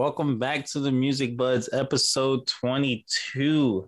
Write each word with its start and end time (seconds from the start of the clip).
And 0.00 0.06
welcome 0.06 0.38
back 0.38 0.64
to 0.70 0.80
the 0.80 0.90
Music 0.90 1.36
Buds 1.36 1.68
episode 1.74 2.46
22. 2.46 3.86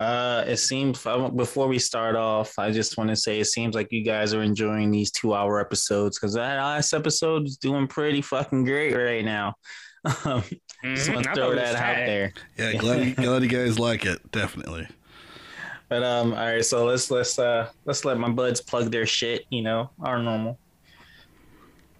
Uh, 0.00 0.44
it 0.46 0.56
seems 0.56 1.04
before 1.36 1.68
we 1.68 1.78
start 1.78 2.16
off, 2.16 2.58
I 2.58 2.70
just 2.70 2.96
want 2.96 3.10
to 3.10 3.16
say 3.16 3.38
it 3.38 3.44
seems 3.44 3.74
like 3.74 3.92
you 3.92 4.02
guys 4.02 4.32
are 4.32 4.40
enjoying 4.40 4.90
these 4.90 5.10
two 5.10 5.34
hour 5.34 5.60
episodes 5.60 6.18
because 6.18 6.32
that 6.34 6.56
last 6.56 6.94
episode 6.94 7.46
is 7.46 7.58
doing 7.58 7.86
pretty 7.86 8.22
fucking 8.22 8.64
great 8.64 8.94
right 8.94 9.24
now. 9.24 9.54
Um, 10.06 10.40
mm-hmm. 10.40 10.94
Just 10.94 11.12
want 11.12 11.26
to 11.26 11.34
throw 11.34 11.54
that 11.54 11.74
out 11.74 11.96
there. 12.06 12.32
Yeah, 12.56 12.72
glad, 12.78 13.06
you, 13.06 13.14
glad 13.14 13.42
you 13.42 13.48
guys 13.50 13.78
like 13.78 14.06
it. 14.06 14.32
Definitely. 14.32 14.88
But 15.90 16.02
um, 16.02 16.32
all 16.32 16.38
right, 16.38 16.64
so 16.64 16.86
let's 16.86 17.10
let's 17.10 17.38
uh 17.38 17.68
let's 17.84 18.06
let 18.06 18.16
my 18.16 18.30
buds 18.30 18.62
plug 18.62 18.90
their 18.90 19.04
shit. 19.04 19.44
You 19.50 19.60
know, 19.60 19.90
our 20.00 20.22
normal. 20.22 20.58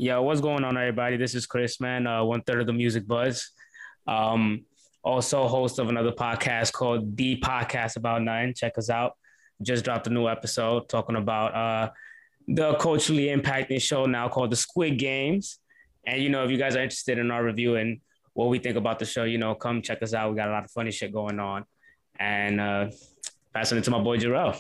Yo, 0.03 0.23
what's 0.23 0.41
going 0.41 0.65
on, 0.65 0.79
everybody? 0.79 1.19
This 1.19 1.35
is 1.35 1.45
Chris, 1.45 1.79
man. 1.79 2.07
Uh, 2.07 2.25
one 2.25 2.41
third 2.41 2.63
of 2.63 2.67
the 2.67 2.73
Music 2.73 3.07
Buds. 3.07 3.51
Um, 4.07 4.65
also 5.05 5.47
host 5.47 5.79
of 5.79 5.91
another 5.91 6.13
podcast 6.13 6.73
called 6.73 7.19
The 7.19 7.39
Podcast 7.39 7.97
About 7.97 8.23
Nine. 8.23 8.55
Check 8.57 8.79
us 8.79 8.89
out. 8.89 9.13
Just 9.61 9.85
dropped 9.85 10.07
a 10.07 10.11
new 10.11 10.27
episode 10.27 10.89
talking 10.89 11.17
about 11.17 11.55
uh 11.55 11.91
the 12.49 12.77
culturally 12.77 13.25
impacting 13.25 13.79
show 13.79 14.07
now 14.07 14.31
called 14.31 14.51
The 14.51 14.57
Squid 14.57 14.99
Games. 14.99 15.59
And 16.07 16.23
you 16.23 16.31
know, 16.31 16.45
if 16.45 16.51
you 16.51 16.57
guys 16.57 16.77
are 16.77 16.83
interested 16.83 17.19
in 17.19 17.31
our 17.31 17.45
review 17.45 17.77
and 17.77 18.01
what 18.33 18.49
we 18.49 18.59
think 18.59 18.77
about 18.77 19.01
the 19.01 19.05
show, 19.05 19.25
you 19.25 19.37
know, 19.37 19.55
come 19.55 19.83
check 19.83 20.03
us 20.03 20.15
out. 20.15 20.31
We 20.31 20.37
got 20.37 20.49
a 20.49 20.53
lot 20.53 20.65
of 20.65 20.71
funny 20.71 20.93
shit 20.93 21.13
going 21.13 21.39
on. 21.39 21.67
And 22.19 22.59
uh 22.59 22.89
passing 23.53 23.77
it 23.77 23.85
to 23.85 23.91
my 23.91 24.01
boy 24.01 24.17
Jarrell. 24.17 24.59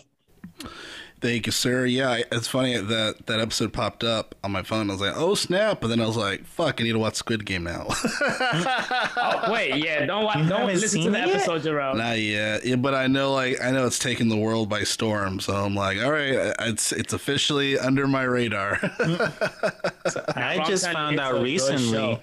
Thank 1.21 1.45
you, 1.45 1.53
sir. 1.53 1.85
Yeah, 1.85 2.23
it's 2.33 2.49
funny 2.49 2.79
that 2.79 3.27
that 3.27 3.41
episode 3.41 3.75
popped 3.75 4.03
up 4.03 4.35
on 4.43 4.53
my 4.53 4.63
phone. 4.63 4.89
I 4.89 4.95
was 4.95 5.03
like, 5.03 5.13
"Oh 5.15 5.35
snap!" 5.35 5.81
But 5.83 5.89
then 5.89 6.01
I 6.01 6.07
was 6.07 6.17
like, 6.17 6.47
"Fuck, 6.47 6.81
I 6.81 6.85
need 6.85 6.93
to 6.93 6.99
watch 6.99 7.17
Squid 7.17 7.45
Game 7.45 7.65
now." 7.65 7.87
oh, 8.21 9.49
wait, 9.53 9.85
yeah, 9.85 10.07
don't 10.07 10.25
watch, 10.25 10.49
don't 10.49 10.67
listen 10.67 11.03
to 11.03 11.11
the 11.11 11.19
episode, 11.19 11.63
Jerome. 11.63 11.99
Not 11.99 12.19
yet, 12.19 12.65
yeah, 12.65 12.77
but 12.77 12.95
I 12.95 13.07
know, 13.07 13.35
like, 13.35 13.61
I 13.63 13.71
know 13.71 13.87
it's 13.87 13.99
taking 13.99 14.31
the 14.31 14.37
world 14.39 14.71
by 14.71 14.83
storm. 14.85 15.41
So 15.41 15.55
I'm 15.55 15.75
like, 15.75 15.99
all 16.03 16.11
right, 16.11 16.55
it's 16.61 16.91
it's 16.91 17.13
officially 17.13 17.79
under 17.79 18.07
my 18.07 18.23
radar. 18.23 18.79
so 20.09 20.25
I 20.35 20.65
just 20.67 20.91
found 20.91 21.21
out 21.21 21.43
recently. 21.43 22.23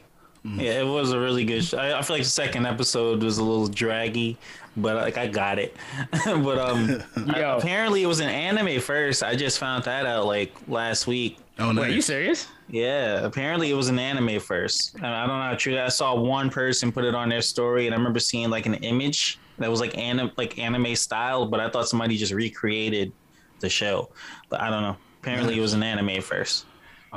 Yeah, 0.56 0.80
it 0.82 0.86
was 0.86 1.12
a 1.12 1.20
really 1.20 1.44
good 1.46 1.64
show. 1.64 1.78
I, 1.78 2.00
I 2.00 2.02
feel 2.02 2.16
like 2.16 2.24
the 2.24 2.30
second 2.30 2.66
episode 2.66 3.22
was 3.22 3.38
a 3.38 3.44
little 3.44 3.68
draggy, 3.68 4.38
but 4.78 4.96
like 4.96 5.18
I 5.18 5.28
got 5.28 5.60
it. 5.60 5.76
but 6.26 6.58
um, 6.58 7.04
apparently 7.36 8.04
it 8.04 8.08
was 8.08 8.20
an 8.20 8.30
anime 8.30 8.80
first. 8.80 9.24
I 9.24 9.36
just 9.36 9.60
found 9.60 9.84
that 9.84 10.06
out 10.06 10.26
like 10.26 10.54
last 10.68 11.08
week. 11.08 11.40
Oh 11.60 11.72
no! 11.72 11.82
Wait, 11.82 11.92
are 11.92 11.94
you 11.94 12.02
serious? 12.02 12.48
Yeah, 12.70 13.26
apparently 13.26 13.72
it 13.72 13.74
was 13.74 13.90
an 13.90 13.98
anime 13.98 14.40
first. 14.40 14.96
I 14.98 15.26
don't 15.26 15.28
know 15.30 15.42
how 15.42 15.56
true. 15.56 15.80
I 15.80 15.88
saw 15.90 16.16
one 16.16 16.50
person 16.50 16.92
put 16.92 17.04
it 17.04 17.16
on 17.16 17.30
their 17.30 17.42
story, 17.42 17.88
and 17.88 17.96
I 17.96 17.98
remember 17.98 18.20
seeing 18.20 18.50
like 18.50 18.66
an 18.66 18.76
image 18.76 19.40
that 19.58 19.70
was 19.70 19.80
like 19.80 19.98
anime, 19.98 20.32
like 20.38 20.60
anime 20.60 20.96
style. 20.96 21.46
But 21.46 21.60
I 21.60 21.70
thought 21.70 21.90
somebody 21.90 22.18
just 22.18 22.34
recreated 22.34 23.12
the 23.60 23.70
show. 23.70 24.10
But 24.50 24.62
I 24.62 24.70
don't 24.70 24.84
know. 24.84 24.98
Apparently 25.22 25.58
it 25.58 25.62
was 25.62 25.74
an 25.74 25.84
anime 25.84 26.22
first. 26.22 26.66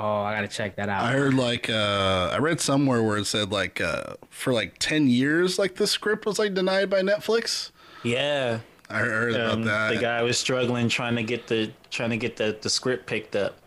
Oh, 0.02 0.22
I 0.22 0.34
gotta 0.34 0.48
check 0.48 0.76
that 0.76 0.88
out. 0.88 1.04
I 1.04 1.12
heard 1.12 1.34
like 1.34 1.68
uh, 1.68 2.30
I 2.32 2.38
read 2.38 2.58
somewhere 2.58 3.02
where 3.02 3.18
it 3.18 3.26
said 3.26 3.52
like 3.52 3.82
uh, 3.82 4.14
for 4.30 4.54
like 4.54 4.78
ten 4.78 5.08
years, 5.08 5.58
like 5.58 5.74
the 5.74 5.86
script 5.86 6.24
was 6.24 6.38
like 6.38 6.54
denied 6.54 6.88
by 6.88 7.02
Netflix. 7.02 7.70
Yeah, 8.02 8.60
I 8.88 9.00
heard 9.00 9.34
um, 9.34 9.40
about 9.40 9.64
that. 9.66 9.94
The 9.96 10.00
guy 10.00 10.22
was 10.22 10.38
struggling 10.38 10.88
trying 10.88 11.16
to 11.16 11.22
get 11.22 11.48
the 11.48 11.70
trying 11.90 12.10
to 12.10 12.16
get 12.16 12.36
the, 12.38 12.56
the 12.62 12.70
script 12.70 13.06
picked 13.06 13.36
up. 13.36 13.58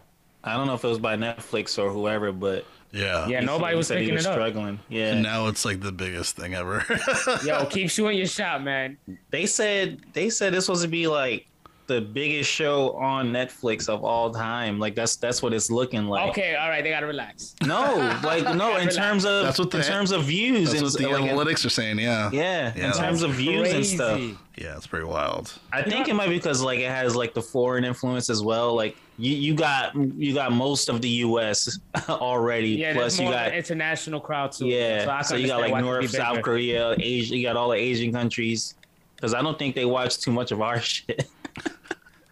I 0.44 0.58
don't 0.58 0.66
know 0.66 0.74
if 0.74 0.84
it 0.84 0.88
was 0.88 0.98
by 0.98 1.16
Netflix 1.16 1.78
or 1.78 1.92
whoever, 1.92 2.32
but 2.32 2.66
yeah, 2.92 3.28
yeah, 3.28 3.42
nobody 3.42 3.78
was 3.78 3.90
picking 3.90 4.16
was 4.16 4.26
it 4.26 4.30
up. 4.30 4.34
Struggling, 4.34 4.80
yeah. 4.90 5.12
And 5.12 5.22
now 5.22 5.50
it's 5.50 5.64
like 5.66 5.82
the 5.82 5.92
biggest 5.92 6.36
thing 6.36 6.56
ever. 6.56 6.84
Yo, 7.46 7.68
keep 7.68 7.92
shooting 7.92 8.18
your 8.18 8.26
shot, 8.26 8.64
man. 8.64 8.98
They 9.30 9.46
said 9.46 10.00
they 10.14 10.32
said 10.32 10.52
this 10.52 10.68
was 10.68 10.82
to 10.82 10.88
be 10.88 11.06
like 11.06 11.46
the 11.94 12.02
biggest 12.02 12.50
show 12.50 12.92
on 12.94 13.32
Netflix 13.32 13.88
of 13.88 14.04
all 14.04 14.32
time. 14.32 14.80
Like 14.80 14.96
that's 14.96 15.16
that's 15.16 15.42
what 15.42 15.54
it's 15.54 15.70
looking 15.70 16.06
like. 16.08 16.30
Okay, 16.30 16.56
all 16.56 16.70
right, 16.70 16.84
they 16.84 16.90
gotta 16.90 17.08
relax. 17.08 17.56
No, 17.66 17.96
like 18.24 18.44
no, 18.44 18.72
in 18.72 18.88
relax. 18.88 18.96
terms 18.96 19.26
of 19.26 19.44
that's 19.44 19.60
what 19.60 19.72
the, 19.72 19.78
in 19.78 19.84
terms 19.84 20.12
of 20.12 20.24
views. 20.24 20.72
That's 20.72 20.82
what 20.82 20.98
the 20.98 21.08
like, 21.08 21.24
analytics 21.24 21.66
are 21.66 21.70
saying. 21.70 22.00
Yeah. 22.00 22.30
Yeah, 22.32 22.74
yeah. 22.76 22.88
in 22.88 22.94
terms 22.94 23.22
of 23.22 23.32
views 23.32 23.70
crazy. 23.70 23.76
and 23.78 23.86
stuff. 23.86 24.40
Yeah, 24.58 24.78
it's 24.78 24.88
pretty 24.88 25.06
wild. 25.06 25.54
I 25.72 25.82
think 25.82 26.08
it 26.08 26.14
might 26.14 26.30
be 26.30 26.36
because 26.36 26.62
like 26.62 26.80
it 26.80 26.90
has 26.90 27.16
like 27.16 27.34
the 27.34 27.42
foreign 27.42 27.84
influence 27.84 28.30
as 28.30 28.44
well. 28.44 28.76
Like 28.76 28.96
you, 29.18 29.36
you 29.36 29.54
got 29.56 29.96
you 29.96 30.34
got 30.34 30.52
most 30.52 30.90
of 30.90 31.02
the 31.02 31.10
U.S. 31.10 31.80
already. 32.10 32.70
Yeah, 32.70 32.94
plus 32.94 33.20
you 33.20 33.30
got 33.30 33.54
international 33.54 34.20
crowd 34.20 34.52
too. 34.52 34.68
Yeah, 34.68 35.22
so, 35.22 35.30
so 35.30 35.36
you 35.36 35.48
got 35.48 35.62
like 35.62 35.84
North, 35.84 36.10
South 36.10 36.42
Korea, 36.42 36.96
Asia. 36.98 37.38
You 37.38 37.44
got 37.44 37.56
all 37.56 37.70
the 37.70 37.78
Asian 37.78 38.12
countries. 38.12 38.76
Because 39.16 39.34
I 39.34 39.42
don't 39.42 39.58
think 39.58 39.74
they 39.74 39.86
watch 39.86 40.18
too 40.20 40.34
much 40.34 40.52
of 40.52 40.62
our 40.62 40.80
shit. 40.82 41.30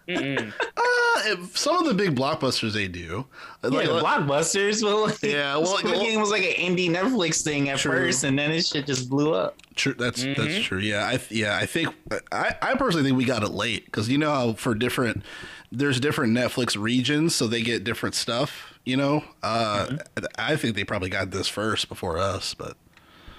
uh, 0.10 1.36
some 1.54 1.78
of 1.78 1.86
the 1.86 1.94
big 1.94 2.16
blockbusters 2.16 2.74
they 2.74 2.88
do. 2.88 3.26
Like, 3.62 3.86
yeah, 3.86 3.92
blockbusters. 3.92 4.84
Well, 4.84 5.08
like, 5.08 5.22
yeah, 5.22 5.56
well, 5.58 5.78
Squid 5.78 6.00
Game 6.00 6.20
was 6.20 6.32
like 6.32 6.44
an 6.44 6.54
indie 6.54 6.90
Netflix 6.90 7.44
thing 7.44 7.70
at 7.70 7.80
true. 7.80 7.92
first, 7.92 8.24
and 8.24 8.38
then 8.38 8.52
it 8.52 8.66
shit 8.66 8.86
just 8.86 9.10
blew 9.10 9.34
up. 9.34 9.58
True, 9.76 9.94
that's 9.94 10.24
mm-hmm. 10.24 10.42
that's 10.42 10.64
true. 10.64 10.80
Yeah, 10.80 11.06
I 11.06 11.20
yeah, 11.30 11.58
I 11.58 11.66
think 11.66 11.94
I, 12.32 12.56
I 12.62 12.76
personally 12.76 13.08
think 13.08 13.18
we 13.18 13.26
got 13.26 13.44
it 13.44 13.52
late 13.52 13.86
because 13.86 14.10
you 14.10 14.18
know 14.18 14.32
how 14.32 14.54
for 14.54 14.74
different 14.74 15.24
there's 15.72 16.00
different 16.00 16.36
Netflix 16.36 16.82
regions, 16.82 17.36
so 17.36 17.48
they 17.48 17.62
get 17.62 17.84
different 17.84 18.16
stuff. 18.16 18.80
You 18.84 18.98
know, 18.98 19.24
uh, 19.44 19.88
mm-hmm. 19.90 20.26
I 20.38 20.56
think 20.56 20.76
they 20.76 20.84
probably 20.84 21.10
got 21.10 21.32
this 21.32 21.48
first 21.48 21.90
before 21.90 22.18
us, 22.18 22.54
but 22.54 22.76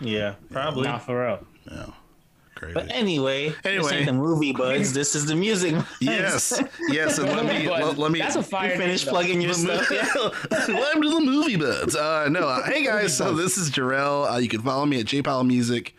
yeah, 0.00 0.34
probably 0.50 0.84
not 0.84 1.04
for 1.04 1.24
real. 1.24 1.46
Yeah 1.70 1.86
crazy. 2.62 2.74
But 2.74 2.90
anyway, 2.90 3.54
anyway, 3.64 3.82
this 3.82 3.92
ain't 3.92 4.06
the 4.06 4.12
movie 4.12 4.52
buds. 4.52 4.92
This 4.92 5.14
is 5.14 5.26
the 5.26 5.34
music. 5.34 5.74
Buds. 5.74 5.88
Yes, 6.00 6.62
yes. 6.88 7.18
And 7.18 7.28
let 7.28 7.44
me 7.44 7.68
let, 7.68 7.98
let, 7.98 8.10
me. 8.10 8.20
That's 8.20 8.36
a 8.36 8.42
fire. 8.42 8.76
Finish 8.76 9.06
plugging 9.06 9.40
your 9.40 9.54
stuff. 9.54 9.90
Welcome 9.90 11.02
to 11.02 11.10
the 11.10 11.20
movie 11.20 11.56
buds. 11.56 11.96
Uh, 11.96 12.28
no, 12.28 12.48
uh, 12.48 12.62
hey 12.64 12.84
guys. 12.84 13.16
So 13.16 13.34
this 13.34 13.58
is 13.58 13.70
Jarrell. 13.70 14.32
Uh, 14.32 14.38
you 14.38 14.48
can 14.48 14.62
follow 14.62 14.86
me 14.86 15.00
at 15.00 15.06
JPal 15.06 15.46
Music 15.46 15.94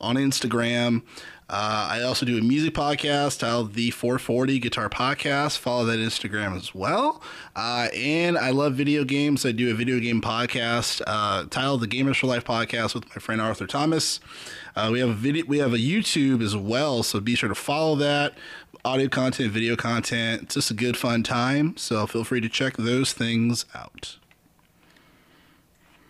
on 0.00 0.16
Instagram. 0.16 1.02
Uh, 1.48 1.88
I 1.90 2.02
also 2.02 2.24
do 2.24 2.38
a 2.38 2.40
music 2.40 2.72
podcast 2.72 3.40
titled 3.40 3.74
The 3.74 3.90
440 3.90 4.58
Guitar 4.58 4.88
Podcast. 4.88 5.58
Follow 5.58 5.84
that 5.84 5.98
Instagram 5.98 6.56
as 6.56 6.74
well. 6.74 7.22
Uh, 7.54 7.88
and 7.94 8.38
I 8.38 8.48
love 8.48 8.74
video 8.74 9.04
games. 9.04 9.44
I 9.44 9.52
do 9.52 9.70
a 9.70 9.74
video 9.74 10.00
game 10.00 10.22
podcast 10.22 11.02
uh, 11.06 11.44
titled 11.50 11.82
The 11.82 11.86
Gamers 11.86 12.18
for 12.18 12.28
Life 12.28 12.44
Podcast 12.44 12.94
with 12.94 13.06
my 13.10 13.20
friend 13.20 13.42
Arthur 13.42 13.66
Thomas. 13.66 14.20
Uh, 14.74 14.88
we 14.90 15.00
have 15.00 15.10
a 15.10 15.14
video, 15.14 15.44
we 15.46 15.58
have 15.58 15.74
a 15.74 15.78
YouTube 15.78 16.42
as 16.42 16.56
well, 16.56 17.02
so 17.02 17.20
be 17.20 17.34
sure 17.34 17.50
to 17.50 17.54
follow 17.54 17.94
that. 17.96 18.32
Audio 18.82 19.08
content, 19.08 19.52
video 19.52 19.76
content, 19.76 20.44
it's 20.44 20.54
just 20.54 20.70
a 20.70 20.74
good 20.74 20.96
fun 20.96 21.22
time. 21.22 21.76
So 21.76 22.06
feel 22.06 22.24
free 22.24 22.40
to 22.40 22.48
check 22.48 22.78
those 22.78 23.12
things 23.12 23.66
out. 23.74 24.16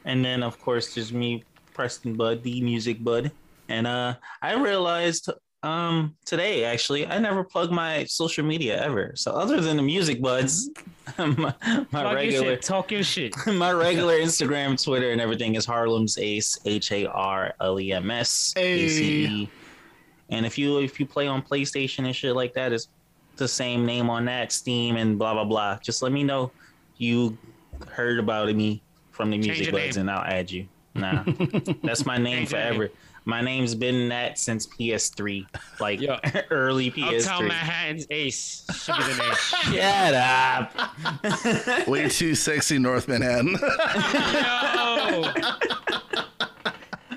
And 0.05 0.25
then, 0.25 0.45
of 0.45 0.61
course, 0.61 0.95
there's 0.95 1.13
me, 1.13 1.43
Preston 1.73 2.15
Bud, 2.15 2.45
the 2.45 2.61
music 2.61 3.03
bud. 3.03 3.33
And 3.69 3.87
uh, 3.87 4.15
I 4.43 4.55
realized 4.55 5.31
um, 5.65 6.15
today 6.27 6.65
actually 6.65 7.07
I 7.07 7.19
never 7.19 7.43
plug 7.43 7.71
my 7.71 8.05
social 8.05 8.45
media 8.45 8.83
ever. 8.83 9.13
So 9.17 9.33
other 9.33 9.61
than 9.61 9.79
the 9.79 9.83
music 9.83 10.21
buds, 10.21 10.71
my, 11.19 11.55
my 11.91 12.15
regular 12.15 12.49
your 12.49 12.57
talk 12.57 12.91
your 12.91 13.03
shit. 13.03 13.35
my 13.47 13.73
regular 13.73 14.19
Instagram, 14.19 14.83
Twitter, 14.83 15.11
and 15.13 15.21
everything 15.21 15.55
is 15.55 15.65
Harlem's 15.65 16.19
Ace, 16.19 16.59
H 16.65 16.93
A 16.93 17.07
R 17.07 17.55
L 17.61 17.81
E 17.81 17.93
M 17.93 18.11
S 18.11 18.53
A 18.57 18.89
C 18.89 19.27
E. 19.27 19.49
And 20.29 20.45
if 20.45 20.59
you 20.59 20.81
if 20.81 21.01
you 21.01 21.07
play 21.07 21.27
on 21.27 21.43
PlayStation 21.43 22.05
and 22.05 22.15
shit 22.15 22.35
like 22.35 22.53
that, 22.55 22.73
it's 22.73 22.89
the 23.37 23.49
same 23.49 23.85
name 23.85 24.11
on 24.11 24.27
that 24.27 24.53
Steam 24.53 24.97
and 24.97 25.19
blah 25.19 25.33
blah 25.33 25.45
blah. 25.45 25.79
Just 25.83 26.03
let 26.03 26.13
me 26.13 26.23
know 26.23 26.51
you 26.99 27.37
heard 27.89 28.19
about 28.19 28.55
me 28.55 28.83
from 29.11 29.31
the 29.31 29.39
music 29.39 29.73
buds, 29.73 29.97
and 29.97 30.11
I'll 30.11 30.25
add 30.25 30.51
you. 30.51 30.67
Nah, 30.95 31.25
that's 31.83 32.07
my 32.07 32.19
name 32.19 32.47
forever. 32.47 32.85
Name. 32.85 32.97
My 33.27 33.41
name's 33.41 33.75
been 33.75 34.11
that 34.11 34.39
since 34.39 34.67
PS3, 34.67 35.47
like 35.81 36.01
Yo, 36.01 36.19
early 36.51 36.91
PS3. 36.91 37.21
Uptown 37.21 37.49
Manhattan's 37.49 38.07
Ace 38.11 38.67
should 38.75 38.97
be 38.97 39.03
the 39.03 39.17
name. 39.17 39.35
Shut 39.73 40.15
up. 40.15 41.89
Way 41.89 42.11
too 42.11 42.35
sexy, 42.35 42.79
North 42.79 43.09
Manhattan. 43.09 43.53
Yo. 43.53 43.59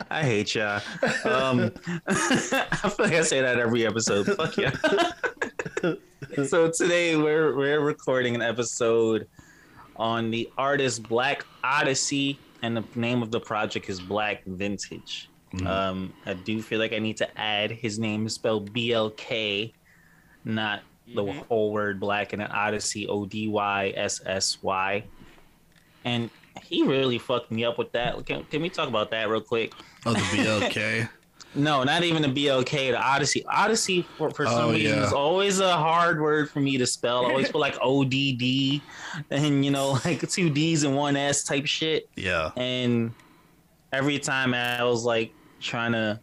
I 0.10 0.24
hate 0.24 0.56
ya. 0.56 0.80
Um, 1.26 1.72
I 2.08 2.90
feel 2.90 3.06
like 3.06 3.14
I 3.14 3.22
say 3.22 3.42
that 3.42 3.60
every 3.60 3.86
episode. 3.86 4.28
Fuck 4.28 4.56
yeah. 4.56 4.72
so 6.46 6.72
today 6.72 7.18
we're 7.18 7.54
we're 7.56 7.82
recording 7.82 8.34
an 8.34 8.42
episode 8.42 9.28
on 9.98 10.32
the 10.32 10.50
artist 10.58 11.04
Blk 11.04 11.42
Odyssy, 11.66 12.40
and 12.62 12.78
the 12.78 12.84
name 12.96 13.22
of 13.22 13.32
the 13.32 13.42
project 13.42 13.90
is 13.90 14.00
Blk 14.00 14.40
Vintage. 14.46 15.30
Mm-hmm. 15.58 15.68
Um, 15.68 16.14
I 16.26 16.34
do 16.34 16.62
feel 16.62 16.80
like 16.80 16.94
I 16.94 17.00
need 17.00 17.18
to 17.18 17.40
add 17.40 17.72
his 17.72 18.00
name 18.00 18.26
is 18.26 18.34
spelled 18.34 18.74
B 18.74 18.94
L 18.94 19.10
K, 19.12 19.74
not 20.46 20.82
the 21.14 21.24
mm-hmm. 21.24 21.40
whole 21.48 21.72
word 21.72 22.00
black, 22.00 22.34
and 22.34 22.42
an 22.42 22.52
Odyssey 22.52 23.08
O 23.08 23.26
D 23.26 23.48
Y 23.48 23.94
S 23.96 24.22
S 24.26 24.62
Y. 24.62 25.04
And 26.06 26.30
he 26.64 26.84
really 26.84 27.18
fucked 27.18 27.52
me 27.52 27.66
up 27.66 27.78
with 27.78 27.92
that. 27.94 28.26
Can, 28.26 28.44
can 28.46 28.62
we 28.62 28.70
talk 28.70 28.88
about 28.88 29.12
that 29.12 29.30
real 29.30 29.42
quick? 29.42 29.74
Oh, 30.06 30.14
the 30.14 30.20
BLK. 30.20 31.10
No, 31.56 31.84
not 31.84 32.04
even 32.04 32.22
the 32.22 32.28
BLK, 32.28 32.92
the 32.92 33.02
Odyssey. 33.02 33.44
Odyssey 33.48 34.04
for, 34.18 34.30
for 34.30 34.46
some 34.46 34.66
Oh, 34.66 34.72
reason 34.74 35.00
yeah. 35.00 35.06
is 35.08 35.14
always 35.14 35.60
a 35.60 35.76
hard 35.76 36.22
word 36.22 36.52
for 36.52 36.60
me 36.60 36.78
to 36.78 36.86
spell. 36.86 37.26
I 37.26 37.30
always 37.30 37.50
feel 37.50 37.62
like 37.62 37.78
ODD 37.82 38.82
and 39.32 39.66
you 39.66 39.72
know, 39.72 39.98
like 40.06 40.28
two 40.30 40.52
D's 40.52 40.84
and 40.84 40.96
one 40.96 41.16
S 41.16 41.44
type 41.44 41.66
shit. 41.66 42.10
yeah. 42.16 42.52
And 42.58 43.12
every 43.92 44.20
time 44.20 44.54
I 44.54 44.84
was 44.84 45.04
like 45.04 45.34
trying 45.60 45.94
to 45.94 46.20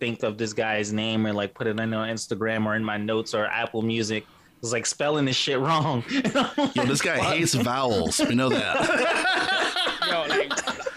think 0.00 0.22
of 0.22 0.36
this 0.36 0.52
guy's 0.52 0.92
name 0.92 1.26
or 1.26 1.32
like 1.32 1.54
put 1.54 1.66
it 1.66 1.78
on 1.78 1.90
Instagram 1.90 2.66
or 2.66 2.74
in 2.74 2.84
my 2.84 2.96
notes 2.96 3.34
or 3.34 3.46
Apple 3.46 3.82
Music, 3.82 4.24
I 4.26 4.58
was 4.60 4.72
like 4.72 4.86
spelling 4.86 5.24
this 5.24 5.36
shit 5.36 5.58
wrong. 5.58 6.04
Yo, 6.74 6.84
this 6.84 7.02
guy 7.02 7.18
hates 7.18 7.54
vowels. 7.54 8.20
We 8.28 8.34
know 8.34 8.48
that. 8.48 9.58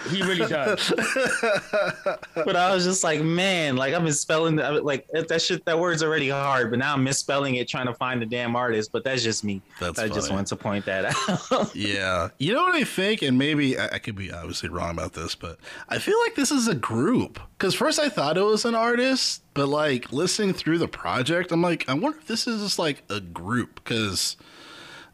Yo, 0.05 0.11
like 0.11 0.15
he 0.15 0.23
really 0.23 0.45
does. 0.47 0.93
but 2.35 2.55
I 2.55 2.73
was 2.73 2.83
just 2.83 3.03
like, 3.03 3.21
man, 3.21 3.75
like 3.75 3.93
I'm 3.93 4.03
misspelling 4.03 4.55
the, 4.55 4.81
like 4.81 5.07
that 5.09 5.41
shit. 5.41 5.65
That 5.65 5.79
word's 5.79 6.03
already 6.03 6.29
hard, 6.29 6.69
but 6.69 6.79
now 6.79 6.93
I'm 6.93 7.03
misspelling 7.03 7.55
it 7.55 7.67
trying 7.67 7.87
to 7.87 7.93
find 7.93 8.21
the 8.21 8.25
damn 8.25 8.55
artist. 8.55 8.91
But 8.91 9.03
that's 9.03 9.23
just 9.23 9.43
me. 9.43 9.61
That's 9.79 9.99
I 9.99 10.07
just 10.07 10.31
want 10.31 10.47
to 10.47 10.55
point 10.55 10.85
that 10.85 11.05
out. 11.51 11.75
Yeah. 11.75 12.29
You 12.37 12.53
know 12.53 12.63
what 12.63 12.75
I 12.75 12.83
think? 12.83 13.21
And 13.21 13.37
maybe 13.37 13.77
I, 13.77 13.95
I 13.95 13.99
could 13.99 14.15
be 14.15 14.31
obviously 14.31 14.69
wrong 14.69 14.91
about 14.91 15.13
this, 15.13 15.35
but 15.35 15.57
I 15.89 15.99
feel 15.99 16.19
like 16.21 16.35
this 16.35 16.51
is 16.51 16.67
a 16.67 16.75
group. 16.75 17.39
Because 17.57 17.73
first 17.73 17.99
I 17.99 18.09
thought 18.09 18.37
it 18.37 18.43
was 18.43 18.65
an 18.65 18.75
artist, 18.75 19.43
but 19.53 19.67
like 19.67 20.11
listening 20.11 20.53
through 20.53 20.79
the 20.79 20.87
project, 20.87 21.51
I'm 21.51 21.61
like, 21.61 21.87
I 21.87 21.93
wonder 21.93 22.17
if 22.17 22.27
this 22.27 22.47
is 22.47 22.61
just 22.61 22.79
like 22.79 23.03
a 23.09 23.19
group. 23.19 23.75
Because 23.75 24.37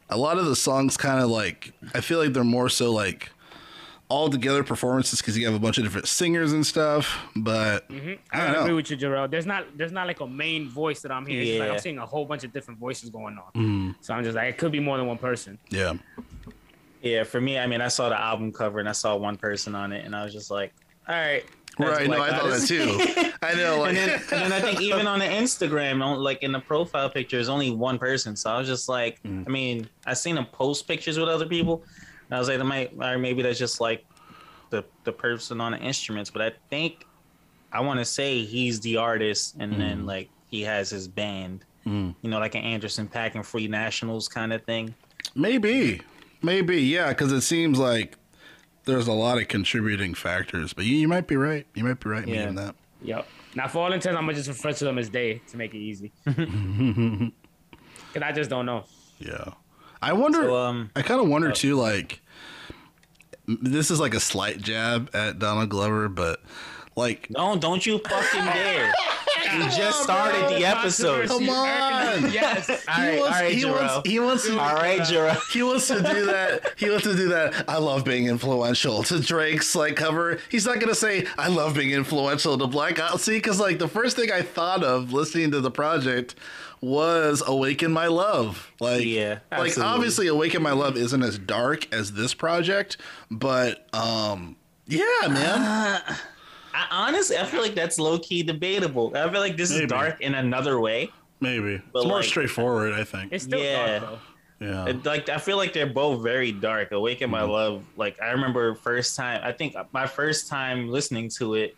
a 0.09 0.17
lot 0.17 0.37
of 0.37 0.45
the 0.45 0.55
songs 0.55 0.97
kind 0.97 1.23
of 1.23 1.29
like, 1.29 1.73
I 1.93 2.01
feel 2.01 2.19
like 2.19 2.33
they're 2.33 2.43
more 2.43 2.69
so 2.69 2.91
like 2.91 3.31
all 4.11 4.29
together 4.29 4.63
performances 4.63 5.19
because 5.21 5.37
you 5.37 5.45
have 5.45 5.55
a 5.55 5.59
bunch 5.59 5.77
of 5.77 5.83
different 5.85 6.07
singers 6.07 6.51
and 6.51 6.65
stuff. 6.65 7.17
But 7.35 7.85
I 7.89 8.17
I 8.31 8.37
don't 8.47 8.55
agree 8.55 8.69
know. 8.71 8.75
with 8.75 8.91
you, 8.91 8.97
Jarrell. 8.97 9.29
There's 9.31 9.45
not 9.45 9.65
there's 9.77 9.91
not 9.93 10.05
like 10.07 10.19
a 10.19 10.27
main 10.27 10.69
voice 10.69 11.01
that 11.03 11.11
I'm 11.11 11.25
hearing. 11.25 11.47
It's 11.47 11.59
like 11.59 11.67
Yeah. 11.67 11.73
I'm 11.73 11.79
seeing 11.79 11.97
a 11.97 12.05
whole 12.05 12.25
bunch 12.25 12.43
of 12.43 12.51
different 12.51 12.79
voices 12.79 13.09
going 13.09 13.37
on. 13.37 13.51
Mm-hmm. 13.61 13.91
So 14.01 14.13
I'm 14.13 14.23
just 14.23 14.35
like, 14.35 14.49
it 14.53 14.57
could 14.57 14.71
be 14.71 14.79
more 14.79 14.97
than 14.97 15.07
one 15.07 15.17
person. 15.17 15.57
Yeah. 15.69 15.93
yeah, 17.01 17.23
for 17.23 17.41
me, 17.41 17.57
I 17.57 17.65
mean, 17.67 17.81
I 17.81 17.87
saw 17.87 18.09
the 18.09 18.19
album 18.19 18.51
cover 18.51 18.79
and 18.79 18.87
I 18.89 18.91
saw 18.91 19.15
one 19.15 19.37
person 19.37 19.73
on 19.75 19.91
it, 19.93 20.05
and 20.05 20.15
I 20.15 20.23
was 20.23 20.33
just 20.33 20.51
like, 20.51 20.71
all 21.07 21.15
right. 21.15 21.43
Right. 21.79 22.07
No, 22.09 22.21
I 22.21 22.29
thought 22.31 22.49
that 22.49 22.67
too. 22.67 23.31
I 23.41 23.53
know. 23.55 23.79
Like, 23.79 23.89
and 23.89 23.97
then, 23.97 24.09
and 24.33 24.41
then 24.41 24.51
I 24.51 24.59
think 24.59 24.81
even 24.81 25.07
on 25.07 25.19
the 25.19 25.25
Instagram, 25.25 26.17
like 26.17 26.43
in 26.43 26.51
the 26.51 26.59
profile 26.59 27.09
picture, 27.09 27.39
is 27.39 27.47
only 27.49 27.71
one 27.71 27.97
person. 27.97 28.35
So 28.35 28.51
I 28.51 28.59
was 28.59 28.67
just 28.67 28.89
like, 28.89 29.23
Mm. 29.23 29.47
I 29.47 29.49
mean, 29.49 29.89
I've 30.05 30.17
seen 30.17 30.37
him 30.37 30.45
post 30.51 30.85
pictures 30.87 31.17
with 31.17 31.29
other 31.29 31.45
people. 31.47 31.83
And 32.31 32.37
I 32.37 32.39
was 32.39 32.47
like, 32.47 32.57
that 32.59 32.63
might, 32.63 32.93
or 32.97 33.17
maybe 33.17 33.41
that's 33.41 33.59
just 33.59 33.81
like 33.81 34.05
the 34.69 34.85
the 35.03 35.11
person 35.11 35.59
on 35.59 35.73
the 35.73 35.79
instruments. 35.79 36.29
But 36.31 36.41
I 36.41 36.51
think 36.69 37.05
I 37.73 37.81
want 37.81 37.99
to 37.99 38.05
say 38.05 38.43
he's 38.45 38.79
the 38.79 38.95
artist, 38.97 39.55
and 39.59 39.73
Mm. 39.73 39.77
then 39.77 40.05
like 40.05 40.29
he 40.49 40.61
has 40.61 40.89
his 40.89 41.07
band. 41.07 41.65
You 41.83 42.13
know, 42.23 42.39
like 42.39 42.53
an 42.55 42.61
Anderson 42.63 43.07
.Paak 43.07 43.33
and 43.35 43.45
Free 43.45 43.67
Nationals 43.67 44.27
kind 44.29 44.53
of 44.53 44.63
thing. 44.63 44.93
Maybe, 45.35 46.01
maybe, 46.43 46.79
yeah, 46.79 47.09
because 47.09 47.31
it 47.31 47.41
seems 47.41 47.79
like 47.79 48.17
there's 48.85 49.07
a 49.07 49.11
lot 49.13 49.39
of 49.39 49.47
contributing 49.47 50.13
factors. 50.13 50.73
But 50.73 50.85
you, 50.85 50.95
you 50.95 51.07
might 51.07 51.25
be 51.27 51.35
right. 51.37 51.65
You 51.73 51.83
might 51.83 51.99
be 51.99 52.09
right 52.09 52.23
in 52.23 52.29
Yeah. 52.29 52.39
meaning 52.41 52.55
that. 52.55 52.75
Yep. 53.01 53.27
Now 53.55 53.67
for 53.67 53.79
all 53.79 53.91
intents, 53.93 54.15
I'm 54.17 54.23
gonna 54.25 54.35
just 54.35 54.47
refer 54.47 54.71
to 54.73 54.85
them 54.85 54.97
as 54.99 55.09
they 55.09 55.41
to 55.49 55.57
make 55.57 55.73
it 55.73 55.79
easy. 55.79 56.11
Cause 58.13 58.23
I 58.23 58.31
just 58.31 58.49
don't 58.49 58.65
know. 58.65 58.85
Yeah, 59.19 59.53
I 60.01 60.13
wonder. 60.13 60.43
So, 60.43 60.55
um, 60.57 60.91
I 60.95 61.01
kind 61.01 61.19
of 61.21 61.27
wonder 61.29 61.51
too. 61.51 61.75
Like, 61.75 62.13
m- 62.13 62.20
this 63.61 63.91
is 63.91 63.99
like 63.99 64.13
a 64.13 64.19
slight 64.19 64.59
jab 64.61 65.09
at 65.13 65.39
Donald 65.39 65.69
Glover, 65.69 66.09
but 66.09 66.41
like, 66.95 67.29
don't 67.29 67.61
don't 67.61 67.85
you 67.85 67.99
fucking 67.99 68.45
dare! 68.45 68.93
You 69.53 69.69
just 69.69 70.03
started 70.03 70.49
the 70.49 70.65
episode. 70.65 71.27
Come 71.27 71.49
on. 71.49 72.31
yes. 72.31 72.69
All 72.69 72.75
he 72.95 73.09
right, 73.09 73.19
wants, 73.19 73.39
right, 73.39 73.53
he 73.53 73.65
wants, 73.65 74.09
he 74.09 74.19
wants 74.19 74.45
to, 74.45 74.57
All 74.57 74.75
right, 74.75 75.03
Gerald. 75.03 75.37
he 75.51 75.61
wants 75.63 75.87
to 75.87 75.95
do 75.95 76.25
that. 76.27 76.73
He 76.77 76.89
wants 76.89 77.03
to 77.03 77.15
do 77.15 77.29
that. 77.29 77.65
I 77.67 77.77
love 77.77 78.05
being 78.05 78.27
influential 78.27 79.03
to 79.03 79.19
Drake's 79.19 79.75
like 79.75 79.97
cover. 79.97 80.39
He's 80.49 80.65
not 80.65 80.79
gonna 80.79 80.95
say 80.95 81.25
I 81.37 81.49
love 81.49 81.73
being 81.73 81.91
influential 81.91 82.57
to 82.57 82.67
Black 82.67 82.99
Out. 82.99 83.19
See, 83.19 83.33
because 83.37 83.59
like 83.59 83.77
the 83.77 83.89
first 83.89 84.15
thing 84.15 84.31
I 84.31 84.41
thought 84.41 84.83
of 84.83 85.11
listening 85.11 85.51
to 85.51 85.59
the 85.59 85.71
project 85.71 86.35
was 86.81 87.43
"Awaken 87.45 87.91
My 87.91 88.07
Love." 88.07 88.71
Like, 88.79 89.05
Yeah, 89.05 89.39
like 89.51 89.77
obviously, 89.77 90.27
"Awaken 90.27 90.61
My 90.61 90.71
Love" 90.71 90.97
isn't 90.97 91.23
as 91.23 91.37
dark 91.37 91.91
as 91.93 92.13
this 92.13 92.33
project, 92.33 92.97
but 93.29 93.87
um, 93.93 94.55
yeah, 94.87 95.05
man. 95.27 96.01
I, 96.73 96.87
honestly, 96.89 97.37
I 97.37 97.45
feel 97.45 97.61
like 97.61 97.75
that's 97.75 97.99
low 97.99 98.17
key 98.19 98.43
debatable. 98.43 99.11
I 99.15 99.29
feel 99.29 99.41
like 99.41 99.57
this 99.57 99.71
Maybe. 99.71 99.83
is 99.85 99.89
dark 99.89 100.21
in 100.21 100.35
another 100.35 100.79
way. 100.79 101.09
Maybe 101.39 101.81
But, 101.91 101.99
it's 101.99 102.07
more 102.07 102.23
straightforward. 102.23 102.93
I 102.93 103.03
think. 103.03 103.33
It's 103.33 103.43
still 103.43 103.59
Yeah. 103.59 103.99
dark 103.99 104.01
though. 104.11 104.19
Yeah. 104.65 104.85
It, 104.89 105.05
like 105.05 105.27
I 105.27 105.37
feel 105.39 105.57
like 105.57 105.73
they're 105.73 105.87
both 105.87 106.21
very 106.21 106.51
dark. 106.51 106.91
Awaken 106.91 107.29
My 107.29 107.41
Love. 107.41 107.83
Like 107.97 108.21
I 108.21 108.29
remember 108.31 108.75
first 108.75 109.15
time. 109.15 109.41
I 109.43 109.51
think 109.51 109.75
my 109.91 110.05
first 110.07 110.47
time 110.47 110.87
listening 110.89 111.29
to 111.37 111.55
it. 111.55 111.75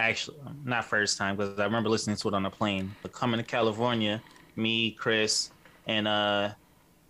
Actually, 0.00 0.38
not 0.64 0.84
first 0.84 1.16
time 1.16 1.36
because 1.36 1.56
I 1.60 1.64
remember 1.64 1.88
listening 1.88 2.16
to 2.16 2.28
it 2.28 2.34
on 2.34 2.44
a 2.46 2.50
plane. 2.50 2.92
But 3.02 3.12
coming 3.12 3.38
to 3.38 3.44
California, 3.44 4.20
me, 4.56 4.92
Chris, 4.92 5.50
and 5.86 6.06
uh 6.08 6.50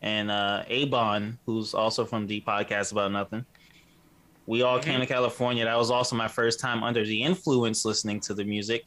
and 0.02 0.31
uh 0.31 0.64
Abon, 0.69 1.38
who's 1.46 1.75
also 1.75 2.05
from 2.05 2.26
the 2.26 2.41
podcast 2.43 2.93
about 2.93 3.12
nothing. 3.12 3.44
We 4.46 4.61
all 4.61 4.79
came 4.79 5.00
to 5.00 5.06
California. 5.06 5.64
That 5.64 5.79
was 5.79 5.91
also 5.91 6.17
my 6.17 6.29
first 6.29 6.61
time 6.61 6.82
under 6.82 7.02
the 7.06 7.23
influence 7.23 7.87
listening 7.87 8.20
to 8.20 8.35
the 8.35 8.44
music, 8.44 8.85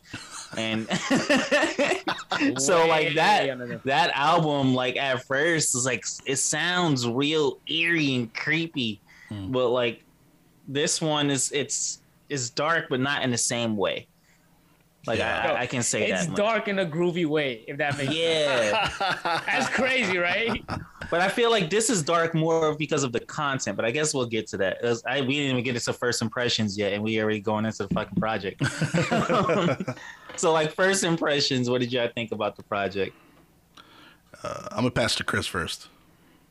and 0.55 0.87
so 2.57 2.85
like 2.87 3.15
that 3.15 3.81
that 3.85 4.11
album 4.13 4.75
like 4.75 4.97
at 4.97 5.23
first 5.25 5.75
is 5.75 5.85
like 5.85 6.03
it 6.25 6.35
sounds 6.37 7.07
real 7.07 7.59
eerie 7.67 8.15
and 8.15 8.33
creepy, 8.33 9.01
Hmm. 9.29 9.51
but 9.51 9.69
like 9.69 10.03
this 10.67 11.01
one 11.01 11.29
is 11.29 11.51
it's 11.51 12.01
is 12.29 12.49
dark 12.49 12.85
but 12.89 12.99
not 12.99 13.23
in 13.23 13.31
the 13.31 13.37
same 13.37 13.75
way. 13.77 14.07
Like 15.07 15.19
Yeah. 15.19 15.53
I, 15.57 15.61
I 15.61 15.65
can 15.67 15.81
say 15.83 16.09
It's 16.09 16.23
that. 16.23 16.29
much. 16.31 16.37
dark 16.37 16.67
in 16.67 16.79
a 16.79 16.85
groovy 16.85 17.25
way, 17.25 17.63
if 17.67 17.77
that 17.77 17.97
makes 17.97 18.13
sense. 18.13 18.17
Yeah, 18.19 19.41
That's 19.45 19.69
crazy, 19.69 20.17
right? 20.17 20.61
but 21.09 21.21
I 21.21 21.29
feel 21.29 21.49
like 21.49 21.69
this 21.69 21.89
is 21.89 22.03
dark 22.03 22.35
more 22.35 22.75
because 22.75 23.03
of 23.03 23.11
the 23.13 23.21
content. 23.21 23.75
But 23.77 23.85
I 23.85 23.91
guess 23.91 24.13
we'll 24.13 24.25
get 24.25 24.47
to 24.47 24.57
that. 24.57 24.77
Was- 24.83 25.03
I, 25.07 25.21
we 25.21 25.35
didn't 25.35 25.51
even 25.51 25.63
get 25.63 25.75
into 25.75 25.93
first 25.93 26.21
impressions 26.21 26.77
yet, 26.77 26.93
and 26.93 27.01
we 27.01 27.19
already 27.21 27.39
going 27.39 27.65
into 27.65 27.87
the 27.87 27.93
fucking 27.93 28.19
project. 28.19 28.61
so 30.35 30.51
like 30.51 30.73
first 30.73 31.03
impressions, 31.03 31.69
what 31.69 31.81
did 31.81 31.91
y'all 31.93 32.09
think 32.13 32.31
about 32.31 32.55
the 32.55 32.63
project? 32.63 33.15
Uh, 34.43 34.67
I'm 34.71 34.77
gonna 34.77 34.91
pass 34.91 35.15
to 35.15 35.23
Chris 35.23 35.47
first. 35.47 35.87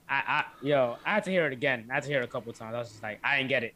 I, 0.09 0.23
I 0.27 0.45
yo, 0.67 0.97
I 1.05 1.15
had 1.15 1.25
to 1.25 1.31
hear 1.31 1.47
it 1.47 1.53
again. 1.53 1.87
I 1.91 1.95
had 1.95 2.03
to 2.05 2.09
hear 2.09 2.21
it 2.21 2.25
a 2.25 2.29
couple 2.29 2.53
times. 2.53 2.75
I 2.75 2.79
was 2.79 2.89
just 2.91 3.03
like, 3.03 3.19
I 3.23 3.37
didn't 3.39 3.51
get 3.51 3.65
it. 3.65 3.75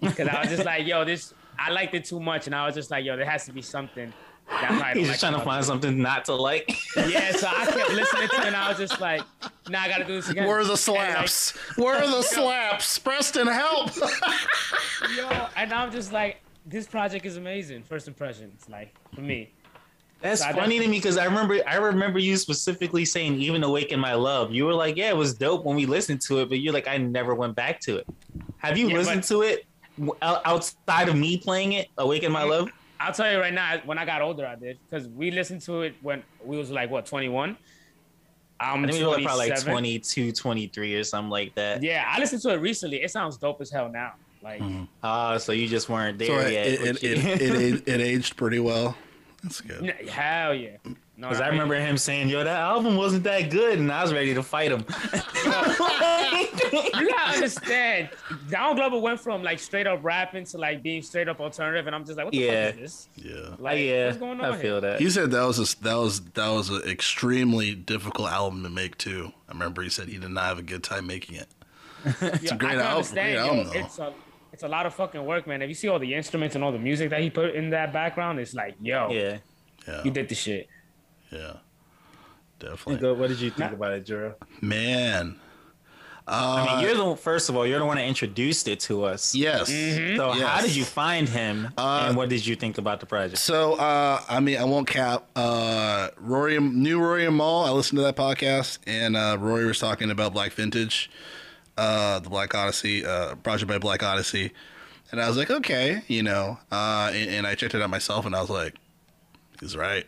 Because 0.00 0.28
I 0.28 0.40
was 0.40 0.48
just 0.50 0.64
like, 0.64 0.86
yo, 0.86 1.04
this 1.04 1.32
I 1.58 1.70
liked 1.70 1.94
it 1.94 2.04
too 2.04 2.20
much, 2.20 2.46
and 2.46 2.54
I 2.54 2.66
was 2.66 2.74
just 2.74 2.90
like, 2.90 3.04
yo, 3.04 3.16
there 3.16 3.24
has 3.28 3.44
to 3.46 3.52
be 3.52 3.62
something. 3.62 4.12
That 4.48 4.70
I 4.70 4.94
don't 4.94 4.98
He's 4.98 5.08
like 5.08 5.14
just 5.14 5.20
trying 5.20 5.32
to 5.34 5.40
find 5.40 5.60
this. 5.60 5.66
something 5.66 6.00
not 6.00 6.24
to 6.26 6.34
like. 6.36 6.70
Yeah, 6.96 7.32
so 7.32 7.48
I 7.48 7.66
kept 7.66 7.90
listening 7.92 8.28
to 8.28 8.36
it, 8.42 8.46
and 8.46 8.54
I 8.56 8.68
was 8.68 8.78
just 8.78 9.00
like, 9.00 9.22
nah, 9.68 9.80
I 9.80 9.88
gotta 9.88 10.04
do 10.04 10.14
this 10.14 10.28
again. 10.28 10.46
Where 10.46 10.58
are 10.60 10.64
the 10.64 10.70
And, 10.70 10.86
like, 10.86 11.28
slaps? 11.28 11.50
Where 11.76 11.96
are 11.96 12.06
the 12.06 12.22
slaps? 12.22 12.98
Preston, 13.00 13.48
help! 13.48 13.90
yo, 15.16 15.48
and 15.56 15.72
I'm 15.72 15.90
just 15.90 16.12
like, 16.12 16.40
this 16.64 16.86
project 16.86 17.26
is 17.26 17.36
amazing. 17.36 17.82
First 17.82 18.06
impressions, 18.08 18.66
like 18.68 18.94
for 19.14 19.20
me. 19.20 19.52
That's 20.20 20.40
So 20.42 20.50
funny 20.52 20.78
to 20.78 20.86
me 20.88 20.96
because 20.98 21.18
I 21.18 21.24
remember 21.26 21.58
I 21.66 21.76
remember 21.76 22.18
you 22.18 22.36
specifically 22.36 23.04
saying 23.04 23.34
even 23.40 23.62
awaken 23.62 24.00
my 24.00 24.14
love. 24.14 24.52
You 24.52 24.64
were 24.64 24.72
like, 24.74 24.96
yeah, 24.96 25.10
it 25.10 25.16
was 25.16 25.34
dope 25.34 25.64
when 25.64 25.76
we 25.76 25.86
listened 25.86 26.20
to 26.22 26.38
it, 26.38 26.48
but 26.48 26.58
you're 26.60 26.72
like, 26.72 26.88
I 26.88 26.96
never 26.96 27.34
went 27.34 27.54
back 27.54 27.80
to 27.80 27.96
it. 27.96 28.06
Have 28.58 28.78
you 28.78 28.88
Yeah, 28.88 28.96
listened 28.98 29.20
but- 29.22 29.28
to 29.28 29.42
it 29.42 29.46
w- 29.46 29.58
out- 29.58 29.66
outside 30.22 31.08
of 31.08 31.16
me 31.16 31.36
playing 31.38 31.72
it, 31.72 31.88
awaken 31.98 32.32
my 32.32 32.42
love? 32.42 32.68
I'll 32.98 33.12
tell 33.12 33.30
you 33.30 33.38
right 33.38 33.52
now, 33.52 33.78
when 33.84 33.98
I 33.98 34.04
got 34.06 34.22
older, 34.22 34.46
I 34.46 34.54
did 34.56 34.78
because 34.88 35.08
we 35.08 35.30
listened 35.30 35.60
to 35.62 35.82
it 35.82 35.94
when 36.02 36.22
we 36.44 36.56
was 36.56 36.70
like 36.70 36.90
what 36.90 37.06
21. 37.06 37.56
I'm 38.58 38.84
I 38.84 38.88
think 38.88 38.98
we 39.00 39.04
were 39.06 39.14
probably 39.16 39.50
like 39.50 39.62
27. 39.62 39.72
22, 39.72 40.32
23 40.32 40.94
or 40.94 41.04
something 41.04 41.28
like 41.30 41.54
that. 41.56 41.82
Yeah, 41.82 42.04
I 42.08 42.18
listened 42.18 42.40
to 42.42 42.50
it 42.54 42.56
recently. 42.56 43.02
It 43.02 43.10
sounds 43.10 43.36
dope 43.36 43.60
as 43.60 43.70
hell 43.70 43.90
now. 43.90 44.14
Like, 44.42 44.62
Ah, 45.02 45.36
so 45.36 45.52
you 45.52 45.68
just 45.68 45.88
weren't 45.90 46.18
there 46.18 46.28
So 46.28 46.38
it, 46.46 46.52
yet. 46.52 46.66
it, 46.66 46.80
it, 46.80 47.04
it, 47.04 47.52
it, 47.52 47.88
it 47.88 48.00
aged 48.00 48.36
pretty 48.36 48.60
well. 48.60 48.96
That's 49.42 49.60
good. 49.60 49.90
n- 49.90 50.08
hell 50.08 50.54
yeah. 50.54 50.76
No, 51.18 51.28
Because 51.28 51.40
I 51.40 51.44
mean- 51.44 51.52
remember 51.60 51.76
him 51.76 51.96
saying, 51.96 52.28
"Yo, 52.28 52.44
that 52.44 52.60
album 52.60 52.96
wasn't 52.96 53.24
that 53.24 53.48
good," 53.50 53.78
and 53.78 53.90
I 53.90 54.02
was 54.02 54.12
ready 54.12 54.34
to 54.34 54.42
fight 54.42 54.70
him. 54.70 54.84
you 55.42 57.08
gotta 57.08 57.32
understand. 57.34 58.10
Donald 58.50 58.76
Glover 58.76 58.98
went 58.98 59.20
from 59.20 59.42
like 59.42 59.58
straight 59.58 59.86
up 59.86 60.00
rapping 60.02 60.44
to 60.46 60.58
like 60.58 60.82
being 60.82 61.02
straight 61.02 61.28
up 61.28 61.40
alternative, 61.40 61.86
and 61.86 61.94
I'm 61.94 62.04
just 62.04 62.16
like, 62.16 62.26
what 62.26 62.32
the 62.32 62.38
Yeah. 62.38 62.66
fuck 62.70 62.80
is 62.80 62.80
this? 62.80 63.08
Yeah. 63.16 63.54
Like, 63.58 63.78
yeah, 63.80 64.06
what's 64.06 64.18
going 64.18 64.40
on? 64.40 64.44
I 64.44 64.56
feel 64.56 64.72
here? 64.80 64.80
that. 64.92 65.00
He 65.00 65.10
said 65.10 65.30
that 65.30 65.44
was 65.44 65.58
a, 65.58 65.82
that 65.82 65.94
was 65.94 66.20
that 66.20 66.48
was 66.48 66.70
an 66.70 66.82
extremely 66.88 67.74
difficult 67.74 68.30
album 68.30 68.62
to 68.62 68.68
make 68.70 68.98
too. 68.98 69.32
I 69.48 69.52
remember 69.52 69.82
he 69.82 69.88
said 69.88 70.08
he 70.08 70.18
did 70.18 70.30
not 70.30 70.44
have 70.44 70.58
a 70.58 70.62
good 70.62 70.82
time 70.82 71.06
making 71.06 71.36
it. 71.36 71.46
it's 72.04 72.52
a 72.52 72.56
great 72.56 72.78
album. 72.78 73.12
Great 73.14 73.36
album 73.36 73.70
yo, 73.72 73.80
it's 73.80 73.98
a 73.98 74.12
it's 74.52 74.62
a 74.62 74.68
lot 74.68 74.86
of 74.86 74.94
fucking 74.94 75.24
work, 75.24 75.46
man. 75.46 75.60
If 75.62 75.68
you 75.68 75.74
see 75.74 75.88
all 75.88 75.98
the 75.98 76.14
instruments 76.14 76.54
and 76.54 76.64
all 76.64 76.72
the 76.72 76.78
music 76.78 77.10
that 77.10 77.20
he 77.20 77.30
put 77.30 77.54
in 77.54 77.70
that 77.70 77.92
background, 77.92 78.38
it's 78.38 78.54
like, 78.54 78.74
yo, 78.80 79.10
yeah, 79.10 79.38
yeah, 79.86 80.02
you 80.04 80.10
did 80.10 80.28
the 80.28 80.34
shit. 80.34 80.68
Yeah, 81.30 81.56
definitely. 82.58 83.12
What 83.12 83.28
did 83.28 83.40
you 83.40 83.50
think 83.50 83.72
about 83.72 83.92
it, 83.92 84.06
Jero? 84.06 84.34
Man, 84.60 85.38
uh, 86.28 86.66
I 86.68 86.74
mean, 86.74 86.84
you're 86.84 86.96
the 86.96 87.16
first 87.16 87.48
of 87.48 87.54
all, 87.54 87.64
you're 87.64 87.78
the 87.78 87.84
one 87.84 87.98
that 87.98 88.06
introduced 88.06 88.66
it 88.66 88.80
to 88.80 89.04
us. 89.04 89.32
Yes. 89.32 89.70
Mm-hmm. 89.70 90.16
So, 90.16 90.34
yes. 90.34 90.48
how 90.48 90.60
did 90.60 90.74
you 90.74 90.84
find 90.84 91.28
him, 91.28 91.68
uh, 91.78 92.06
and 92.08 92.16
what 92.16 92.28
did 92.28 92.44
you 92.44 92.56
think 92.56 92.78
about 92.78 92.98
the 92.98 93.06
project? 93.06 93.38
So, 93.38 93.74
uh, 93.74 94.20
I 94.28 94.40
mean, 94.40 94.58
I 94.58 94.64
won't 94.64 94.88
cap. 94.88 95.28
Uh, 95.36 96.08
Rory, 96.18 96.58
new 96.58 96.98
Rory 96.98 97.26
and 97.26 97.36
Mal. 97.36 97.64
I 97.64 97.70
listened 97.70 97.98
to 97.98 98.02
that 98.02 98.16
podcast, 98.16 98.78
and 98.88 99.16
uh, 99.16 99.36
Rory 99.38 99.66
was 99.66 99.78
talking 99.78 100.10
about 100.10 100.34
Blk 100.34 100.52
Vintage, 100.52 101.10
uh, 101.76 102.18
the 102.18 102.28
Blk 102.28 102.52
Odyssy 102.52 103.02
project 103.02 103.68
by 103.68 103.78
Blk 103.78 104.02
Odyssy, 104.02 104.50
and 105.12 105.20
I 105.20 105.28
was 105.28 105.36
like, 105.36 105.50
okay, 105.50 106.02
you 106.08 106.24
know, 106.24 106.58
and, 106.72 107.30
and 107.30 107.46
I 107.46 107.54
checked 107.54 107.76
it 107.76 107.82
out 107.82 107.90
myself, 107.90 108.26
and 108.26 108.34
I 108.34 108.40
was 108.40 108.50
like, 108.50 108.74
he's 109.60 109.76
right 109.76 110.06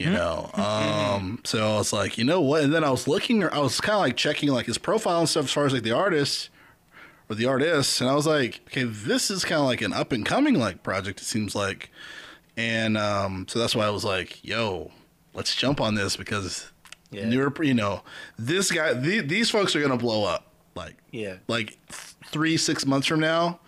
you 0.00 0.10
know. 0.10 0.50
Um, 0.54 1.40
so 1.44 1.74
I 1.74 1.76
was 1.76 1.92
like, 1.92 2.16
you 2.16 2.24
know 2.24 2.40
what? 2.40 2.64
And 2.64 2.72
then 2.72 2.84
I 2.84 2.90
was 2.90 3.06
looking, 3.06 3.44
I 3.44 3.58
was 3.58 3.80
kind 3.80 3.96
of 3.96 4.00
like 4.00 4.16
checking 4.16 4.48
like 4.48 4.66
his 4.66 4.78
profile 4.78 5.20
and 5.20 5.28
stuff 5.28 5.44
as 5.44 5.52
far 5.52 5.66
as 5.66 5.74
like 5.74 5.82
the 5.82 5.92
artist 5.92 6.48
or 7.28 7.36
the 7.36 7.46
artist, 7.46 8.00
and 8.00 8.08
I 8.08 8.14
was 8.14 8.26
like, 8.26 8.62
okay, 8.68 8.84
this 8.84 9.30
is 9.30 9.44
kind 9.44 9.60
of 9.60 9.66
like 9.66 9.82
an 9.82 9.92
up 9.92 10.12
and 10.12 10.24
coming 10.24 10.54
like 10.54 10.82
project. 10.82 11.20
It 11.20 11.24
seems 11.24 11.54
like, 11.54 11.90
and 12.56 12.96
um, 12.96 13.46
so 13.48 13.58
that's 13.58 13.76
why 13.76 13.86
I 13.86 13.90
was 13.90 14.04
like, 14.04 14.42
yo, 14.42 14.90
let's 15.34 15.54
jump 15.54 15.80
on 15.80 15.94
this 15.94 16.16
because 16.16 16.72
yeah. 17.10 17.28
newer, 17.28 17.52
you 17.62 17.74
know, 17.74 18.02
this 18.38 18.72
guy, 18.72 18.94
the, 18.94 19.20
these 19.20 19.50
folks 19.50 19.76
are 19.76 19.82
gonna 19.82 19.98
blow 19.98 20.24
up. 20.24 20.46
Like, 20.74 20.96
yeah, 21.10 21.36
like 21.46 21.76
three, 22.26 22.56
six 22.56 22.86
months 22.86 23.06
from 23.06 23.20
now 23.20 23.60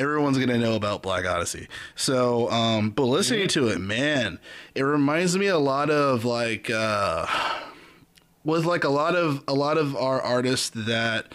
everyone's 0.00 0.38
gonna 0.38 0.58
know 0.58 0.74
about 0.74 1.02
Blk 1.02 1.30
Odyssy. 1.30 1.68
So, 1.94 2.50
um, 2.50 2.90
but 2.90 3.04
listening 3.04 3.48
to 3.48 3.68
it, 3.68 3.78
man, 3.78 4.38
it 4.74 4.82
reminds 4.82 5.36
me 5.36 5.46
a 5.46 5.58
lot 5.58 5.90
of 5.90 6.24
like 6.24 6.70
uh, 6.70 7.26
with 8.44 8.64
like 8.64 8.84
a 8.84 8.88
lot 8.88 9.14
of 9.14 9.44
a 9.46 9.54
lot 9.54 9.76
of 9.76 9.94
our 9.94 10.20
artists 10.20 10.70
that 10.70 11.34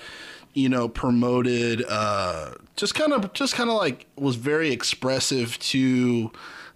you 0.53 0.67
know 0.67 0.89
promoted 0.89 1.85
uh, 1.87 2.55
just 2.75 2.95
kind 2.95 3.13
of 3.13 3.31
just 3.33 3.53
kind 3.53 3.69
of 3.69 3.75
like 3.75 4.07
was 4.17 4.35
very 4.35 4.71
expressive 4.71 5.59
to 5.59 6.31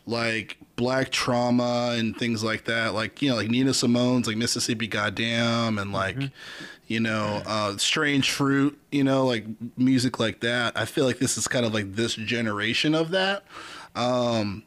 like 0.06 0.58
black 0.76 1.10
trauma 1.10 1.94
and 1.98 2.18
things 2.18 2.42
like 2.42 2.64
that 2.64 2.94
like 2.94 3.22
you 3.22 3.30
know 3.30 3.36
like 3.36 3.50
nina 3.50 3.74
simone's 3.74 4.28
like 4.28 4.38
mississippi 4.38 4.88
goddamn 4.88 5.78
and 5.78 5.92
like 5.92 6.16
mm-hmm 6.16 6.28
you 6.90 7.00
know, 7.00 7.42
uh, 7.46 7.78
strange 7.78 8.32
fruit, 8.32 8.78
you 8.92 9.04
know, 9.04 9.26
like 9.26 9.46
music 9.78 10.20
like 10.20 10.40
that. 10.40 10.76
I 10.76 10.86
feel 10.86 11.06
like 11.06 11.20
this 11.20 11.38
is 11.38 11.48
kind 11.48 11.64
of 11.64 11.74
like 11.74 11.94
this 11.94 12.16
generation 12.16 12.96
of 12.96 13.12
that. 13.12 13.44
Um, 13.96 14.64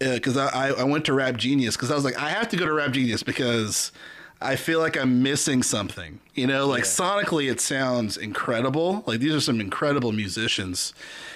because 0.00 0.36
uh, 0.36 0.50
I, 0.52 0.72
I 0.72 0.82
went 0.82 1.04
to 1.04 1.12
Rap 1.12 1.36
Genius 1.36 1.76
because 1.76 1.92
I 1.92 1.94
was 1.94 2.04
like, 2.04 2.18
I 2.18 2.30
have 2.30 2.48
to 2.48 2.56
go 2.56 2.66
to 2.66 2.72
Rap 2.72 2.90
Genius 2.90 3.22
because 3.22 3.92
I 4.40 4.56
feel 4.56 4.80
like 4.80 4.96
I'm 4.96 5.22
missing 5.22 5.62
something. 5.62 6.18
You 6.34 6.48
know, 6.48 6.66
like 6.66 6.82
yeah. 6.82 6.90
sonically, 6.90 7.48
it 7.48 7.60
sounds 7.60 8.16
incredible. 8.16 9.04
Like 9.06 9.20
these 9.20 9.32
are 9.32 9.40
some 9.40 9.60
incredible 9.60 10.10
musicians, 10.10 10.92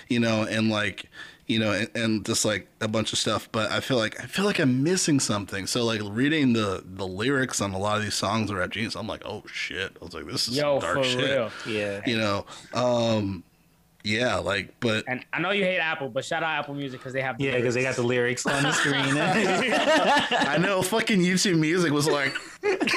you 0.09 0.19
know, 0.19 0.43
and 0.43 0.71
like 0.71 1.09
you 1.47 1.59
know, 1.59 1.73
and, 1.73 1.89
and, 1.95 2.27
just 2.27 2.45
like 2.45 2.67
a 2.81 2.89
bunch 2.89 3.13
of 3.13 3.19
stuff. 3.19 3.49
But 3.53 3.71
I 3.71 3.81
feel 3.81 3.97
like 3.97 4.21
I 4.21 4.27
feel 4.27 4.45
like 4.45 4.59
I'm 4.59 4.83
missing 4.83 5.21
something. 5.21 5.67
So 5.67 5.85
like 5.85 6.01
reading 6.05 6.53
the 6.53 6.83
the 6.85 7.07
lyrics 7.07 7.61
on 7.61 7.73
a 7.73 7.79
lot 7.79 7.99
of 7.99 8.03
these 8.03 8.15
songs 8.15 8.51
are 8.51 8.61
at 8.61 8.71
Genius, 8.71 8.97
I'm 8.97 9.07
like, 9.07 9.25
oh 9.25 9.45
shit. 9.47 9.97
I 10.01 10.05
was 10.05 10.15
like, 10.15 10.27
this 10.27 10.49
is 10.49 10.57
Yo, 10.57 10.81
dark 10.81 11.05
shit. 11.05 11.19
Real. 11.19 11.51
Yeah. 11.67 12.01
You 12.05 12.19
know, 12.19 12.47
um, 12.75 13.45
yeah, 14.07 14.37
like, 14.37 14.73
but 14.79 15.05
and 15.09 15.25
I 15.33 15.41
know 15.41 15.51
you 15.51 15.65
hate 15.65 15.81
Apple, 15.81 16.09
but 16.09 16.25
shout 16.25 16.45
out 16.45 16.61
Apple 16.61 16.75
Music 16.75 17.01
because 17.01 17.13
they 17.13 17.23
have 17.23 17.39
the 17.39 17.45
yeah, 17.45 17.57
because 17.57 17.75
they 17.75 17.83
got 17.83 17.97
the 17.97 18.05
lyrics 18.05 18.47
on 18.47 18.63
the 18.63 18.71
screen. 18.71 18.95
I 19.03 20.59
know, 20.61 20.81
fucking 20.81 21.21
YouTube 21.21 21.59
Music 21.59 21.91
was 21.91 22.07
like, 22.07 22.33
like 22.63 22.81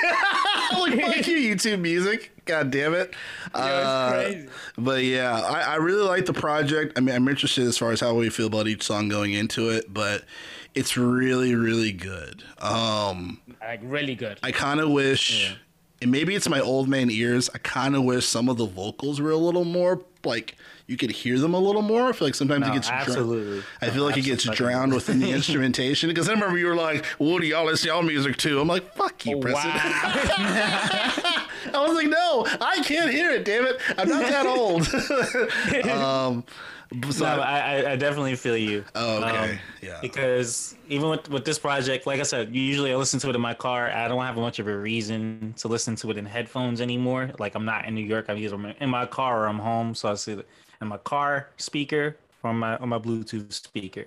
fuck 1.01 1.27
you, 1.27 1.55
YouTube 1.55 1.79
Music. 1.79 2.31
God 2.45 2.71
damn 2.71 2.93
it. 2.93 3.13
Uh, 3.53 4.11
crazy. 4.11 4.49
But 4.77 5.03
yeah, 5.03 5.39
I, 5.39 5.61
I 5.61 5.75
really 5.75 6.03
like 6.03 6.25
the 6.25 6.33
project. 6.33 6.97
I 6.97 7.01
mean, 7.01 7.15
I'm 7.15 7.27
interested 7.27 7.65
as 7.65 7.77
far 7.77 7.91
as 7.91 7.99
how 7.99 8.13
we 8.13 8.29
feel 8.29 8.47
about 8.47 8.67
each 8.67 8.83
song 8.83 9.09
going 9.09 9.33
into 9.33 9.69
it, 9.69 9.93
but 9.93 10.23
it's 10.75 10.97
really, 10.97 11.55
really 11.55 11.91
good. 11.91 12.43
Um, 12.59 13.41
like 13.61 13.81
really 13.83 14.15
good. 14.15 14.39
I 14.43 14.51
kind 14.51 14.79
of 14.79 14.89
wish. 14.89 15.49
Yeah. 15.49 15.55
And 16.01 16.11
maybe 16.11 16.33
it's 16.33 16.47
my 16.47 16.61
old 16.61 16.87
man 16.87 17.09
ears. 17.11 17.49
I 17.53 17.57
kind 17.57 17.95
of 17.95 18.03
wish 18.03 18.25
some 18.25 18.47
of 18.47 18.57
the 18.57 18.65
vocals 18.65 19.19
were 19.19 19.31
a 19.31 19.37
little 19.37 19.65
more 19.65 20.01
like 20.23 20.55
you 20.89 20.97
could 20.97 21.11
hear 21.11 21.37
them 21.37 21.53
a 21.53 21.59
little 21.59 21.83
more. 21.83 22.09
I 22.09 22.13
feel 22.13 22.27
like 22.27 22.33
sometimes 22.33 22.65
no, 22.65 22.71
it 22.71 22.73
gets 22.73 22.89
absolutely. 22.89 23.61
I 23.79 23.91
feel 23.91 24.03
like 24.03 24.17
it 24.17 24.23
gets 24.23 24.43
drowned 24.43 24.91
within 24.91 25.19
the 25.19 25.31
instrumentation 25.33 26.09
because 26.09 26.27
I 26.27 26.33
remember 26.33 26.57
you 26.57 26.65
were 26.65 26.75
like, 26.75 27.05
"What 27.19 27.41
do 27.41 27.47
y'all 27.47 27.65
listen 27.65 27.89
y'all 27.89 28.01
music 28.01 28.37
too?" 28.37 28.59
I'm 28.59 28.67
like, 28.67 28.95
"Fuck 28.95 29.23
you, 29.27 29.37
oh, 29.37 29.39
Preston." 29.39 29.69
Wow. 29.69 29.77
I 31.75 31.85
was 31.85 31.93
like, 31.93 32.07
"No, 32.07 32.43
I 32.59 32.81
can't 32.83 33.11
hear 33.11 33.29
it. 33.29 33.45
Damn 33.45 33.67
it, 33.67 33.79
I'm 33.99 34.09
not 34.09 34.23
that 34.23 34.47
old." 34.47 34.87
um, 35.91 36.43
so 37.11 37.23
no, 37.23 37.39
I, 37.39 37.91
I 37.91 37.95
definitely 37.95 38.35
feel 38.35 38.57
you. 38.57 38.83
Oh, 38.95 39.23
okay. 39.23 39.51
Um, 39.51 39.59
yeah. 39.83 39.99
Because 40.01 40.75
even 40.87 41.09
with, 41.09 41.29
with 41.29 41.45
this 41.45 41.59
project, 41.59 42.07
like 42.07 42.19
I 42.19 42.23
said, 42.23 42.55
usually 42.55 42.91
I 42.91 42.95
listen 42.95 43.19
to 43.19 43.29
it 43.29 43.35
in 43.35 43.41
my 43.41 43.53
car. 43.53 43.91
I 43.91 44.07
don't 44.07 44.25
have 44.25 44.37
much 44.37 44.57
of 44.57 44.67
a 44.67 44.75
reason 44.75 45.53
to 45.57 45.67
listen 45.67 45.95
to 45.97 46.09
it 46.09 46.17
in 46.17 46.25
headphones 46.25 46.81
anymore. 46.81 47.29
Like 47.37 47.53
I'm 47.53 47.65
not 47.65 47.85
in 47.85 47.93
New 47.93 48.01
York. 48.01 48.25
I'm 48.27 48.39
either 48.39 48.73
in 48.79 48.89
my 48.89 49.05
car 49.05 49.43
or 49.43 49.47
I'm 49.47 49.59
home. 49.59 49.93
So 49.93 50.09
I 50.09 50.15
see 50.15 50.31
it 50.31 50.47
in 50.81 50.87
my 50.87 50.97
car 50.97 51.49
speaker 51.57 52.17
from 52.41 52.59
my 52.59 52.77
on 52.77 52.89
my 52.89 52.99
Bluetooth 52.99 53.51
speaker. 53.51 54.05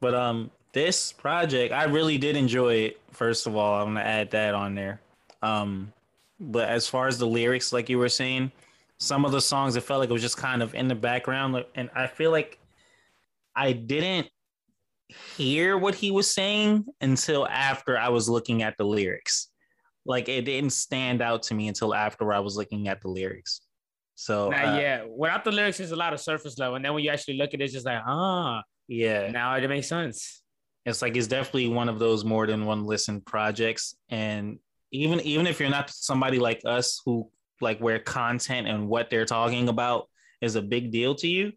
But 0.00 0.14
um, 0.14 0.50
this 0.72 1.12
project, 1.12 1.72
I 1.72 1.84
really 1.84 2.18
did 2.18 2.36
enjoy 2.36 2.74
it. 2.74 3.00
First 3.12 3.46
of 3.46 3.56
all, 3.56 3.80
I'm 3.80 3.94
gonna 3.94 4.00
add 4.00 4.30
that 4.32 4.54
on 4.54 4.74
there. 4.74 5.00
Um, 5.42 5.92
but 6.40 6.68
as 6.68 6.88
far 6.88 7.06
as 7.06 7.18
the 7.18 7.26
lyrics, 7.26 7.72
like 7.72 7.88
you 7.88 7.98
were 7.98 8.08
saying, 8.08 8.50
some 9.02 9.24
of 9.24 9.32
the 9.32 9.40
songs 9.40 9.74
it 9.74 9.82
felt 9.82 9.98
like 9.98 10.08
it 10.08 10.12
was 10.12 10.22
just 10.22 10.36
kind 10.36 10.62
of 10.62 10.76
in 10.76 10.86
the 10.86 10.94
background 10.94 11.64
and 11.74 11.90
i 11.92 12.06
feel 12.06 12.30
like 12.30 12.56
i 13.56 13.72
didn't 13.72 14.28
hear 15.36 15.76
what 15.76 15.92
he 15.92 16.12
was 16.12 16.30
saying 16.30 16.84
until 17.00 17.44
after 17.48 17.98
i 17.98 18.08
was 18.08 18.28
looking 18.28 18.62
at 18.62 18.76
the 18.78 18.84
lyrics 18.84 19.48
like 20.06 20.28
it 20.28 20.42
didn't 20.42 20.70
stand 20.70 21.20
out 21.20 21.42
to 21.42 21.52
me 21.52 21.66
until 21.66 21.92
after 21.92 22.32
i 22.32 22.38
was 22.38 22.56
looking 22.56 22.86
at 22.86 23.00
the 23.00 23.08
lyrics 23.08 23.62
so 24.24 24.50
now, 24.50 24.74
uh, 24.74 24.78
yeah 24.78 25.04
without 25.16 25.44
the 25.44 25.52
lyrics 25.52 25.78
there's 25.78 25.92
a 25.92 25.96
lot 25.96 26.12
of 26.12 26.20
surface 26.20 26.58
level 26.58 26.76
and 26.76 26.84
then 26.84 26.92
when 26.94 27.02
you 27.04 27.10
actually 27.10 27.36
look 27.36 27.52
at 27.54 27.60
it 27.60 27.64
it's 27.64 27.72
just 27.72 27.86
like 27.86 28.00
ah 28.06 28.62
yeah 28.88 29.30
now 29.30 29.54
it 29.54 29.68
makes 29.68 29.88
sense 29.88 30.42
it's 30.84 31.02
like 31.02 31.16
it's 31.16 31.26
definitely 31.26 31.68
one 31.68 31.88
of 31.88 31.98
those 31.98 32.24
more 32.24 32.46
than 32.46 32.64
one 32.64 32.84
listen 32.84 33.20
projects 33.20 33.94
and 34.10 34.58
even 34.92 35.20
even 35.20 35.46
if 35.46 35.58
you're 35.58 35.70
not 35.70 35.90
somebody 35.90 36.38
like 36.38 36.60
us 36.64 37.00
who 37.04 37.28
like 37.60 37.78
where 37.78 37.98
content 37.98 38.66
and 38.66 38.88
what 38.88 39.08
they're 39.08 39.24
talking 39.24 39.68
about 39.68 40.08
is 40.40 40.56
a 40.56 40.62
big 40.62 40.90
deal 40.90 41.14
to 41.14 41.28
you, 41.28 41.52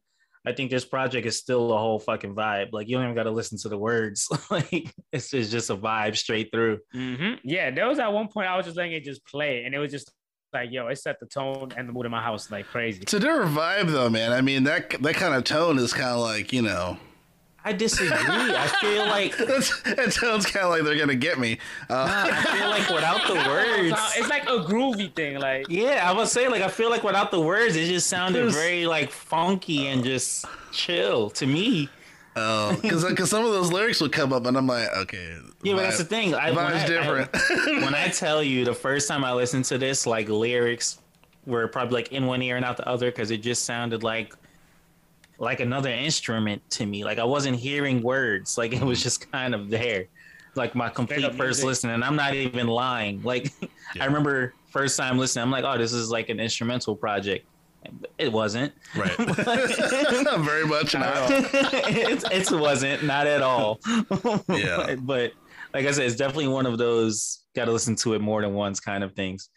I 0.45 0.53
think 0.53 0.69
this 0.69 0.85
project 0.85 1.25
is 1.25 1.37
still 1.37 1.73
a 1.73 1.77
whole 1.77 1.99
fucking 1.99 2.35
vibe. 2.35 2.69
Like 2.71 2.87
you 2.87 2.95
don't 2.95 3.05
even 3.05 3.15
got 3.15 3.23
to 3.23 3.31
listen 3.31 3.57
to 3.59 3.69
the 3.69 3.77
words. 3.77 4.29
like 4.51 4.93
it's, 5.11 5.33
it's 5.33 5.49
just 5.49 5.69
a 5.69 5.75
vibe 5.75 6.15
straight 6.15 6.49
through. 6.53 6.79
Mm-hmm. 6.93 7.39
Yeah, 7.43 7.71
there 7.71 7.87
was 7.87 7.99
at 7.99 8.13
one 8.13 8.27
point 8.27 8.47
I 8.47 8.55
was 8.55 8.65
just 8.65 8.77
letting 8.77 8.93
it 8.93 9.03
just 9.03 9.25
play, 9.25 9.63
and 9.65 9.75
it 9.75 9.79
was 9.79 9.91
just 9.91 10.11
like, 10.55 10.71
yo, 10.71 10.87
it 10.87 10.97
set 10.97 11.19
the 11.19 11.25
tone 11.25 11.71
and 11.77 11.87
the 11.87 11.93
mood 11.93 12.05
in 12.05 12.11
my 12.11 12.21
house 12.21 12.49
like 12.49 12.65
crazy. 12.65 13.01
It's 13.01 13.13
a 13.13 13.19
different 13.19 13.51
vibe 13.51 13.91
though, 13.91 14.09
man. 14.09 14.31
I 14.31 14.41
mean 14.41 14.63
that 14.63 14.89
that 15.01 15.15
kind 15.15 15.35
of 15.35 15.43
tone 15.43 15.77
is 15.77 15.93
kind 15.93 16.09
of 16.09 16.19
like 16.19 16.51
you 16.51 16.61
know 16.61 16.97
I 17.67 17.73
disagree. 17.73 18.15
I 18.15 18.67
feel 18.79 19.05
like 19.07 19.33
it 19.39 20.13
sounds 20.13 20.45
kind 20.45 20.65
of 20.65 20.69
like 20.69 20.83
they're 20.83 20.99
gonna 20.99 21.15
get 21.15 21.39
me. 21.39 21.57
Uh, 21.89 21.95
nah, 21.95 22.27
I 22.31 22.43
feel 22.57 22.69
like 22.69 22.89
without 22.89 23.27
the 23.27 23.33
words, 23.49 23.99
it's 24.15 24.29
like 24.29 24.43
a 24.43 24.63
groovy 24.63 25.13
thing. 25.15 25.39
Like 25.39 25.65
yeah, 25.67 26.07
I 26.07 26.13
was 26.13 26.31
saying 26.31 26.51
like 26.51 26.61
I 26.61 26.67
feel 26.67 26.91
like 26.91 27.03
without 27.03 27.31
the 27.31 27.41
words, 27.41 27.75
it 27.75 27.87
just 27.87 28.05
sounded 28.05 28.53
very 28.53 28.85
like 28.85 29.09
funky 29.09 29.87
and 29.87 30.03
just 30.03 30.45
chill 30.71 31.31
to 31.31 31.47
me. 31.47 31.89
Oh, 32.37 32.77
because 32.81 33.05
because 33.05 33.31
uh, 33.33 33.37
some 33.37 33.45
of 33.45 33.51
those 33.51 33.71
lyrics 33.71 34.01
would 34.01 34.11
come 34.11 34.33
up, 34.33 34.45
and 34.45 34.57
I'm 34.57 34.67
like, 34.67 34.89
okay. 34.93 35.37
Yeah, 35.63 35.75
but 35.75 35.83
that's 35.83 35.97
the 35.97 36.03
thing. 36.03 36.33
I, 36.33 36.51
when 36.51 36.65
I, 36.65 36.85
different. 36.85 37.29
I, 37.33 37.81
when 37.83 37.95
I 37.95 38.09
tell 38.09 38.43
you 38.43 38.65
the 38.65 38.73
first 38.73 39.07
time 39.07 39.23
I 39.23 39.31
listened 39.31 39.65
to 39.65 39.77
this, 39.77 40.05
like 40.05 40.27
lyrics 40.27 40.99
were 41.45 41.67
probably 41.67 41.95
like 41.95 42.11
in 42.11 42.25
one 42.25 42.41
ear 42.41 42.57
and 42.57 42.65
out 42.65 42.77
the 42.77 42.87
other 42.87 43.09
because 43.09 43.31
it 43.31 43.37
just 43.37 43.63
sounded 43.63 44.03
like 44.03 44.33
like 45.37 45.61
another 45.61 45.89
instrument 45.89 46.61
to 46.71 46.85
me. 46.85 47.05
Like 47.05 47.19
I 47.19 47.23
wasn't 47.23 47.57
hearing 47.57 48.01
words. 48.01 48.57
Like 48.57 48.73
it 48.73 48.83
was 48.83 49.01
just 49.01 49.31
kind 49.31 49.55
of 49.55 49.69
there. 49.69 50.05
Like 50.55 50.75
my 50.75 50.89
complete 50.89 51.33
first 51.35 51.63
listen, 51.63 51.89
and 51.89 52.03
I'm 52.03 52.15
not 52.15 52.33
even 52.33 52.67
lying. 52.67 53.21
Like 53.23 53.53
yeah. 53.61 54.03
I 54.03 54.05
remember 54.05 54.53
first 54.67 54.97
time 54.97 55.17
listening, 55.17 55.43
I'm 55.43 55.51
like, 55.51 55.63
oh, 55.63 55.77
this 55.77 55.93
is 55.93 56.09
like 56.09 56.29
an 56.29 56.39
instrumental 56.39 56.95
project. 56.95 57.45
It 58.17 58.31
wasn't. 58.31 58.73
Right. 58.95 59.17
Not 59.19 60.39
very 60.39 60.65
much 60.65 60.93
not. 60.93 61.29
it, 61.31 62.23
it 62.31 62.51
wasn't. 62.51 63.03
Not 63.03 63.27
at 63.27 63.41
all. 63.41 63.79
yeah. 64.49 64.95
but 64.99 65.31
like 65.73 65.85
I 65.85 65.91
said, 65.91 66.05
it's 66.05 66.15
definitely 66.15 66.47
one 66.47 66.65
of 66.65 66.77
those 66.77 67.43
got 67.55 67.65
to 67.65 67.71
listen 67.71 67.95
to 67.97 68.13
it 68.13 68.21
more 68.21 68.41
than 68.41 68.53
once 68.53 68.79
kind 68.79 69.03
of 69.03 69.13
things. 69.13 69.49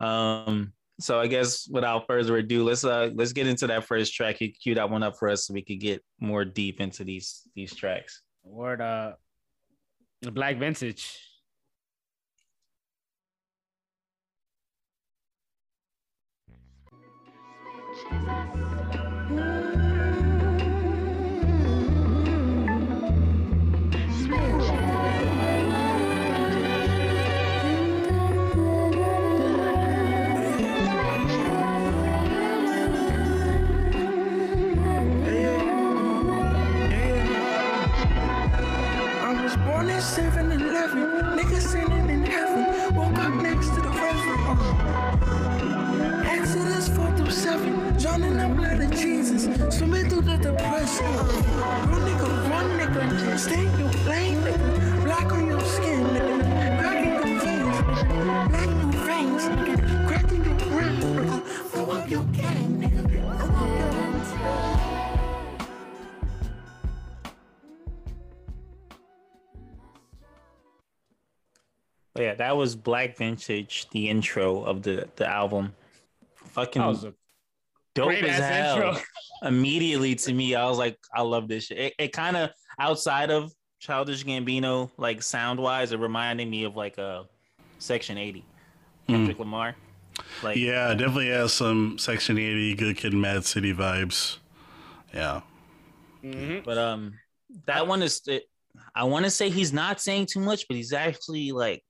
Um, 0.00 0.72
so 1.00 1.18
I 1.18 1.26
guess 1.26 1.68
without 1.70 2.06
further 2.06 2.36
ado, 2.36 2.64
let's 2.64 2.84
uh 2.84 3.10
let's 3.14 3.32
get 3.32 3.46
into 3.46 3.66
that 3.66 3.84
first 3.84 4.14
track. 4.14 4.40
You 4.40 4.52
cue 4.52 4.74
that 4.76 4.90
one 4.90 5.02
up 5.02 5.16
for 5.18 5.28
us 5.28 5.46
so 5.46 5.54
we 5.54 5.62
could 5.62 5.80
get 5.80 6.04
more 6.20 6.44
deep 6.44 6.80
into 6.80 7.04
these 7.04 7.42
these 7.54 7.74
tracks. 7.74 8.22
Word 8.44 8.80
uh 8.80 9.12
Blk 10.24 10.58
Vintage. 10.58 11.18
Jesus. 18.14 19.03
Yeah, 72.16 72.34
that 72.34 72.56
was 72.56 72.76
Blk 72.76 73.16
Vintage, 73.16 73.88
the 73.90 74.08
intro 74.08 74.62
of 74.62 74.82
the 74.82 75.08
the 75.16 75.26
album. 75.28 75.74
Fucking 76.34 76.80
dope 77.94 78.12
as 78.12 78.38
hell. 78.38 78.76
Intro. 78.76 79.02
Immediately 79.42 80.14
to 80.16 80.32
me, 80.32 80.54
I 80.54 80.68
was 80.68 80.78
like, 80.78 80.98
I 81.14 81.22
love 81.22 81.48
this 81.48 81.64
shit. 81.64 81.78
It, 81.78 81.94
it 81.98 82.12
kind 82.12 82.36
of 82.36 82.50
outside 82.78 83.30
of 83.30 83.52
Childish 83.78 84.24
Gambino, 84.24 84.90
like 84.96 85.22
sound 85.22 85.60
wise, 85.60 85.92
it 85.92 85.98
reminded 85.98 86.48
me 86.48 86.64
of 86.64 86.76
like 86.76 86.98
a 86.98 87.24
Section 87.78 88.16
80, 88.16 88.44
Kendrick 89.08 89.36
mm. 89.36 89.40
Lamar. 89.40 89.76
Like, 90.42 90.56
yeah, 90.56 90.94
definitely 90.94 91.28
has 91.28 91.52
some 91.52 91.98
Section 91.98 92.38
80, 92.38 92.74
Good 92.76 92.96
Kid, 92.96 93.14
Mad 93.14 93.44
City 93.44 93.74
vibes. 93.74 94.38
Yeah. 95.12 95.42
Mm-hmm. 96.24 96.60
But 96.64 96.78
um, 96.78 97.14
that 97.66 97.86
one 97.86 98.02
is. 98.02 98.22
It, 98.26 98.44
I 98.94 99.04
want 99.04 99.24
to 99.24 99.30
say 99.30 99.50
he's 99.50 99.72
not 99.72 100.00
saying 100.00 100.26
too 100.26 100.40
much, 100.40 100.66
but 100.66 100.76
he's 100.76 100.92
actually 100.92 101.52
like 101.52 101.82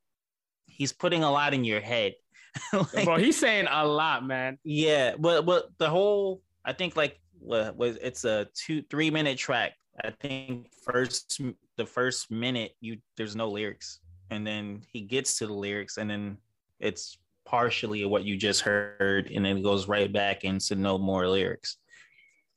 he's 0.67 0.93
putting 0.93 1.23
a 1.23 1.31
lot 1.31 1.55
in 1.55 1.65
your 1.65 1.81
head. 1.81 2.15
like, 2.73 3.05
Bro, 3.05 3.19
he's 3.19 3.39
saying 3.39 3.67
a 3.71 3.87
lot, 3.87 4.27
man. 4.27 4.59
Yeah, 4.65 5.15
but 5.19 5.47
but 5.47 5.71
the 5.79 5.89
whole 5.89 6.43
I 6.65 6.73
think 6.73 6.97
like 6.97 7.21
what 7.39 7.77
was 7.77 7.97
it's 8.03 8.25
a 8.25 8.49
two 8.55 8.83
three 8.91 9.11
minute 9.11 9.39
track. 9.39 9.73
I 10.03 10.11
think 10.11 10.69
first 10.83 11.41
the 11.77 11.87
first 11.87 12.31
minute 12.31 12.73
you 12.81 12.99
there's 13.17 13.37
no 13.37 13.49
lyrics, 13.49 14.01
and 14.31 14.47
then 14.47 14.83
he 14.93 15.03
gets 15.03 15.39
to 15.39 15.47
the 15.47 15.53
lyrics, 15.53 15.99
and 15.99 16.09
then 16.09 16.39
it's 16.81 17.19
partially 17.45 18.05
what 18.05 18.25
you 18.25 18.37
just 18.37 18.63
heard, 18.63 19.31
and 19.31 19.45
then 19.45 19.59
it 19.59 19.63
goes 19.63 19.87
right 19.87 20.13
back 20.13 20.45
into 20.45 20.75
no 20.75 20.99
more 20.99 21.29
lyrics. 21.29 21.77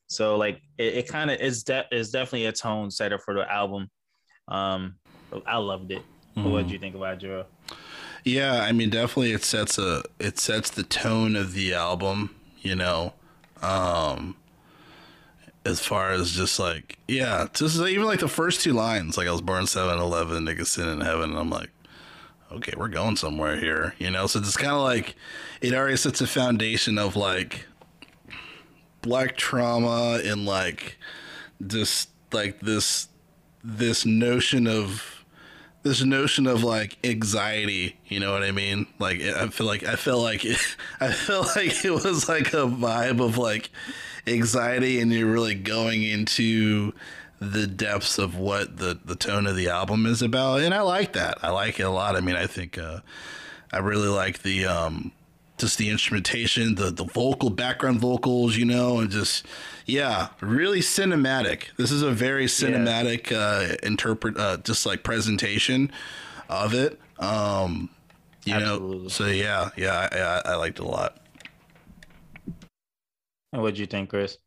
So 0.08 0.38
like 0.38 0.62
it, 0.78 0.95
it 0.95 1.08
kind 1.08 1.30
of 1.30 1.39
is 1.39 1.63
de- 1.63 1.88
is 1.91 2.12
definitely 2.12 2.45
a 2.45 2.52
tone 2.52 2.89
setter 2.89 3.19
for 3.19 3.34
the 3.34 3.52
album. 3.52 3.89
Um, 4.48 4.95
I 5.45 5.58
loved 5.58 5.91
it. 5.91 6.02
Mm. 6.38 6.52
What 6.52 6.63
did 6.63 6.72
you 6.72 6.80
think 6.80 6.95
about 6.95 7.19
Joe? 7.19 7.45
Yeah, 8.28 8.62
I 8.62 8.74
mean, 8.74 8.90
definitely 8.90 9.32
it 9.32 9.46
sets 9.46 9.78
a 9.78 10.04
it 10.20 10.38
sets 10.38 10.70
the 10.70 10.84
tone 10.84 11.38
of 11.38 11.54
the 11.54 11.74
album. 11.74 12.36
You 12.60 12.76
know, 12.76 13.13
um, 13.62 14.36
as 15.63 15.80
far 15.80 16.12
as 16.12 16.34
just 16.34 16.60
like 16.60 16.98
yeah, 17.08 17.48
just 17.54 17.80
even 17.80 18.06
like 18.06 18.20
the 18.20 18.28
first 18.28 18.62
two 18.62 18.74
lines, 18.74 19.18
like 19.18 19.30
I 19.30 19.32
was 19.32 19.40
born 19.40 19.63
7-Eleven, 19.63 20.44
nigga 20.44 20.66
sin 20.66 20.90
in 20.90 21.00
heaven, 21.00 21.30
and 21.30 21.40
I'm 21.40 21.50
like, 21.50 21.70
okay, 22.52 22.74
we're 22.76 22.90
going 22.90 23.16
somewhere 23.16 23.56
here. 23.56 23.96
You 23.98 24.12
know, 24.12 24.28
so 24.28 24.40
it's 24.40 24.58
kind 24.58 24.74
of 24.74 24.82
like 24.82 25.16
it 25.62 25.74
already 25.74 25.96
sets 25.96 26.20
a 26.20 26.28
foundation 26.28 26.98
of 26.98 27.16
like 27.16 27.66
black 29.02 29.38
trauma 29.38 30.20
and 30.26 30.46
like 30.46 30.98
just 31.66 32.10
like 32.34 32.60
this 32.60 33.08
this 33.63 34.06
notion 34.06 34.68
of 34.68 35.16
this 35.88 36.04
notion 36.04 36.47
of 36.47 36.63
like 36.63 36.97
anxiety 37.04 37.97
you 38.08 38.19
know 38.19 38.34
what 38.34 38.43
i 38.43 38.52
mean? 38.52 38.88
Like 39.00 39.21
i 39.21 39.47
feel 39.47 39.65
like 39.67 39.84
i 39.84 39.95
feel 39.95 40.21
like 40.21 40.43
it, 40.45 40.58
i 41.00 41.12
feel 41.12 41.41
like 41.56 41.86
it 41.86 41.91
was 41.91 42.28
like 42.28 42.54
a 42.54 42.67
vibe 42.67 43.23
of 43.23 43.38
like 43.38 43.69
anxiety 44.26 45.00
and 45.00 45.12
you're 45.12 45.32
really 45.32 45.56
going 45.56 46.04
into 46.04 46.93
the 47.39 47.67
depths 47.67 48.17
of 48.17 48.36
what 48.36 48.78
the 48.78 49.00
the 49.06 49.15
tone 49.15 49.47
of 49.47 49.56
the 49.56 49.69
album 49.69 50.06
is 50.06 50.21
about 50.21 50.62
and 50.62 50.73
i 50.73 50.82
like 50.82 51.13
that. 51.13 51.38
I 51.43 51.50
like 51.52 51.80
it 51.80 51.84
a 51.84 51.89
lot. 51.89 52.15
I 52.15 52.21
mean 52.21 52.36
i 52.36 52.47
think 52.47 52.78
uh 52.78 53.00
i 53.71 53.78
really 53.78 54.10
like 54.10 54.41
the 54.43 54.65
um 54.65 55.12
just 55.58 55.78
the 55.78 55.89
instrumentation 55.89 56.76
the 56.76 56.91
the 56.91 57.04
vocal 57.04 57.50
background 57.50 58.00
vocals 58.00 58.56
you 58.56 58.65
know 58.65 59.00
and 59.00 59.10
just 59.10 59.46
yeah, 59.88 60.28
really 60.41 60.82
cinematic. 60.82 61.74
This 61.78 61.91
is 61.91 62.02
a 62.02 62.12
very 62.12 62.46
cinematic 62.46 63.32
yeah. 63.32 63.38
uh, 63.38 63.76
interpret, 63.84 64.38
uh, 64.38 64.58
just 64.58 64.86
like 64.86 65.02
presentation 65.02 65.91
of 66.50 66.74
it. 66.74 67.00
Um, 67.20 67.89
you 68.43 68.54
Absolutely. 68.54 68.98
know, 68.98 69.08
so 69.08 69.26
yeah, 69.28 69.70
yeah, 69.78 70.10
I, 70.12 70.17
I, 70.17 70.52
I 70.54 70.56
liked 70.56 70.80
it 70.80 70.84
a 70.84 70.88
lot. 70.88 71.17
And 73.54 73.62
what 73.62 73.76
do 73.76 73.80
you 73.80 73.88
think, 73.88 74.10
Chris? 74.10 74.38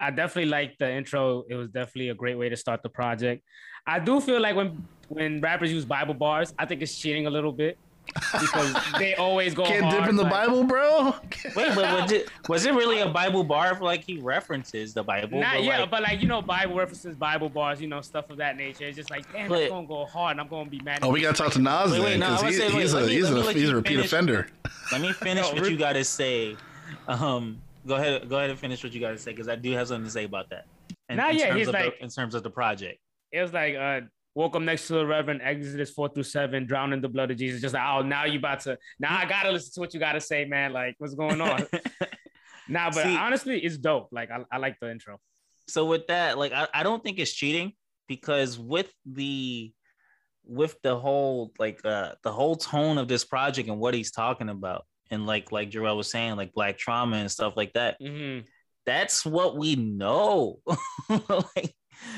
I 0.00 0.10
definitely 0.10 0.50
liked 0.50 0.78
the 0.78 0.90
intro. 0.90 1.44
It 1.50 1.56
was 1.56 1.68
definitely 1.68 2.08
a 2.08 2.14
great 2.14 2.38
way 2.38 2.48
to 2.48 2.56
start 2.56 2.82
the 2.82 2.88
project. 2.88 3.42
I 3.86 4.00
do 4.00 4.18
feel 4.20 4.40
like 4.40 4.56
when 4.56 4.82
when 5.08 5.42
rappers 5.42 5.70
use 5.70 5.84
Bible 5.84 6.14
bars, 6.14 6.54
I 6.58 6.64
think 6.64 6.80
it's 6.80 6.96
cheating 6.96 7.26
a 7.26 7.30
little 7.30 7.52
bit 7.52 7.76
because 8.14 8.76
they 8.98 9.14
always 9.14 9.54
go. 9.54 9.64
Can't 9.64 9.84
hard, 9.84 10.00
dip 10.00 10.08
in 10.08 10.16
the 10.16 10.22
like, 10.22 10.32
Bible, 10.32 10.64
bro. 10.64 11.14
Wait, 11.56 11.74
but 11.74 12.02
was 12.02 12.12
it 12.12 12.30
was 12.48 12.66
it 12.66 12.74
really 12.74 13.00
a 13.00 13.08
Bible 13.08 13.44
bar? 13.44 13.74
For 13.74 13.84
like 13.84 14.04
he 14.04 14.18
references 14.18 14.94
the 14.94 15.02
Bible. 15.02 15.40
Not 15.40 15.56
but 15.56 15.64
yeah, 15.64 15.80
like, 15.80 15.90
but 15.90 16.02
like 16.02 16.20
you 16.20 16.28
know, 16.28 16.42
Bible 16.42 16.76
references, 16.76 17.16
Bible 17.16 17.48
bars, 17.48 17.80
you 17.80 17.88
know, 17.88 18.00
stuff 18.00 18.30
of 18.30 18.38
that 18.38 18.56
nature. 18.56 18.84
It's 18.84 18.96
just 18.96 19.10
like, 19.10 19.30
damn, 19.32 19.48
but, 19.48 19.62
it's 19.62 19.70
gonna 19.70 19.86
go 19.86 20.04
hard, 20.06 20.32
and 20.32 20.40
I'm 20.40 20.48
gonna 20.48 20.70
be 20.70 20.80
mad. 20.80 21.00
Oh, 21.02 21.10
we 21.10 21.20
gotta 21.20 21.36
talk 21.36 21.52
to 21.52 21.60
Nas 21.60 21.92
wait, 21.92 22.18
then, 22.18 22.20
because 22.20 22.42
he, 22.42 22.80
he's, 22.80 22.94
a, 22.94 23.08
he's 23.08 23.30
a 23.30 23.52
he's 23.52 23.68
a 23.68 23.74
repeat 23.76 23.96
finish, 23.96 24.06
offender. 24.06 24.48
Let 24.92 25.00
me 25.00 25.12
finish 25.12 25.52
no, 25.52 25.60
what 25.60 25.70
you 25.70 25.76
gotta 25.76 26.04
say. 26.04 26.56
Um, 27.06 27.60
go 27.86 27.94
ahead, 27.96 28.28
go 28.28 28.38
ahead 28.38 28.50
and 28.50 28.58
finish 28.58 28.82
what 28.82 28.92
you 28.92 29.00
gotta 29.00 29.18
say, 29.18 29.32
because 29.32 29.48
I 29.48 29.56
do 29.56 29.72
have 29.72 29.88
something 29.88 30.04
to 30.04 30.10
say 30.10 30.24
about 30.24 30.50
that. 30.50 30.66
In, 31.08 31.16
Not 31.16 31.32
in 31.32 31.38
yet. 31.38 31.56
He's 31.56 31.68
like 31.68 31.98
the, 31.98 32.04
in 32.04 32.10
terms 32.10 32.34
of 32.34 32.42
the 32.42 32.50
project. 32.50 32.98
It 33.32 33.40
was 33.42 33.52
like 33.52 33.74
uh 33.76 34.00
woke 34.34 34.56
up 34.56 34.62
next 34.62 34.86
to 34.88 34.94
the 34.94 35.06
Reverend, 35.06 35.40
Exodus 35.42 35.90
four 35.90 36.08
through 36.08 36.22
seven, 36.22 36.66
drowned 36.66 36.92
in 36.92 37.00
the 37.00 37.08
blood 37.08 37.30
of 37.30 37.36
Jesus. 37.36 37.60
Just 37.60 37.74
like, 37.74 37.84
oh, 37.86 38.02
now 38.02 38.24
you 38.24 38.38
about 38.38 38.60
to, 38.60 38.78
now 38.98 39.16
I 39.16 39.26
gotta 39.26 39.50
listen 39.50 39.72
to 39.74 39.80
what 39.80 39.94
you 39.94 40.00
gotta 40.00 40.20
say, 40.20 40.44
man. 40.44 40.72
Like, 40.72 40.94
what's 40.98 41.14
going 41.14 41.40
on? 41.40 41.66
nah, 42.68 42.90
but 42.90 43.04
See, 43.04 43.16
honestly, 43.16 43.58
it's 43.58 43.76
dope. 43.76 44.08
Like, 44.12 44.30
I, 44.30 44.44
I 44.50 44.58
like 44.58 44.76
the 44.80 44.90
intro. 44.90 45.18
So 45.68 45.86
with 45.86 46.06
that, 46.08 46.38
like, 46.38 46.52
I, 46.52 46.68
I 46.72 46.82
don't 46.82 47.02
think 47.02 47.18
it's 47.18 47.32
cheating 47.32 47.72
because 48.08 48.58
with 48.58 48.92
the 49.06 49.72
with 50.44 50.76
the 50.82 50.98
whole 50.98 51.52
like 51.58 51.80
uh 51.84 52.12
the 52.24 52.32
whole 52.32 52.56
tone 52.56 52.98
of 52.98 53.06
this 53.06 53.24
project 53.24 53.68
and 53.68 53.78
what 53.78 53.94
he's 53.94 54.10
talking 54.10 54.48
about 54.48 54.84
and 55.10 55.24
like 55.26 55.52
like 55.52 55.70
Jarrell 55.70 55.96
was 55.96 56.10
saying 56.10 56.34
like 56.34 56.52
black 56.52 56.76
trauma 56.76 57.18
and 57.18 57.30
stuff 57.30 57.56
like 57.56 57.72
that 57.74 58.00
mm-hmm. 58.00 58.44
that's 58.84 59.24
what 59.24 59.56
we 59.56 59.76
know 59.76 60.58
like 61.08 61.74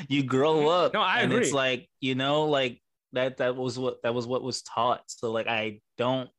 you 0.08 0.22
grow 0.22 0.56
mm-hmm. 0.56 0.68
up. 0.68 0.94
No, 0.94 1.00
I 1.00 1.20
and 1.20 1.32
agree. 1.32 1.44
It's 1.44 1.52
like 1.52 1.88
you 2.00 2.14
know, 2.14 2.44
like 2.44 2.80
that. 3.12 3.38
That 3.38 3.56
was 3.56 3.78
what 3.78 4.02
that 4.02 4.14
was 4.14 4.26
what 4.26 4.42
was 4.42 4.62
taught. 4.62 5.02
So 5.06 5.30
like, 5.30 5.46
I 5.46 5.80
don't 5.98 6.30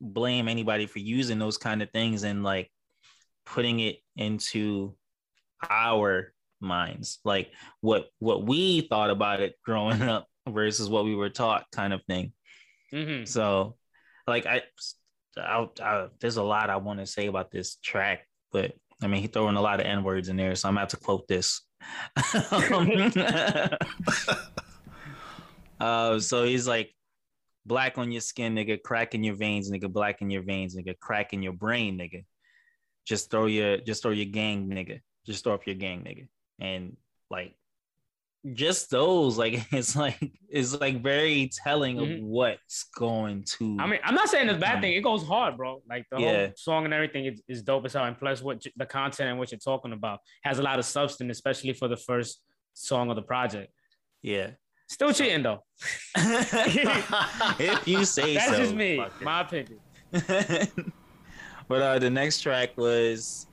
blame 0.00 0.48
anybody 0.48 0.86
for 0.86 0.98
using 0.98 1.38
those 1.38 1.58
kind 1.58 1.82
of 1.82 1.90
things 1.90 2.22
and 2.22 2.42
like 2.42 2.70
putting 3.44 3.80
it 3.80 3.98
into 4.16 4.94
our 5.68 6.32
minds, 6.60 7.18
like 7.24 7.52
what 7.80 8.08
what 8.18 8.46
we 8.46 8.82
thought 8.82 9.10
about 9.10 9.40
it 9.40 9.54
growing 9.64 10.02
up 10.08 10.26
versus 10.48 10.88
what 10.88 11.04
we 11.04 11.14
were 11.14 11.30
taught, 11.30 11.66
kind 11.72 11.92
of 11.92 12.02
thing. 12.04 12.32
Mm-hmm. 12.92 13.24
So, 13.24 13.76
like, 14.26 14.46
I, 14.46 14.62
I, 15.36 15.68
I 15.82 16.08
there's 16.20 16.36
a 16.36 16.42
lot 16.42 16.70
I 16.70 16.76
want 16.76 17.00
to 17.00 17.06
say 17.06 17.26
about 17.26 17.50
this 17.50 17.76
track, 17.76 18.26
but 18.52 18.72
I 19.02 19.06
mean, 19.06 19.22
he 19.22 19.28
throwing 19.28 19.56
a 19.56 19.62
lot 19.62 19.80
of 19.80 19.86
n 19.86 20.02
words 20.02 20.28
in 20.28 20.36
there, 20.36 20.54
so 20.54 20.68
I'm 20.68 20.74
gonna 20.74 20.82
have 20.82 20.90
to 20.90 20.96
quote 20.96 21.26
this. 21.28 21.62
Um, 22.72 23.12
uh, 25.80 26.20
so 26.20 26.44
he's 26.44 26.66
like, 26.68 26.94
Black 27.66 27.98
on 27.98 28.10
your 28.10 28.22
skin, 28.22 28.54
nigga. 28.54 28.82
Crack 28.82 29.14
in 29.14 29.22
your 29.22 29.36
veins, 29.36 29.70
nigga. 29.70 29.92
Black 29.92 30.22
in 30.22 30.30
your 30.30 30.42
veins, 30.42 30.74
nigga. 30.74 30.98
Crack 30.98 31.32
in 31.32 31.42
your 31.42 31.52
brain, 31.52 31.98
nigga. 31.98 32.24
Just 33.06 33.30
throw 33.30 33.46
your 33.46 33.76
just 33.78 34.02
throw 34.02 34.12
your 34.12 34.26
gang, 34.26 34.68
nigga. 34.68 35.00
Just 35.26 35.44
throw 35.44 35.54
up 35.54 35.66
your 35.66 35.76
gang, 35.76 36.00
nigga. 36.00 36.28
And 36.58 36.96
like 37.30 37.54
just 38.54 38.90
those 38.90 39.36
like 39.36 39.66
it's 39.72 39.94
like 39.94 40.18
it's 40.48 40.78
like 40.80 41.02
very 41.02 41.50
telling 41.64 41.98
mm-hmm. 41.98 42.14
of 42.14 42.20
what's 42.22 42.84
going 42.96 43.44
to 43.44 43.76
i 43.78 43.86
mean 43.86 44.00
i'm 44.02 44.14
not 44.14 44.28
saying 44.28 44.48
it's 44.48 44.56
a 44.56 44.60
bad 44.60 44.80
thing. 44.80 44.94
it 44.94 45.02
goes 45.02 45.22
hard 45.22 45.56
bro. 45.60 45.82
Like 45.88 46.06
the 46.10 46.18
yeah. 46.18 46.46
whole 46.46 46.52
song 46.56 46.84
and 46.86 46.94
everything 46.94 47.26
is, 47.26 47.42
is 47.48 47.62
dope 47.62 47.84
as 47.84 47.92
hell. 47.92 48.04
And 48.04 48.18
plus 48.18 48.42
what 48.42 48.64
the 48.76 48.86
content 48.86 49.28
and 49.28 49.38
what 49.38 49.52
you're 49.52 49.58
talking 49.58 49.92
about 49.92 50.20
has 50.42 50.58
a 50.58 50.62
lot 50.62 50.78
of 50.78 50.86
substance 50.86 51.30
especially 51.30 51.74
for 51.74 51.86
the 51.86 51.96
first 51.96 52.40
song 52.72 53.10
of 53.10 53.16
the 53.16 53.22
project. 53.22 53.70
Yeah. 54.22 54.52
Still 54.88 55.12
cheating 55.12 55.42
though. 55.42 55.62
If 56.16 57.86
you 57.86 58.04
say 58.04 58.34
that's 58.38 58.50
so. 58.50 58.56
just 58.56 58.74
me 58.74 59.04
my 59.20 59.42
opinion. 59.42 59.80
But 61.68 61.82
uh 61.82 61.98
the 61.98 62.10
next 62.10 62.40
track 62.40 62.76
was 62.76 63.46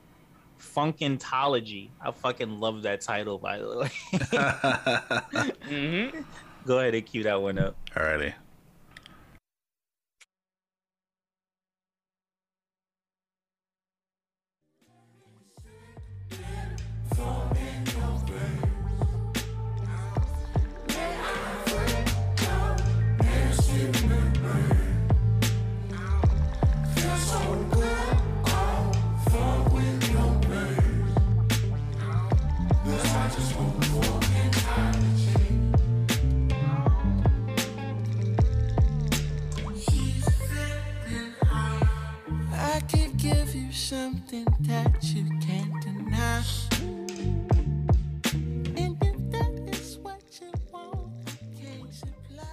Funkentology. 0.58 1.90
I 2.00 2.10
fucking 2.10 2.60
love 2.60 2.82
that 2.82 3.00
title, 3.00 3.38
by 3.38 3.58
the 3.58 3.78
way. 3.78 3.90
mm-hmm. 5.68 6.20
Go 6.66 6.78
ahead 6.78 6.94
and 6.94 7.06
cue 7.06 7.22
that 7.22 7.40
one 7.40 7.58
up. 7.58 7.76
Alrighty. 7.94 8.34
Something 43.88 44.44
that 44.60 45.02
you 45.02 45.24
can't 45.40 45.80
deny. 45.80 46.42
And 48.76 49.02
if 49.02 49.30
that 49.30 49.64
is 49.72 49.96
what 50.02 50.20
you 50.42 50.52
want, 50.70 51.10
I 51.26 51.58
can 51.58 51.90
supply 51.90 52.44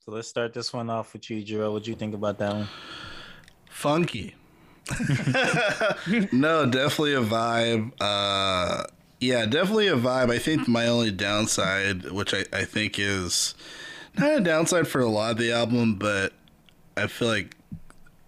So 0.00 0.10
let's 0.10 0.26
start 0.26 0.52
this 0.52 0.72
one 0.72 0.90
off 0.90 1.12
with 1.12 1.30
you, 1.30 1.44
Jarrell. 1.44 1.72
What 1.74 1.84
do 1.84 1.90
you 1.92 1.96
think 1.96 2.16
about 2.16 2.38
that 2.38 2.54
one? 2.54 2.68
Funky. 3.70 4.34
no, 6.32 6.66
definitely 6.66 7.14
a 7.14 7.22
vibe. 7.22 7.92
Uh, 8.00 8.82
yeah, 9.20 9.46
definitely 9.46 9.86
a 9.86 9.96
vibe. 9.96 10.32
I 10.32 10.38
think 10.40 10.66
my 10.66 10.88
only 10.88 11.12
downside, 11.12 12.10
which 12.10 12.34
I, 12.34 12.46
I 12.52 12.64
think 12.64 12.98
is 12.98 13.54
not 14.18 14.38
a 14.38 14.40
downside 14.40 14.88
for 14.88 15.00
a 15.00 15.08
lot 15.08 15.30
of 15.30 15.38
the 15.38 15.52
album, 15.52 15.94
but 16.00 16.32
I 16.96 17.06
feel 17.06 17.28
like 17.28 17.56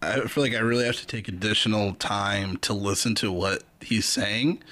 I 0.02 0.20
feel 0.22 0.44
like 0.44 0.54
I 0.54 0.58
really 0.58 0.84
have 0.84 0.96
to 0.96 1.06
take 1.06 1.28
additional 1.28 1.94
time 1.94 2.58
to 2.58 2.72
listen 2.72 3.14
to 3.16 3.32
what 3.32 3.62
he's 3.80 4.06
saying. 4.06 4.62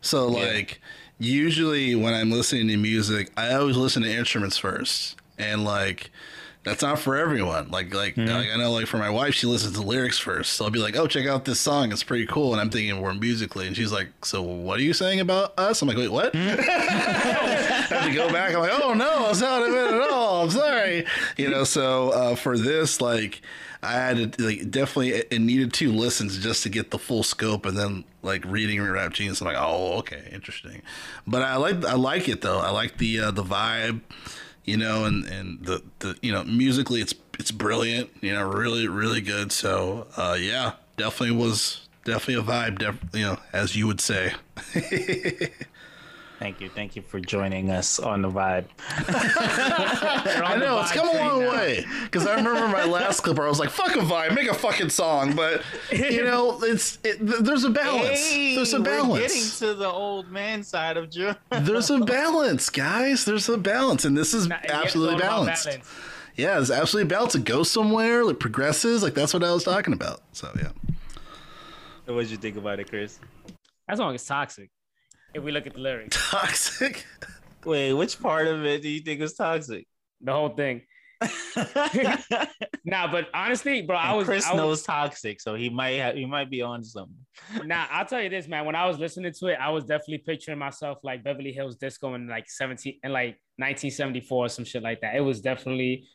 So 0.00 0.36
yeah. 0.36 0.46
like 0.46 0.80
usually 1.18 1.94
when 1.94 2.14
I'm 2.14 2.30
listening 2.30 2.68
to 2.68 2.76
music, 2.76 3.30
I 3.36 3.54
always 3.54 3.76
listen 3.76 4.02
to 4.02 4.10
instruments 4.10 4.56
first. 4.56 5.16
And 5.38 5.64
like 5.64 6.10
that's 6.64 6.82
not 6.82 6.98
for 6.98 7.16
everyone. 7.16 7.70
Like 7.70 7.94
like, 7.94 8.16
mm-hmm. 8.16 8.30
I 8.30 8.56
know 8.56 8.72
like 8.72 8.86
for 8.86 8.98
my 8.98 9.10
wife, 9.10 9.34
she 9.34 9.46
listens 9.46 9.74
to 9.74 9.82
lyrics 9.82 10.18
first. 10.18 10.54
So 10.54 10.64
I'll 10.64 10.70
be 10.70 10.78
like, 10.78 10.96
"Oh, 10.96 11.06
check 11.06 11.26
out 11.26 11.44
this 11.44 11.60
song. 11.60 11.92
It's 11.92 12.02
pretty 12.02 12.26
cool." 12.26 12.52
And 12.52 12.60
I'm 12.60 12.70
thinking 12.70 12.96
more 12.96 13.14
musically, 13.14 13.66
and 13.66 13.76
she's 13.76 13.92
like, 13.92 14.08
"So 14.24 14.42
what 14.42 14.78
are 14.78 14.82
you 14.82 14.92
saying 14.92 15.20
about 15.20 15.58
us?" 15.58 15.80
I'm 15.80 15.88
like, 15.88 15.96
"Wait, 15.96 16.08
what?" 16.08 16.32
Mm-hmm. 16.32 16.60
I 16.70 17.94
have 17.94 18.04
to 18.04 18.14
go 18.14 18.30
back. 18.32 18.54
I'm 18.54 18.60
like, 18.60 18.72
"Oh 18.82 18.94
no, 18.94 19.26
that's 19.26 19.40
not 19.40 19.62
it 19.62 19.74
at 19.74 20.10
all. 20.10 20.44
I'm 20.44 20.50
sorry." 20.50 21.06
You 21.36 21.50
know. 21.50 21.64
So 21.64 22.10
uh, 22.10 22.34
for 22.34 22.58
this, 22.58 23.00
like. 23.00 23.40
I 23.80 23.92
had 23.92 24.32
to 24.32 24.42
like 24.44 24.72
definitely 24.72 25.10
it 25.10 25.40
needed 25.40 25.72
two 25.72 25.92
listens 25.92 26.36
just 26.40 26.64
to 26.64 26.68
get 26.68 26.90
the 26.90 26.98
full 26.98 27.22
scope, 27.22 27.64
and 27.64 27.76
then 27.76 28.02
like 28.24 28.44
reading 28.44 28.82
Rap 28.82 29.12
Genius, 29.12 29.40
I'm 29.40 29.46
like, 29.46 29.56
oh, 29.56 29.98
okay, 29.98 30.28
interesting. 30.32 30.82
But 31.28 31.42
I 31.42 31.54
like 31.58 31.84
I 31.84 31.94
like 31.94 32.28
it 32.28 32.40
though. 32.40 32.58
I 32.58 32.70
like 32.70 32.98
the 32.98 33.20
uh, 33.20 33.30
the 33.30 33.44
vibe 33.44 34.00
you 34.68 34.76
know, 34.76 35.06
and, 35.06 35.24
and 35.24 35.64
the, 35.64 35.82
the, 36.00 36.14
you 36.20 36.30
know, 36.30 36.44
musically 36.44 37.00
it's, 37.00 37.14
it's 37.38 37.50
brilliant, 37.50 38.10
you 38.20 38.34
know, 38.34 38.46
really, 38.46 38.86
really 38.86 39.22
good. 39.22 39.50
So, 39.50 40.06
uh, 40.14 40.36
yeah, 40.38 40.72
definitely 40.98 41.36
was 41.36 41.88
definitely 42.04 42.34
a 42.34 42.42
vibe, 42.42 42.78
def- 42.78 43.14
you 43.14 43.22
know, 43.22 43.38
as 43.54 43.74
you 43.74 43.86
would 43.86 44.02
say. 44.02 44.34
Thank 46.38 46.60
you. 46.60 46.68
Thank 46.68 46.94
you 46.94 47.02
for 47.02 47.18
joining 47.18 47.70
us 47.70 47.98
on 47.98 48.22
the 48.22 48.30
vibe. 48.30 48.66
I 48.88 50.56
know, 50.56 50.80
it's 50.80 50.92
come 50.92 51.08
a 51.08 51.12
long 51.12 51.40
now. 51.40 51.50
way. 51.50 51.84
Because 52.04 52.28
I 52.28 52.36
remember 52.36 52.68
my 52.68 52.84
last 52.84 53.20
clip 53.20 53.38
where 53.38 53.46
I 53.46 53.48
was 53.48 53.58
like, 53.58 53.70
fuck 53.70 53.96
a 53.96 54.00
vibe, 54.00 54.36
make 54.36 54.48
a 54.48 54.54
fucking 54.54 54.90
song. 54.90 55.34
But, 55.34 55.64
you 55.90 56.22
know, 56.22 56.62
it's 56.62 56.98
it, 57.02 57.18
there's 57.20 57.64
a 57.64 57.70
balance. 57.70 58.28
Hey, 58.28 58.54
there's 58.54 58.72
a 58.72 58.78
balance. 58.78 59.10
We're 59.10 59.28
getting 59.28 59.50
to 59.58 59.74
the 59.74 59.88
old 59.88 60.30
man 60.30 60.62
side 60.62 60.96
of 60.96 61.10
Joe. 61.10 61.34
there's 61.50 61.90
a 61.90 61.98
balance, 61.98 62.70
guys. 62.70 63.24
There's 63.24 63.48
a 63.48 63.58
balance. 63.58 64.04
And 64.04 64.16
this 64.16 64.32
is 64.32 64.46
Not, 64.46 64.64
absolutely 64.70 65.18
balanced. 65.18 65.64
Balance. 65.64 65.90
Yeah, 66.36 66.60
it's 66.60 66.70
absolutely 66.70 67.08
balanced. 67.08 67.34
It 67.34 67.44
goes 67.44 67.68
somewhere, 67.68 68.22
it 68.30 68.38
progresses. 68.38 69.02
Like, 69.02 69.14
that's 69.14 69.34
what 69.34 69.42
I 69.42 69.52
was 69.52 69.64
talking 69.64 69.92
about. 69.92 70.20
So, 70.32 70.48
yeah. 70.56 70.70
What 72.04 72.22
did 72.22 72.30
you 72.30 72.36
think 72.36 72.56
about 72.56 72.78
it, 72.78 72.88
Chris? 72.88 73.18
That 73.88 73.96
song 73.96 74.14
is 74.14 74.24
toxic 74.24 74.70
if 75.34 75.42
we 75.42 75.52
look 75.52 75.66
at 75.66 75.74
the 75.74 75.80
lyrics. 75.80 76.16
Toxic. 76.30 77.04
Wait, 77.64 77.92
which 77.92 78.20
part 78.20 78.46
of 78.46 78.64
it 78.64 78.82
do 78.82 78.88
you 78.88 79.00
think 79.00 79.20
is 79.20 79.34
toxic? 79.34 79.86
The 80.20 80.32
whole 80.32 80.50
thing. 80.50 80.82
nah, 82.84 83.10
but 83.10 83.28
honestly, 83.34 83.82
bro, 83.82 83.96
I 83.96 84.14
was 84.14 84.26
Chris 84.26 84.46
I 84.46 84.52
was, 84.52 84.58
knows 84.58 84.82
toxic, 84.84 85.40
so 85.40 85.56
he 85.56 85.68
might 85.68 85.98
have 85.98 86.14
he 86.14 86.24
might 86.24 86.48
be 86.48 86.62
on 86.62 86.84
something. 86.84 87.16
Nah, 87.64 87.86
I'll 87.90 88.04
tell 88.04 88.22
you 88.22 88.28
this, 88.28 88.46
man. 88.46 88.64
When 88.64 88.76
I 88.76 88.86
was 88.86 88.98
listening 88.98 89.32
to 89.32 89.46
it, 89.48 89.58
I 89.60 89.70
was 89.70 89.84
definitely 89.84 90.18
picturing 90.18 90.58
myself 90.58 90.98
like 91.02 91.24
Beverly 91.24 91.52
Hills 91.52 91.76
Disco 91.76 92.14
in 92.14 92.28
like 92.28 92.48
17 92.48 93.00
and 93.02 93.12
like 93.12 93.40
1974 93.56 94.46
or 94.46 94.48
some 94.48 94.64
shit 94.64 94.82
like 94.82 95.00
that. 95.00 95.16
It 95.16 95.20
was 95.20 95.40
definitely 95.40 96.06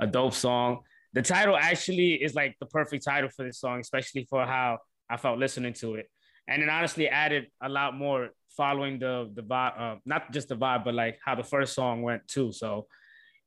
a 0.00 0.06
dope 0.06 0.34
song. 0.34 0.80
The 1.12 1.22
title 1.22 1.56
actually 1.56 2.14
is 2.14 2.34
like 2.34 2.56
the 2.58 2.66
perfect 2.66 3.04
title 3.04 3.28
for 3.28 3.44
this 3.44 3.60
song, 3.60 3.80
especially 3.80 4.26
for 4.28 4.46
how 4.46 4.78
I 5.10 5.18
felt 5.18 5.38
listening 5.38 5.74
to 5.74 5.96
it. 5.96 6.06
And 6.48 6.62
it 6.62 6.68
honestly 6.68 7.08
added 7.08 7.46
a 7.62 7.68
lot 7.68 7.94
more 7.94 8.30
following 8.56 8.98
the 8.98 9.30
the 9.34 9.42
vibe, 9.42 9.80
uh, 9.80 9.96
not 10.04 10.32
just 10.32 10.48
the 10.48 10.56
vibe, 10.56 10.84
but 10.84 10.94
like 10.94 11.18
how 11.24 11.34
the 11.34 11.44
first 11.44 11.74
song 11.74 12.02
went 12.02 12.26
too. 12.28 12.52
So 12.52 12.86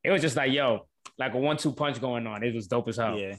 it 0.03 0.11
was 0.11 0.21
just 0.21 0.35
like, 0.35 0.51
yo, 0.51 0.87
like 1.17 1.33
a 1.33 1.37
one-two 1.37 1.73
punch 1.73 1.99
going 1.99 2.27
on. 2.27 2.43
It 2.43 2.53
was 2.53 2.67
dope 2.67 2.87
as 2.87 2.97
hell. 2.97 3.17
Yeah. 3.17 3.35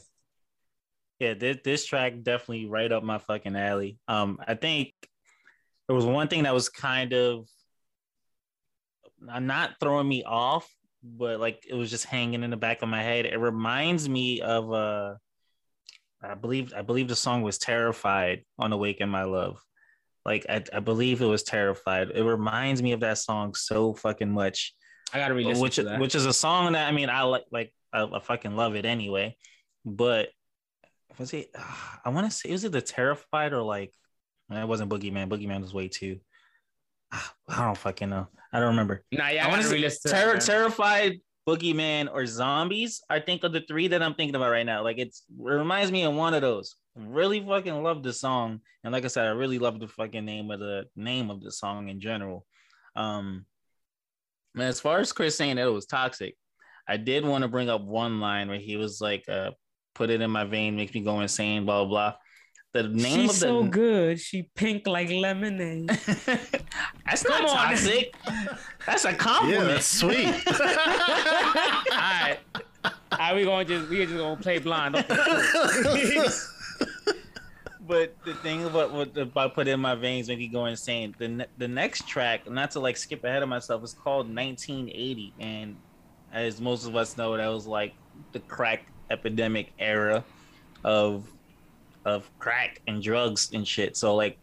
Yeah, 1.18 1.34
this, 1.34 1.58
this 1.62 1.84
track 1.84 2.14
definitely 2.22 2.66
right 2.66 2.90
up 2.90 3.02
my 3.02 3.18
fucking 3.18 3.54
alley. 3.54 3.98
Um, 4.08 4.38
I 4.46 4.54
think 4.54 4.94
there 5.86 5.94
was 5.94 6.06
one 6.06 6.28
thing 6.28 6.44
that 6.44 6.54
was 6.54 6.70
kind 6.70 7.12
of 7.12 7.46
not 9.20 9.72
throwing 9.80 10.08
me 10.08 10.24
off, 10.24 10.66
but 11.02 11.38
like 11.38 11.66
it 11.68 11.74
was 11.74 11.90
just 11.90 12.06
hanging 12.06 12.42
in 12.42 12.50
the 12.50 12.56
back 12.56 12.80
of 12.80 12.88
my 12.88 13.02
head. 13.02 13.26
It 13.26 13.38
reminds 13.38 14.08
me 14.08 14.40
of 14.40 14.72
uh 14.72 15.14
I 16.22 16.34
believe 16.34 16.72
I 16.74 16.82
believe 16.82 17.08
the 17.08 17.16
song 17.16 17.42
was 17.42 17.58
Terrified 17.58 18.44
on 18.58 18.72
Awaken 18.72 19.08
My 19.08 19.24
Love. 19.24 19.62
Like 20.24 20.46
I, 20.48 20.62
I 20.72 20.80
believe 20.80 21.22
it 21.22 21.26
was 21.26 21.42
Terrified. 21.42 22.10
It 22.14 22.22
reminds 22.22 22.82
me 22.82 22.92
of 22.92 23.00
that 23.00 23.18
song 23.18 23.54
so 23.54 23.94
fucking 23.94 24.30
much. 24.30 24.74
I 25.12 25.18
gotta 25.18 25.34
read 25.34 25.56
which 25.56 25.78
which 25.78 26.14
is 26.14 26.26
a 26.26 26.32
song 26.32 26.72
that 26.72 26.88
I 26.88 26.92
mean 26.92 27.08
I 27.08 27.22
like 27.22 27.44
like 27.50 27.72
I, 27.92 28.04
I 28.04 28.20
fucking 28.20 28.54
love 28.54 28.76
it 28.76 28.84
anyway. 28.84 29.36
But 29.84 30.28
was 31.18 31.32
it? 31.32 31.50
Uh, 31.54 31.62
I 32.04 32.10
want 32.10 32.30
to 32.30 32.36
say 32.36 32.52
was 32.52 32.64
it 32.64 32.72
the 32.72 32.82
Terrified 32.82 33.52
or 33.52 33.62
like 33.62 33.92
it 34.50 34.68
wasn't 34.68 34.90
Boogieman. 34.90 35.28
Boogieman 35.28 35.62
was 35.62 35.74
way 35.74 35.88
too. 35.88 36.18
I 37.12 37.64
don't 37.64 37.78
fucking 37.78 38.10
know. 38.10 38.28
I 38.52 38.58
don't 38.58 38.70
remember. 38.70 39.04
Nah, 39.12 39.28
yeah, 39.28 39.46
I, 39.46 39.48
want 39.48 39.62
to 39.62 39.68
say 39.68 40.10
ter- 40.10 40.38
Terrified, 40.38 41.20
Boogieman, 41.56 42.08
or 42.12 42.26
Zombies. 42.26 43.02
I 43.10 43.20
think 43.20 43.44
of 43.44 43.52
the 43.52 43.62
three 43.62 43.88
that 43.88 44.02
I'm 44.02 44.14
thinking 44.14 44.34
about 44.34 44.50
right 44.50 44.66
now. 44.66 44.82
Like 44.82 44.98
it's 44.98 45.24
it 45.28 45.42
reminds 45.42 45.90
me 45.90 46.04
of 46.04 46.14
one 46.14 46.34
of 46.34 46.42
those 46.42 46.76
really 46.96 47.40
fucking 47.40 47.82
love 47.82 48.02
the 48.02 48.12
song 48.12 48.60
and 48.84 48.92
like 48.92 49.04
i 49.04 49.08
said 49.08 49.26
i 49.26 49.30
really 49.30 49.58
love 49.58 49.78
the 49.78 49.88
fucking 49.88 50.24
name 50.24 50.50
of 50.50 50.60
the 50.60 50.84
name 50.96 51.30
of 51.30 51.40
the 51.40 51.50
song 51.50 51.88
in 51.88 52.00
general 52.00 52.44
um 52.96 53.44
and 54.54 54.64
as 54.64 54.80
far 54.80 54.98
as 54.98 55.12
chris 55.12 55.36
saying 55.36 55.56
that 55.56 55.66
it 55.66 55.72
was 55.72 55.86
toxic 55.86 56.34
i 56.88 56.96
did 56.96 57.24
want 57.24 57.42
to 57.42 57.48
bring 57.48 57.68
up 57.68 57.82
one 57.82 58.20
line 58.20 58.48
where 58.48 58.58
he 58.58 58.76
was 58.76 59.00
like 59.00 59.24
uh 59.28 59.50
put 59.94 60.10
it 60.10 60.20
in 60.20 60.30
my 60.30 60.44
vein 60.44 60.76
makes 60.76 60.92
me 60.92 61.00
go 61.00 61.20
insane 61.20 61.64
blah 61.64 61.84
blah, 61.84 61.88
blah. 61.88 62.14
The 62.72 62.84
name 62.84 63.22
She's 63.28 63.30
of 63.30 63.40
the 63.40 63.46
so 63.46 63.62
good 63.64 64.20
she 64.20 64.42
pink 64.54 64.86
like 64.86 65.10
lemonade 65.10 65.88
That's 67.06 67.24
not 67.24 67.38
Come 67.40 67.46
on. 67.46 67.56
toxic. 67.56 68.14
That's 68.86 69.04
a 69.04 69.12
compliment. 69.14 69.18
Yeah, 69.18 69.20
compliment. 69.20 69.68
that's 69.68 69.86
sweet. 69.86 70.26
All 71.90 71.98
right. 71.98 72.38
All 72.84 73.18
right, 73.18 73.34
we 73.36 73.44
gonna 73.44 73.64
just 73.64 73.88
we 73.90 73.96
just 74.06 74.16
gonna 74.16 74.36
play 74.40 74.58
blind. 74.58 74.96
Okay. 74.96 76.28
But 77.86 78.14
the 78.24 78.34
thing 78.34 78.64
about 78.66 78.92
what 78.92 79.16
about 79.16 79.54
put 79.54 79.66
in 79.66 79.80
my 79.80 79.96
veins 79.96 80.28
make 80.28 80.38
me 80.38 80.46
go 80.46 80.66
insane. 80.66 81.12
The 81.18 81.26
ne- 81.26 81.46
the 81.58 81.66
next 81.66 82.06
track, 82.06 82.48
not 82.48 82.70
to 82.72 82.80
like 82.80 82.96
skip 82.96 83.24
ahead 83.24 83.42
of 83.42 83.48
myself, 83.48 83.82
is 83.82 83.94
called 83.94 84.26
1980, 84.32 85.32
and 85.40 85.74
as 86.32 86.60
most 86.60 86.86
of 86.86 86.94
us 86.94 87.16
know, 87.16 87.36
that 87.36 87.48
was 87.48 87.66
like 87.66 87.94
the 88.30 88.38
crack 88.38 88.86
epidemic 89.10 89.72
era 89.80 90.22
of 90.84 91.26
of 92.04 92.30
crack 92.38 92.80
and 92.86 93.02
drugs 93.02 93.50
and 93.52 93.66
shit. 93.66 93.96
So 93.96 94.14
like, 94.14 94.38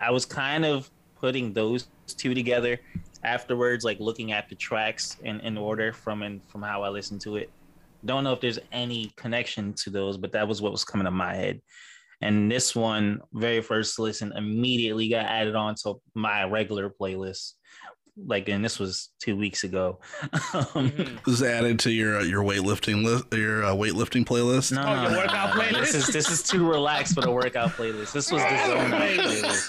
I 0.00 0.10
was 0.10 0.24
kind 0.24 0.64
of 0.64 0.90
putting 1.20 1.52
those 1.52 1.88
two 2.06 2.34
together 2.34 2.78
afterwards, 3.24 3.84
like 3.84 3.98
looking 4.00 4.32
at 4.32 4.48
the 4.48 4.54
tracks 4.54 5.16
in, 5.22 5.40
in 5.40 5.58
order 5.58 5.92
from 5.92 6.22
and 6.22 6.40
from 6.48 6.62
how 6.62 6.82
I 6.82 6.88
listened 6.88 7.20
to 7.22 7.36
it. 7.36 7.50
Don't 8.04 8.24
know 8.24 8.32
if 8.32 8.40
there's 8.40 8.58
any 8.72 9.12
connection 9.16 9.72
to 9.74 9.90
those, 9.90 10.16
but 10.16 10.32
that 10.32 10.46
was 10.46 10.62
what 10.62 10.72
was 10.72 10.84
coming 10.84 11.06
to 11.06 11.10
my 11.10 11.34
head. 11.34 11.60
And 12.22 12.50
this 12.50 12.74
one, 12.74 13.20
very 13.34 13.60
first 13.60 13.98
listen, 13.98 14.32
immediately 14.36 15.08
got 15.08 15.26
added 15.26 15.54
on 15.54 15.74
to 15.82 16.00
my 16.14 16.44
regular 16.44 16.88
playlist. 16.88 17.54
Like, 18.18 18.48
and 18.48 18.64
this 18.64 18.78
was 18.78 19.10
two 19.20 19.36
weeks 19.36 19.62
ago. 19.64 19.98
um, 20.22 20.30
Mhm. 20.90 21.22
This 21.24 21.34
is 21.34 21.42
added 21.42 21.78
to 21.80 21.90
your 21.90 22.16
uh, 22.18 22.22
your 22.22 22.42
weightlifting 22.42 23.04
list, 23.04 23.26
your 23.34 23.62
uh, 23.64 23.72
weightlifting 23.74 24.24
playlist. 24.24 24.72
No, 24.72 24.82
Oh, 24.86 25.02
your 25.02 25.10
no, 25.10 25.18
workout 25.18 25.54
no, 25.54 25.60
playlist? 25.62 25.80
This 25.80 25.94
is 25.94 26.06
this 26.08 26.30
is 26.30 26.42
too 26.42 26.66
relaxed 26.66 27.12
for 27.14 27.20
the 27.20 27.30
workout 27.30 27.72
playlist. 27.72 28.12
This 28.12 28.32
was 28.32 28.40
the 28.42 28.66
zone 28.66 28.90
playlist. 28.90 29.68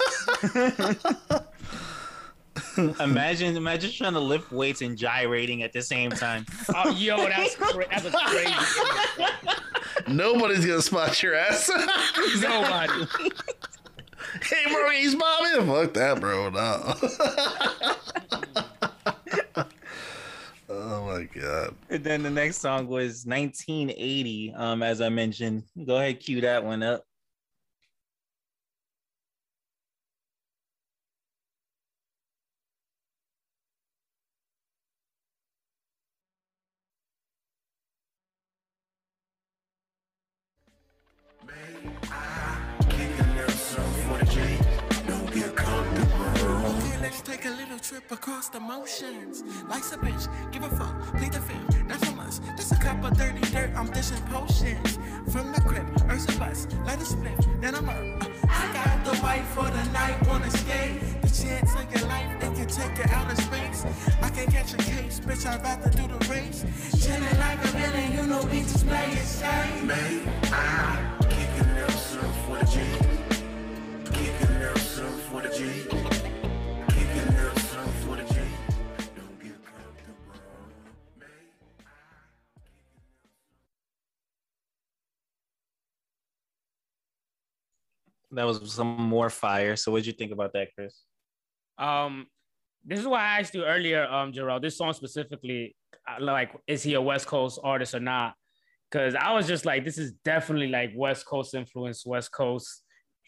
imagine, 3.00 3.56
imagine 3.58 3.92
trying 3.92 4.14
to 4.14 4.20
lift 4.20 4.52
weights 4.52 4.82
and 4.82 4.98
gyrating 4.98 5.64
at 5.64 5.74
the 5.74 5.82
same 5.82 6.12
time. 6.12 6.46
Oh, 6.74 6.90
yo, 6.92 7.18
that's 7.18 7.56
cra- 7.56 7.86
that's 7.90 8.10
crazy. 8.26 8.54
Nobody's 10.08 10.66
gonna 10.66 10.82
spot 10.82 11.22
your 11.22 11.36
ass. 11.36 11.70
Nobody. 12.40 13.06
Hey, 14.42 15.02
he's 15.02 15.16
Bobby. 15.16 15.66
Fuck 15.66 15.94
that, 15.94 16.20
bro. 16.20 16.50
No. 16.50 16.94
oh 20.70 21.06
my 21.06 21.24
god. 21.24 21.76
And 21.90 22.04
then 22.04 22.24
the 22.24 22.30
next 22.30 22.58
song 22.58 22.88
was 22.88 23.26
1980. 23.26 24.54
Um, 24.56 24.84
as 24.84 25.02
I 25.02 25.10
mentioned, 25.10 25.64
go 25.86 25.98
ahead, 25.98 26.20
cue 26.20 26.42
that 26.42 26.64
one 26.64 26.84
up. 26.84 27.04
Trip 47.88 48.12
across 48.12 48.50
the 48.50 48.60
motions. 48.60 49.44
Life's 49.70 49.94
a 49.94 49.98
bitch, 49.98 50.28
give 50.52 50.62
a 50.62 50.70
fuck, 50.70 50.94
plead 51.16 51.32
the 51.32 51.40
fifth, 51.40 51.86
not 51.86 52.04
so 52.04 52.12
much. 52.16 52.34
Just 52.58 52.74
a 52.74 52.76
cup 52.76 53.02
of 53.02 53.18
dirty 53.18 53.40
dirt, 53.52 53.72
I'm 53.78 53.90
dishing 53.92 54.22
potions. 54.24 55.00
From 55.32 55.54
the 55.54 55.62
crib, 55.62 55.88
Earth's 56.10 56.26
a 56.36 56.38
bus, 56.38 56.68
light 56.86 57.02
a 57.02 57.06
split, 57.06 57.40
then 57.62 57.76
I'm 57.76 57.88
up. 57.88 57.96
Uh, 57.96 58.28
I 58.50 58.74
got 58.74 59.06
the 59.06 59.16
white 59.24 59.46
for 59.56 59.64
the 59.64 59.84
night, 59.92 60.18
wanna 60.28 60.52
skate. 60.52 61.00
The 61.22 61.30
chance 61.30 61.76
of 61.76 61.86
your 61.96 62.10
life, 62.10 62.30
it 62.36 62.56
can 62.56 62.68
take 62.68 62.98
you 62.98 63.16
out 63.16 63.32
of 63.32 63.38
space. 63.38 63.86
I 64.22 64.30
can 64.32 64.52
catch 64.52 64.74
a 64.74 64.78
case, 64.78 65.22
bitch, 65.22 65.46
I'd 65.46 65.64
rather 65.64 65.90
do 65.90 66.08
the 66.10 66.20
race. 66.30 66.66
Chilling 67.02 67.40
like 67.40 67.64
a 67.64 67.68
villain, 67.68 68.12
you 68.12 68.24
know 68.24 68.44
we 68.52 68.64
just 68.64 68.86
play 68.86 69.12
it 69.12 69.26
safe. 69.26 69.84
Man, 69.86 70.28
I 70.52 71.16
kick 71.30 71.62
a 71.62 71.74
little 71.74 71.92
something 71.92 72.34
for 72.44 72.58
the 72.58 72.66
G. 72.66 72.80
Kick 74.12 74.50
a 74.50 74.52
little 74.60 74.78
something 74.78 75.20
for 75.30 75.42
the 75.42 75.56
G. 75.56 76.07
That 88.32 88.44
was 88.46 88.72
some 88.72 88.88
more 88.88 89.30
fire. 89.30 89.76
So, 89.76 89.92
what'd 89.92 90.06
you 90.06 90.14
think 90.14 90.32
about 90.32 90.54
that, 90.54 90.70
Chris? 90.76 91.04
Um, 91.78 92.28
this 92.84 93.00
is 93.00 93.08
why 93.08 93.22
I 93.22 93.40
asked 93.40 93.54
you 93.54 93.64
earlier, 93.64 94.06
um, 94.06 94.32
Gerald. 94.32 94.64
This 94.64 94.78
song 94.78 94.94
specifically, 94.94 95.76
like, 96.20 96.52
is 96.68 96.84
he 96.84 96.94
a 96.96 97.02
West 97.02 97.28
Coast 97.28 97.60
artist 97.64 97.94
or 97.94 98.00
not? 98.00 98.34
Because 98.90 99.16
I 99.16 99.34
was 99.34 99.48
just 99.48 99.66
like, 99.66 99.84
this 99.84 99.98
is 99.98 100.14
definitely 100.24 100.68
like 100.68 100.92
West 100.96 101.26
Coast 101.26 101.54
influence, 101.54 102.06
West 102.06 102.32
Coast 102.32 102.84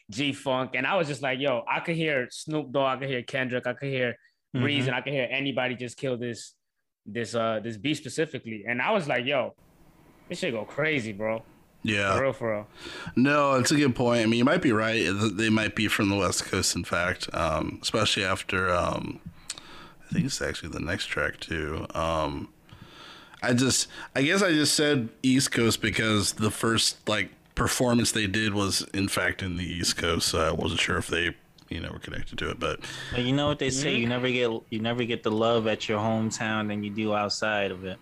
G 0.10 0.32
Funk, 0.34 0.72
and 0.74 0.88
I 0.88 0.96
was 0.96 1.08
just 1.08 1.22
like, 1.22 1.40
yo, 1.40 1.64
I 1.70 1.82
could 1.82 1.96
hear 1.96 2.28
Snoop 2.32 2.72
Dogg, 2.72 2.98
I 2.98 3.00
could 3.02 3.10
hear 3.10 3.24
Kendrick, 3.24 3.68
I 3.68 3.74
could 3.74 3.90
hear 3.90 4.16
Mhm. 4.56 4.64
Reason, 4.64 4.94
I 4.96 5.02
could 5.02 5.14
hear 5.14 5.28
anybody 5.30 5.76
just 5.76 5.96
kill 5.96 6.18
this, 6.18 6.56
this, 7.06 7.36
uh, 7.36 7.60
this 7.64 7.78
beat 7.78 7.98
specifically, 7.98 8.64
and 8.68 8.82
I 8.82 8.92
was 8.92 9.08
like, 9.08 9.26
yo, 9.26 9.54
this 10.28 10.40
shit 10.40 10.54
go 10.54 10.66
crazy, 10.66 11.14
bro. 11.14 11.44
For 11.82 11.88
Yeah. 11.88 12.20
real, 12.20 12.34
for 12.34 12.52
real. 12.52 12.68
No, 13.15 13.54
it's 13.56 13.72
a 13.72 13.76
good 13.76 13.96
point. 13.96 14.22
I 14.22 14.26
mean, 14.26 14.38
you 14.39 14.46
might 14.46 14.62
be 14.62 14.72
right. 14.72 15.06
They 15.34 15.50
might 15.50 15.76
be 15.76 15.88
from 15.88 16.10
the 16.10 16.15
West 16.18 16.46
Coast, 16.46 16.76
in 16.76 16.84
fact, 16.84 17.30
um, 17.34 17.80
especially 17.82 18.24
after. 18.26 18.70
Um, 18.74 19.20
I 19.56 20.13
think 20.13 20.26
it's 20.26 20.42
actually 20.42 20.70
the 20.70 20.80
next 20.80 21.06
track 21.06 21.39
too. 21.39 21.86
Um, 21.94 22.50
I 23.42 23.54
just, 23.54 23.88
I 24.15 24.24
guess 24.24 24.42
I 24.42 24.52
just 24.52 24.74
said 24.74 25.10
East 25.24 25.52
Coast 25.52 25.82
because 25.82 26.34
the 26.34 26.52
first 26.52 27.08
like 27.08 27.30
performance 27.56 28.12
they 28.12 28.28
did 28.28 28.54
was 28.54 28.82
in 28.94 29.08
fact 29.08 29.42
in 29.42 29.56
the 29.58 29.63
East 29.65 29.96
Coast. 29.98 30.28
So 30.28 30.39
I 30.42 30.52
wasn't 30.52 30.82
sure 30.82 30.98
if 30.98 31.08
they, 31.08 31.36
you 31.70 31.80
know, 31.80 31.92
were 31.92 32.00
connected 32.00 32.38
to 32.39 32.50
it, 32.50 32.60
but 32.60 32.80
But 33.12 33.22
you 33.22 33.32
know 33.34 33.48
what 33.48 33.60
they 33.60 33.70
say: 33.70 33.96
you 33.96 34.08
never 34.08 34.30
get 34.30 34.50
you 34.70 34.80
never 34.80 35.04
get 35.06 35.24
the 35.24 35.32
love 35.32 35.68
at 35.68 35.88
your 35.88 36.00
hometown 36.00 36.68
than 36.68 36.84
you 36.84 36.89
do 36.89 37.13
outside 37.13 37.72
of 37.72 37.86
it. 37.86 37.98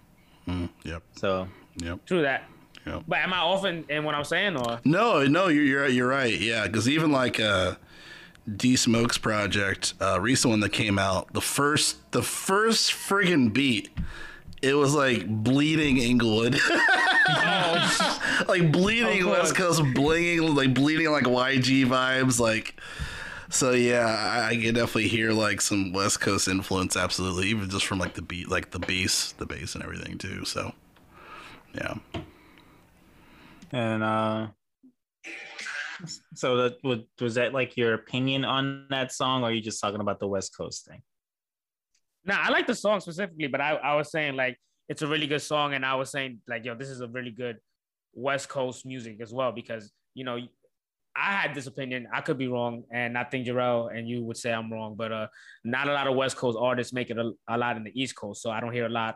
mm, 0.47 0.69
yep, 0.83 1.03
So, 1.15 1.47
yep, 1.75 2.03
True 2.07 2.21
that. 2.23 2.45
Yep. 2.87 3.03
But 3.07 3.19
am 3.19 3.33
I 3.33 3.39
off 3.39 3.65
in, 3.65 3.85
in 3.89 4.03
what 4.03 4.15
I'm 4.15 4.23
saying, 4.23 4.57
or 4.57 4.79
No, 4.83 5.25
no, 5.25 5.47
you're 5.47 5.63
you're, 5.63 5.87
you're 5.87 6.07
right. 6.07 6.39
Yeah, 6.39 6.65
because 6.67 6.87
even 6.87 7.11
like 7.11 7.39
uh, 7.39 7.75
D 8.55 8.75
Smoke's 8.75 9.17
project, 9.17 9.93
uh, 10.01 10.19
recent 10.21 10.51
one 10.51 10.59
that 10.61 10.71
came 10.71 10.97
out, 10.97 11.33
the 11.33 11.41
first 11.41 12.11
the 12.11 12.23
first 12.23 12.91
friggin' 12.91 13.53
beat, 13.53 13.89
it 14.61 14.73
was 14.73 14.93
like 14.93 15.27
bleeding 15.27 15.97
Inglewood, 15.97 16.57
oh, 17.29 18.45
like 18.47 18.71
bleeding 18.71 19.23
Of 19.23 19.29
West. 19.29 19.55
Coast, 19.55 19.81
blinging 19.81 20.55
like 20.55 20.73
bleeding 20.73 21.11
like 21.11 21.25
YG 21.25 21.85
vibes, 21.85 22.39
like. 22.39 22.79
So 23.49 23.71
yeah, 23.71 24.05
I, 24.05 24.49
I 24.49 24.55
can 24.57 24.73
definitely 24.73 25.07
hear 25.07 25.31
like 25.31 25.61
some 25.61 25.93
West 25.93 26.19
Coast 26.19 26.49
influence, 26.49 26.97
absolutely, 26.97 27.47
even 27.47 27.69
just 27.69 27.85
from 27.85 27.97
like 27.97 28.13
the 28.15 28.21
beat, 28.21 28.49
like 28.49 28.71
the 28.71 28.79
bass, 28.79 29.31
the 29.33 29.45
bass 29.45 29.73
and 29.73 29.83
everything 29.85 30.17
too. 30.17 30.43
So, 30.43 30.73
yeah. 31.73 31.93
And 33.71 34.03
uh, 34.03 34.47
so 36.35 36.57
that 36.57 36.83
was 36.83 36.99
was 37.19 37.35
that 37.35 37.53
like 37.53 37.77
your 37.77 37.93
opinion 37.93 38.45
on 38.45 38.87
that 38.89 39.11
song, 39.11 39.43
or 39.43 39.47
are 39.47 39.51
you 39.51 39.61
just 39.61 39.81
talking 39.81 40.01
about 40.01 40.19
the 40.19 40.27
West 40.27 40.55
Coast 40.55 40.85
thing? 40.85 41.01
Nah, 42.25 42.37
I 42.39 42.49
like 42.49 42.67
the 42.67 42.75
song 42.75 42.99
specifically, 42.99 43.47
but 43.47 43.61
I, 43.61 43.75
I 43.75 43.95
was 43.95 44.11
saying 44.11 44.35
like 44.35 44.57
it's 44.89 45.01
a 45.01 45.07
really 45.07 45.27
good 45.27 45.41
song, 45.41 45.73
and 45.73 45.85
I 45.85 45.95
was 45.95 46.11
saying 46.11 46.41
like 46.47 46.65
yo, 46.65 46.75
this 46.75 46.89
is 46.89 47.01
a 47.01 47.07
really 47.07 47.31
good 47.31 47.57
West 48.13 48.49
Coast 48.49 48.85
music 48.85 49.19
as 49.21 49.33
well 49.33 49.51
because 49.51 49.91
you 50.13 50.23
know 50.23 50.39
I 51.15 51.31
had 51.31 51.55
this 51.55 51.65
opinion. 51.65 52.07
I 52.13 52.21
could 52.21 52.37
be 52.37 52.47
wrong, 52.47 52.83
and 52.91 53.17
I 53.17 53.23
think 53.23 53.47
Jarrell 53.47 53.95
and 53.95 54.07
you 54.07 54.23
would 54.23 54.37
say 54.37 54.53
I'm 54.53 54.71
wrong, 54.71 54.95
but 54.95 55.11
uh, 55.11 55.27
not 55.63 55.87
a 55.87 55.93
lot 55.93 56.07
of 56.07 56.15
West 56.15 56.37
Coast 56.37 56.57
artists 56.59 56.93
make 56.93 57.09
it 57.09 57.17
a, 57.17 57.31
a 57.47 57.57
lot 57.57 57.75
in 57.75 57.83
the 57.83 57.91
East 57.99 58.15
Coast, 58.15 58.41
so 58.41 58.51
I 58.51 58.59
don't 58.59 58.73
hear 58.73 58.85
a 58.85 58.89
lot 58.89 59.15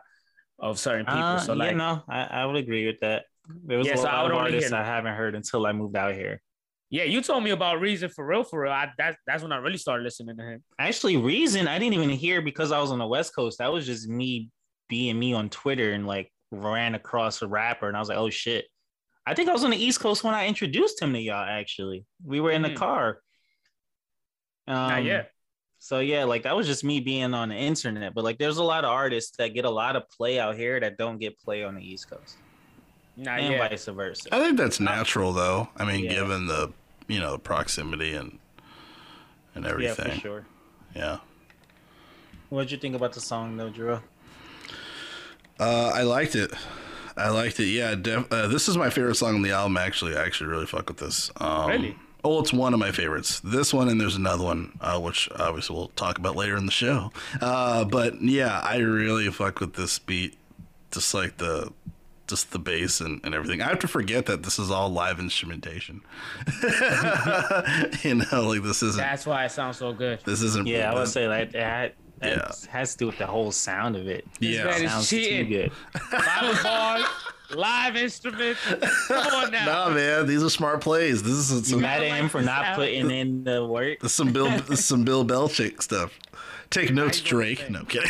of 0.58 0.78
certain 0.78 1.06
people. 1.06 1.20
Uh, 1.20 1.38
so 1.38 1.52
like, 1.54 1.76
no, 1.76 2.02
I, 2.08 2.24
I 2.24 2.46
would 2.46 2.56
agree 2.56 2.86
with 2.86 3.00
that. 3.00 3.24
There 3.66 3.78
was 3.78 3.86
Yeah, 3.86 3.94
a 3.94 3.98
so 3.98 4.04
I 4.08 4.14
lot 4.16 4.24
would 4.24 4.32
of 4.32 4.38
artists 4.38 4.72
I 4.72 4.84
haven't 4.84 5.14
heard 5.14 5.34
until 5.34 5.66
I 5.66 5.72
moved 5.72 5.96
out 5.96 6.14
here. 6.14 6.40
yeah, 6.90 7.04
you 7.04 7.22
told 7.22 7.42
me 7.42 7.50
about 7.50 7.80
Reason 7.80 8.08
for 8.08 8.24
real, 8.26 8.44
for 8.44 8.60
real. 8.62 8.72
I, 8.72 8.90
that, 8.98 9.16
that's 9.26 9.42
when 9.42 9.52
I 9.52 9.56
really 9.56 9.78
started 9.78 10.04
listening 10.04 10.36
to 10.36 10.42
him. 10.42 10.64
Actually, 10.78 11.16
Reason 11.16 11.66
I 11.66 11.78
didn't 11.78 11.94
even 11.94 12.10
hear 12.10 12.42
because 12.42 12.70
I 12.72 12.80
was 12.80 12.90
on 12.90 12.98
the 12.98 13.06
West 13.06 13.34
Coast. 13.34 13.58
That 13.58 13.72
was 13.72 13.86
just 13.86 14.08
me 14.08 14.50
being 14.88 15.18
me 15.18 15.32
on 15.32 15.48
Twitter 15.48 15.92
and 15.92 16.06
like 16.06 16.30
ran 16.50 16.94
across 16.94 17.40
a 17.42 17.48
rapper, 17.48 17.88
and 17.88 17.96
I 17.96 18.00
was 18.00 18.08
like, 18.08 18.18
oh 18.18 18.30
shit. 18.30 18.66
I 19.24 19.34
think 19.34 19.48
I 19.48 19.52
was 19.52 19.62
on 19.64 19.70
the 19.70 19.76
East 19.82 20.00
Coast 20.00 20.24
when 20.24 20.34
I 20.34 20.48
introduced 20.48 21.00
him 21.00 21.12
to 21.12 21.20
y'all. 21.20 21.44
Actually, 21.48 22.04
we 22.24 22.40
were 22.40 22.50
in 22.50 22.62
the 22.62 22.70
Mhm. 22.70 22.76
car. 22.76 23.20
Um, 24.66 24.74
Not 24.74 25.04
yet. 25.04 25.30
So 25.78 26.00
yeah, 26.00 26.24
like 26.24 26.42
that 26.42 26.54
was 26.56 26.66
just 26.66 26.84
me 26.84 27.00
being 27.00 27.32
on 27.32 27.48
the 27.48 27.54
internet. 27.56 28.14
But 28.14 28.24
like, 28.24 28.38
there's 28.38 28.58
a 28.58 28.64
lot 28.64 28.84
of 28.84 28.90
artists 28.90 29.36
that 29.38 29.54
get 29.54 29.64
a 29.64 29.70
lot 29.70 29.96
of 29.96 30.08
play 30.10 30.38
out 30.38 30.56
here 30.56 30.78
that 30.78 30.98
don't 30.98 31.18
get 31.18 31.38
play 31.40 31.64
on 31.64 31.74
the 31.76 31.82
East 31.88 32.08
Coast, 32.10 32.41
Not 33.16 33.40
and 33.40 33.52
yet. 33.54 33.70
vice 33.70 33.84
versa. 33.86 34.28
I 34.32 34.40
think 34.40 34.56
that's 34.56 34.80
natural, 34.80 35.32
though. 35.32 35.68
I 35.76 35.84
mean, 35.84 36.04
Yeah. 36.04 36.14
given 36.14 36.46
the 36.46 36.72
you 37.08 37.20
know 37.20 37.36
proximity 37.38 38.14
and 38.14 38.38
and 39.54 39.66
everything. 39.66 39.84
Yeah, 39.84 39.90
everything. 40.02 40.14
for 40.14 40.20
sure. 40.20 40.46
Yeah. 40.94 41.18
What'd 42.48 42.70
you 42.70 42.78
think 42.78 42.94
about 42.94 43.12
the 43.14 43.20
song, 43.20 43.56
though, 43.56 43.70
Drew? 43.70 44.00
Uh, 45.60 45.92
I 45.94 46.02
liked 46.02 46.34
it. 46.34 46.52
I 47.16 47.28
liked 47.28 47.60
it. 47.60 47.66
Yeah, 47.66 47.94
def- 47.94 48.30
uh, 48.32 48.48
this 48.48 48.68
is 48.68 48.76
my 48.76 48.90
favorite 48.90 49.14
song 49.16 49.34
on 49.36 49.42
the 49.42 49.50
album. 49.52 49.76
Actually, 49.76 50.16
I 50.16 50.22
actually 50.24 50.48
really 50.50 50.66
fuck 50.66 50.88
with 50.88 50.98
this. 50.98 51.30
Um, 51.36 51.68
Really? 51.68 51.96
Oh, 52.24 52.38
it's 52.40 52.52
one 52.52 52.72
of 52.72 52.78
my 52.78 52.92
favorites. 52.92 53.40
This 53.40 53.74
one 53.74 53.88
and 53.88 54.00
there's 54.00 54.14
another 54.16 54.44
one, 54.44 54.78
uh, 54.80 54.98
which 55.00 55.28
obviously 55.38 55.74
we'll 55.74 55.88
talk 55.88 56.18
about 56.18 56.36
later 56.36 56.56
in 56.56 56.66
the 56.66 56.72
show. 56.72 57.10
Uh, 57.40 57.84
but 57.84 58.22
yeah, 58.22 58.60
I 58.60 58.76
really 58.78 59.28
fuck 59.30 59.58
with 59.60 59.74
this 59.74 59.98
beat. 59.98 60.36
Just 60.92 61.14
like 61.14 61.38
the, 61.38 61.72
just 62.28 62.52
the 62.52 62.58
bass 62.58 63.00
and, 63.00 63.20
and 63.24 63.34
everything. 63.34 63.60
I 63.60 63.68
have 63.68 63.78
to 63.80 63.88
forget 63.88 64.26
that 64.26 64.42
this 64.42 64.58
is 64.58 64.70
all 64.70 64.88
live 64.88 65.18
instrumentation. 65.18 66.00
you 68.02 68.14
know, 68.14 68.48
like 68.48 68.62
this 68.62 68.82
isn't. 68.82 68.96
That's 69.00 69.26
why 69.26 69.44
it 69.44 69.50
sounds 69.50 69.76
so 69.78 69.92
good. 69.92 70.20
This 70.24 70.42
isn't. 70.42 70.66
Yeah, 70.66 70.90
I 70.90 70.94
would 70.94 71.08
say 71.08 71.28
like 71.28 71.52
that. 71.52 71.94
That 72.20 72.36
Yeah. 72.36 72.52
has 72.70 72.92
to 72.92 72.98
do 72.98 73.06
with 73.06 73.18
the 73.18 73.26
whole 73.26 73.50
sound 73.50 73.96
of 73.96 74.06
it. 74.06 74.24
Yeah. 74.38 74.64
man 74.64 74.82
is 74.84 74.90
sounds 74.92 75.08
too 75.10 75.44
good. 75.44 75.72
Live 76.12 76.62
bars, 76.62 77.04
live 77.54 77.96
instruments. 77.96 78.60
Come 79.08 79.34
on 79.34 79.50
now. 79.50 79.66
Nah, 79.88 79.90
man, 79.94 80.26
these 80.28 80.42
are 80.42 80.48
smart 80.50 80.80
plays. 80.82 81.22
This 81.24 81.32
is 81.50 81.50
You 81.68 81.74
some, 81.74 81.80
mad 81.80 82.02
at 82.02 82.12
him 82.12 82.28
for 82.28 82.40
not 82.40 82.64
sound. 82.64 82.76
putting 82.76 83.10
in 83.10 83.42
the 83.44 83.64
work? 83.66 83.98
this 84.00 84.12
is 84.12 84.16
some 84.16 84.32
Bill, 84.32 84.48
this 84.68 84.78
is 84.80 84.84
some 84.86 85.04
Bill 85.04 85.24
Belichick 85.24 85.82
stuff. 85.82 86.16
Take 86.80 86.92
notes, 86.92 87.20
Drake. 87.20 87.68
No 87.70 87.80
I'm 87.80 87.86
kidding. 87.86 88.08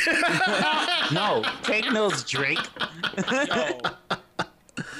No, 1.12 1.42
take 1.62 1.90
notes, 1.92 2.22
Drake. 2.22 2.59
Yo. 3.31 3.81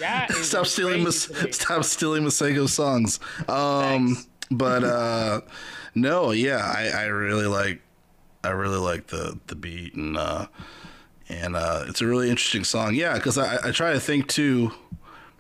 Yeah, 0.01 0.27
stop 0.27 0.67
stealing, 0.67 1.05
Mas- 1.05 1.31
stop 1.57 1.85
stealing 1.85 2.25
Masego's 2.25 2.75
songs. 2.75 3.21
Um, 3.49 4.17
Thanks. 4.17 4.27
but 4.51 4.85
uh, 4.99 5.41
no, 5.95 6.33
yeah, 6.33 6.59
I, 6.59 6.89
I 6.89 7.05
really 7.05 7.47
like, 7.47 7.81
I 8.45 8.51
really 8.51 8.79
like 8.79 9.07
the 9.07 9.39
the 9.47 9.55
beat 9.55 9.95
and 9.95 10.17
uh, 10.17 10.47
and 11.29 11.55
uh, 11.57 11.85
it's 11.87 12.01
a 12.01 12.07
really 12.07 12.31
interesting 12.31 12.65
song. 12.65 12.95
Yeah, 12.95 13.15
because 13.15 13.39
I, 13.39 13.69
I 13.69 13.71
try 13.71 13.93
to 13.93 14.01
think 14.01 14.27
too, 14.29 14.73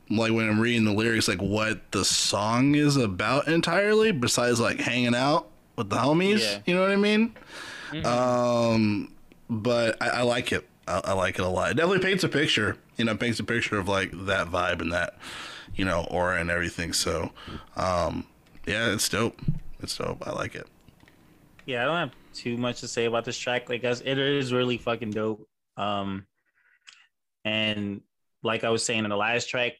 like 0.08 0.32
when 0.32 0.48
I'm 0.48 0.60
reading 0.60 0.84
the 0.84 0.92
lyrics, 0.92 1.26
like 1.28 1.42
what 1.42 1.90
the 1.92 2.04
song 2.04 2.74
is 2.76 2.96
about 2.96 3.48
entirely, 3.48 4.12
besides 4.12 4.60
like 4.60 4.78
hanging 4.78 5.14
out 5.14 5.48
with 5.76 5.90
the 5.90 5.96
homies. 5.96 6.40
Yeah. 6.40 6.58
You 6.66 6.74
know 6.76 6.82
what 6.82 6.92
I 6.92 6.96
mean? 6.96 7.34
Um, 8.04 9.12
but 9.48 10.00
I, 10.00 10.08
I 10.08 10.22
like 10.22 10.52
it. 10.52 10.68
I, 10.86 11.00
I 11.04 11.12
like 11.12 11.38
it 11.38 11.42
a 11.42 11.48
lot. 11.48 11.70
It 11.70 11.74
definitely 11.74 12.04
paints 12.04 12.24
a 12.24 12.28
picture. 12.28 12.76
You 12.96 13.04
know, 13.04 13.16
paints 13.16 13.40
a 13.40 13.44
picture 13.44 13.78
of 13.78 13.88
like 13.88 14.10
that 14.26 14.48
vibe 14.48 14.80
and 14.80 14.92
that, 14.92 15.18
you 15.74 15.84
know, 15.84 16.06
aura 16.10 16.40
and 16.40 16.50
everything. 16.50 16.92
So, 16.92 17.32
um, 17.76 18.26
yeah, 18.66 18.92
it's 18.92 19.08
dope. 19.08 19.40
It's 19.80 19.96
dope. 19.96 20.26
I 20.26 20.32
like 20.32 20.54
it. 20.54 20.66
Yeah, 21.66 21.82
I 21.82 21.84
don't 21.86 21.96
have 21.96 22.12
too 22.34 22.56
much 22.56 22.80
to 22.80 22.88
say 22.88 23.04
about 23.04 23.24
this 23.24 23.38
track. 23.38 23.68
Like, 23.68 23.84
it 23.84 24.18
is 24.18 24.52
really 24.52 24.78
fucking 24.78 25.10
dope. 25.10 25.46
Um, 25.76 26.26
and 27.44 28.02
like 28.42 28.64
I 28.64 28.70
was 28.70 28.84
saying 28.84 29.04
in 29.04 29.10
the 29.10 29.16
last 29.16 29.48
track, 29.48 29.74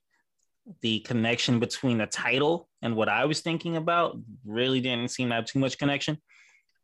the 0.81 1.01
connection 1.01 1.59
between 1.59 1.98
the 1.98 2.07
title 2.07 2.68
and 2.83 2.94
what 2.94 3.09
I 3.09 3.25
was 3.25 3.40
thinking 3.40 3.77
about 3.77 4.16
really 4.44 4.81
didn't 4.81 5.11
seem 5.11 5.29
to 5.29 5.35
have 5.35 5.44
too 5.44 5.59
much 5.59 5.77
connection. 5.77 6.18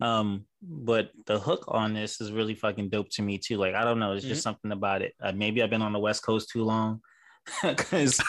Um, 0.00 0.44
but 0.62 1.10
the 1.26 1.38
hook 1.38 1.64
on 1.68 1.94
this 1.94 2.20
is 2.20 2.32
really 2.32 2.54
fucking 2.54 2.88
dope 2.88 3.08
to 3.10 3.22
me 3.22 3.38
too. 3.38 3.56
Like, 3.56 3.74
I 3.74 3.84
don't 3.84 3.98
know, 3.98 4.12
it's 4.12 4.24
just 4.24 4.42
something 4.42 4.72
about 4.72 5.02
it. 5.02 5.14
Uh, 5.20 5.32
maybe 5.32 5.62
I've 5.62 5.70
been 5.70 5.82
on 5.82 5.92
the 5.92 5.98
West 5.98 6.22
Coast 6.22 6.50
too 6.50 6.64
long, 6.64 7.00
because 7.62 8.20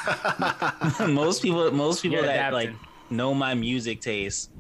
most 1.07 1.41
people, 1.41 1.71
most 1.71 2.01
people 2.03 2.17
You're 2.17 2.27
that 2.27 2.53
like 2.53 2.71
know 3.09 3.33
my 3.33 3.55
music 3.55 4.01
taste, 4.01 4.51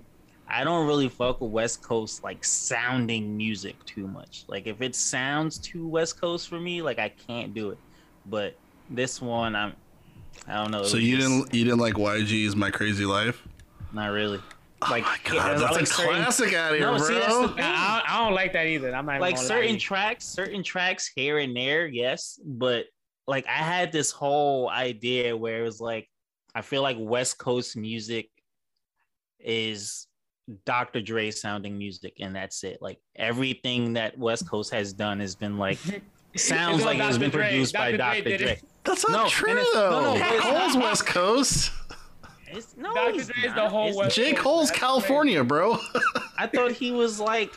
I 0.47 0.63
don't 0.63 0.87
really 0.87 1.09
fuck 1.09 1.41
with 1.41 1.51
West 1.51 1.83
Coast 1.83 2.23
like 2.23 2.43
sounding 2.43 3.37
music 3.37 3.75
too 3.85 4.07
much. 4.07 4.45
Like 4.47 4.65
if 4.65 4.81
it 4.81 4.95
sounds 4.95 5.59
too 5.59 5.87
West 5.87 6.19
Coast 6.19 6.49
for 6.49 6.59
me, 6.59 6.81
like 6.81 6.97
I 6.97 7.09
can't 7.09 7.53
do 7.53 7.69
it. 7.69 7.77
But 8.25 8.57
this 8.89 9.21
one, 9.21 9.55
I'm, 9.55 9.73
I 10.47 10.55
don't 10.55 10.71
know. 10.71 10.83
So 10.83 10.97
you 10.97 11.17
just 11.17 11.29
didn't 11.29 11.53
you 11.53 11.63
didn't 11.65 11.79
like 11.79 11.93
YG's 11.93 12.55
My 12.55 12.71
Krazy 12.71 13.07
Life? 13.07 13.47
Not 13.93 14.07
really. 14.07 14.41
Oh 14.81 14.87
like, 14.91 15.03
Oh 15.03 15.07
my 15.07 15.17
yeah, 15.35 15.41
god, 15.41 15.51
I 15.55 15.59
that's 15.59 15.71
like 15.73 15.81
a 15.81 15.85
certain- 15.85 16.15
classic 16.15 16.53
out 16.53 16.71
here, 16.73 16.79
No, 16.81 16.97
bro. 16.97 17.07
see, 17.07 17.13
that's 17.15 17.37
the 17.37 17.47
thing. 17.49 17.63
I, 17.65 18.01
I 18.07 18.23
don't 18.23 18.33
like 18.33 18.53
that 18.53 18.65
either. 18.67 18.95
I'm 18.95 19.05
not 19.05 19.19
like 19.19 19.35
gonna 19.35 19.47
lie 19.47 19.55
certain 19.55 19.77
tracks, 19.79 20.25
certain 20.25 20.63
tracks 20.63 21.11
here 21.13 21.39
and 21.39 21.55
there, 21.55 21.85
yes, 21.87 22.39
but 22.45 22.85
like 23.27 23.45
I 23.47 23.51
had 23.57 23.91
this 23.91 24.11
whole 24.11 24.69
idea 24.69 25.35
where 25.35 25.59
it 25.59 25.63
was 25.63 25.79
like 25.81 26.07
I 26.55 26.61
feel 26.61 26.81
like 26.81 26.97
West 26.99 27.37
Coast 27.37 27.75
music 27.77 28.29
is 29.39 30.07
Dr. 30.65 31.01
Dre 31.01 31.29
sounding 31.31 31.77
music, 31.77 32.13
and 32.21 32.35
that's 32.35 32.63
it. 32.63 32.79
Like 32.81 32.99
everything 33.15 33.93
that 33.93 34.17
West 34.17 34.49
Coast 34.49 34.71
has 34.73 34.93
done 34.93 35.19
has 35.19 35.35
been 35.35 35.57
like 35.57 35.77
sounds 36.35 36.77
It's 36.77 36.85
all 36.85 36.93
like 36.93 36.99
it's 36.99 37.17
been 37.17 37.29
Dre. 37.29 37.49
produced 37.49 37.73
by 37.73 37.91
Dr. 37.91 37.97
Dr. 37.97 38.21
Dre 38.21 38.31
did 38.31 38.41
Dre. 38.41 38.61
That's 38.83 39.07
not 39.09 39.23
No, 39.25 39.29
true 39.29 39.63
though. 39.73 39.89
no, 39.91 40.13
no, 40.15 40.17
J. 40.17 40.35
it's 40.35 40.43
Cole's. 40.45 40.77
West 40.77 41.05
Coast. 41.05 41.71
It's, 42.51 42.75
no, 42.77 42.93
Dr. 42.93 43.11
he's 43.13 43.27
Dre 43.27 43.35
is 43.43 43.53
the 43.53 43.61
not. 43.63 43.71
whole 43.71 43.83
It's- 43.89 43.95
West 43.97 44.15
J. 44.15 44.31
Coast. 44.31 44.43
Cole's 44.43 44.67
That's 44.69 44.79
California, 44.79 45.43
bro. 45.43 45.77
I 46.37 46.47
thought 46.47 46.71
he 46.71 46.91
was 46.91 47.19
like 47.19 47.51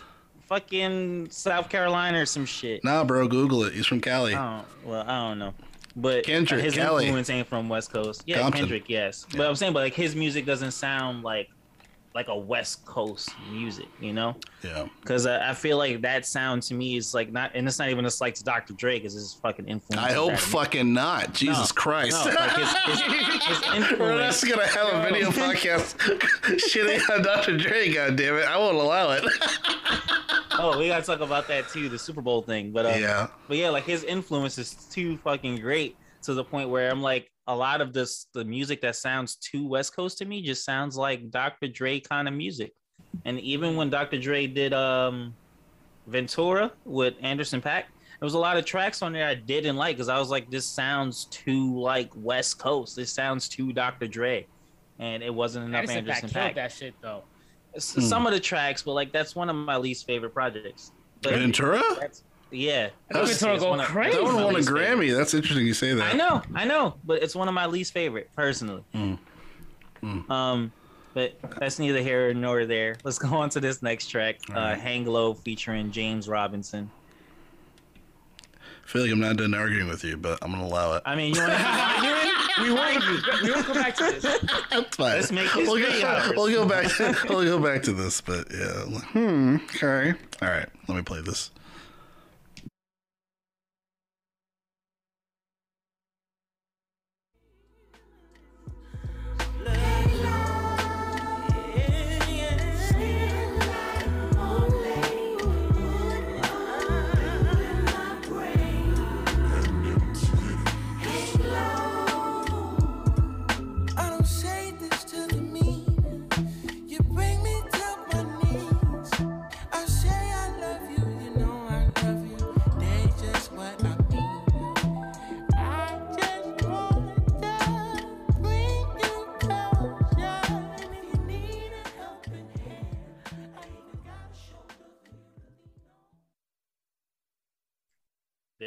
fucking 0.48 1.30
South 1.30 1.68
Carolina 1.68 2.20
or 2.20 2.26
some 2.26 2.44
shit. 2.46 2.84
nah, 2.84 3.04
bro, 3.04 3.26
Google 3.28 3.64
it. 3.64 3.72
He's 3.72 3.86
from 3.86 4.00
Cali. 4.00 4.34
I 4.34 4.62
well, 4.84 5.02
I 5.08 5.28
don't 5.28 5.38
know. 5.38 5.54
But 5.94 6.24
Kendrick, 6.24 6.62
his 6.64 6.74
Cali. 6.74 7.04
influence 7.04 7.28
ain't 7.30 7.46
from 7.46 7.68
West 7.68 7.92
Coast. 7.92 8.22
Yeah, 8.26 8.38
Compton. 8.40 8.60
Kendrick, 8.62 8.88
yes. 8.88 9.26
But 9.36 9.46
I'm 9.46 9.54
saying, 9.56 9.72
but 9.74 9.80
like 9.80 9.94
his 9.94 10.16
music 10.16 10.46
doesn't 10.46 10.70
sound 10.72 11.22
like 11.22 11.50
like 12.14 12.28
a 12.28 12.36
West 12.36 12.84
Coast 12.84 13.30
music, 13.50 13.88
you 14.00 14.12
know? 14.12 14.36
Yeah. 14.62 14.86
Because 15.00 15.26
I, 15.26 15.50
I 15.50 15.54
feel 15.54 15.78
like 15.78 16.02
that 16.02 16.26
sound 16.26 16.62
to 16.64 16.74
me 16.74 16.96
is 16.96 17.14
like 17.14 17.32
not, 17.32 17.52
and 17.54 17.66
it's 17.66 17.78
not 17.78 17.88
even 17.88 18.04
a 18.04 18.10
slight 18.10 18.34
to 18.36 18.44
Dr. 18.44 18.74
Dre 18.74 18.98
because 18.98 19.14
his 19.14 19.34
fucking 19.34 19.66
influence. 19.66 20.04
I 20.10 20.12
hope 20.12 20.36
fucking 20.36 20.92
not. 20.92 21.32
Jesus 21.32 21.70
No, 21.70 21.80
Christ. 21.80 22.24
No, 22.26 22.32
like 22.32 22.56
his, 22.56 22.72
his, 22.72 23.00
his 23.00 23.98
We're 23.98 24.18
just 24.18 24.46
gonna 24.46 24.66
have 24.66 24.92
a 24.92 25.02
video 25.02 25.30
podcast 25.30 25.96
shitting 26.70 27.08
on 27.10 27.22
Dr. 27.22 27.56
Dre. 27.56 27.92
God 27.92 28.16
damn 28.16 28.36
it! 28.36 28.44
I 28.44 28.58
won't 28.58 28.76
allow 28.76 29.10
it. 29.12 29.24
Oh, 30.58 30.78
we 30.78 30.88
gotta 30.88 31.04
talk 31.04 31.20
about 31.20 31.48
that 31.48 31.70
too, 31.70 31.88
the 31.88 31.98
Super 31.98 32.20
Bowl 32.20 32.42
thing. 32.42 32.72
But 32.72 32.84
uh, 32.84 32.90
yeah, 32.90 33.28
But 33.48 33.56
yeah, 33.56 33.70
like 33.70 33.84
his 33.84 34.04
influence 34.04 34.58
is 34.58 34.74
too 34.74 35.16
fucking 35.16 35.56
great 35.60 35.96
to 36.22 36.34
the 36.34 36.44
point 36.44 36.68
where 36.68 36.90
I'm 36.90 37.00
like, 37.00 37.30
a 37.46 37.54
lot 37.56 37.80
of 37.80 37.92
this, 37.92 38.26
the 38.34 38.44
music 38.44 38.80
that 38.82 38.96
sounds 38.96 39.36
too 39.36 39.66
West 39.66 39.94
Coast 39.96 40.18
to 40.18 40.24
me, 40.24 40.42
just 40.42 40.64
sounds 40.64 40.96
like 40.96 41.30
Dr. 41.30 41.68
Dre 41.68 42.00
kind 42.00 42.28
of 42.28 42.34
music. 42.34 42.72
And 43.24 43.38
even 43.40 43.76
when 43.76 43.90
Dr. 43.90 44.18
Dre 44.18 44.46
did 44.46 44.72
um 44.72 45.34
Ventura 46.06 46.72
with 46.84 47.14
Anderson 47.20 47.60
.Paak, 47.60 47.84
there 47.84 48.26
was 48.26 48.34
a 48.34 48.38
lot 48.38 48.56
of 48.56 48.64
tracks 48.64 49.02
on 49.02 49.12
there 49.12 49.26
I 49.26 49.34
didn't 49.34 49.76
like 49.76 49.96
because 49.96 50.08
I 50.08 50.18
was 50.18 50.30
like, 50.30 50.50
this 50.50 50.66
sounds 50.66 51.24
too 51.26 51.78
like 51.78 52.10
West 52.14 52.58
Coast. 52.58 52.96
This 52.96 53.12
sounds 53.12 53.48
too 53.48 53.72
Dr. 53.72 54.06
Dre, 54.06 54.46
and 54.98 55.22
it 55.22 55.34
wasn't 55.34 55.66
enough 55.66 55.90
Anderson 55.90 56.04
Paak 56.04 56.08
Anderson 56.08 56.28
killed 56.28 56.44
.Paak. 56.50 56.54
that 56.54 56.72
shit 56.72 56.94
though. 57.02 57.24
S-. 57.74 58.08
Some 58.08 58.26
of 58.26 58.32
the 58.32 58.40
tracks, 58.40 58.82
but 58.82 58.92
like 58.92 59.12
that's 59.12 59.34
one 59.34 59.50
of 59.50 59.56
my 59.56 59.76
least 59.76 60.06
favorite 60.06 60.32
projects. 60.32 60.92
But 61.22 61.34
Ventura. 61.34 61.82
that's 62.00 62.24
yeah. 62.52 62.90
That 63.10 63.22
It's 63.24 63.38
Ventura 63.40 63.58
go 63.58 63.70
one 63.70 63.80
of- 63.80 63.86
crazy. 63.86 64.16
That 64.16 64.22
one 64.24 64.34
won 64.34 64.44
a 64.44 64.48
least 64.56 64.68
favorite. 64.68 64.86
Grammy. 64.98 65.16
That's 65.16 65.34
interesting 65.34 65.66
you 65.66 65.74
say 65.74 65.94
that. 65.94 66.14
I 66.14 66.16
know, 66.16 66.42
I 66.54 66.64
know, 66.64 66.94
but 67.04 67.22
it's 67.22 67.34
one 67.34 67.48
of 67.48 67.54
my 67.54 67.66
least 67.66 67.92
favorite 67.92 68.30
personally. 68.36 68.84
Mm. 68.94 69.18
Mm. 70.02 70.30
Um, 70.30 70.72
but 71.14 71.34
that's 71.58 71.78
neither 71.78 72.00
here 72.00 72.32
nor 72.34 72.64
there. 72.66 72.96
Let's 73.04 73.18
go 73.18 73.28
on 73.36 73.50
to 73.50 73.60
this 73.60 73.82
next 73.82 74.06
track, 74.06 74.38
uh, 74.50 74.54
Alright. 74.54 74.80
"Hang 74.80 75.04
Low" 75.04 75.34
featuring 75.34 75.90
James 75.92 76.28
Robinson. 76.28 76.90
I 78.84 78.88
feel 78.92 79.02
like 79.02 79.12
I'm 79.12 79.20
not 79.20 79.36
done 79.36 79.54
arguing 79.54 79.88
with 79.88 80.04
you, 80.04 80.16
but 80.16 80.38
I'm 80.42 80.50
gonna 80.50 80.64
allow 80.64 80.94
it. 80.94 81.02
I 81.06 81.14
mean, 81.14 81.34
you 81.34 81.40
want 81.40 81.52
to? 81.52 82.42
we 82.62 82.72
want 82.72 82.94
you. 82.94 83.18
We 83.42 83.50
want 83.52 83.66
to 83.66 83.72
come 83.72 83.74
back 83.82 83.94
to 83.96 84.04
this. 84.04 84.22
That's 84.70 84.96
fine. 84.96 85.16
Let's 85.16 85.32
make 85.32 85.52
this 85.54 85.68
we'll, 85.68 85.78
go, 85.80 86.06
hours. 86.06 86.32
we'll 86.36 86.50
go 86.50 86.66
back. 86.66 86.88
To, 86.96 87.16
we'll 87.28 87.44
go 87.44 87.58
back 87.60 87.82
to 87.84 87.92
this, 87.92 88.20
but 88.20 88.48
yeah. 88.52 88.98
Hmm. 89.12 89.56
Okay. 89.76 90.14
All 90.42 90.48
right. 90.48 90.68
Let 90.88 90.96
me 90.96 91.02
play 91.02 91.20
this. 91.22 91.50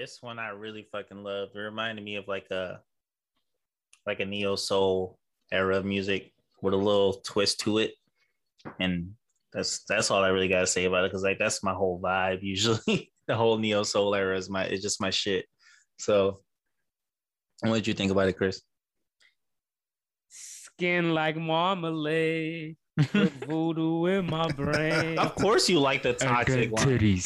This 0.06 0.22
one 0.22 0.38
I 0.38 0.50
really 0.50 0.88
fucking 0.92 1.24
loved. 1.24 1.56
It 1.56 1.60
reminded 1.60 2.06
me 2.06 2.18
of 2.18 2.28
like 2.28 2.52
a 2.52 2.80
like 4.06 4.20
a 4.20 4.26
neo 4.26 4.56
soul 4.56 5.18
era 5.52 5.78
of 5.78 5.86
music 5.86 6.32
with 6.62 6.76
a 6.76 6.78
little 6.78 7.14
twist 7.26 7.62
to 7.62 7.80
it, 7.80 7.94
and 8.80 9.14
that's 9.52 9.84
that's 9.90 10.12
all 10.12 10.24
I 10.24 10.28
really 10.28 10.48
gotta 10.48 10.68
say 10.68 10.86
about 10.86 11.06
it 11.06 11.10
because 11.10 11.24
like 11.24 11.40
that's 11.40 11.64
my 11.64 11.74
whole 11.74 12.00
vibe. 12.00 12.44
Usually, 12.44 13.12
the 13.28 13.36
whole 13.36 13.58
neo 13.58 13.82
soul 13.82 14.14
era 14.14 14.38
is 14.38 14.48
my 14.48 14.66
it's 14.66 14.84
just 14.84 15.02
my 15.02 15.10
shit. 15.10 15.48
So, 15.98 16.42
what 17.62 17.74
did 17.74 17.88
you 17.88 17.96
think 17.96 18.12
about 18.12 18.28
it, 18.28 18.38
Chris? 18.38 18.62
Skin 20.30 21.16
like 21.16 21.36
marmalade. 21.36 22.78
Put 23.12 23.32
voodoo 23.48 24.06
in 24.06 24.28
my 24.28 24.52
brain. 24.52 25.18
Of 25.18 25.34
course, 25.34 25.68
you 25.68 25.80
like 25.80 26.04
the 26.04 26.14
toxic 26.14 26.72
one. 26.72 26.88
titties. 26.88 27.26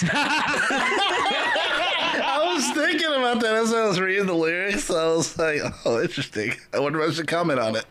I 2.59 2.61
was 2.61 2.77
thinking 2.77 3.07
about 3.07 3.39
that 3.39 3.55
as 3.55 3.73
I 3.73 3.87
was 3.87 4.01
reading 4.01 4.25
the 4.25 4.33
lyrics. 4.33 4.89
I 4.91 5.05
was 5.07 5.37
like, 5.39 5.61
oh, 5.85 6.01
interesting. 6.01 6.51
I 6.73 6.79
wonder 6.79 6.99
if 7.01 7.11
I 7.11 7.13
should 7.13 7.27
comment 7.27 7.57
on 7.57 7.77
it. 7.77 7.85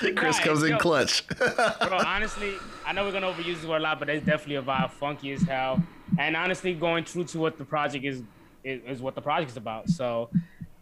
Chris 0.16 0.36
Right, 0.38 0.44
comes 0.44 0.62
in 0.64 0.70
yo. 0.70 0.78
clutch. 0.78 1.24
Bro, 1.28 1.98
honestly, 2.04 2.54
I 2.84 2.92
know 2.92 3.04
we're 3.04 3.12
gonna 3.12 3.28
overuse 3.32 3.56
this 3.60 3.64
word 3.66 3.76
a 3.78 3.84
lot, 3.84 4.00
but 4.00 4.08
it's 4.08 4.26
definitely 4.26 4.56
a 4.56 4.62
vibe, 4.62 4.90
funky 4.90 5.32
as 5.32 5.42
hell. 5.42 5.80
And 6.18 6.36
honestly, 6.36 6.74
going 6.74 7.04
true 7.04 7.22
to 7.24 7.38
what 7.38 7.56
the 7.56 7.64
project 7.64 8.04
is 8.04 8.22
is, 8.64 8.80
is 8.84 9.00
what 9.00 9.14
the 9.14 9.22
project 9.22 9.52
is 9.52 9.56
about. 9.56 9.88
So 9.88 10.28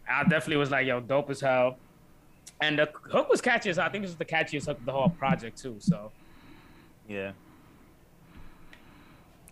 I 0.09 0.23
definitely 0.23 0.57
was 0.57 0.71
like, 0.71 0.87
yo, 0.87 0.99
dope 0.99 1.29
as 1.29 1.39
hell. 1.41 1.77
And 2.61 2.79
the 2.79 2.89
hook 3.11 3.29
was 3.29 3.41
catchy 3.41 3.69
as. 3.69 3.77
I 3.77 3.89
think 3.89 4.03
this 4.03 4.11
is 4.11 4.17
the 4.17 4.25
catchiest 4.25 4.65
hook 4.65 4.79
of 4.79 4.85
the 4.85 4.91
whole 4.91 5.09
project 5.09 5.59
too. 5.61 5.75
So, 5.79 6.11
Yeah. 7.07 7.33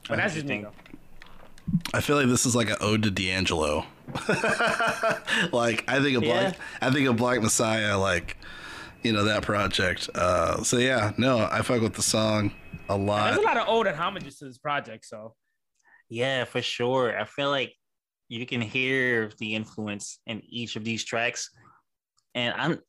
but 0.09 0.17
that's 0.17 0.33
just 0.33 0.45
me 0.47 0.61
though. 0.63 0.71
I 1.93 2.01
feel 2.01 2.15
like 2.15 2.27
this 2.27 2.45
is 2.45 2.55
like 2.55 2.69
an 2.69 2.77
ode 2.81 3.03
to 3.03 3.11
D'Angelo. 3.11 3.85
like 5.51 5.83
I 5.87 5.99
think 6.01 6.17
of 6.17 6.23
Black, 6.23 6.53
Yeah. 6.53 6.53
I 6.81 6.91
think 6.91 7.07
of 7.07 7.17
Black 7.17 7.41
Messiah, 7.41 7.97
like 7.97 8.37
you 9.03 9.13
know 9.13 9.23
that 9.23 9.43
project. 9.43 10.09
Uh, 10.15 10.63
so 10.63 10.77
yeah, 10.77 11.11
no, 11.17 11.47
I 11.51 11.61
fuck 11.61 11.81
with 11.81 11.93
the 11.93 12.01
song 12.03 12.51
a 12.89 12.97
lot. 12.97 13.33
There's 13.33 13.37
a 13.43 13.47
lot 13.47 13.57
of 13.57 13.67
old 13.67 13.87
and 13.87 13.95
homages 13.95 14.37
to 14.39 14.45
this 14.45 14.57
project. 14.57 15.05
So 15.05 15.35
Yeah, 16.09 16.43
for 16.45 16.61
sure. 16.61 17.17
I 17.17 17.25
feel 17.25 17.49
like 17.49 17.73
you 18.27 18.45
can 18.45 18.61
hear 18.61 19.31
the 19.39 19.55
influence 19.55 20.19
in 20.25 20.41
each 20.45 20.75
of 20.75 20.83
these 20.83 21.03
tracks. 21.03 21.49
And 22.33 22.53
I'm 22.57 22.79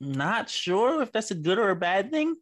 not 0.00 0.48
sure 0.48 1.02
if 1.02 1.12
that's 1.12 1.30
a 1.30 1.34
good 1.34 1.58
or 1.58 1.70
a 1.70 1.76
bad 1.76 2.10
thing, 2.10 2.36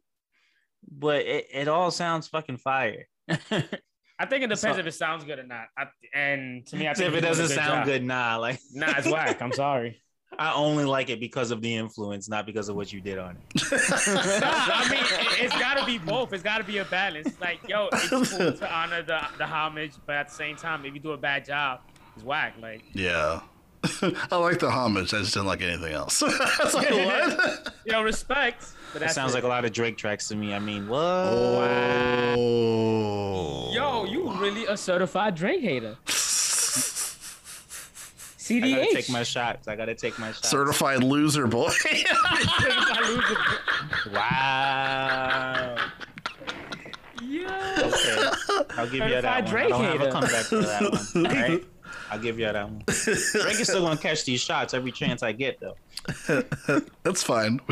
but 0.91 1.21
it, 1.25 1.47
it 1.53 1.67
all 1.67 1.91
sounds 1.91 2.27
fucking 2.27 2.57
fire. 2.57 3.07
I 4.23 4.25
think 4.25 4.43
it 4.43 4.47
depends 4.47 4.61
So- 4.61 4.77
if 4.79 4.85
it 4.87 4.93
sounds 4.93 5.23
good 5.23 5.39
or 5.39 5.43
not. 5.43 5.65
I, 5.77 5.85
and 6.13 6.65
to 6.67 6.75
me, 6.75 6.87
I 6.87 6.93
think 6.93 7.13
if 7.13 7.13
it 7.15 7.23
he's 7.27 7.35
doing 7.37 7.45
a 7.45 7.49
doesn't 7.49 7.55
sound 7.55 7.79
job. 7.79 7.85
good, 7.85 8.03
nah. 8.03 8.37
Like 8.37 8.59
nah, 8.73 8.93
it's 8.97 9.07
whack. 9.09 9.41
I'm 9.41 9.51
sorry. 9.65 9.99
I 10.39 10.51
only 10.53 10.83
like 10.85 11.11
it 11.11 11.19
because 11.19 11.51
of 11.51 11.61
the 11.61 11.75
influence, 11.75 12.27
not 12.27 12.47
because 12.47 12.67
of 12.67 12.75
what 12.75 12.91
you 12.91 12.99
did 13.01 13.19
on 13.19 13.37
it. 13.53 13.61
Nah, 13.71 14.49
I 14.49 14.87
mean, 14.89 14.99
it, 15.03 15.43
it's 15.45 15.59
got 15.59 15.77
to 15.77 15.85
be 15.85 15.99
both. 15.99 16.33
It's 16.33 16.41
got 16.41 16.57
to 16.57 16.63
be 16.63 16.79
a 16.79 16.85
balance. 16.85 17.27
It's 17.27 17.39
like, 17.39 17.59
yo, 17.69 17.87
it's 17.93 18.09
cool 18.09 18.51
to 18.61 18.73
honor 18.73 19.03
the, 19.03 19.21
the 19.37 19.45
homage, 19.45 19.91
but 20.07 20.15
at 20.15 20.29
the 20.29 20.33
same 20.33 20.55
time, 20.55 20.85
if 20.85 20.93
you 20.95 20.99
do 20.99 21.11
a 21.11 21.17
bad 21.17 21.45
job, 21.45 21.81
it's 22.15 22.25
whack. 22.25 22.55
Like, 22.59 22.81
yeah. 22.93 23.41
I 24.31 24.37
like 24.37 24.57
the 24.59 24.71
homage. 24.71 25.13
I 25.13 25.19
just 25.19 25.33
didn't 25.35 25.45
like 25.47 25.61
anything 25.61 25.93
else. 25.93 26.23
It's 26.25 26.73
like, 26.73 26.89
what? 26.89 27.73
yo, 27.85 28.01
respect. 28.01 28.65
But 28.93 28.99
That 29.01 29.11
sounds 29.11 29.31
it. 29.33 29.35
like 29.35 29.43
a 29.43 29.47
lot 29.47 29.65
of 29.65 29.71
Drake 29.73 29.97
tracks 29.97 30.27
to 30.29 30.35
me. 30.35 30.53
I 30.53 30.59
mean, 30.59 30.87
what? 30.87 30.99
Oh. 32.37 33.71
Yo, 33.73 34.05
you 34.05 34.31
really 34.33 34.65
a 34.67 34.77
certified 34.77 35.33
Drake 35.35 35.61
hater. 35.61 35.97
CD. 38.37 38.75
I 38.75 38.79
gotta 38.83 38.93
take 38.93 39.09
my 39.09 39.23
shots. 39.23 39.67
I 39.67 39.75
gotta 39.75 39.95
take 39.95 40.19
my 40.19 40.27
shots. 40.27 40.47
Certified 40.49 41.03
loser 41.03 41.47
boy. 41.47 41.69
Certified 41.69 43.01
loser. 43.07 43.35
boy. 43.35 44.11
Wow. 44.13 45.75
Yo. 47.21 47.47
Okay. 47.47 48.29
I'll 48.77 48.85
give 48.89 48.93
you 48.95 49.21
that 49.21 49.23
Certified 49.23 49.43
one. 49.43 49.51
Drake 49.51 49.65
I 49.65 49.69
don't 49.69 49.83
have 49.85 50.01
a 50.01 50.11
comeback 50.11 50.45
for 50.45 50.57
that 50.57 50.81
one. 51.13 51.25
All 51.25 51.33
right. 51.33 51.63
I'll 52.11 52.19
give 52.19 52.37
you 52.37 52.45
that 52.45 52.63
one. 52.69 52.83
Drake 52.85 53.59
is 53.59 53.67
still 53.69 53.81
gonna 53.83 53.97
catch 53.97 54.23
these 54.25 54.41
shots 54.41 54.73
every 54.73 54.91
chance 54.91 55.23
I 55.23 55.31
get, 55.31 55.59
though. 55.59 55.75
That's 57.03 57.23
fine. 57.23 57.59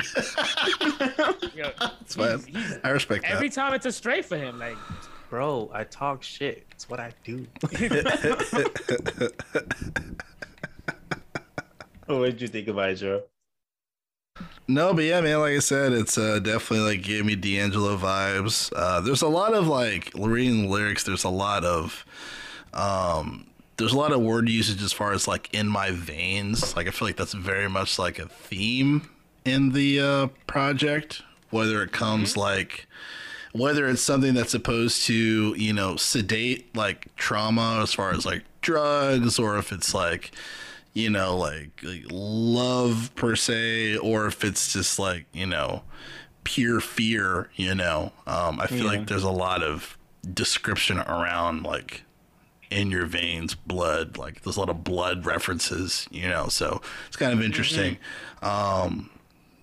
Yo, 1.56 1.72
That's 1.80 2.16
fine. 2.16 2.40
he's- 2.40 2.46
he's- 2.46 2.80
I 2.84 2.90
respect 2.90 3.26
every 3.26 3.50
that. 3.50 3.56
time 3.56 3.74
it's 3.74 3.86
a 3.86 3.92
straight 3.92 4.26
for 4.26 4.38
him. 4.38 4.58
Like, 4.60 4.78
Bro, 5.30 5.70
I 5.74 5.86
talk 5.86 6.24
shit. 6.24 6.66
It's 6.72 6.90
what 6.90 7.00
I 7.00 7.14
do. 7.24 7.48
what 12.08 12.26
did 12.26 12.42
you 12.42 12.48
think 12.48 12.68
about 12.68 12.90
it, 12.92 12.96
Joe? 12.96 13.24
No, 14.68 14.94
but 14.94 15.04
yeah, 15.04 15.22
man, 15.22 15.40
like 15.40 15.56
I 15.56 15.60
said, 15.60 15.92
it's 15.94 16.18
uh, 16.18 16.40
definitely 16.40 16.96
like 16.96 17.04
gave 17.04 17.26
me 17.26 17.36
D'Angelo 17.36 17.98
vibes. 17.98 18.72
Uh, 18.76 19.02
there's 19.02 19.22
a 19.22 19.28
lot 19.28 19.54
of 19.54 19.68
like 19.68 20.12
reading 20.16 20.70
lyrics. 20.70 21.04
There's 21.04 21.24
a 21.24 21.30
lot 21.30 21.64
of 21.66 22.06
um, 22.74 23.48
there's 23.82 23.94
a 23.94 23.98
lot 23.98 24.12
of 24.14 24.22
word 24.22 24.48
usage 24.48 24.82
as 24.82 24.94
far 24.94 25.12
as 25.14 25.28
like 25.28 25.54
in 25.54 25.68
my 25.68 25.92
veins. 25.92 26.76
Like 26.76 26.88
I 26.88 26.92
feel 26.92 27.08
like 27.08 27.18
that's 27.18 27.34
very 27.34 27.70
much 27.70 28.00
like 28.00 28.20
a 28.20 28.28
theme 28.28 29.10
in 29.44 29.72
the 29.74 30.00
uh, 30.00 30.28
project. 30.48 31.22
Whether 31.50 31.84
it 31.84 31.92
comes 31.92 32.38
like 32.38 32.88
whether 33.54 33.86
it's 33.90 34.02
something 34.02 34.34
that's 34.34 34.52
supposed 34.52 35.06
to 35.08 35.54
you 35.58 35.74
know 35.74 35.98
sedate 35.98 36.74
like 36.76 37.14
trauma 37.18 37.82
as 37.84 37.94
far 37.94 38.12
as 38.12 38.26
like 38.26 38.44
drugs 38.62 39.38
or 39.38 39.58
if 39.58 39.74
it's 39.74 39.94
like 39.94 40.32
you 40.94 41.10
know 41.10 41.36
like, 41.36 41.70
like 41.84 42.04
love 42.10 43.12
per 43.16 43.36
se 43.36 43.98
or 43.98 44.28
if 44.28 44.46
it's 44.46 44.72
just 44.72 44.98
like 45.00 45.26
you 45.34 45.46
know 45.46 45.82
pure 46.46 46.80
fear 46.80 47.50
you 47.58 47.76
know 47.76 48.12
um 48.26 48.60
i 48.62 48.68
feel 48.68 48.86
Yeah. 48.86 48.98
like 49.00 49.08
there's 49.08 49.24
a 49.24 49.30
lot 49.32 49.62
of 49.64 49.98
description 50.34 51.00
around 51.00 51.64
like 51.64 52.04
in 52.72 52.90
your 52.90 53.06
veins 53.06 53.54
blood 53.54 54.18
like 54.18 54.42
there's 54.42 54.58
a 54.58 54.60
lot 54.60 54.70
of 54.70 54.84
blood 54.84 55.26
references 55.26 56.08
you 56.12 56.28
know 56.28 56.48
so 56.48 56.82
it's 57.08 57.18
kind 57.18 57.34
of 57.34 57.42
interesting 57.42 57.98
um 58.42 59.10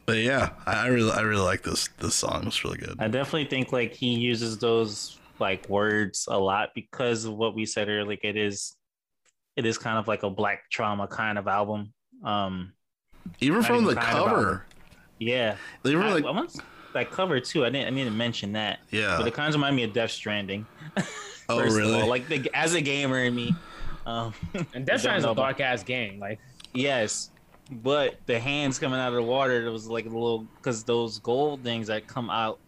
but 0.07 0.19
yeah 0.19 0.51
I, 0.67 0.85
I 0.85 0.87
really 0.89 1.11
i 1.11 1.21
really 1.21 1.43
like 1.43 1.63
this 1.63 1.89
this 1.99 2.15
song 2.15 2.47
it's 2.47 2.65
really 2.65 2.79
good 2.79 2.97
I 2.99 3.09
definitely 3.09 3.47
think 3.47 3.73
like 3.73 3.93
he 3.93 4.15
uses 4.15 4.59
those 4.59 5.19
like 5.41 5.69
words 5.69 6.27
a 6.31 6.39
lot 6.39 6.71
because 6.75 7.25
of 7.25 7.35
what 7.35 7.55
we 7.55 7.67
said 7.67 7.89
earlier. 7.89 8.05
Like 8.05 8.25
it 8.25 8.37
is, 8.37 8.75
it 9.57 9.67
is 9.67 9.79
kind 9.79 9.99
of 9.99 10.09
like 10.09 10.23
a 10.23 10.31
black 10.31 10.71
trauma 10.71 11.07
kind 11.07 11.39
of 11.39 11.47
album. 11.47 11.93
Um, 12.25 12.73
even 13.41 13.63
from 13.63 13.83
even 13.83 13.95
the 13.95 14.01
cover 14.01 14.65
yeah, 15.19 15.57
they 15.83 15.95
were 15.95 16.03
I, 16.03 16.13
like 16.13 16.25
I 16.25 16.31
want 16.31 16.61
that 16.95 17.11
cover 17.11 17.41
too. 17.41 17.65
I 17.65 17.71
didn't, 17.71 17.93
I 17.93 17.97
didn't 17.97 18.17
mention 18.17 18.53
that. 18.53 18.79
Yeah. 18.91 19.17
but 19.19 19.27
it 19.27 19.35
kind 19.35 19.49
of 19.49 19.55
remind 19.55 19.77
me 19.77 19.83
of 19.83 19.93
Death 19.93 20.11
Stranding. 20.11 20.67
oh 21.49 21.59
first 21.59 21.77
of 21.77 21.83
really 21.83 22.01
all. 22.01 22.09
Like 22.09 22.29
the 22.29 22.49
as 22.55 22.75
a 22.75 22.81
gamer 22.81 23.19
in 23.25 23.35
me. 23.35 23.55
Um, 24.07 24.33
and 24.75 24.87
Death 24.87 25.01
Stranding 25.01 25.25
is 25.25 25.31
a 25.31 25.35
dark 25.35 25.61
ass 25.61 25.83
game. 25.83 26.19
Like, 26.19 26.39
Yes, 26.73 27.31
but 27.71 28.17
the 28.27 28.39
hands 28.41 28.79
coming 28.79 28.99
out 28.99 29.09
of 29.09 29.15
the 29.15 29.23
water, 29.23 29.67
it 29.67 29.71
was 29.71 29.87
like 29.87 30.07
a 30.07 30.09
little 30.11 30.47
because 30.57 30.85
those 30.85 31.19
gold 31.19 31.63
things 31.63 31.89
that 31.89 32.07
come 32.07 32.31
out 32.31 32.59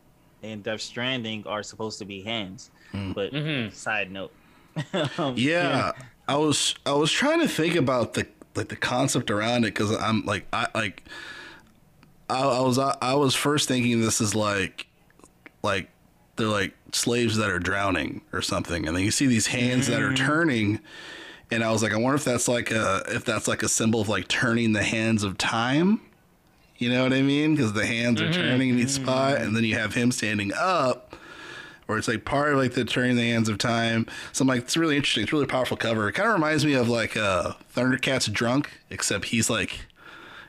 in 0.42 0.62
Death 0.62 0.80
Stranding 0.80 1.46
are 1.46 1.62
supposed 1.62 1.98
to 2.00 2.04
be 2.04 2.22
hands. 2.22 2.70
Hmm. 2.92 3.12
But 3.12 3.32
Mhm. 3.32 3.72
side 3.72 4.10
note, 4.10 4.32
Um, 5.18 5.34
yeah, 5.36 5.92
I 6.28 6.36
was 6.36 6.74
I 6.86 6.92
was 6.92 7.10
trying 7.10 7.40
to 7.40 7.48
think 7.48 7.74
about 7.74 8.14
the 8.14 8.26
like 8.54 8.68
the 8.68 8.76
concept 8.76 9.30
around 9.30 9.64
it 9.64 9.68
because 9.74 9.90
I'm 9.96 10.24
like 10.26 10.46
I 10.52 10.66
like 10.74 11.04
I, 12.28 12.42
I 12.42 12.60
was 12.60 12.78
I, 12.78 12.96
I 13.00 13.14
was 13.14 13.34
first 13.34 13.68
thinking 13.68 14.00
this 14.00 14.20
is 14.20 14.34
like 14.34 14.86
like 15.62 15.88
they're 16.40 16.48
like 16.48 16.74
slaves 16.92 17.36
that 17.36 17.50
are 17.50 17.58
drowning 17.58 18.22
or 18.32 18.42
something, 18.42 18.86
and 18.86 18.96
then 18.96 19.04
you 19.04 19.10
see 19.10 19.26
these 19.26 19.48
hands 19.48 19.86
that 19.86 20.02
are 20.02 20.10
mm. 20.10 20.16
turning, 20.16 20.80
and 21.50 21.62
I 21.62 21.70
was 21.70 21.82
like 21.82 21.92
I 21.92 21.96
wonder 21.96 22.16
if 22.16 22.24
that's 22.24 22.48
like 22.48 22.70
a 22.70 23.02
if 23.08 23.24
that's 23.24 23.46
like 23.46 23.62
a 23.62 23.68
symbol 23.68 24.00
of 24.00 24.08
like 24.08 24.26
turning 24.26 24.72
the 24.72 24.82
hands 24.82 25.22
of 25.22 25.38
time. 25.38 26.00
You 26.78 26.88
know 26.88 27.02
what 27.02 27.12
I 27.12 27.20
mean? 27.20 27.54
Because 27.54 27.74
the 27.74 27.84
hands 27.84 28.22
are 28.22 28.24
mm-hmm. 28.24 28.40
turning 28.40 28.70
in 28.70 28.78
each 28.78 28.88
mm-hmm. 28.88 29.04
spot, 29.04 29.36
and 29.36 29.54
then 29.54 29.64
you 29.64 29.76
have 29.76 29.94
him 29.94 30.10
standing 30.10 30.50
up, 30.58 31.14
or 31.86 31.98
it's 31.98 32.08
like 32.08 32.24
part 32.24 32.52
of 32.52 32.58
like 32.58 32.72
the 32.72 32.86
turning 32.86 33.16
the 33.16 33.22
hands 33.22 33.50
of 33.50 33.58
time. 33.58 34.06
So 34.32 34.42
I'm 34.42 34.48
like, 34.48 34.62
it's 34.62 34.78
really 34.78 34.96
interesting. 34.96 35.24
It's 35.24 35.32
a 35.32 35.36
really 35.36 35.46
powerful 35.46 35.76
cover. 35.76 36.08
It 36.08 36.12
kind 36.14 36.28
of 36.28 36.34
reminds 36.34 36.64
me 36.64 36.72
of 36.72 36.88
like 36.88 37.18
uh, 37.18 37.52
Thundercat's 37.68 38.26
drunk, 38.28 38.70
except 38.88 39.26
he's 39.26 39.50
like, 39.50 39.80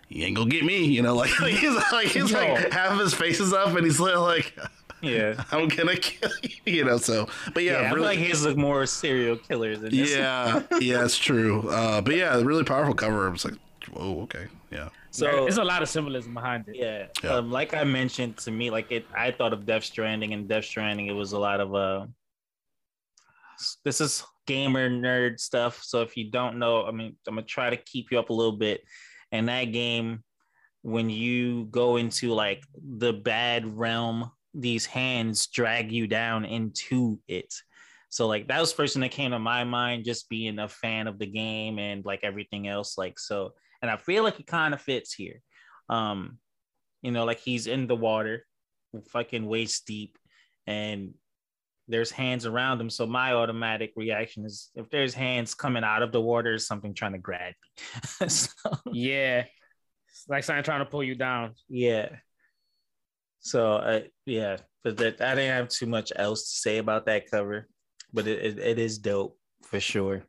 you 0.07 0.25
ain't 0.25 0.35
gonna 0.35 0.49
get 0.49 0.63
me, 0.63 0.85
you 0.85 1.01
know, 1.01 1.15
like, 1.15 1.29
he's 1.39 1.75
like 1.91 2.07
he's 2.07 2.31
like 2.31 2.71
half 2.71 2.93
of 2.93 2.99
his 2.99 3.13
face 3.13 3.39
is 3.39 3.51
up, 3.53 3.75
and 3.75 3.85
he's 3.85 3.99
like, 3.99 4.57
yeah, 5.01 5.43
I'm 5.51 5.67
gonna 5.67 5.95
kill 5.95 6.31
you, 6.43 6.49
you 6.73 6.85
know. 6.85 6.97
So, 6.97 7.27
but 7.53 7.63
yeah, 7.63 7.73
yeah. 7.73 7.79
I 7.79 7.83
feel 7.85 7.95
really, 7.95 8.07
like 8.07 8.19
his 8.19 8.45
look 8.45 8.57
more 8.57 8.85
serial 8.85 9.37
killers 9.37 9.79
than 9.81 9.91
this. 9.91 10.15
yeah, 10.15 10.61
yeah, 10.79 11.03
it's 11.03 11.17
true. 11.17 11.69
Uh, 11.69 12.01
but 12.01 12.15
yeah, 12.15 12.35
really 12.41 12.63
powerful 12.63 12.93
cover. 12.93 13.27
I 13.27 13.31
was 13.31 13.45
like, 13.45 13.55
whoa, 13.91 14.21
okay, 14.23 14.47
yeah, 14.71 14.89
So 15.11 15.25
there's 15.25 15.57
a 15.57 15.63
lot 15.63 15.81
of 15.81 15.89
symbolism 15.89 16.33
behind 16.33 16.65
it. 16.67 16.75
yeah, 16.75 17.07
Yeah. 17.23 17.37
Um, 17.37 17.51
like 17.51 17.73
I 17.73 17.83
mentioned 17.83 18.37
to 18.37 18.51
me, 18.51 18.69
like 18.69 18.91
it, 18.91 19.05
I 19.15 19.31
thought 19.31 19.53
of 19.53 19.65
Death 19.65 19.83
Stranding, 19.83 20.33
and 20.33 20.47
Death 20.47 20.65
Stranding, 20.65 21.07
it 21.07 21.13
was 21.13 21.33
a 21.33 21.39
lot 21.39 21.59
of 21.59 21.75
uh. 21.75 22.05
This 23.85 24.01
is 24.01 24.23
gamer 24.47 24.89
nerd 24.89 25.39
stuff. 25.39 25.83
So 25.83 26.01
if 26.01 26.17
you 26.17 26.31
don't 26.31 26.57
know, 26.57 26.85
I 26.85 26.91
mean, 26.91 27.15
I'm 27.27 27.35
gonna 27.35 27.45
try 27.45 27.69
to 27.69 27.77
keep 27.77 28.11
you 28.11 28.19
up 28.19 28.29
a 28.29 28.33
little 28.33 28.57
bit. 28.57 28.81
And 29.31 29.47
that 29.49 29.65
game, 29.65 30.23
when 30.81 31.09
you 31.09 31.65
go 31.65 31.97
into 31.97 32.33
like 32.33 32.63
the 32.75 33.13
bad 33.13 33.77
realm, 33.77 34.31
these 34.53 34.85
hands 34.85 35.47
drag 35.47 35.91
you 35.91 36.07
down 36.07 36.45
into 36.45 37.19
it. 37.27 37.53
So 38.09 38.27
like 38.27 38.47
that 38.49 38.59
was 38.59 38.71
the 38.71 38.75
first 38.75 38.93
thing 38.93 39.01
that 39.01 39.11
came 39.11 39.31
to 39.31 39.39
my 39.39 39.63
mind, 39.63 40.05
just 40.05 40.29
being 40.29 40.59
a 40.59 40.67
fan 40.67 41.07
of 41.07 41.17
the 41.17 41.25
game 41.25 41.79
and 41.79 42.03
like 42.03 42.21
everything 42.23 42.67
else. 42.67 42.97
Like 42.97 43.17
so, 43.17 43.53
and 43.81 43.89
I 43.89 43.97
feel 43.97 44.23
like 44.23 44.39
it 44.39 44.47
kind 44.47 44.73
of 44.73 44.81
fits 44.81 45.13
here. 45.13 45.41
Um, 45.89 46.37
you 47.01 47.11
know, 47.11 47.25
like 47.25 47.39
he's 47.39 47.67
in 47.67 47.87
the 47.87 47.95
water, 47.95 48.45
fucking 49.09 49.45
waist 49.45 49.87
deep, 49.87 50.17
and 50.67 51.13
there's 51.87 52.11
hands 52.11 52.45
around 52.45 52.79
him. 52.79 52.89
So 52.89 53.05
my 53.05 53.33
automatic 53.33 53.93
reaction 53.95 54.45
is 54.45 54.69
if 54.75 54.89
there's 54.89 55.13
hands 55.13 55.53
coming 55.53 55.83
out 55.83 56.03
of 56.03 56.11
the 56.11 56.21
water, 56.21 56.53
is 56.53 56.67
something 56.67 56.93
trying 56.93 57.13
to 57.13 57.17
grab 57.17 57.53
me. 58.21 58.27
so, 58.29 58.49
Yeah. 58.91 59.45
It's 60.09 60.25
like 60.27 60.43
something 60.43 60.63
trying 60.63 60.79
to 60.79 60.85
pull 60.85 61.03
you 61.03 61.15
down. 61.15 61.53
yeah. 61.69 62.09
So 63.41 63.73
uh, 63.73 64.01
yeah, 64.25 64.57
but 64.83 64.97
that 64.97 65.19
I 65.21 65.35
didn't 65.35 65.55
have 65.55 65.69
too 65.69 65.87
much 65.87 66.11
else 66.15 66.43
to 66.43 66.57
say 66.59 66.77
about 66.77 67.05
that 67.07 67.29
cover, 67.29 67.67
but 68.13 68.27
it, 68.27 68.45
it, 68.45 68.59
it 68.59 68.79
is 68.79 68.99
dope 68.99 69.37
for 69.63 69.79
sure. 69.79 70.23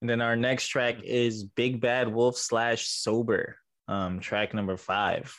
And 0.00 0.10
then 0.10 0.20
our 0.20 0.36
next 0.36 0.68
track 0.68 0.96
is 1.02 1.44
Big 1.44 1.80
Bad 1.80 2.12
Wolf 2.12 2.36
slash 2.36 2.88
Sober, 2.88 3.56
um, 3.88 4.20
track 4.20 4.52
number 4.52 4.76
five. 4.76 5.34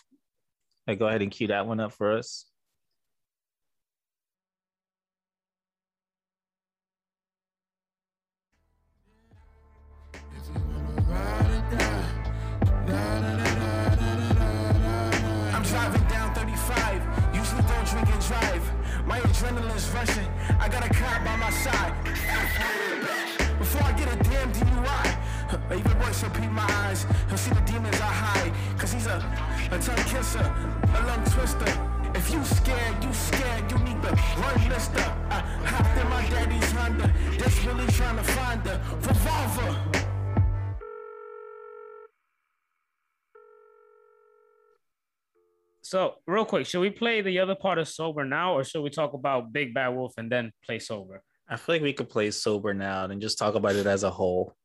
I 0.88 0.96
go 0.96 1.08
ahead 1.08 1.22
and 1.22 1.32
cue 1.32 1.48
that 1.48 1.68
one 1.68 1.80
up 1.80 1.94
for 1.94 2.18
us. 2.18 2.46
My 19.14 19.20
adrenaline's 19.20 19.88
rushing. 19.92 20.28
I 20.60 20.68
got 20.68 20.84
a 20.84 20.90
cop 20.90 21.24
by 21.24 21.36
my 21.36 21.52
side. 21.52 21.94
Before 23.60 23.84
I 23.84 23.92
get 23.92 24.12
a 24.12 24.18
damn 24.28 24.52
DUI. 24.52 25.78
Even 25.78 26.00
worse, 26.00 26.22
he'll 26.22 26.32
peep 26.32 26.50
my 26.50 26.66
eyes. 26.82 27.06
He'll 27.30 27.38
see 27.38 27.52
the 27.52 27.62
demons 27.62 28.02
I 28.02 28.12
hide. 28.26 28.54
Cause 28.80 28.92
he's 28.92 29.06
a, 29.06 29.18
a 29.70 29.78
tongue 29.78 30.04
kisser, 30.06 30.52
a 30.98 31.06
lung 31.06 31.24
twister. 31.26 31.72
If 32.16 32.34
you 32.34 32.44
scared, 32.44 33.04
you 33.04 33.14
scared, 33.14 33.72
you 33.72 33.78
need 33.86 34.02
to 34.02 34.10
run 34.42 34.68
mister. 34.68 35.06
I 35.30 35.42
hopped 35.64 35.96
in 36.02 36.10
my 36.10 36.28
daddy's 36.30 36.72
Honda. 36.72 37.14
Desperately 37.38 37.86
trying 37.94 38.18
to 38.18 38.24
find 38.24 38.64
the 38.64 38.80
revolver. 39.08 40.03
So, 45.94 46.16
real 46.26 46.44
quick, 46.44 46.66
should 46.66 46.82
we 46.82 46.90
play 46.90 47.22
the 47.22 47.38
other 47.38 47.54
part 47.54 47.78
of 47.78 47.88
Sober 47.88 48.26
now, 48.26 48.56
or 48.56 48.64
should 48.64 48.82
we 48.82 48.90
talk 48.90 49.14
about 49.14 49.54
Big 49.54 49.76
Bad 49.76 49.90
Wolf 49.90 50.14
and 50.18 50.28
then 50.28 50.52
play 50.66 50.80
Sober? 50.80 51.22
I 51.48 51.56
feel 51.56 51.76
like 51.76 51.84
we 51.84 51.94
could 51.94 52.10
play 52.10 52.32
Sober 52.32 52.74
now 52.74 53.06
and 53.06 53.22
just 53.22 53.38
talk 53.38 53.54
about 53.54 53.76
it 53.76 53.86
as 53.86 54.02
a 54.02 54.10
whole. 54.10 54.56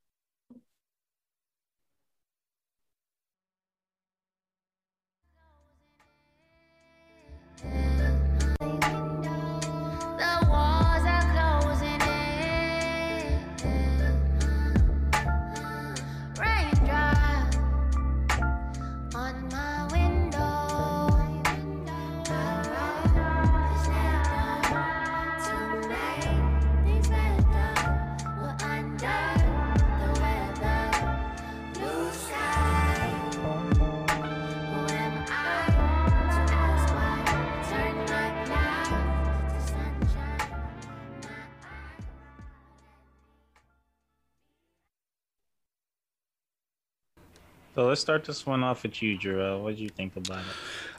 So 47.78 47.86
let's 47.86 48.00
start 48.00 48.24
this 48.24 48.44
one 48.44 48.64
off 48.64 48.82
with 48.82 49.00
you, 49.00 49.16
Jarrell. 49.16 49.62
What 49.62 49.76
did 49.76 49.78
you 49.78 49.88
think 49.88 50.16
about 50.16 50.40
it? 50.40 50.46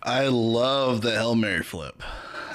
I 0.01 0.27
love 0.27 1.01
the 1.01 1.11
Hail 1.11 1.35
Mary 1.35 1.61
flip. 1.61 2.01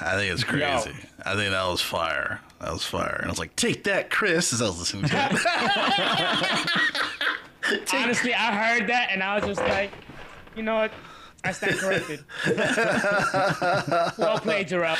I 0.01 0.15
think 0.15 0.33
it's 0.33 0.43
crazy. 0.43 0.95
I 1.23 1.35
think 1.35 1.51
that 1.51 1.67
was 1.67 1.79
fire. 1.79 2.41
That 2.59 2.73
was 2.73 2.83
fire. 2.83 3.17
And 3.17 3.25
I 3.25 3.29
was 3.29 3.37
like, 3.37 3.55
take 3.55 3.83
that, 3.83 4.09
Chris, 4.09 4.51
as 4.51 4.63
I 4.63 4.65
was 4.65 4.79
listening 4.79 5.05
to 5.09 5.29
it. 7.71 7.93
Honestly, 7.93 8.33
I 8.33 8.51
heard 8.51 8.87
that 8.89 9.09
and 9.11 9.21
I 9.21 9.35
was 9.35 9.45
just 9.45 9.61
like, 9.61 9.91
you 10.55 10.63
know 10.63 10.73
what? 10.73 10.91
I 11.43 11.51
stand 11.51 11.77
corrected. 11.77 12.25
well 14.17 14.39
played, 14.39 14.69
Jarrell. 14.69 14.97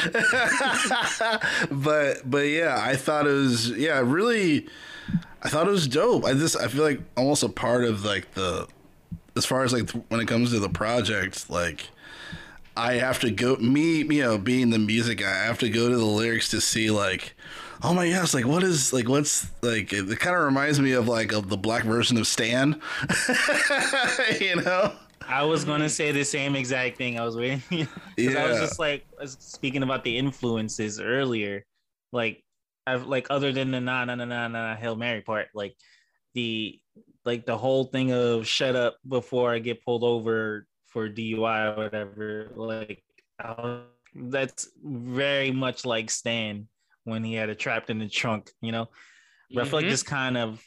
but 1.84 2.30
but 2.30 2.48
yeah, 2.48 2.78
I 2.80 2.96
thought 2.96 3.26
it 3.26 3.32
was 3.32 3.72
yeah, 3.72 4.04
really 4.06 4.68
I 5.42 5.50
thought 5.50 5.68
it 5.68 5.72
was 5.72 5.88
dope. 5.88 6.26
I 6.26 6.34
just 6.34 6.56
I 6.58 6.68
feel 6.68 6.84
like 6.84 7.02
almost 7.18 7.42
a 7.42 7.50
part 7.50 7.86
of 7.86 8.06
like 8.06 8.36
the 8.36 8.68
as 9.36 9.46
far 9.46 9.64
as 9.64 9.74
like 9.74 9.90
when 10.10 10.20
it 10.20 10.28
comes 10.28 10.52
to 10.52 10.60
the 10.60 10.70
project, 10.70 11.50
like 11.50 11.90
I 12.78 12.94
have 12.94 13.20
to 13.22 13.32
go 13.32 13.56
me, 13.58 14.04
you 14.04 14.24
know, 14.24 14.38
being 14.38 14.70
the 14.70 14.80
music 14.80 15.20
guy, 15.20 15.32
I 15.32 15.46
have 15.46 15.60
to 15.60 15.70
go 15.70 15.90
to 15.90 15.96
the 15.96 16.06
lyrics 16.06 16.50
to 16.50 16.62
see 16.62 16.92
like 16.92 17.36
oh 17.84 17.94
my 17.94 18.10
gosh, 18.10 18.34
like 18.34 18.46
what 18.46 18.64
is 18.64 18.94
like 18.94 19.08
what's 19.08 19.48
like 19.62 19.94
it, 19.94 20.10
it 20.10 20.20
kind 20.20 20.36
of 20.36 20.44
reminds 20.44 20.80
me 20.80 20.94
of 20.94 21.08
like 21.08 21.32
of 21.32 21.50
the 21.50 21.58
black 21.58 21.84
version 21.84 22.18
of 22.18 22.28
Stan. 22.28 22.82
you 24.42 24.56
know? 24.58 24.94
I 25.28 25.44
was 25.44 25.66
gonna 25.66 25.90
say 25.90 26.12
the 26.12 26.24
same 26.24 26.56
exact 26.56 26.98
thing. 26.98 27.20
I 27.20 27.26
was 27.26 27.36
waiting. 27.36 27.62
yeah. 28.18 28.44
I 28.44 28.50
was 28.50 28.60
just 28.60 28.80
like 28.80 29.06
I 29.20 29.24
was 29.24 29.38
speaking 29.40 29.84
about 29.84 30.04
the 30.04 30.18
influences 30.18 31.00
earlier, 31.00 31.66
like 32.12 32.44
I've 32.88 33.08
like 33.08 33.28
other 33.30 33.52
than 33.52 33.72
the 33.72 33.82
na 33.82 34.06
na 34.06 34.16
na 34.16 34.26
na 34.26 34.48
na 34.48 34.76
Hail 34.76 34.96
Mary 34.96 35.22
part, 35.22 35.48
like 35.54 35.76
the 36.34 36.80
like 37.26 37.46
the 37.46 37.58
whole 37.58 37.86
thing 37.86 38.12
of 38.12 38.48
shut 38.48 38.76
up 38.76 38.98
before 39.08 39.52
I 39.52 39.60
get 39.60 39.84
pulled 39.84 40.04
over 40.04 40.68
for 40.88 41.10
DUI 41.10 41.74
or 41.74 41.84
whatever. 41.84 42.52
Like 42.56 43.04
that's 44.14 44.70
very 44.84 45.52
much 45.52 45.86
like 45.86 46.10
Stan 46.10 46.68
when 47.04 47.24
he 47.24 47.34
had 47.34 47.50
it 47.50 47.60
trapped 47.60 47.90
in 47.90 48.00
the 48.00 48.08
trunk, 48.08 48.50
you 48.62 48.72
know. 48.72 48.88
But 49.54 49.62
I 49.62 49.66
feel 49.66 49.80
like 49.80 49.86
Mhm. 49.86 49.90
this 49.90 50.04
kind 50.04 50.38
of 50.38 50.64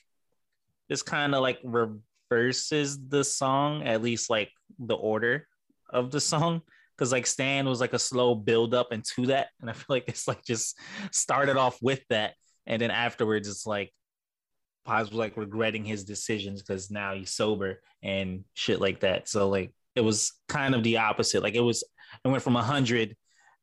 this 0.89 1.03
kind 1.03 1.35
of 1.35 1.43
like 1.43 1.59
reverses 1.65 2.99
the 3.09 3.23
song, 3.23 3.83
at 3.83 4.03
least 4.03 4.31
like 4.31 4.51
the 4.79 4.95
order 4.97 5.47
of 5.91 6.11
the 6.11 6.21
song. 6.21 6.63
Cause 6.97 7.13
like 7.13 7.27
Stan 7.27 7.67
was 7.67 7.81
like 7.81 7.93
a 7.93 7.99
slow 7.99 8.35
build 8.35 8.75
up 8.75 8.93
into 8.93 9.27
that. 9.27 9.49
And 9.61 9.71
I 9.71 9.73
feel 9.73 9.87
like 9.91 10.05
it's 10.09 10.27
like 10.27 10.45
just 10.45 10.79
started 11.13 11.57
off 11.57 11.79
with 11.81 12.01
that. 12.09 12.35
And 12.67 12.83
then 12.83 12.91
afterwards 12.91 13.49
it's 13.49 13.67
like 13.67 13.93
Was 14.89 15.13
like 15.13 15.37
regretting 15.37 15.85
his 15.85 16.05
decisions 16.05 16.63
because 16.63 16.91
now 16.91 17.15
he's 17.15 17.31
sober 17.31 17.81
and 18.03 18.45
shit 18.55 18.81
like 18.81 19.01
that. 19.01 19.29
So 19.29 19.49
like 19.49 19.73
it 19.95 20.01
was 20.01 20.33
kind 20.49 20.75
of 20.75 20.83
the 20.83 20.97
opposite. 20.97 21.43
Like 21.43 21.55
it 21.55 21.61
was 21.61 21.85
it 22.25 22.29
went 22.29 22.43
from 22.43 22.55
hundred 22.55 23.15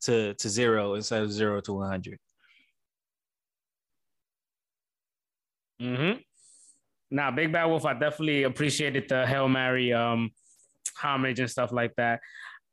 to 0.01 0.33
to 0.35 0.49
zero 0.49 0.93
instead 0.93 1.23
of 1.23 1.31
zero 1.31 1.61
to 1.61 1.73
one 1.73 1.89
hundred. 1.89 2.19
Mm-hmm. 5.81 6.19
Now, 7.11 7.31
Big 7.31 7.51
Bad 7.51 7.65
Wolf, 7.65 7.85
I 7.85 7.93
definitely 7.93 8.43
appreciated 8.43 9.07
the 9.09 9.25
Hail 9.25 9.47
Mary 9.47 9.93
um, 9.93 10.31
homage 10.97 11.39
and 11.39 11.49
stuff 11.49 11.71
like 11.71 11.95
that. 11.95 12.19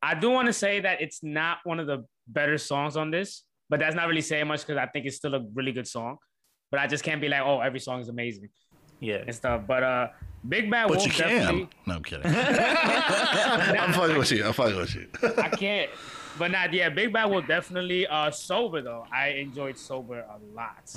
I 0.01 0.15
do 0.15 0.29
want 0.29 0.47
to 0.47 0.53
say 0.53 0.79
that 0.81 1.01
it's 1.01 1.23
not 1.23 1.59
one 1.63 1.79
of 1.79 1.87
the 1.87 2.05
better 2.27 2.57
songs 2.57 2.97
on 2.97 3.11
this, 3.11 3.43
but 3.69 3.79
that's 3.79 3.95
not 3.95 4.07
really 4.07 4.21
saying 4.21 4.47
much 4.47 4.61
because 4.61 4.77
I 4.77 4.87
think 4.87 5.05
it's 5.05 5.17
still 5.17 5.35
a 5.35 5.45
really 5.53 5.71
good 5.71 5.87
song. 5.87 6.17
But 6.73 6.79
I 6.81 6.87
just 6.87 7.03
can't 7.03 7.21
be 7.21 7.29
like, 7.29 7.41
oh, 7.45 7.59
every 7.61 7.79
song 7.79 8.01
is 8.01 8.09
amazing 8.09 8.49
Yeah. 8.99 9.17
and 9.27 9.35
stuff. 9.35 9.61
But 9.67 9.83
uh, 9.83 10.07
Big 10.49 10.71
Bad 10.71 10.87
But 10.87 10.97
Wolf 10.97 11.05
you 11.05 11.13
can. 11.13 11.29
definitely. 11.29 11.69
No, 11.85 11.93
I'm 11.93 12.03
kidding. 12.03 12.25
I'm 13.05 13.93
fucking 13.93 14.17
with 14.17 14.31
you. 14.31 14.43
I'm 14.43 14.53
fucking 14.53 14.77
with 14.77 14.95
you. 14.95 15.07
I 15.37 15.49
can't. 15.49 15.91
But 16.39 16.49
not 16.49 16.73
yeah, 16.73 16.89
Big 16.89 17.13
Bad 17.13 17.25
Wolf 17.29 17.45
definitely 17.47 18.07
uh 18.07 18.31
sober 18.31 18.81
though. 18.81 19.05
I 19.13 19.27
enjoyed 19.27 19.77
sober 19.77 20.21
a 20.21 20.39
lot 20.55 20.91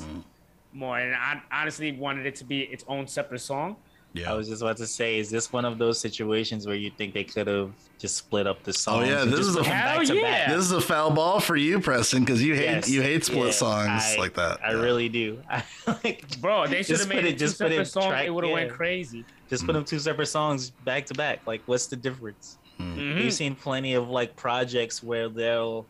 more, 0.72 0.98
and 0.98 1.14
I 1.14 1.42
honestly 1.52 1.92
wanted 1.92 2.24
it 2.24 2.36
to 2.36 2.44
be 2.44 2.60
its 2.62 2.82
own 2.88 3.06
separate 3.06 3.40
song. 3.40 3.76
Yeah. 4.16 4.32
I 4.32 4.34
was 4.34 4.48
just 4.48 4.62
about 4.62 4.76
to 4.78 4.86
say, 4.86 5.18
is 5.18 5.30
this 5.30 5.52
one 5.52 5.64
of 5.64 5.78
those 5.78 5.98
situations 6.00 6.66
where 6.66 6.76
you 6.76 6.90
think 6.90 7.12
they 7.14 7.24
could 7.24 7.46
have 7.46 7.70
just 7.98 8.16
split 8.16 8.46
up 8.46 8.62
the 8.62 8.72
songs? 8.72 9.08
Oh, 9.08 9.10
yeah, 9.10 9.24
this 9.24 9.40
is 9.40 9.54
a- 9.56 9.60
them 9.60 9.64
Hell 9.64 10.02
yeah. 10.02 10.22
back? 10.22 10.48
This 10.48 10.64
is 10.64 10.72
a 10.72 10.80
foul 10.80 11.10
ball 11.10 11.40
for 11.40 11.56
you, 11.56 11.80
Preston, 11.80 12.24
because 12.24 12.42
you 12.42 12.54
hate 12.54 12.64
Yes, 12.64 12.88
you 12.90 13.02
hate 13.02 13.24
split 13.24 13.46
yeah, 13.46 13.50
songs 13.52 14.02
I- 14.04 14.16
like 14.18 14.34
that. 14.34 14.64
I 14.64 14.70
Yeah. 14.72 14.80
really 14.80 15.08
do. 15.08 15.42
I, 15.50 15.62
like, 16.04 16.40
Bro, 16.40 16.68
they 16.68 16.82
should 16.82 16.98
have 16.98 17.08
made 17.08 17.24
it- 17.24 17.34
it 17.34 17.38
just 17.38 17.58
put 17.58 17.66
it 17.66 17.86
separate 17.86 17.86
songs. 17.88 18.06
track- 18.06 18.26
it 18.26 18.30
would 18.30 18.44
have 18.44 18.52
went 18.52 18.72
crazy. 18.72 19.24
just 19.50 19.64
put 19.66 19.74
them 19.74 19.84
two 19.84 19.98
separate 19.98 20.26
songs 20.26 20.70
back 20.84 21.06
to 21.06 21.14
back. 21.14 21.46
Like, 21.46 21.62
what's 21.66 21.86
the 21.86 21.96
difference? 21.96 22.58
Mhm. 22.80 23.16
We've 23.16 23.32
seen 23.32 23.54
plenty 23.54 23.94
of 23.94 24.08
like 24.08 24.34
projects 24.36 25.02
where 25.02 25.28
they'll 25.28 25.86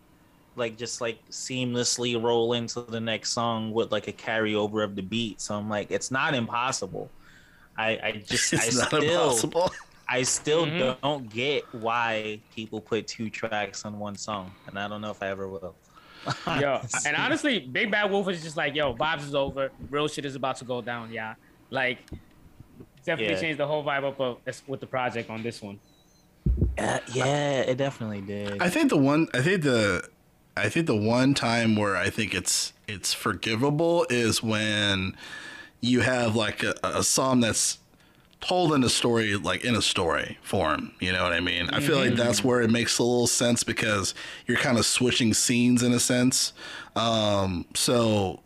like 0.56 0.76
just 0.78 1.00
like 1.00 1.18
seamlessly 1.30 2.20
roll 2.22 2.52
into 2.54 2.80
the 2.82 3.00
next 3.00 3.30
song 3.32 3.72
with 3.72 3.92
like 3.92 4.08
a 4.08 4.12
carryover 4.12 4.82
of 4.84 4.94
the 4.96 5.02
beat. 5.02 5.40
So 5.40 5.54
I'm 5.54 5.68
like, 5.68 5.90
it's 5.90 6.10
not 6.10 6.34
impossible. 6.34 7.10
I, 7.78 7.88
I 8.02 8.22
just 8.24 8.52
I 8.54 8.56
not 8.56 8.88
still 8.88 9.02
impossible. 9.02 9.72
I 10.08 10.22
still 10.22 10.66
Mhm. 10.66 11.00
don't 11.00 11.28
get 11.28 11.64
why 11.72 12.40
people 12.54 12.80
put 12.80 13.06
two 13.08 13.28
tracks 13.28 13.84
on 13.84 13.98
one 13.98 14.16
song, 14.16 14.52
and 14.66 14.78
I 14.78 14.86
don't 14.88 15.00
know 15.00 15.10
if 15.10 15.22
I 15.22 15.28
ever 15.28 15.48
will. 15.48 15.74
Yo, 16.58 16.80
and 17.06 17.16
honestly, 17.16 17.60
Big 17.60 17.90
Bad 17.90 18.10
Wolf 18.10 18.28
is 18.28 18.42
just 18.42 18.56
like, 18.56 18.74
yo, 18.74 18.94
vibes 18.94 19.24
is 19.24 19.34
over. 19.34 19.70
Real 19.90 20.08
shit 20.08 20.24
is 20.24 20.34
about 20.36 20.56
to 20.56 20.64
go 20.64 20.80
down. 20.80 21.12
Yeah, 21.12 21.34
like 21.70 21.98
definitely 23.04 23.34
Yeah. 23.34 23.40
changed 23.40 23.58
the 23.60 23.66
whole 23.66 23.84
vibe 23.84 24.04
up 24.04 24.20
of, 24.20 24.38
with 24.66 24.80
the 24.80 24.86
project 24.86 25.28
on 25.30 25.42
this 25.42 25.60
one. 25.60 25.78
Uh, 26.78 26.98
yeah, 27.12 27.60
it 27.60 27.76
definitely 27.76 28.20
did. 28.20 28.62
I 28.62 28.68
think 28.70 28.90
the 28.90 28.96
one 28.96 29.28
I 29.34 29.40
think 29.42 29.62
the 29.62 30.08
I 30.56 30.68
think 30.68 30.86
the 30.86 30.96
one 30.96 31.34
time 31.34 31.76
where 31.76 31.96
I 31.96 32.10
think 32.10 32.34
it's 32.34 32.72
it's 32.86 33.12
forgivable 33.12 34.06
is 34.08 34.42
when 34.42 35.16
you 35.80 36.00
have 36.00 36.34
like 36.36 36.62
a, 36.62 36.74
a 36.82 37.02
song 37.02 37.40
that's 37.40 37.78
told 38.40 38.72
in 38.72 38.84
a 38.84 38.88
story 38.88 39.34
like 39.36 39.64
in 39.64 39.74
a 39.74 39.82
story 39.82 40.38
form 40.42 40.92
you 41.00 41.10
know 41.10 41.22
what 41.22 41.32
i 41.32 41.40
mean? 41.40 41.68
I 41.70 41.80
feel 41.80 41.96
like 41.96 42.14
that's 42.14 42.44
where 42.44 42.60
it 42.60 42.70
makes 42.70 42.98
a 42.98 43.02
little 43.02 43.26
sense 43.26 43.64
because 43.64 44.14
you're 44.46 44.58
kind 44.58 44.78
of 44.78 44.84
switching 44.86 45.32
scenes 45.34 45.82
in 45.82 45.92
a 45.92 45.98
sense. 45.98 46.52
Um 46.94 47.64
so 47.74 48.40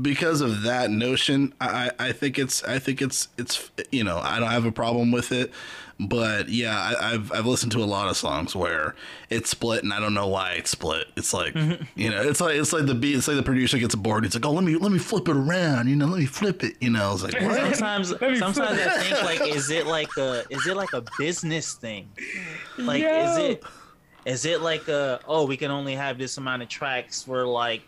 because 0.00 0.40
of 0.40 0.62
that 0.62 0.90
notion 0.90 1.52
i 1.60 1.90
i 1.98 2.12
think 2.12 2.38
it's 2.38 2.64
i 2.64 2.78
think 2.78 3.02
it's 3.02 3.28
it's 3.36 3.70
you 3.90 4.02
know 4.02 4.18
i 4.22 4.40
don't 4.40 4.50
have 4.50 4.64
a 4.64 4.72
problem 4.72 5.12
with 5.12 5.32
it 5.32 5.52
but 6.00 6.48
yeah 6.48 6.78
I, 6.78 7.12
i've 7.12 7.30
i've 7.32 7.44
listened 7.44 7.72
to 7.72 7.82
a 7.82 7.84
lot 7.84 8.08
of 8.08 8.16
songs 8.16 8.56
where 8.56 8.94
it's 9.28 9.50
split 9.50 9.82
and 9.82 9.92
i 9.92 10.00
don't 10.00 10.14
know 10.14 10.28
why 10.28 10.52
it's 10.52 10.70
split. 10.70 11.08
It's 11.16 11.32
like 11.32 11.54
mm-hmm. 11.54 11.82
you 11.94 12.10
know 12.10 12.20
it's 12.22 12.40
like 12.40 12.56
it's 12.56 12.72
like 12.72 12.86
the 12.86 12.94
beat 12.94 13.16
it's 13.16 13.28
like 13.28 13.36
the 13.36 13.42
producer 13.42 13.78
gets 13.78 13.94
bored. 13.94 14.24
He's 14.24 14.34
like 14.34 14.44
oh 14.44 14.52
let 14.52 14.64
me 14.64 14.76
let 14.76 14.92
me 14.92 14.98
flip 14.98 15.28
it 15.28 15.36
around 15.36 15.88
you 15.88 15.96
know 15.96 16.06
let 16.06 16.18
me 16.18 16.26
flip 16.26 16.62
it 16.62 16.76
you 16.80 16.90
know 16.90 17.14
it's 17.14 17.22
like 17.22 17.40
what? 17.40 17.76
sometimes 17.76 18.08
sometimes 18.38 18.58
I 18.60 19.02
think 19.02 19.22
like 19.22 19.54
is 19.54 19.70
it 19.70 19.86
like 19.86 20.14
a 20.18 20.44
is 20.50 20.66
it 20.66 20.76
like 20.76 20.92
a 20.92 21.02
business 21.18 21.74
thing? 21.74 22.10
Like 22.78 23.02
is 23.02 23.38
it 23.38 23.64
is 24.24 24.44
it 24.44 24.60
like 24.60 24.88
a 24.88 25.20
oh 25.26 25.46
we 25.46 25.56
can 25.56 25.70
only 25.70 25.94
have 25.94 26.18
this 26.18 26.36
amount 26.36 26.62
of 26.62 26.68
tracks 26.68 27.22
for 27.22 27.46
like 27.46 27.82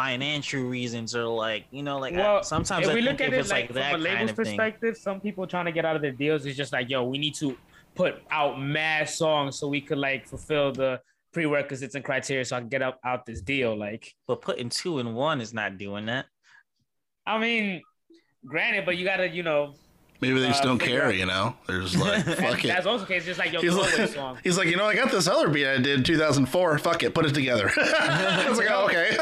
financial 0.00 0.62
reasons 0.62 1.14
or 1.14 1.24
like 1.24 1.64
you 1.70 1.82
know 1.82 1.98
like 1.98 2.14
I- 2.14 2.40
sometimes 2.42 2.86
if 2.86 2.92
I 2.92 2.94
we 2.94 3.00
think 3.04 3.10
look 3.18 3.26
at 3.26 3.34
it 3.34 3.38
it's 3.38 3.50
like, 3.50 3.64
like, 3.64 3.66
from 3.68 3.74
that 3.76 3.94
a 3.94 3.98
label's 3.98 4.16
kind 4.18 4.30
of 4.30 4.36
thing. 4.36 4.44
perspective, 4.46 4.96
some 4.96 5.20
people 5.20 5.46
trying 5.46 5.66
to 5.66 5.72
get 5.72 5.84
out 5.84 5.96
of 5.96 6.02
their 6.02 6.12
deals 6.12 6.46
is 6.46 6.56
just 6.56 6.72
like, 6.72 6.88
yo, 6.88 7.04
we 7.04 7.18
need 7.18 7.34
to 7.36 7.56
put 7.94 8.22
out 8.30 8.60
mad 8.60 9.08
songs 9.08 9.58
so 9.58 9.68
we 9.68 9.80
could 9.80 9.98
like 9.98 10.26
fulfill 10.26 10.72
the 10.72 11.00
prerequisites 11.32 11.94
and 11.96 12.04
criteria 12.04 12.44
so 12.44 12.56
I 12.56 12.60
can 12.60 12.68
get 12.68 12.82
out, 12.82 12.98
out 13.04 13.26
this 13.26 13.40
deal. 13.40 13.76
Like, 13.76 14.14
But 14.26 14.40
putting 14.40 14.68
two 14.68 14.98
in 15.00 15.14
one 15.14 15.40
is 15.40 15.52
not 15.52 15.76
doing 15.78 16.06
that. 16.06 16.26
I 17.26 17.38
mean, 17.38 17.82
granted, 18.46 18.84
but 18.86 18.96
you 18.96 19.04
gotta, 19.04 19.28
you 19.28 19.42
know, 19.42 19.74
maybe 20.20 20.40
they 20.40 20.46
just 20.48 20.62
Uh, 20.62 20.66
don't 20.66 20.78
care 20.78 21.06
out- 21.06 21.16
you 21.16 21.26
know 21.26 21.54
they're 21.66 21.80
just 21.82 21.96
like 21.98 22.24
fuck 22.24 22.64
it. 22.64 22.68
that's 22.68 22.86
also 22.86 23.04
the 23.04 23.12
case. 23.12 23.24
Just 23.24 23.38
like 23.38 23.52
yo, 23.52 23.60
He's 23.60 23.74
like, 23.74 24.08
song. 24.10 24.38
he's 24.44 24.56
like, 24.58 24.68
you 24.68 24.76
know, 24.76 24.84
I 24.86 24.94
got 24.94 25.10
this 25.10 25.26
other 25.28 25.48
beat 25.48 25.66
I 25.66 25.76
did 25.78 25.86
in 25.98 26.02
2004. 26.04 26.78
Fuck 26.78 27.02
it, 27.02 27.14
put 27.14 27.26
it 27.26 27.34
together. 27.34 27.70
I 27.76 28.46
was 28.48 28.58
like, 28.58 28.68
oh, 28.70 28.86
okay. 28.86 29.16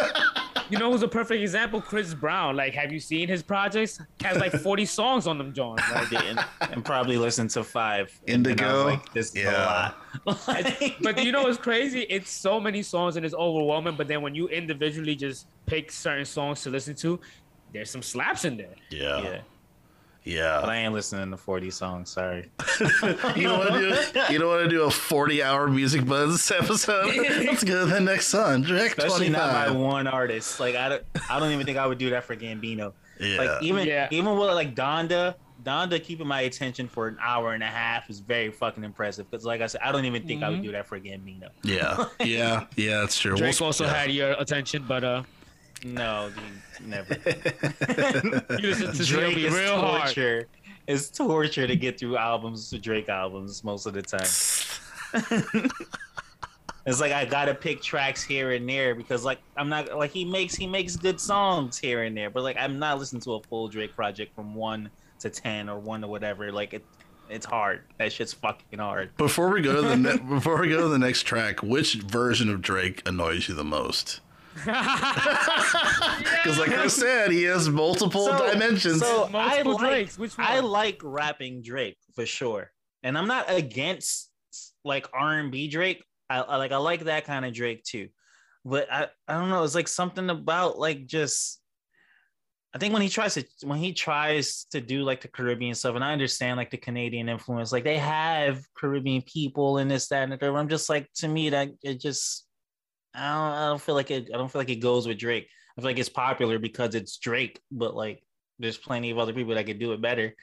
You 0.71 0.79
know 0.79 0.93
who's 0.93 1.03
a 1.03 1.09
perfect 1.09 1.41
example? 1.41 1.81
Chris 1.81 2.13
Brown. 2.13 2.55
Like, 2.55 2.75
have 2.75 2.93
you 2.93 3.01
seen 3.01 3.27
his 3.27 3.43
projects? 3.43 4.01
Has 4.23 4.37
like 4.37 4.53
40 4.53 4.85
songs 4.85 5.27
on 5.27 5.39
them, 5.39 5.55
John. 5.55 5.79
I 5.81 6.07
didn't, 6.11 6.41
and 6.61 6.85
probably 6.85 7.17
listened 7.17 7.49
to 7.51 7.65
five. 7.65 8.13
and 8.29 8.47
I 8.47 8.51
was 8.51 8.61
Indigo? 8.61 8.85
like, 8.85 9.13
this 9.15 9.29
is 9.31 9.37
Yeah. 9.37 9.93
a 10.27 10.29
lot. 10.29 10.47
Like- 10.49 10.97
but 11.01 11.25
you 11.25 11.33
know 11.33 11.45
what's 11.45 11.57
crazy? 11.57 12.01
It's 12.11 12.31
so 12.31 12.61
many 12.61 12.83
songs 12.83 13.17
and 13.17 13.25
it's 13.25 13.35
overwhelming. 13.35 13.95
But 13.97 14.09
then 14.09 14.21
when 14.21 14.35
you 14.35 14.49
individually 14.49 15.15
just 15.17 15.47
pick 15.65 15.91
certain 15.91 16.27
songs 16.27 16.63
to 16.65 16.71
listen 16.71 16.95
to, 16.97 17.19
there's 17.73 17.91
some 17.91 18.03
slaps 18.03 18.45
in 18.45 18.59
there. 18.59 18.75
Yeah. 18.91 19.23
yeah, 19.23 19.41
Yeah. 20.29 20.59
but 20.61 20.69
I 20.71 20.77
ain't 20.77 20.93
listening 20.93 21.31
to 21.31 21.37
forty 21.37 21.71
songs. 21.71 22.11
Sorry. 22.11 22.49
You 23.37 23.45
don't 23.49 23.59
want 23.59 23.71
to 23.75 24.13
do 24.27 24.33
you 24.33 24.39
don't 24.39 24.49
want 24.49 24.63
to 24.65 24.69
do 24.69 24.83
a 24.85 24.91
40 24.91 25.43
hour 25.43 25.69
Music 25.69 26.05
Buds 26.07 26.51
episode? 26.51 27.15
Let's 27.17 27.65
go 27.65 27.85
to 27.87 27.91
the 27.93 28.01
next 28.01 28.29
song. 28.29 28.63
Drake 28.63 28.97
Especially 28.99 29.29
not 29.29 29.53
by 29.53 29.71
one 29.71 30.07
artist. 30.07 30.61
Like 30.61 30.75
I 30.77 30.89
don't, 30.89 31.03
I 31.31 31.39
don't 31.41 31.53
even 31.53 31.65
think 31.67 31.79
I 31.79 31.87
would 31.87 31.99
do 31.99 32.11
that 32.11 32.25
for 32.25 32.37
Gambino. 32.37 32.93
Yeah. 33.21 33.39
Like 33.39 33.63
even 33.63 33.87
Yeah. 33.87 34.09
even 34.11 34.37
with 34.39 34.49
like 34.51 34.75
Donda, 34.75 35.35
Donda 35.63 36.03
keeping 36.03 36.27
my 36.27 36.43
attention 36.43 36.89
for 36.89 37.09
an 37.09 37.17
hour 37.21 37.53
and 37.55 37.63
a 37.63 37.67
half 37.67 38.09
is 38.11 38.21
very 38.21 38.51
fucking 38.51 38.85
impressive. 38.85 39.31
Because 39.31 39.45
like 39.45 39.61
I 39.61 39.67
said, 39.67 39.81
I 39.85 39.93
don't 39.93 40.05
even 40.05 40.27
think 40.27 40.43
I 40.43 40.49
would 40.51 40.63
do 40.63 40.73
that 40.73 40.87
for 40.87 40.99
Gambino. 41.01 41.49
yeah. 41.63 42.05
Yeah. 42.21 42.67
Yeah, 42.77 43.01
that's 43.01 43.19
true. 43.19 43.37
Drake 43.37 43.59
We'll- 43.61 43.67
also 43.67 43.85
yeah. 43.85 43.95
had 43.95 44.11
your 44.13 44.31
attention, 44.33 44.85
but 44.87 45.05
uh, 45.05 45.23
No, 45.85 46.31
dude, 46.35 46.89
never. 46.89 47.15
you 48.59 48.69
listen 48.69 48.93
to 48.93 49.05
Drake 49.05 49.35
Drake 49.35 49.39
is 49.39 49.55
real 49.55 49.79
hard. 49.79 50.03
torture. 50.03 50.49
It's 50.87 51.11
torture 51.11 51.67
to 51.67 51.77
get 51.77 51.99
through 51.99 52.17
albums, 52.17 52.71
to 52.71 52.79
Drake 52.79 53.09
albums, 53.09 53.63
most 53.63 53.87
of 53.87 53.93
the 53.95 54.03
time. 54.03 54.27
it's 56.87 57.01
like 57.01 57.13
I 57.13 57.25
gotta 57.27 57.55
pick 57.55 57.83
tracks 57.83 58.25
here 58.25 58.53
and 58.53 58.69
there 58.69 58.95
because 58.95 59.25
like 59.25 59.39
I'm 59.57 59.69
not 59.69 59.97
like 59.97 60.11
he 60.11 60.25
makes 60.25 60.55
he 60.55 60.67
makes 60.67 60.97
good 60.97 61.21
songs 61.21 61.79
here 61.79 62.05
and 62.05 62.17
there, 62.17 62.31
but 62.31 62.43
like 62.43 62.57
I'm 62.59 62.79
not 62.79 62.99
listening 62.99 63.23
to 63.23 63.35
a 63.35 63.43
full 63.43 63.69
Drake 63.69 63.95
project 63.95 64.35
from 64.35 64.55
one 64.55 64.91
to 65.21 65.31
ten 65.31 65.69
or 65.69 65.79
one 65.79 66.01
to 66.01 66.09
whatever. 66.09 66.51
Like 66.51 66.75
it, 66.75 66.85
it's 67.29 67.47
hard. 67.47 67.83
That 67.99 68.13
shit's 68.13 68.33
fucking 68.33 68.79
hard. 68.79 69.17
Before 69.17 69.51
we 69.51 69.61
go 69.61 69.77
to 69.77 69.83
the 69.83 69.97
ne- 69.97 70.17
before 70.29 70.61
we 70.61 70.71
go 70.71 70.81
to 70.81 70.89
the 70.89 70.99
next 70.99 71.23
track, 71.23 71.63
which 71.63 71.95
version 71.95 72.49
of 72.49 72.63
Drake 72.63 73.07
annoys 73.07 73.49
you 73.49 73.55
the 73.55 73.65
most? 73.65 74.21
Because 76.43 76.59
like 76.59 76.71
I 76.71 76.87
said, 76.87 77.31
he 77.31 77.45
has 77.45 77.69
multiple 77.69 78.27
So- 78.27 78.53
dimensions. 78.53 79.01
So 79.01 79.25
I 79.27 79.63
Multiple 79.63 79.73
like, 79.75 79.81
Drakes. 79.91 80.19
Which 80.19 80.37
one? 80.39 80.47
I 80.47 80.61
like 80.61 81.01
rapping 81.03 81.63
Drake 81.63 81.97
for 82.15 82.27
sure, 82.27 82.71
and 83.03 83.17
I'm 83.19 83.27
not 83.27 83.51
against 83.51 84.31
like 84.85 85.07
R 85.13 85.39
and 85.39 85.51
B 85.53 85.69
Drake. 85.69 86.03
I, 86.31 86.41
I 86.41 86.57
like 86.57 86.73
I 86.73 86.77
like 86.79 87.05
that 87.05 87.25
kind 87.25 87.45
of 87.45 87.53
Drake 87.53 87.85
too, 87.85 88.09
but 88.65 88.91
I 88.93 89.09
I 89.27 89.35
don't 89.35 89.51
know. 89.51 89.65
It's 89.65 89.75
like 89.75 89.89
something 89.89 90.31
about 90.31 90.79
like 90.79 91.07
just. 91.07 91.61
I 92.75 92.79
think 92.79 92.93
when 92.93 93.01
he 93.03 93.09
tries 93.09 93.35
to 93.35 93.45
when 93.65 93.79
he 93.79 93.95
tries 93.95 94.67
to 94.73 94.81
do 94.81 95.03
like 95.03 95.23
the 95.23 95.29
Caribbean 95.29 95.75
stuff, 95.75 95.95
and 95.95 96.05
I 96.05 96.13
understand 96.13 96.59
like 96.59 96.71
the 96.71 96.77
Canadian 96.77 97.29
influence, 97.31 97.73
like 97.73 97.85
they 97.85 97.97
have 97.97 98.61
Caribbean 98.77 99.23
people 99.23 99.79
in 99.79 99.89
this, 99.89 100.09
that, 100.09 100.23
and 100.25 100.33
the 100.33 100.37
third. 100.37 100.55
I'm 100.55 100.69
just 100.69 100.91
like 100.91 101.09
to 101.17 101.29
me 101.29 101.49
that 101.51 101.71
it 101.83 101.99
just 101.99 102.47
I 103.15 103.21
don't, 103.35 103.53
I 103.59 103.67
don't 103.69 103.81
feel 103.81 103.95
like 103.95 104.11
it. 104.11 104.31
I 104.33 104.37
don't 104.37 104.51
feel 104.51 104.61
like 104.61 104.71
it 104.71 104.77
goes 104.77 105.07
with 105.09 105.19
Drake. 105.19 105.49
I 105.77 105.81
feel 105.81 105.91
like 105.91 105.99
it's 105.99 106.09
popular 106.09 106.59
because 106.59 106.95
it's 106.95 107.17
Drake, 107.19 107.61
but 107.71 107.95
like 107.95 108.23
there's 108.59 108.77
plenty 108.77 109.11
of 109.11 109.19
other 109.19 109.33
people 109.33 109.55
that 109.55 109.65
could 109.67 109.79
do 109.79 109.93
it 109.93 110.01
better. 110.03 110.35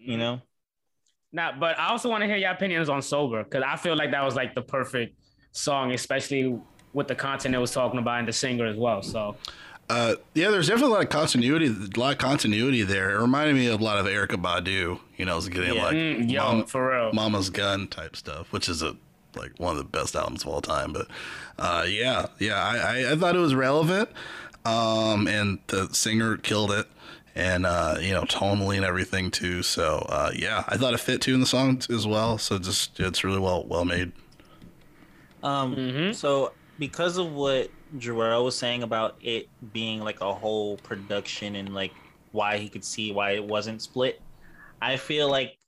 You 0.00 0.16
know, 0.16 0.40
Nah, 1.32 1.52
but 1.58 1.78
I 1.78 1.88
also 1.88 2.08
want 2.08 2.22
to 2.22 2.26
hear 2.26 2.36
your 2.36 2.50
opinions 2.50 2.88
on 2.88 3.02
Sober 3.02 3.44
because 3.44 3.62
I 3.66 3.76
feel 3.76 3.96
like 3.96 4.12
that 4.12 4.24
was 4.24 4.34
like 4.34 4.54
the 4.54 4.62
perfect 4.62 5.18
song, 5.52 5.92
especially 5.92 6.58
with 6.94 7.08
the 7.08 7.14
content 7.14 7.54
it 7.54 7.58
was 7.58 7.72
talking 7.72 7.98
about 7.98 8.20
and 8.20 8.28
the 8.28 8.32
singer 8.32 8.64
as 8.66 8.76
well. 8.76 9.02
So 9.02 9.36
Uh, 9.90 10.14
yeah, 10.34 10.50
there's 10.50 10.68
definitely 10.68 10.92
a 10.92 10.94
lot 10.96 11.02
of 11.04 11.10
continuity, 11.10 11.66
a 11.66 11.98
lot 12.00 12.12
of 12.12 12.18
continuity 12.18 12.82
there. 12.82 13.10
It 13.10 13.20
reminded 13.20 13.56
me 13.56 13.66
of 13.66 13.80
a 13.80 13.84
lot 13.84 13.98
of 13.98 14.06
Erykah 14.06 14.40
Badu. 14.42 15.00
You 15.16 15.24
know, 15.26 15.36
it's 15.36 15.48
getting 15.48 15.74
Yeah. 15.74 15.82
like 15.82 15.96
Mm, 15.96 16.30
yo, 16.30 16.42
Mom- 16.42 16.64
for 16.66 16.90
real. 16.90 17.12
Mama's 17.12 17.50
Gun 17.50 17.88
type 17.88 18.14
stuff, 18.16 18.52
which 18.52 18.68
is 18.68 18.82
a 18.82 18.96
like 19.38 19.52
one 19.58 19.72
of 19.72 19.78
the 19.78 19.84
best 19.84 20.16
albums 20.16 20.42
of 20.42 20.48
all 20.48 20.60
time. 20.60 20.92
But 20.92 21.08
uh, 21.58 21.84
yeah, 21.88 22.26
yeah, 22.38 22.56
I, 22.62 22.76
I, 23.06 23.12
I 23.12 23.16
thought 23.16 23.36
it 23.36 23.40
was 23.40 23.54
relevant, 23.54 24.10
um, 24.64 25.26
and 25.28 25.58
the 25.68 25.88
singer 25.92 26.36
killed 26.36 26.72
it, 26.72 26.86
and 27.34 27.66
uh, 27.66 27.96
you 28.00 28.12
know, 28.12 28.22
tonally 28.24 28.76
and 28.76 28.84
everything 28.84 29.30
too. 29.30 29.62
So 29.62 30.06
uh, 30.08 30.32
yeah, 30.34 30.64
I 30.68 30.76
thought 30.76 30.94
it 30.94 31.00
fit 31.00 31.20
too 31.22 31.34
in 31.34 31.40
the 31.40 31.46
song 31.46 31.80
as 31.90 32.06
well. 32.06 32.38
So 32.38 32.58
just 32.58 32.98
it's 33.00 33.24
really 33.24 33.40
well 33.40 33.66
well 33.66 33.84
made. 33.84 34.12
um, 35.42 35.76
Mhm. 35.76 36.14
so 36.14 36.54
because 36.78 37.16
of 37.18 37.32
what 37.32 37.72
Jarrell 37.96 38.44
was 38.44 38.58
saying 38.58 38.82
about 38.82 39.16
it 39.20 39.50
being 39.72 40.00
like 40.00 40.20
a 40.20 40.34
whole 40.34 40.78
production 40.78 41.56
and 41.56 41.74
like 41.74 41.96
why 42.30 42.58
he 42.58 42.68
could 42.68 42.84
see 42.84 43.12
why 43.12 43.32
it 43.32 43.44
wasn't 43.44 43.82
split, 43.82 44.22
I 44.80 44.96
feel 44.96 45.30
like 45.30 45.58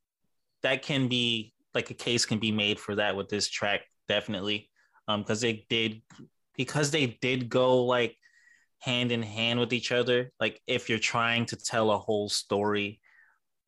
that 0.62 0.82
can 0.82 1.08
be 1.08 1.54
like 1.74 1.90
a 1.90 1.94
case 1.94 2.24
can 2.26 2.38
be 2.38 2.52
made 2.52 2.78
for 2.78 2.96
that 2.96 3.16
with 3.16 3.28
this 3.28 3.48
track 3.48 3.82
definitely, 4.08 4.68
um, 5.08 5.22
because 5.22 5.40
they 5.40 5.66
did 5.68 6.02
because 6.56 6.90
they 6.90 7.18
did 7.22 7.48
go 7.48 7.84
like 7.84 8.16
hand 8.80 9.12
in 9.12 9.22
hand 9.22 9.60
with 9.60 9.72
each 9.72 9.92
other. 9.92 10.32
Like 10.40 10.60
if 10.66 10.88
you're 10.88 10.98
trying 10.98 11.46
to 11.46 11.56
tell 11.56 11.90
a 11.90 11.98
whole 11.98 12.28
story 12.28 13.00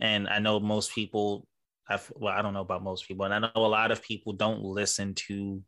and 0.00 0.28
I 0.28 0.38
know 0.38 0.60
most 0.60 0.94
people. 0.94 1.46
I've, 1.88 2.10
well, 2.14 2.32
I 2.32 2.42
don't 2.42 2.54
know 2.54 2.60
about 2.60 2.84
most 2.84 3.08
people, 3.08 3.24
and 3.24 3.34
I 3.34 3.40
know 3.40 3.50
a 3.56 3.66
lot 3.66 3.90
of 3.90 4.02
people 4.02 4.32
don't 4.32 4.62
listen 4.62 5.14
to 5.26 5.60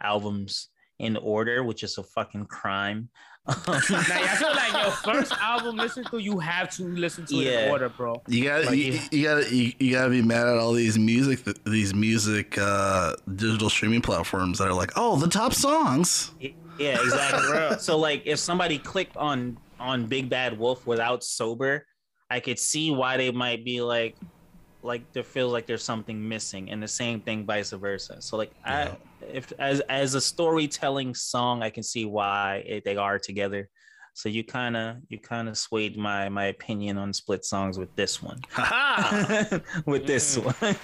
albums 0.00 0.68
in 0.98 1.16
order, 1.16 1.64
which 1.64 1.82
is 1.82 1.96
a 1.98 2.02
fucking 2.02 2.46
crime. 2.46 3.08
Now, 3.68 3.74
I 3.76 3.80
feel 3.80 4.48
like 4.54 4.72
your 4.72 4.90
first 5.14 5.32
album 5.40 5.76
listen 5.76 6.04
to, 6.04 6.18
you 6.18 6.38
have 6.38 6.70
to 6.76 6.84
listen 6.84 7.26
to 7.26 7.36
it 7.36 7.44
Yeah. 7.44 7.64
in 7.66 7.70
order, 7.70 7.88
bro. 7.90 8.22
You 8.26 8.44
got 8.44 8.64
Like, 8.64 8.78
you, 8.78 8.92
yeah. 8.92 9.08
you 9.10 9.22
got 9.24 9.52
you, 9.52 9.72
you 9.78 9.92
got 9.92 10.04
to 10.04 10.10
be 10.10 10.22
mad 10.22 10.46
at 10.46 10.56
all 10.56 10.72
these 10.72 10.98
music 10.98 11.40
these 11.64 11.92
music 11.94 12.56
uh, 12.56 13.14
digital 13.34 13.68
streaming 13.68 14.00
platforms 14.00 14.58
that 14.58 14.68
are 14.68 14.72
like, 14.72 14.92
oh, 14.96 15.16
the 15.16 15.28
top 15.28 15.52
songs. 15.52 16.30
Yeah, 16.40 17.00
exactly. 17.02 17.78
so 17.80 17.98
like 17.98 18.22
if 18.24 18.38
somebody 18.38 18.78
clicked 18.78 19.16
on 19.18 19.58
on 19.78 20.06
Big 20.06 20.30
Bad 20.30 20.58
Wolf 20.58 20.86
without 20.86 21.22
sober, 21.22 21.86
I 22.30 22.40
could 22.40 22.58
see 22.58 22.90
why 22.90 23.18
they 23.18 23.30
might 23.30 23.62
be 23.64 23.82
like 23.82 24.16
like 24.82 25.12
there 25.12 25.22
feels 25.22 25.52
like 25.52 25.66
there's 25.66 25.84
something 25.84 26.26
missing 26.28 26.70
and 26.70 26.82
the 26.82 26.88
same 26.88 27.20
thing 27.20 27.44
vice 27.44 27.70
versa. 27.72 28.22
So 28.22 28.36
like 28.38 28.52
I 28.64 28.96
if 29.32 29.52
as 29.58 29.80
as 29.80 30.14
a 30.14 30.20
storytelling 30.20 31.14
song, 31.14 31.62
I 31.62 31.70
can 31.70 31.82
see 31.82 32.04
why 32.04 32.62
it, 32.66 32.84
they 32.84 32.96
are 32.96 33.18
together. 33.18 33.68
So 34.14 34.28
you 34.28 34.44
kind 34.44 34.76
of 34.76 34.96
you 35.08 35.18
kind 35.18 35.48
of 35.48 35.58
swayed 35.58 35.96
my 35.96 36.28
my 36.28 36.44
opinion 36.46 36.98
on 36.98 37.12
split 37.12 37.44
songs 37.44 37.78
with 37.78 37.94
this 37.96 38.22
one. 38.22 38.40
Ha 38.52 39.60
with 39.86 40.06
this 40.06 40.38
one. 40.38 40.54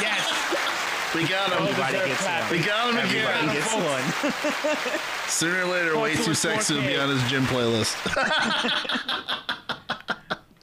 Yes. 0.00 1.14
We 1.14 1.26
got 1.26 1.50
him. 1.50 1.62
Everybody 1.66 1.92
deserve 1.92 2.08
gets 2.08 2.20
clap. 2.20 2.50
We 2.52 2.58
got 2.58 2.90
him 2.90 2.98
Everybody 2.98 3.48
again. 3.48 3.54
gets 3.54 3.74
one. 3.74 5.00
Sooner 5.28 5.62
or 5.62 5.64
later, 5.64 5.98
way 5.98 6.14
too 6.14 6.34
sexy 6.34 6.74
will 6.74 6.82
be 6.82 6.96
on 6.98 7.08
his 7.08 7.22
gym 7.30 7.44
playlist. 7.44 7.96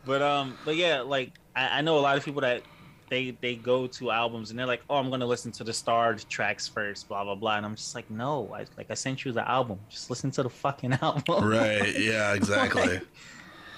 But 0.05 0.21
um, 0.21 0.55
but 0.63 0.75
yeah, 0.75 1.01
like 1.01 1.33
I, 1.55 1.79
I 1.79 1.81
know 1.81 1.97
a 1.97 1.99
lot 2.01 2.15
of 2.15 2.23
people 2.23 2.41
that 2.41 2.61
they 3.09 3.31
they 3.41 3.55
go 3.55 3.87
to 3.87 4.11
albums 4.11 4.49
and 4.49 4.57
they're 4.59 4.65
like, 4.65 4.81
oh, 4.89 4.95
I'm 4.97 5.09
gonna 5.09 5.25
listen 5.25 5.51
to 5.53 5.63
the 5.63 5.73
starred 5.73 6.23
tracks 6.29 6.67
first, 6.67 7.07
blah 7.07 7.23
blah 7.23 7.35
blah, 7.35 7.57
and 7.57 7.65
I'm 7.65 7.75
just 7.75 7.93
like, 7.95 8.09
no, 8.09 8.51
I 8.53 8.65
like 8.77 8.87
I 8.89 8.93
sent 8.95 9.25
you 9.25 9.31
the 9.31 9.47
album, 9.49 9.79
just 9.89 10.09
listen 10.09 10.31
to 10.31 10.43
the 10.43 10.49
fucking 10.49 10.93
album. 11.01 11.47
right? 11.49 11.97
Yeah, 11.99 12.33
exactly. 12.39 13.01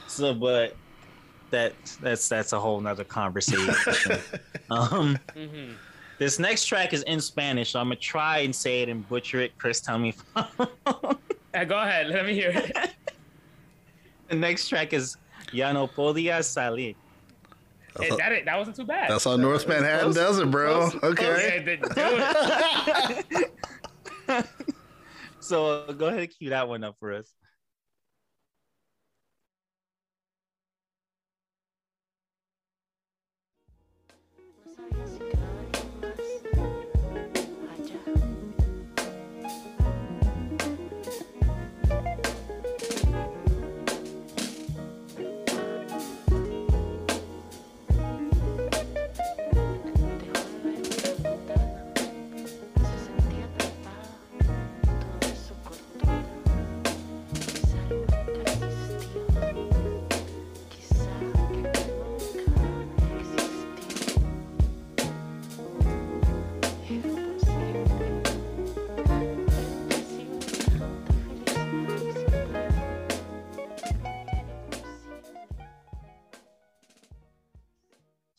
So, 0.08 0.34
but 0.34 0.76
that 1.52 1.74
that's 2.02 2.28
that's 2.30 2.54
a 2.54 2.60
whole 2.60 2.80
nother 2.82 3.04
conversation. 3.04 3.70
um, 4.70 5.18
Mhm. 5.36 5.76
this 6.20 6.40
next 6.40 6.66
track 6.66 6.94
is 6.94 7.04
in 7.04 7.20
Spanish, 7.22 7.72
so 7.72 7.80
I'm 7.80 7.88
gonna 7.88 7.96
try 7.98 8.40
and 8.40 8.56
say 8.56 8.82
it 8.82 8.90
and 8.90 9.08
butcher 9.08 9.42
it. 9.42 9.58
Chris, 9.58 9.82
tell 9.82 9.98
me. 10.00 10.10
If 10.10 10.24
Uh, 11.54 11.64
go 11.66 11.80
ahead. 11.80 12.08
Let 12.10 12.26
me 12.26 12.34
hear 12.34 12.52
it. 12.54 12.72
the 14.30 14.36
next 14.36 14.68
track 14.70 14.94
is 14.94 15.16
Ya 15.54 15.72
no 15.72 15.88
podía 15.88 16.40
salir. 16.44 16.96
Hey, 18.00 18.16
that, 18.16 18.32
it- 18.32 18.46
that 18.46 18.58
wasn't 18.58 18.76
too 18.76 18.86
bad. 18.86 19.10
That's 19.10 19.24
how 19.24 19.36
North 19.36 19.68
Manhattan 19.68 20.14
close, 20.14 20.16
does 20.16 20.40
it, 20.40 20.52
bro. 20.52 20.90
close, 20.90 21.04
Okay. 21.04 21.64
Yeah, 21.66 21.66
th- 21.66 21.82
do 21.82 23.46
it. 24.30 24.48
So 25.40 25.86
uh, 25.88 25.92
go 25.94 26.08
ahead 26.08 26.20
and 26.20 26.30
cue 26.30 26.50
that 26.50 26.68
one 26.68 26.84
up 26.84 26.98
for 27.00 27.14
us. 27.14 27.32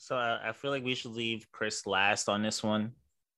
So 0.08 0.16
I, 0.16 0.48
I 0.48 0.52
feel 0.52 0.70
like 0.70 0.84
we 0.84 0.94
should 0.94 1.10
leave 1.10 1.46
Chris 1.52 1.86
last 1.86 2.30
on 2.30 2.42
this 2.42 2.62
one 2.62 2.92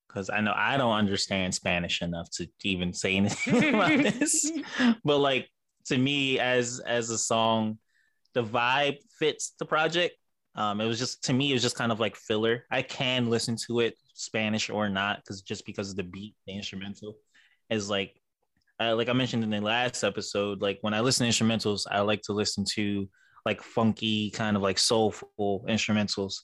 because 0.06 0.30
I 0.30 0.40
know 0.40 0.52
I 0.54 0.76
don't 0.76 0.92
understand 0.92 1.52
Spanish 1.52 2.00
enough 2.00 2.30
to 2.34 2.46
even 2.62 2.92
say 2.92 3.16
anything 3.16 3.74
about 3.74 3.88
this. 3.88 4.52
But 5.04 5.18
like 5.18 5.48
to 5.86 5.98
me, 5.98 6.38
as 6.38 6.78
as 6.78 7.10
a 7.10 7.18
song, 7.18 7.78
the 8.34 8.44
vibe 8.44 8.98
fits 9.18 9.54
the 9.58 9.64
project. 9.64 10.14
Um, 10.54 10.80
it 10.80 10.86
was 10.86 11.00
just 11.00 11.24
to 11.24 11.32
me, 11.32 11.50
it 11.50 11.54
was 11.54 11.62
just 11.62 11.74
kind 11.74 11.90
of 11.90 11.98
like 11.98 12.14
filler. 12.14 12.62
I 12.70 12.82
can 12.82 13.28
listen 13.30 13.56
to 13.66 13.80
it 13.80 13.98
Spanish 14.14 14.70
or 14.70 14.88
not 14.88 15.16
because 15.16 15.42
just 15.42 15.66
because 15.66 15.90
of 15.90 15.96
the 15.96 16.04
beat, 16.04 16.36
the 16.46 16.52
instrumental 16.52 17.16
is 17.68 17.90
like, 17.90 18.14
uh, 18.78 18.94
like 18.94 19.08
I 19.08 19.12
mentioned 19.12 19.42
in 19.42 19.50
the 19.50 19.60
last 19.60 20.04
episode. 20.04 20.62
Like 20.62 20.78
when 20.82 20.94
I 20.94 21.00
listen 21.00 21.28
to 21.28 21.32
instrumentals, 21.32 21.86
I 21.90 22.02
like 22.02 22.22
to 22.26 22.32
listen 22.32 22.64
to 22.76 23.08
like 23.44 23.60
funky, 23.60 24.30
kind 24.30 24.56
of 24.56 24.62
like 24.62 24.78
soulful 24.78 25.64
instrumentals 25.68 26.34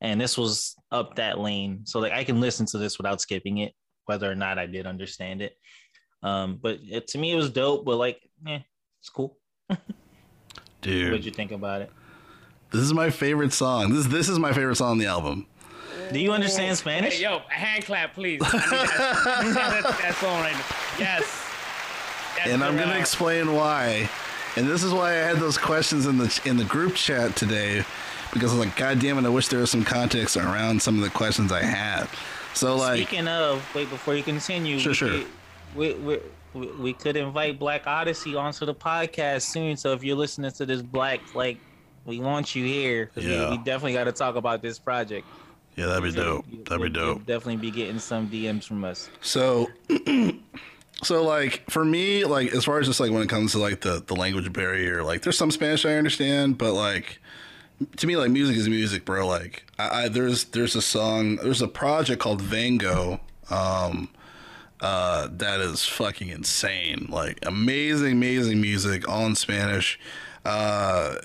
and 0.00 0.20
this 0.20 0.36
was 0.36 0.76
up 0.92 1.16
that 1.16 1.38
lane 1.38 1.80
so 1.84 2.00
like 2.00 2.12
i 2.12 2.24
can 2.24 2.40
listen 2.40 2.66
to 2.66 2.78
this 2.78 2.98
without 2.98 3.20
skipping 3.20 3.58
it 3.58 3.72
whether 4.06 4.30
or 4.30 4.34
not 4.34 4.58
i 4.58 4.66
did 4.66 4.86
understand 4.86 5.42
it 5.42 5.56
um 6.22 6.58
but 6.62 6.78
it, 6.82 7.06
to 7.06 7.18
me 7.18 7.32
it 7.32 7.36
was 7.36 7.50
dope 7.50 7.84
but 7.84 7.96
like 7.96 8.20
eh, 8.48 8.60
it's 9.00 9.10
cool 9.10 9.36
Dude, 10.82 11.10
what'd 11.10 11.24
you 11.24 11.32
think 11.32 11.52
about 11.52 11.80
it 11.80 11.90
this 12.74 12.82
is 12.82 12.92
my 12.92 13.08
favorite 13.08 13.52
song. 13.52 13.94
This 13.94 14.06
this 14.08 14.28
is 14.28 14.40
my 14.40 14.52
favorite 14.52 14.74
song 14.74 14.90
on 14.90 14.98
the 14.98 15.06
album. 15.06 15.46
do 16.12 16.18
you 16.18 16.32
understand 16.32 16.76
spanish 16.76 17.18
Hey, 17.18 17.22
yo, 17.22 17.36
a 17.36 17.52
hand 17.52 17.84
clap, 17.84 18.14
please. 18.14 18.40
I 18.42 18.52
need 18.52 18.62
that, 18.62 19.22
I 19.26 19.44
need 19.44 19.54
that, 19.54 19.98
that 20.02 20.14
song 20.16 20.40
right 20.40 20.52
now. 20.52 20.64
Yes. 20.98 21.22
That's 22.36 22.50
and 22.50 22.64
I'm 22.64 22.76
gonna 22.76 22.98
explain 22.98 23.52
why. 23.54 24.10
And 24.56 24.66
this 24.66 24.82
is 24.82 24.92
why 24.92 25.10
I 25.10 25.14
had 25.14 25.36
those 25.36 25.56
questions 25.56 26.06
in 26.06 26.18
the 26.18 26.40
in 26.44 26.56
the 26.56 26.64
group 26.64 26.96
chat 26.96 27.36
today, 27.36 27.84
because 28.34 28.52
I 28.52 28.58
was 28.58 28.66
like, 28.66 28.76
God 28.76 28.98
damn 29.00 29.16
it, 29.16 29.24
I 29.24 29.30
wish 29.30 29.48
there 29.48 29.60
was 29.60 29.70
some 29.70 29.84
context 29.84 30.36
around 30.36 30.82
some 30.82 30.96
of 30.96 31.02
the 31.02 31.08
questions 31.10 31.50
I 31.52 31.62
had. 31.62 32.06
So 32.52 32.76
like, 32.76 33.06
speaking 33.08 33.26
of 33.28 33.64
wait 33.74 33.88
before 33.88 34.14
you 34.14 34.22
continue 34.22 34.78
Sure, 34.78 34.90
we 34.90 34.94
sure. 34.94 35.08
could- 35.10 35.26
we, 35.74 35.94
we, 35.94 36.18
we, 36.52 36.66
we 36.72 36.92
could 36.92 37.16
invite 37.16 37.58
Blk 37.58 37.86
Odyssy 37.86 38.36
onto 38.36 38.64
the 38.64 38.74
podcast 38.74 39.42
soon 39.42 39.76
so 39.76 39.92
if 39.92 40.04
you're 40.04 40.14
listening 40.16 40.52
to 40.52 40.64
this 40.66 40.82
black 40.82 41.20
like 41.34 41.58
we 42.04 42.20
want 42.20 42.54
you 42.54 42.64
here. 42.64 43.10
we- 43.16 43.22
Yeah. 43.22 43.50
we, 43.50 43.56
definitely 43.58 43.94
got 43.94 44.04
to 44.04 44.12
talk 44.12 44.36
about 44.36 44.60
this 44.62 44.78
project 44.78 45.26
yeah, 45.76 45.86
that'd 45.86 46.04
be 46.04 46.12
dope. 46.12 46.44
That'd 46.66 46.82
be 46.82 46.88
dope. 46.90 47.26
definitely 47.26 47.56
be 47.56 47.72
getting 47.72 47.98
some 47.98 48.28
dms 48.28 48.62
from 48.68 48.84
us 48.84 49.10
So, 49.20 49.68
so 51.02 51.24
like 51.24 51.68
for 51.68 51.84
me, 51.84 52.24
like 52.24 52.52
as 52.54 52.64
far 52.64 52.78
as 52.78 52.86
just 52.86 53.00
like 53.00 53.10
when 53.10 53.22
it 53.22 53.28
comes 53.28 53.52
to 53.52 53.58
like 53.58 53.80
the 53.80 54.02
the 54.06 54.14
language 54.14 54.52
barrier, 54.52 55.02
like 55.02 55.22
there's 55.22 55.36
some 55.36 55.50
Spanish 55.50 55.84
I 55.84 55.94
understand, 55.94 56.56
but 56.58 56.72
like 56.74 57.18
to 57.96 58.06
me, 58.06 58.16
like 58.16 58.30
music 58.30 58.56
is 58.56 58.68
music, 58.68 59.04
bro. 59.04 59.26
Like 59.26 59.64
I, 59.78 60.04
I 60.04 60.08
there's 60.08 60.44
there's 60.44 60.76
a 60.76 60.82
song, 60.82 61.36
there's 61.36 61.62
a 61.62 61.68
project 61.68 62.20
called 62.20 62.42
Vengo, 62.42 63.20
um, 63.50 64.08
uh, 64.80 65.28
that 65.30 65.60
is 65.60 65.84
fucking 65.84 66.28
insane. 66.28 67.06
Like 67.10 67.38
amazing, 67.44 68.12
amazing 68.12 68.60
music, 68.60 69.08
all 69.08 69.26
in 69.26 69.34
Spanish. 69.34 69.98
Uh, 70.44 71.16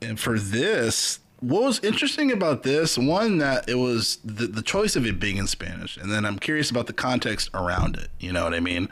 and 0.00 0.18
for 0.18 0.38
this, 0.38 1.18
what 1.40 1.62
was 1.62 1.80
interesting 1.80 2.30
about 2.30 2.62
this 2.62 2.96
one 2.96 3.38
that 3.38 3.68
it 3.68 3.74
was 3.74 4.18
the, 4.24 4.46
the 4.46 4.62
choice 4.62 4.96
of 4.96 5.06
it 5.06 5.20
being 5.20 5.36
in 5.36 5.46
Spanish, 5.46 5.96
and 5.96 6.10
then 6.12 6.24
I'm 6.24 6.38
curious 6.38 6.70
about 6.70 6.86
the 6.86 6.92
context 6.92 7.50
around 7.54 7.96
it. 7.96 8.08
You 8.18 8.32
know 8.32 8.44
what 8.44 8.54
I 8.54 8.60
mean? 8.60 8.88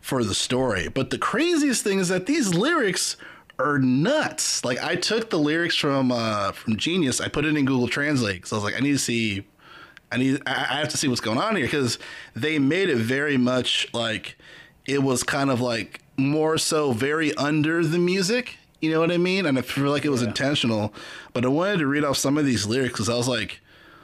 For 0.00 0.22
the 0.22 0.34
story. 0.34 0.88
But 0.88 1.10
the 1.10 1.18
craziest 1.18 1.82
thing 1.82 1.98
is 1.98 2.08
that 2.08 2.26
these 2.26 2.54
lyrics 2.54 3.16
are 3.58 3.78
nuts. 3.78 4.64
Like 4.64 4.82
I 4.82 4.96
took 4.96 5.30
the 5.30 5.38
lyrics 5.38 5.76
from 5.76 6.12
uh, 6.12 6.52
from 6.52 6.76
Genius, 6.76 7.20
I 7.20 7.28
put 7.28 7.44
it 7.44 7.56
in 7.56 7.64
Google 7.64 7.88
Translate 7.88 8.36
because 8.36 8.52
I 8.52 8.56
was 8.56 8.64
like, 8.64 8.76
I 8.76 8.80
need 8.80 8.92
to 8.92 8.98
see 8.98 9.44
I 10.10 10.16
need 10.16 10.42
I 10.46 10.52
I 10.52 10.78
have 10.78 10.88
to 10.90 10.96
see 10.96 11.08
what's 11.08 11.20
going 11.20 11.38
on 11.38 11.56
here 11.56 11.66
because 11.66 11.98
they 12.34 12.58
made 12.58 12.88
it 12.88 12.96
very 12.96 13.36
much 13.36 13.88
like 13.92 14.36
it 14.86 15.02
was 15.02 15.22
kind 15.22 15.50
of 15.50 15.60
like 15.60 16.00
more 16.16 16.58
so 16.58 16.92
very 16.92 17.34
under 17.34 17.84
the 17.84 17.98
music. 17.98 18.58
You 18.80 18.90
know 18.92 19.00
what 19.00 19.10
I 19.10 19.16
mean? 19.16 19.46
And 19.46 19.58
I 19.58 19.62
feel 19.62 19.90
like 19.90 20.04
it 20.04 20.10
was 20.10 20.22
intentional. 20.22 20.92
But 21.32 21.44
I 21.44 21.48
wanted 21.48 21.78
to 21.78 21.86
read 21.86 22.04
off 22.04 22.18
some 22.18 22.36
of 22.36 22.44
these 22.44 22.66
lyrics 22.66 22.92
because 22.92 23.08
I 23.08 23.16
was 23.16 23.26
like, 23.26 23.60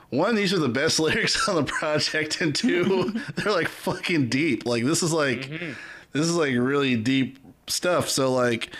one, 0.08 0.34
these 0.34 0.52
are 0.52 0.58
the 0.58 0.68
best 0.68 0.98
lyrics 1.00 1.48
on 1.48 1.56
the 1.56 1.64
project, 1.64 2.40
and 2.40 2.54
two, 2.54 3.14
they're 3.36 3.52
like 3.52 3.68
fucking 3.68 4.28
deep. 4.28 4.66
Like 4.66 4.84
this 4.84 5.02
is 5.02 5.12
like 5.12 5.48
this 6.12 6.26
is 6.26 6.34
like 6.34 6.54
really 6.56 6.96
deep 6.96 7.38
stuff. 7.68 8.08
So 8.08 8.32
like 8.32 8.70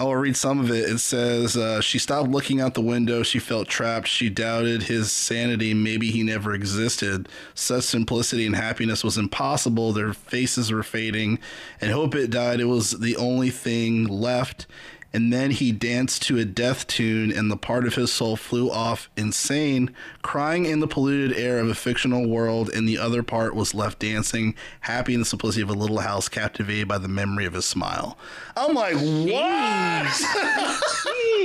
I'll 0.00 0.16
read 0.16 0.36
some 0.36 0.58
of 0.58 0.72
it. 0.72 0.90
It 0.90 0.98
says 0.98 1.56
uh, 1.56 1.80
she 1.80 2.00
stopped 2.00 2.28
looking 2.28 2.60
out 2.60 2.74
the 2.74 2.80
window. 2.80 3.22
She 3.22 3.38
felt 3.38 3.68
trapped. 3.68 4.08
She 4.08 4.28
doubted 4.28 4.84
his 4.84 5.12
sanity. 5.12 5.72
Maybe 5.72 6.10
he 6.10 6.24
never 6.24 6.52
existed. 6.52 7.28
Such 7.54 7.84
simplicity 7.84 8.44
and 8.44 8.56
happiness 8.56 9.04
was 9.04 9.16
impossible. 9.16 9.92
Their 9.92 10.12
faces 10.12 10.72
were 10.72 10.82
fading, 10.82 11.38
and 11.80 11.92
hope 11.92 12.16
it 12.16 12.30
died. 12.30 12.60
It 12.60 12.64
was 12.64 12.90
the 12.90 13.16
only 13.16 13.50
thing 13.50 14.06
left. 14.06 14.66
And 15.14 15.32
then 15.32 15.52
he 15.52 15.70
danced 15.70 16.22
to 16.24 16.38
a 16.38 16.44
death 16.44 16.88
tune, 16.88 17.30
and 17.30 17.48
the 17.48 17.56
part 17.56 17.86
of 17.86 17.94
his 17.94 18.12
soul 18.12 18.34
flew 18.34 18.68
off 18.68 19.08
insane, 19.16 19.94
crying 20.22 20.66
in 20.66 20.80
the 20.80 20.88
polluted 20.88 21.38
air 21.38 21.60
of 21.60 21.68
a 21.68 21.74
fictional 21.74 22.28
world, 22.28 22.68
and 22.68 22.88
the 22.88 22.98
other 22.98 23.22
part 23.22 23.54
was 23.54 23.74
left 23.74 24.00
dancing, 24.00 24.56
happy 24.80 25.14
in 25.14 25.20
the 25.20 25.26
simplicity 25.26 25.62
of 25.62 25.70
a 25.70 25.74
little 25.74 26.00
house, 26.00 26.28
captivated 26.28 26.88
by 26.88 26.98
the 26.98 27.06
memory 27.06 27.46
of 27.46 27.52
his 27.52 27.64
smile. 27.64 28.18
I'm 28.56 28.74
like, 28.74 28.96
what? 28.96 30.06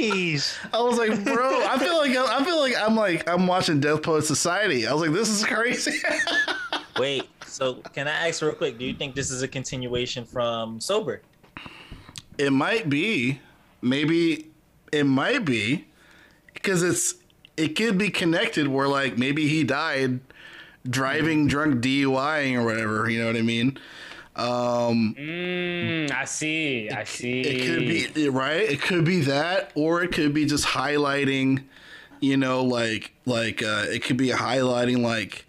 Jeez. 0.02 0.58
I 0.74 0.82
was 0.82 0.98
like, 0.98 1.24
bro, 1.24 1.64
I 1.68 1.78
feel 1.78 1.98
like 2.00 2.18
I 2.18 2.44
feel 2.44 2.60
like 2.60 2.76
I'm 2.76 2.96
like 2.96 3.30
I'm 3.30 3.46
watching 3.46 3.80
Death 3.80 4.02
Poet 4.02 4.26
Society. 4.26 4.88
I 4.88 4.94
was 4.94 5.04
like, 5.04 5.12
this 5.12 5.30
is 5.30 5.46
crazy. 5.46 6.02
Wait. 6.98 7.30
So 7.46 7.76
can 7.94 8.08
I 8.08 8.28
ask 8.30 8.42
real 8.42 8.54
quick? 8.54 8.80
Do 8.80 8.86
you 8.86 8.96
think 8.96 9.14
this 9.14 9.30
is 9.30 9.44
a 9.44 9.48
continuation 9.48 10.26
from 10.26 10.82
Sober? 10.82 11.22
it 12.40 12.54
might 12.54 12.90
be, 12.90 13.40
maybe 13.82 14.48
it 14.92 15.06
might 15.06 15.46
be, 15.46 15.86
because 16.54 16.84
it's 16.84 17.16
it 17.58 17.76
could 17.76 17.98
be 17.98 18.10
connected. 18.10 18.68
Where 18.68 18.88
like 18.88 19.18
maybe 19.18 19.48
he 19.48 19.64
died 19.64 20.20
driving 20.90 21.48
drunk 21.48 21.84
DUIing 21.84 22.56
or 22.56 22.64
whatever. 22.66 23.10
You 23.10 23.20
know 23.20 23.28
what 23.28 23.36
I 23.36 23.42
mean? 23.42 23.78
Um, 24.36 25.16
Mm, 25.20 26.12
I 26.12 26.24
see. 26.26 26.90
I 26.90 27.04
see. 27.04 27.42
it 27.42 27.66
could 27.66 28.14
be 28.16 28.30
right. 28.30 28.62
It 28.62 28.82
could 28.82 29.04
be 29.04 29.22
that, 29.22 29.72
or 29.76 30.02
it 30.04 30.14
could 30.14 30.34
be 30.34 30.46
just 30.46 30.66
highlighting. 30.66 31.64
You 32.22 32.38
know, 32.38 32.64
like 32.64 33.14
like 33.26 33.62
uh, 33.64 33.86
it 33.88 34.04
could 34.04 34.18
be 34.18 34.30
highlighting 34.30 35.00
like 35.02 35.46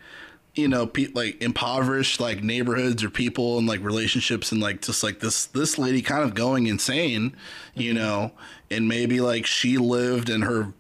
you 0.55 0.67
know 0.69 0.87
pe- 0.87 1.09
like 1.15 1.41
impoverished 1.41 2.19
like 2.21 2.43
neighborhoods 2.43 3.05
or 3.05 3.11
people 3.11 3.57
and 3.59 3.67
like 3.69 3.83
relationships 3.85 4.51
and 4.53 4.61
like 4.61 4.83
just 4.83 5.03
like 5.03 5.21
this 5.21 5.47
this 5.47 5.79
lady 5.79 6.03
kind 6.03 6.23
of 6.25 6.35
going 6.35 6.67
insane 6.67 7.37
you 7.75 7.95
know? 7.95 8.33
And 8.71 8.89
maybe 8.89 9.21
like 9.21 9.47
she 9.47 9.79
lived 9.79 10.29
and 10.29 10.43
her 10.45 10.73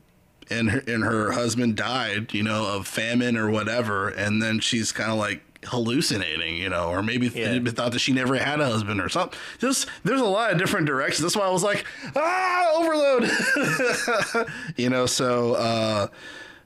and 0.51 0.71
her 0.71 0.83
and 0.89 1.05
her 1.05 1.31
husband 1.33 1.77
died 1.77 2.35
you 2.35 2.43
know 2.43 2.67
of 2.77 2.87
famine 2.89 3.37
or 3.37 3.49
whatever 3.51 4.09
and 4.09 4.43
then 4.43 4.59
she's 4.61 4.91
kind 4.93 5.11
of 5.13 5.19
like 5.19 5.41
hallucinating 5.67 6.57
you 6.57 6.69
know? 6.69 6.89
Or 6.89 7.03
maybe 7.03 7.29
Yeah. 7.29 7.59
th- 7.59 7.69
thought 7.71 7.93
that 7.93 7.99
she 8.01 8.13
never 8.13 8.35
had 8.37 8.61
a 8.61 8.67
husband 8.67 9.01
or 9.01 9.09
something. 9.09 9.39
Just 9.59 9.87
there's 10.05 10.21
a 10.21 10.25
lot 10.25 10.51
of 10.53 10.59
different 10.59 10.87
directions. 10.87 11.23
That's 11.23 11.37
why 11.37 11.47
i 11.47 11.51
was 11.51 11.63
like 11.63 11.85
ah 12.17 12.73
overload. 12.77 13.31
You 14.77 14.91
know 14.91 15.07
so 15.07 15.55
uh 15.55 16.07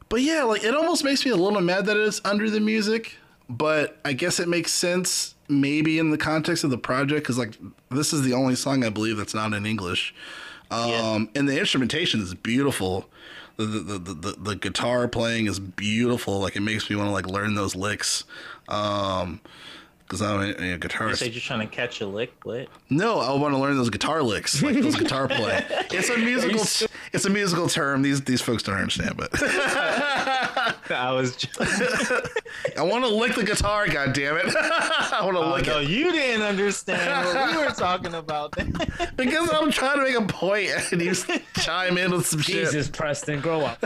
but 0.08 0.20
yeah, 0.22 0.42
like 0.44 0.62
it 0.64 0.74
almost 0.74 1.04
makes 1.04 1.24
me 1.24 1.30
a 1.30 1.36
little 1.36 1.60
mad 1.60 1.86
that 1.86 1.96
it's 1.96 2.20
under 2.24 2.48
the 2.50 2.60
music, 2.60 3.16
but 3.48 3.98
I 4.04 4.12
guess 4.12 4.38
it 4.40 4.48
makes 4.48 4.72
sense 4.72 5.34
maybe 5.48 5.98
in 5.98 6.10
the 6.10 6.16
context 6.18 6.64
of 6.64 6.70
the 6.70 6.78
project 6.78 7.22
because 7.22 7.36
like 7.38 7.56
this 7.90 8.12
is 8.12 8.22
the 8.22 8.32
only 8.32 8.54
song 8.54 8.82
I 8.84 8.88
believe 8.88 9.16
that's 9.16 9.34
not 9.34 9.52
in 9.52 9.66
English, 9.66 10.14
um, 10.70 10.88
Yeah. 10.90 11.24
and 11.34 11.48
the 11.48 11.58
instrumentation 11.58 12.20
is 12.20 12.34
beautiful. 12.34 13.08
The 13.56 13.66
the, 13.66 13.80
the, 13.80 13.98
the 13.98 14.14
the 14.14 14.32
the 14.40 14.56
guitar 14.56 15.06
playing 15.08 15.46
is 15.46 15.58
beautiful. 15.60 16.40
Like 16.40 16.56
it 16.56 16.60
makes 16.62 16.88
me 16.90 16.96
want 16.96 17.08
to 17.08 17.12
like 17.12 17.26
learn 17.28 17.54
those 17.54 17.76
licks. 17.76 18.24
Um, 18.68 19.40
because 20.06 20.22
I'm 20.22 20.40
a, 20.40 20.42
a 20.44 20.66
You 20.72 20.78
guitarist. 20.78 21.16
said 21.16 21.32
you're 21.32 21.40
trying 21.40 21.60
to 21.60 21.74
catch 21.74 22.00
a 22.00 22.06
lick. 22.06 22.32
What? 22.44 22.68
No, 22.90 23.20
I 23.20 23.32
want 23.34 23.54
to 23.54 23.58
learn 23.58 23.76
those 23.76 23.90
guitar 23.90 24.22
licks, 24.22 24.62
like 24.62 24.80
those 24.80 24.96
guitar 24.96 25.28
play. 25.28 25.64
It's 25.90 26.10
a 26.10 26.18
musical. 26.18 26.88
It's 27.12 27.24
a 27.24 27.30
musical 27.30 27.68
term. 27.68 28.02
These 28.02 28.22
these 28.22 28.40
folks 28.40 28.62
don't 28.64 28.74
understand, 28.76 29.16
but 29.16 29.30
I 30.90 31.12
was. 31.12 31.36
I 32.76 32.82
want 32.82 33.04
to 33.04 33.10
lick 33.10 33.34
the 33.34 33.44
guitar. 33.44 33.86
God 33.88 34.12
damn 34.12 34.36
it! 34.36 34.46
I 34.56 35.20
want 35.24 35.36
to 35.36 35.42
Oh, 35.42 35.50
lick 35.54 35.66
no, 35.66 35.78
it 35.80 35.88
you 35.88 36.10
didn't 36.12 36.42
understand 36.42 37.26
what 37.26 37.50
we 37.52 37.56
were 37.64 37.70
talking 37.72 38.14
about. 38.14 38.56
because 39.16 39.50
I'm 39.52 39.70
trying 39.70 39.98
to 39.98 40.02
make 40.04 40.16
a 40.18 40.26
point, 40.26 40.70
and 40.92 41.00
you 41.00 41.14
chime 41.60 41.96
in 41.98 42.10
with 42.12 42.26
some 42.26 42.40
shit. 42.40 42.64
Jesus, 42.66 42.88
Preston, 42.88 43.40
grow 43.40 43.60
up. 43.60 43.82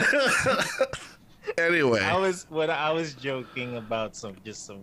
Anyway, 1.56 2.00
I 2.00 2.16
was 2.16 2.46
what 2.50 2.70
I 2.70 2.90
was 2.92 3.14
joking 3.14 3.76
about 3.76 4.14
some 4.16 4.36
just 4.44 4.66
some 4.66 4.80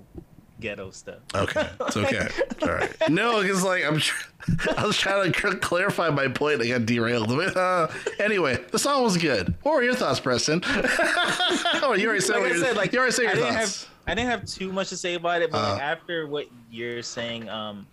ghetto 0.60 0.89
stuff. 0.91 1.20
okay, 1.34 1.70
it's 1.82 1.97
okay. 1.97 2.28
All 2.64 2.70
right. 2.74 2.91
No, 3.10 3.39
it's 3.41 3.64
like 3.64 3.84
I'm. 3.86 3.99
Tr- 3.99 4.30
I 4.78 4.86
was 4.86 4.97
trying 4.97 5.32
to 5.32 5.39
cl- 5.39 5.56
clarify 5.58 6.10
my 6.10 6.28
point. 6.28 6.62
I 6.62 6.68
got 6.68 6.86
derailed. 6.86 7.32
Uh, 7.32 7.88
anyway, 8.20 8.64
the 8.72 8.80
song 8.80 9.03
was 9.03 9.18
good. 9.18 9.53
What 9.64 9.76
were 9.76 9.84
your 9.84 9.95
thoughts, 9.95 10.20
Preston? 10.20 10.62
oh, 10.66 11.95
you 11.97 12.08
already 12.08 12.22
said. 12.22 12.38
Like 12.41 12.53
I 12.53 12.60
said, 12.60 12.76
like 12.78 12.93
you 12.93 12.99
already 12.99 13.12
said 13.14 13.26
I 13.26 13.34
your 13.34 13.36
didn't 13.36 13.53
thoughts. 13.56 13.84
have 13.86 13.91
I 14.08 14.14
didn't 14.16 14.30
have 14.30 14.45
too 14.45 14.72
much 14.72 14.89
to 14.89 14.97
say 14.97 15.16
about 15.16 15.41
it, 15.41 15.51
but 15.51 15.62
like, 15.62 15.82
Uh. 15.82 15.84
after 15.84 16.28
what 16.28 16.45
you're 16.70 17.01
saying, 17.01 17.49
um, 17.49 17.88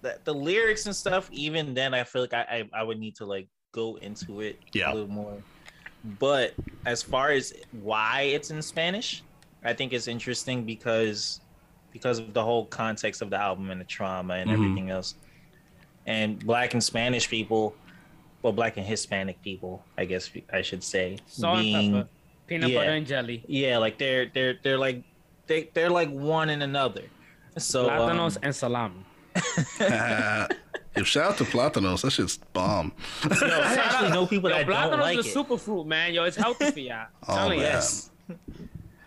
the, 0.00 0.18
the 0.24 0.32
lyrics 0.34 0.86
and 0.86 0.96
stuff, 0.96 1.28
even 1.32 1.74
then, 1.74 1.92
I 1.94 2.04
feel 2.04 2.22
like 2.22 2.34
I, 2.34 2.66
I 2.74 2.80
I 2.80 2.82
would 2.82 2.98
need 2.98 3.16
to 3.16 3.26
like 3.26 3.48
go 3.72 3.96
into 3.96 4.40
it 4.40 4.58
Yeah. 4.72 4.92
a 4.92 4.94
little 4.94 5.10
more. 5.10 5.34
But 6.18 6.54
as 6.84 7.02
far 7.02 7.30
as 7.30 7.52
why 7.82 8.22
it's 8.22 8.50
in 8.50 8.60
Spanish, 8.62 9.22
I 9.62 9.72
think 9.72 9.92
it's 9.92 10.08
interesting 10.08 10.64
because 10.64 11.40
because 11.92 12.18
of 12.18 12.32
the 12.32 12.42
whole 12.42 12.66
context 12.66 13.22
of 13.22 13.30
the 13.30 13.36
album 13.36 13.70
and 13.70 13.80
the 13.80 13.84
trauma 13.84 14.34
and 14.34 14.48
Mhm. 14.50 14.54
everything 14.54 14.90
else. 14.90 15.14
And 16.06 16.38
black 16.44 16.72
and 16.74 16.82
Spanish 16.82 17.28
people, 17.28 17.74
well, 18.42 18.52
black 18.52 18.76
and 18.76 18.86
Hispanic 18.86 19.40
people, 19.42 19.84
I 19.96 20.04
guess 20.04 20.30
I 20.52 20.62
should 20.62 20.82
say, 20.82 21.18
Salt 21.26 21.58
and 21.60 21.94
pepper, 21.94 22.08
peanut 22.46 22.70
yeah. 22.70 22.78
butter 22.78 22.90
and 22.92 23.06
jelly, 23.06 23.44
yeah, 23.46 23.78
like 23.78 23.98
they're 23.98 24.26
they're 24.26 24.54
they're 24.62 24.78
like 24.78 25.02
they 25.46 25.70
they're 25.74 25.90
like 25.90 26.10
one 26.10 26.48
and 26.50 26.62
another. 26.62 27.04
So 27.58 27.88
um, 27.90 27.98
plátanos 27.98 28.38
and 28.42 28.54
salami. 28.54 29.04
Yo, 30.96 31.04
shout 31.04 31.30
out 31.32 31.38
to 31.38 31.44
Platanos. 31.44 32.02
That 32.02 32.10
shit's 32.10 32.36
bomb. 32.36 32.92
yo, 33.24 33.30
I 33.46 33.74
actually 33.76 34.10
know 34.10 34.26
people 34.26 34.50
Yo, 34.50 34.56
that 34.56 34.66
don't 34.66 34.76
plátanos 34.92 35.00
like 35.00 35.18
is 35.18 35.26
a 35.26 35.28
it. 35.28 35.32
super 35.32 35.56
fruit, 35.56 35.86
man. 35.86 36.12
Yo, 36.12 36.24
it's 36.24 36.36
healthy 36.36 36.70
for 36.70 36.80
y'all. 36.80 37.06
Oh, 37.28 37.34
Telling 37.34 37.60
man. 37.60 37.72
Yes. 37.72 38.10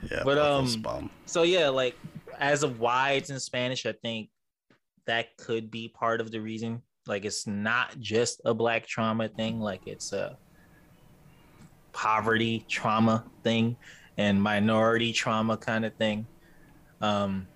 Yeah, 0.10 0.22
But, 0.24 0.38
um, 0.40 0.82
bomb. 0.82 1.10
So 1.28 1.44
yeah, 1.44 1.70
like 1.70 1.96
as 2.40 2.64
of 2.64 2.80
why 2.80 3.12
it's 3.12 3.30
in 3.30 3.40
Spanish, 3.40 3.86
I 3.86 3.94
think 3.94 4.30
that 5.06 5.38
could 5.38 5.70
be 5.72 5.90
part 5.90 6.22
of 6.22 6.32
the 6.32 6.40
reason. 6.40 6.82
Like 7.08 7.26
it's 7.26 7.46
not 7.46 8.00
just 8.00 8.42
a 8.46 8.54
black 8.54 8.88
trauma 8.88 9.28
thing, 9.30 9.60
like 9.60 9.82
it's 9.86 10.14
a 10.14 10.38
poverty 11.94 12.66
trauma 12.68 13.24
thing 13.44 13.78
and 14.18 14.42
minority 14.42 15.14
trauma 15.14 15.58
kind 15.58 15.86
of 15.86 15.94
thing. 15.96 16.26
Um 17.02 17.48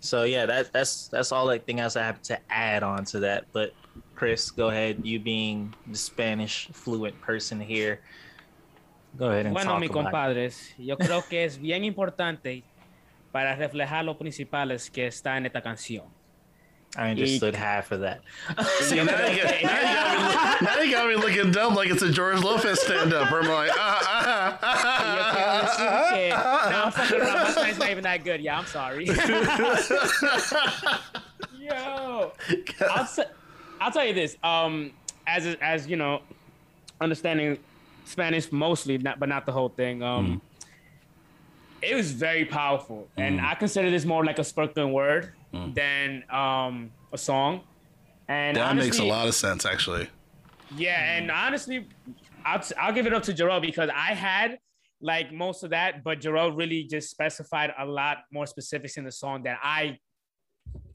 so 0.00 0.24
yeah, 0.24 0.46
that 0.46 0.72
that's 0.72 1.08
that's 1.08 1.30
all 1.30 1.50
I 1.50 1.58
think 1.58 1.78
else 1.78 1.94
I 1.94 2.02
have 2.02 2.22
to 2.22 2.38
add 2.50 2.82
on 2.82 3.04
to 3.06 3.20
that. 3.20 3.44
But 3.52 3.72
Chris, 4.14 4.50
go 4.50 4.68
ahead. 4.70 5.00
You 5.04 5.20
being 5.20 5.74
the 5.86 5.96
Spanish 5.96 6.68
fluent 6.72 7.20
person 7.20 7.60
here. 7.60 8.00
Go 9.16 9.30
ahead 9.30 9.46
and 9.46 9.54
Bueno, 9.54 9.72
talk 9.72 9.80
mi 9.80 9.86
about 9.86 10.00
it. 10.00 10.04
compadres, 10.04 10.74
yo 10.78 10.96
creo 10.96 11.28
que 11.28 11.44
es 11.44 11.58
bien 11.58 11.84
importante 11.84 12.64
para 13.32 13.56
reflejar 13.56 14.04
lo 14.04 14.18
principales 14.18 14.90
que 14.90 15.06
está 15.06 15.36
en 15.36 15.46
esta 15.46 15.62
canción. 15.62 16.04
I 16.96 17.10
understood 17.10 17.54
half 17.54 17.92
of 17.92 18.00
that. 18.00 18.20
See, 18.80 18.96
now, 18.96 19.02
you 19.02 19.08
got, 19.08 19.62
now, 19.62 19.78
you 19.78 19.94
got 19.94 20.10
me, 20.10 20.16
look- 20.24 20.62
now 20.62 20.80
you 20.80 20.90
got 20.90 21.08
me 21.08 21.14
looking 21.14 21.52
dumb 21.52 21.76
like 21.76 21.88
it's 21.88 22.02
a 22.02 22.10
George 22.10 22.42
Lopez 22.42 22.80
stand 22.80 23.14
up. 23.14 23.30
Where 23.30 23.42
I'm 23.42 23.48
like, 23.48 23.70
ah, 23.72 24.00
ah, 24.02 24.58
ah, 24.60 24.64
ah 24.64 25.16
Yo 25.16 25.22
quiero 25.30 25.46
ah, 25.46 25.62
decir 25.62 25.88
que, 26.10 26.30
no, 26.70 26.82
I'm 26.82 26.90
fucking 26.92 27.20
around. 27.20 27.42
My 27.44 27.50
Spanish 27.50 27.78
not 27.78 27.90
even 27.90 28.02
that 28.02 28.24
good. 28.24 28.40
Yeah, 28.40 28.58
I'm 28.58 28.66
sorry. 28.66 29.06
Yo, 31.60 32.32
I'll, 32.90 33.06
t- 33.06 33.22
I'll 33.80 33.92
tell 33.92 34.04
you 34.06 34.14
this. 34.14 34.36
Um, 34.42 34.90
as 35.28 35.46
as 35.60 35.86
you 35.86 35.94
know, 35.96 36.22
understanding 37.00 37.58
Spanish 38.04 38.50
mostly, 38.50 38.98
not 38.98 39.20
but 39.20 39.28
not 39.28 39.46
the 39.46 39.52
whole 39.52 39.68
thing. 39.68 40.02
Um, 40.02 40.26
mm. 40.26 40.40
It 41.82 41.94
was 41.94 42.12
very 42.12 42.44
powerful, 42.44 43.08
and 43.16 43.40
I 43.40 43.54
consider 43.54 43.90
this 43.90 44.04
more 44.04 44.24
like 44.24 44.38
a 44.38 44.44
spoken 44.44 44.92
word 44.92 45.32
than 45.52 46.24
um 46.30 46.90
a 47.12 47.18
song. 47.18 47.62
And 48.28 48.56
that 48.56 48.76
makes 48.76 48.98
a 48.98 49.04
lot 49.04 49.26
of 49.26 49.34
sense, 49.34 49.66
actually. 49.66 50.08
yeah, 50.76 51.16
and 51.16 51.30
honestly, 51.30 51.88
I'll, 52.44 52.62
I'll 52.80 52.92
give 52.92 53.06
it 53.06 53.12
up 53.12 53.24
to 53.24 53.32
Jarrell 53.32 53.60
because 53.60 53.90
I 53.92 54.14
had 54.14 54.58
like 55.00 55.32
most 55.32 55.64
of 55.64 55.70
that, 55.70 56.04
but 56.04 56.20
Jarrell 56.20 56.56
really 56.56 56.84
just 56.84 57.10
specified 57.10 57.72
a 57.78 57.84
lot 57.86 58.18
more 58.32 58.46
specifics 58.46 58.96
in 58.98 59.04
the 59.04 59.10
song 59.10 59.42
that 59.44 59.58
I 59.62 59.98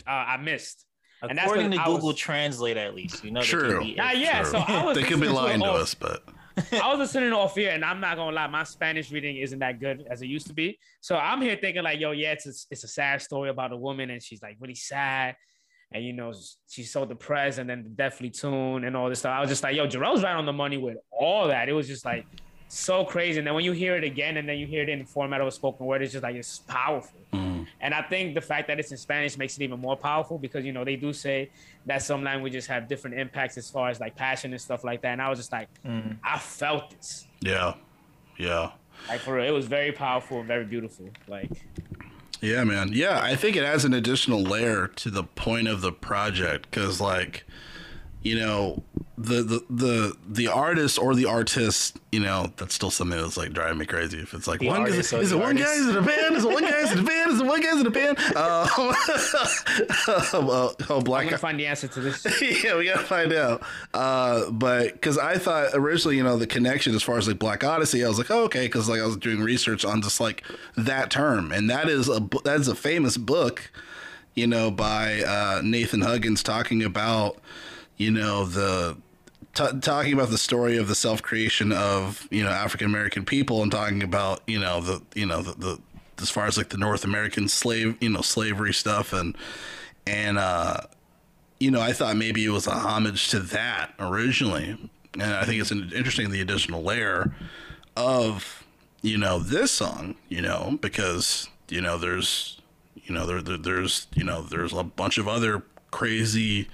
uh, 0.07 0.11
I 0.11 0.38
missed. 0.38 0.86
And 1.21 1.38
that's 1.38 1.47
According 1.49 1.71
to 1.71 1.77
I 1.77 1.88
was- 1.88 1.97
Google 1.97 2.13
Translate, 2.13 2.77
at 2.77 2.93
least 2.95 3.23
you 3.23 3.31
know. 3.31 3.41
they 3.41 3.47
True. 3.47 3.79
can 3.79 3.88
be- 3.88 3.99
Ah, 3.99 4.11
yeah, 4.11 4.41
True. 4.43 4.51
so 4.51 4.57
I 4.59 4.86
was 4.86 4.95
they 4.95 5.03
could 5.03 5.19
be 5.19 5.27
lying 5.27 5.59
to 5.61 5.65
all- 5.65 5.77
us, 5.77 5.93
but 5.95 6.23
I 6.71 6.87
was 6.89 6.99
listening 6.99 7.33
off 7.33 7.55
here, 7.55 7.71
and 7.71 7.83
I'm 7.83 7.99
not 7.99 8.15
gonna 8.15 8.35
lie, 8.35 8.47
my 8.47 8.63
Spanish 8.63 9.11
reading 9.11 9.37
isn't 9.37 9.59
that 9.59 9.79
good 9.79 10.05
as 10.09 10.21
it 10.21 10.27
used 10.27 10.47
to 10.47 10.53
be. 10.53 10.79
So 11.01 11.17
I'm 11.17 11.41
here 11.41 11.57
thinking 11.59 11.83
like, 11.83 11.99
yo, 11.99 12.11
yeah, 12.11 12.31
it's 12.31 12.45
a, 12.47 12.53
it's 12.71 12.83
a 12.83 12.87
sad 12.87 13.21
story 13.21 13.49
about 13.49 13.73
a 13.73 13.77
woman, 13.77 14.09
and 14.09 14.21
she's 14.21 14.41
like 14.41 14.55
really 14.59 14.75
sad, 14.75 15.35
and 15.91 16.03
you 16.03 16.13
know 16.13 16.33
she's 16.69 16.91
so 16.91 17.05
depressed, 17.05 17.59
and 17.59 17.69
then 17.69 17.83
the 17.83 17.89
Deathly 17.89 18.29
Tune 18.29 18.85
and 18.85 18.95
all 18.95 19.09
this 19.09 19.19
stuff. 19.19 19.33
I 19.35 19.41
was 19.41 19.49
just 19.49 19.63
like, 19.63 19.75
yo, 19.75 19.87
Jarrell's 19.87 20.23
right 20.23 20.35
on 20.35 20.45
the 20.45 20.53
money 20.53 20.77
with 20.77 20.97
all 21.11 21.47
that. 21.49 21.67
It 21.67 21.73
was 21.73 21.87
just 21.87 22.05
like 22.05 22.25
so 22.68 23.05
crazy. 23.05 23.39
And 23.39 23.47
then 23.47 23.53
when 23.53 23.63
you 23.63 23.72
hear 23.72 23.95
it 23.95 24.03
again, 24.03 24.38
and 24.38 24.47
then 24.47 24.57
you 24.57 24.68
hear 24.68 24.84
it 24.84 24.89
in 24.89 24.99
the 24.99 25.05
format 25.05 25.41
of 25.41 25.47
a 25.47 25.51
spoken 25.51 25.86
word, 25.86 26.01
it's 26.01 26.13
just 26.13 26.24
like 26.24 26.36
it's 26.36 26.59
powerful. 26.59 27.20
Mm. 27.34 27.68
And 27.82 27.93
I 27.93 28.01
think 28.01 28.34
the 28.34 28.41
fact 28.41 28.68
that 28.68 28.80
it's 28.80 28.91
in 28.91 28.97
Spanish 28.97 29.38
makes 29.38 29.57
it 29.57 29.63
even 29.63 29.80
more 29.80 29.95
powerful 29.95 30.38
because 30.38 30.66
you 30.66 30.72
know 30.72 30.84
they 30.84 30.95
do 30.95 31.13
say 31.13 31.49
that 31.86 32.01
some 32.01 32.24
languages 32.24 32.66
have 32.68 32.88
different 32.88 33.20
impacts 33.20 33.57
as 33.57 33.70
far 33.70 33.89
as 33.89 33.99
like 33.99 34.16
passion 34.16 34.51
and 34.51 34.61
stuff 34.61 34.84
like 34.84 35.01
that. 35.01 35.09
And 35.09 35.22
I 35.22 35.30
was 35.30 35.39
just 35.39 35.51
like, 35.51 35.70
mm. 35.84 36.18
I 36.24 36.39
felt 36.39 36.91
this. 36.91 37.28
Yeah. 37.41 37.76
Yeah. 38.38 38.72
Like 39.07 39.22
for 39.22 39.36
real, 39.36 39.45
it 39.45 39.51
was 39.51 39.68
very 39.68 39.91
powerful 39.91 40.43
very 40.43 40.66
beautiful. 40.66 41.09
Like 41.28 41.51
Yeah, 42.41 42.63
man. 42.63 42.91
Yeah, 42.93 43.20
I 43.22 43.36
think 43.36 43.55
it 43.55 43.63
adds 43.63 43.86
an 43.86 43.93
additional 43.93 44.41
layer 44.41 44.88
to 44.88 45.09
the 45.09 45.24
point 45.24 45.68
of 45.68 45.82
the 45.82 45.91
project 45.91 46.70
because, 46.70 46.99
like, 46.99 47.45
you 48.26 48.39
know, 48.39 48.84
the, 49.17 49.43
the 49.43 49.65
the 49.69 50.17
the 50.28 50.47
artist 50.47 50.97
or 50.99 51.13
the 51.15 51.26
artist, 51.26 51.97
you 52.11 52.19
know, 52.19 52.51
that's 52.57 52.73
still 52.76 52.89
something 52.91 53.17
that's 53.17 53.38
like 53.38 53.53
driving 53.53 53.78
me 53.78 53.86
crazy. 53.86 54.17
If 54.19 54.34
it's 54.34 54.47
like 54.47 54.59
The 54.59 54.67
one 54.67 54.84
guy, 54.84 54.89
artist 54.89 55.13
or 55.13 55.19
is 55.21 55.32
it 55.32 55.36
the 55.36 55.41
one 55.41 55.55
guy? 55.55 55.71
Is 55.73 55.88
it 55.88 55.95
a 55.95 56.01
band? 56.01 56.36
Is 56.36 56.43
it 56.43 56.51
one 56.51 56.63
guy? 56.63 56.80
Is 56.82 56.91
it 56.91 56.99
a 56.99 57.03
band? 57.03 57.32
Is 57.32 57.39
it 57.39 57.45
one 57.45 57.61
guy? 57.61 57.69
Is 57.69 57.82
it 57.82 57.88
a 57.88 57.91
band? 57.91 58.17
Uh, 58.36 58.67
oh, 58.78 60.76
oh, 60.89 60.97
I'm 60.97 61.03
Black. 61.03 61.26
gonna 61.26 61.38
find 61.38 61.59
the 61.59 61.67
answer 61.67 61.88
to 61.88 61.99
this. 62.01 62.26
yeah, 62.63 62.76
we 62.78 62.86
gotta 62.86 63.05
find 63.05 63.32
out. 63.34 63.63
Uh, 63.93 64.49
but 64.51 64.93
because 64.93 65.17
I 65.17 65.38
thought 65.38 65.69
originally, 65.73 66.17
you 66.17 66.23
know, 66.23 66.38
the 66.38 66.47
connection 66.47 66.95
as 66.95 67.03
far 67.03 67.17
as 67.17 67.28
like 67.28 67.39
Black 67.39 67.63
Odyssey, 67.63 68.03
I 68.03 68.07
was 68.07 68.17
like, 68.17 68.32
oh, 68.32 68.43
okay, 68.45 68.65
because 68.65 68.89
like 68.89 68.99
I 69.01 69.05
was 69.05 69.17
doing 69.17 69.41
research 69.41 69.86
on 69.86 70.01
just 70.01 70.19
like 70.19 70.43
that 70.76 71.09
term, 71.09 71.51
and 71.51 71.69
that 71.69 71.89
is 71.89 72.09
a 72.09 72.19
bu- 72.19 72.41
that 72.43 72.59
is 72.59 72.67
a 72.67 72.76
famous 72.76 73.17
book, 73.17 73.71
you 74.34 74.47
know, 74.47 74.71
by 74.71 75.21
uh, 75.21 75.61
Nathan 75.63 76.01
Huggins 76.01 76.43
talking 76.43 76.84
about, 76.84 77.38
you 77.97 78.11
know, 78.11 78.45
the 78.45 78.97
t- 79.53 79.79
talking 79.81 80.13
about 80.13 80.29
the 80.29 80.37
story 80.37 80.77
of 80.77 80.87
the 80.87 80.95
self 80.95 81.21
creation 81.21 81.71
of 81.71 82.27
you 82.31 82.43
know 82.43 82.49
African 82.49 82.87
American 82.87 83.25
people, 83.25 83.61
and 83.61 83.71
talking 83.71 84.03
about 84.03 84.41
you 84.47 84.59
know 84.59 84.81
the 84.81 85.01
you 85.13 85.25
know 85.25 85.41
the, 85.41 85.53
the 85.53 85.81
as 86.21 86.29
far 86.29 86.45
as 86.45 86.57
like 86.57 86.69
the 86.69 86.77
North 86.77 87.03
American 87.03 87.47
slave 87.47 87.97
you 88.01 88.09
know 88.09 88.21
slavery 88.21 88.73
stuff 88.73 89.11
and 89.11 89.37
and 90.07 90.37
uh 90.37 90.77
you 91.59 91.71
know, 91.71 91.81
I 91.81 91.93
thought 91.93 92.17
maybe 92.17 92.43
it 92.45 92.49
was 92.49 92.67
a 92.67 92.71
homage 92.71 93.29
to 93.29 93.39
that 93.39 93.93
originally, 93.99 94.77
and 95.13 95.23
I 95.23 95.45
think 95.45 95.61
it's 95.61 95.71
an 95.71 95.91
interesting 95.95 96.29
the 96.29 96.41
additional 96.41 96.83
layer 96.83 97.33
of 97.95 98.65
you 99.01 99.17
know 99.17 99.39
this 99.39 99.71
song, 99.71 100.15
you 100.27 100.41
know, 100.41 100.77
because 100.81 101.49
you 101.69 101.81
know 101.81 101.97
there's 101.97 102.59
you 102.95 103.13
know 103.13 103.25
there, 103.25 103.41
there 103.41 103.57
there's 103.57 104.07
you 104.15 104.23
know 104.23 104.41
there's 104.41 104.73
a 104.73 104.83
bunch 104.83 105.17
of 105.17 105.27
other 105.27 105.63
crazy 105.91 106.67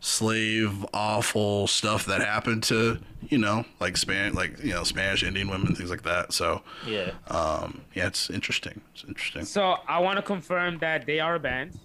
slave 0.00 0.86
awful 0.94 1.66
stuff 1.66 2.06
that 2.06 2.20
happened 2.20 2.62
to 2.62 2.98
you 3.28 3.38
know 3.38 3.64
like 3.80 3.96
span 3.96 4.32
like 4.32 4.62
you 4.62 4.72
know 4.72 4.84
Spanish 4.84 5.22
Indian 5.24 5.48
women 5.50 5.74
things 5.74 5.90
like 5.90 6.02
that. 6.02 6.32
So 6.32 6.62
Yeah. 6.86 7.10
um 7.28 7.80
yeah, 7.94 8.06
it's 8.06 8.30
interesting. 8.30 8.80
It's 8.94 9.04
interesting. 9.04 9.44
So 9.44 9.76
I 9.88 9.98
want 9.98 10.16
to 10.16 10.22
confirm 10.22 10.78
that 10.78 11.04
they 11.06 11.20
are 11.20 11.34
a 11.34 11.40
band. 11.40 11.78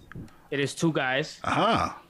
It 0.50 0.60
is 0.60 0.74
two 0.74 0.92
guys, 0.92 1.40
Aha. 1.44 2.00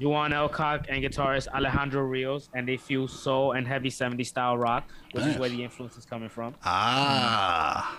Juan 0.00 0.32
Elcock 0.32 0.86
and 0.88 1.02
guitarist 1.02 1.48
Alejandro 1.48 2.02
Rios, 2.02 2.48
and 2.54 2.66
they 2.68 2.76
fuse 2.76 3.12
soul 3.12 3.52
and 3.52 3.66
heavy 3.66 3.90
70s 3.90 4.26
style 4.26 4.56
rock, 4.58 4.84
which 5.12 5.24
Nice. 5.24 5.34
is 5.34 5.38
where 5.40 5.48
the 5.48 5.62
influence 5.62 5.96
is 5.96 6.04
coming 6.04 6.28
from. 6.28 6.54
Ah. 6.64 7.98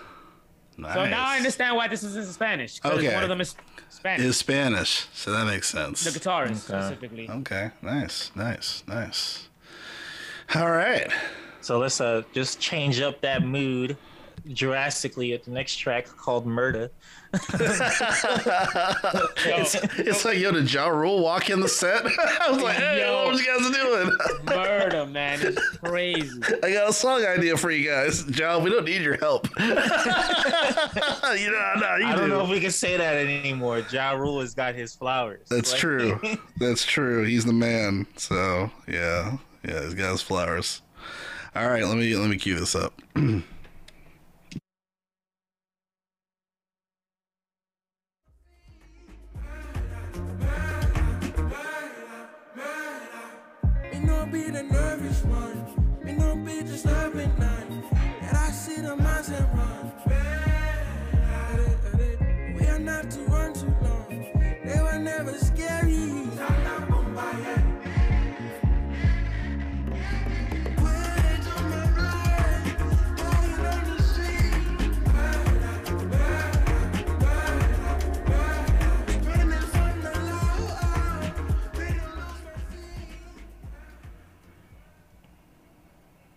Nice. 0.78 0.94
So 0.94 1.06
now 1.06 1.26
I 1.26 1.36
understand 1.38 1.74
why 1.76 1.88
this 1.88 2.02
is 2.02 2.16
in 2.16 2.24
Spanish. 2.26 2.80
Because 2.80 2.98
Okay. 2.98 3.14
one 3.14 3.22
of 3.22 3.28
them 3.30 3.40
is 3.40 3.54
Spanish. 3.88 4.26
is 4.26 4.36
Spanish, 4.36 5.06
so 5.14 5.32
that 5.32 5.46
makes 5.46 5.68
sense. 5.70 6.04
the 6.04 6.10
guitarist 6.18 6.56
specifically. 6.56 7.28
Okay, 7.30 7.70
nice, 7.82 8.30
nice, 8.34 8.82
nice. 8.86 9.48
All 10.54 10.70
right. 10.70 11.10
So 11.62 11.78
let's 11.78 12.00
uh 12.00 12.22
just 12.32 12.60
change 12.60 13.00
up 13.00 13.20
that 13.22 13.42
mood 13.42 13.96
drastically 14.52 15.32
at 15.32 15.44
the 15.44 15.50
next 15.50 15.76
track 15.76 16.06
called 16.06 16.46
Murder. 16.46 16.90
It's, 19.48 19.74
it's 19.98 20.24
like, 20.24 20.38
yo, 20.38 20.50
did 20.52 20.72
Ja 20.72 20.88
Rule 20.88 21.20
walk 21.22 21.50
in 21.50 21.60
the 21.60 21.68
set? 21.68 22.04
I 22.40 22.50
was 22.50 22.60
like, 22.62 22.76
hey, 22.76 23.00
Yo. 23.00 23.26
what 23.26 23.38
you 23.38 23.46
guys 23.46 23.70
doing? 23.70 24.16
Murder, 24.44 25.06
man, 25.06 25.38
it's 25.42 25.68
crazy. 25.78 26.40
I 26.62 26.72
got 26.72 26.88
a 26.90 26.92
song 26.92 27.24
idea 27.24 27.56
for 27.56 27.70
you 27.70 27.88
guys. 27.88 28.24
Ja, 28.36 28.58
we 28.58 28.70
don't 28.70 28.84
need 28.84 29.02
your 29.02 29.16
help. 29.18 29.48
you 29.58 29.66
know, 29.66 29.74
no, 31.80 31.96
you 31.96 32.06
I 32.06 32.14
don't 32.16 32.28
know 32.28 32.42
if 32.44 32.50
we 32.50 32.60
can 32.60 32.70
say 32.70 32.96
that 32.96 33.14
anymore. 33.16 33.84
Ja 33.90 34.12
Rule 34.12 34.40
has 34.40 34.54
got 34.54 34.74
his 34.74 34.94
flowers. 34.94 35.48
That's 35.48 35.72
Like- 35.72 35.80
true. 35.80 36.20
That's 36.58 36.84
true. 36.84 37.24
He's 37.24 37.44
the 37.44 37.52
man. 37.52 38.06
So 38.16 38.70
yeah, 38.88 39.36
yeah, 39.66 39.82
he's 39.84 39.94
got 39.94 40.12
his 40.12 40.22
flowers. 40.22 40.82
All 41.54 41.68
right, 41.68 41.84
let 41.84 41.96
me 41.96 42.14
let 42.16 42.28
me 42.28 42.36
cue 42.36 42.58
this 42.58 42.74
up. 42.74 42.92
Me 54.06 54.12
no 54.12 54.26
be 54.26 54.42
the 54.50 54.62
nervous 54.62 55.24
one. 55.24 55.66
Me 56.04 56.12
no 56.12 56.36
be 56.36 56.62
disturbing 56.62 57.34
none. 57.40 57.82
And 58.22 58.36
I 58.36 58.50
see 58.50 58.80
the 58.80 58.94
minds 58.94 59.30
and 59.30 59.58
run. 59.58 59.92
We 62.56 62.66
are 62.68 62.78
not 62.78 63.10
to 63.10 63.20
run 63.22 63.52
too 63.52 63.74
long. 63.82 64.06
They 64.64 64.80
were 64.80 65.00
never 65.00 65.32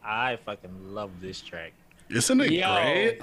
I 0.10 0.38
fucking 0.44 0.94
love 0.96 1.12
this 1.22 1.40
track. 1.40 1.72
Isn't 2.10 2.42
it 2.42 2.52
Yo. 2.52 2.74
great? 2.82 3.20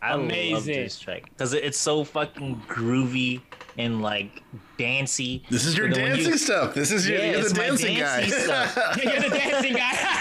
I 0.00 0.12
love 0.14 0.20
Amazing. 0.26 0.74
this 0.74 0.98
track 1.00 1.24
because 1.30 1.54
it's 1.54 1.78
so 1.78 2.04
fucking 2.04 2.62
groovy 2.68 3.40
and 3.78 4.00
like 4.02 4.42
dancey. 4.78 5.42
This 5.50 5.64
is 5.66 5.76
your 5.76 5.88
But 5.88 5.96
dancing 5.96 6.26
you- 6.32 6.38
stuff. 6.38 6.74
This 6.74 6.92
is 6.92 7.08
your 7.08 7.18
Yeah, 7.18 7.30
you're 7.32 7.42
the 7.48 7.54
my 7.54 7.66
dancing 7.66 7.96
guy. 7.98 8.20
dancey 8.20 8.30
stuff. 8.42 8.98
You're 9.02 9.20
the 9.22 9.28
dancing 9.30 9.72
guy. 9.72 10.20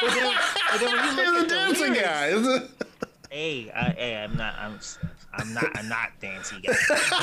But 0.00 0.14
then, 0.14 0.34
but 0.70 0.80
then 0.80 0.92
when 0.92 1.16
you 1.16 1.22
You're 1.32 1.42
the 1.42 1.48
dancing 1.48 1.92
lyrics, 1.94 2.48
guy. 2.48 2.86
hey, 3.30 3.72
I, 3.74 3.84
hey, 3.90 4.16
I'm 4.22 4.36
not, 4.36 4.54
I'm, 4.60 4.78
I'm 5.32 5.54
not, 5.54 5.78
I'm 5.78 5.88
not 5.88 6.08
dancey 6.20 6.60
guy. 6.60 6.74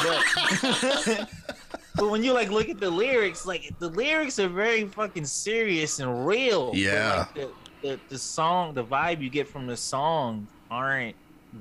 But, 0.04 1.30
but 1.96 2.10
when 2.10 2.24
you 2.24 2.34
like 2.34 2.50
look 2.50 2.68
at 2.68 2.80
the 2.80 2.90
lyrics, 2.90 3.46
like 3.46 3.72
the 3.80 3.90
lyrics 3.90 4.40
are 4.40 4.50
very 4.50 4.86
fucking 4.88 5.26
serious 5.26 6.00
and 6.00 6.26
real. 6.28 6.72
But, 6.72 6.80
Yeah. 6.80 7.18
like, 7.20 7.34
the, 7.36 7.52
the 7.82 8.00
the 8.10 8.18
song, 8.18 8.74
the 8.74 8.84
vibe 8.84 9.22
you 9.22 9.30
get 9.30 9.48
from 9.48 9.68
the 9.68 9.78
song 9.78 10.48
aren't 10.70 11.16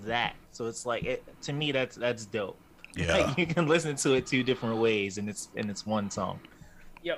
that. 0.04 0.34
So 0.52 0.66
it's 0.66 0.86
like, 0.86 1.04
it, 1.04 1.24
to 1.42 1.52
me, 1.52 1.72
that's 1.72 1.96
that's 1.96 2.26
dope. 2.26 2.58
Yeah. 2.94 3.16
Like 3.16 3.38
you 3.38 3.46
can 3.46 3.66
listen 3.66 3.96
to 3.96 4.14
it 4.14 4.26
two 4.26 4.42
different 4.42 4.78
ways, 4.78 5.18
and 5.18 5.28
it's 5.28 5.48
and 5.56 5.70
it's 5.70 5.86
one 5.86 6.10
song. 6.10 6.40
Yo, 7.02 7.16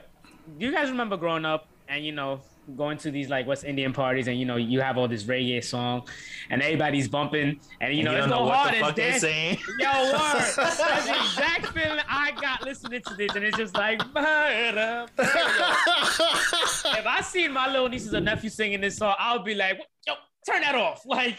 do 0.58 0.66
you 0.66 0.72
guys 0.72 0.90
remember 0.90 1.16
growing 1.16 1.44
up 1.44 1.66
and 1.88 2.04
you 2.04 2.12
know 2.12 2.40
going 2.76 2.96
to 2.98 3.10
these 3.10 3.28
like 3.28 3.46
West 3.46 3.64
Indian 3.64 3.92
parties 3.92 4.28
and 4.28 4.38
you 4.38 4.44
know 4.46 4.56
you 4.56 4.80
have 4.80 4.96
all 4.96 5.08
this 5.08 5.24
reggae 5.24 5.62
song 5.62 6.06
and 6.48 6.62
everybody's 6.62 7.08
bumping 7.08 7.58
and 7.80 7.94
you 7.94 8.04
know 8.04 8.12
you 8.12 8.18
it's 8.18 8.28
what 8.28 8.54
hard 8.54 8.70
the 8.72 8.76
and 8.76 8.86
fuck 8.86 8.96
they're 8.96 9.10
dance. 9.10 9.20
saying. 9.22 9.58
Yo, 9.80 9.88
word. 9.90 10.12
That's 10.56 10.56
the 10.56 11.10
exact 11.24 11.66
feeling 11.68 11.98
I 12.08 12.30
got 12.40 12.62
listening 12.62 13.02
to 13.06 13.14
this, 13.14 13.34
and 13.34 13.44
it's 13.44 13.56
just 13.56 13.74
like, 13.74 13.98
murder. 14.14 15.06
if 15.18 17.06
I 17.06 17.20
seen 17.22 17.52
my 17.52 17.70
little 17.70 17.88
nieces 17.88 18.12
and 18.12 18.24
nephews 18.24 18.54
singing 18.54 18.80
this 18.80 18.96
song, 18.96 19.14
I'll 19.18 19.42
be 19.42 19.54
like, 19.54 19.78
yo, 20.06 20.14
turn 20.48 20.62
that 20.62 20.74
off. 20.74 21.02
Like, 21.04 21.38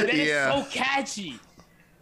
is 0.00 0.28
Yeah. 0.28 0.52
so 0.62 0.68
catchy. 0.70 1.38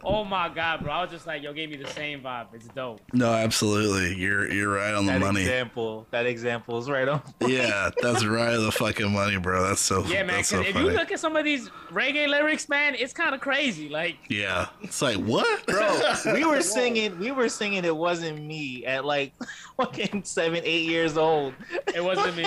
Oh 0.03 0.23
my 0.23 0.47
god, 0.47 0.83
bro! 0.83 0.93
I 0.93 1.01
was 1.01 1.09
just 1.11 1.25
like, 1.25 1.41
yo, 1.41 1.51
gave 1.53 1.69
me 1.71 1.75
the 1.75 1.87
same 1.89 2.21
vibe. 2.21 2.47
It's 2.53 2.67
dope. 2.67 3.01
No, 3.13 3.33
absolutely. 3.33 4.15
You're 4.15 4.49
you're 4.51 4.71
right 4.71 4.93
on 4.93 5.05
the 5.07 5.13
That 5.13 5.21
money. 5.21 5.41
example, 5.41 6.05
that 6.11 6.25
example 6.27 6.77
is 6.77 6.87
right 6.89 7.07
on. 7.07 7.21
Yeah, 7.41 7.89
that's 8.01 8.23
right 8.23 8.53
on 8.53 8.63
the 8.63 8.71
fucking 8.71 9.11
money, 9.11 9.37
bro. 9.37 9.63
That's 9.67 9.81
so 9.81 10.03
Yeah, 10.05 10.19
man. 10.23 10.27
that's 10.37 10.51
'cause 10.51 10.59
so 10.59 10.61
if 10.61 10.73
funny. 10.73 10.85
you 10.89 10.91
look 10.91 11.11
at 11.11 11.19
some 11.19 11.35
of 11.35 11.43
these 11.43 11.69
reggae 11.91 12.27
lyrics, 12.27 12.69
man, 12.69 12.93
it's 12.95 13.11
kind 13.11 13.33
of 13.33 13.41
crazy. 13.41 13.89
Like, 13.89 14.17
yeah, 14.29 14.67
it's 14.81 15.01
like 15.01 15.17
what, 15.17 15.65
Bro, 15.65 15.99
we 16.33 16.45
were 16.45 16.61
singing, 16.61 17.17
we 17.17 17.31
were 17.31 17.49
singing 17.49 17.83
"It 17.83 17.95
Wasn't 17.97 18.39
Me" 18.41 18.85
at 18.85 19.03
like 19.03 19.33
fucking 19.77 20.23
seven, 20.25 20.61
eight 20.63 20.85
years 20.85 21.17
old. 21.17 21.53
it 21.93 22.03
wasn't 22.03 22.37
me. 22.37 22.45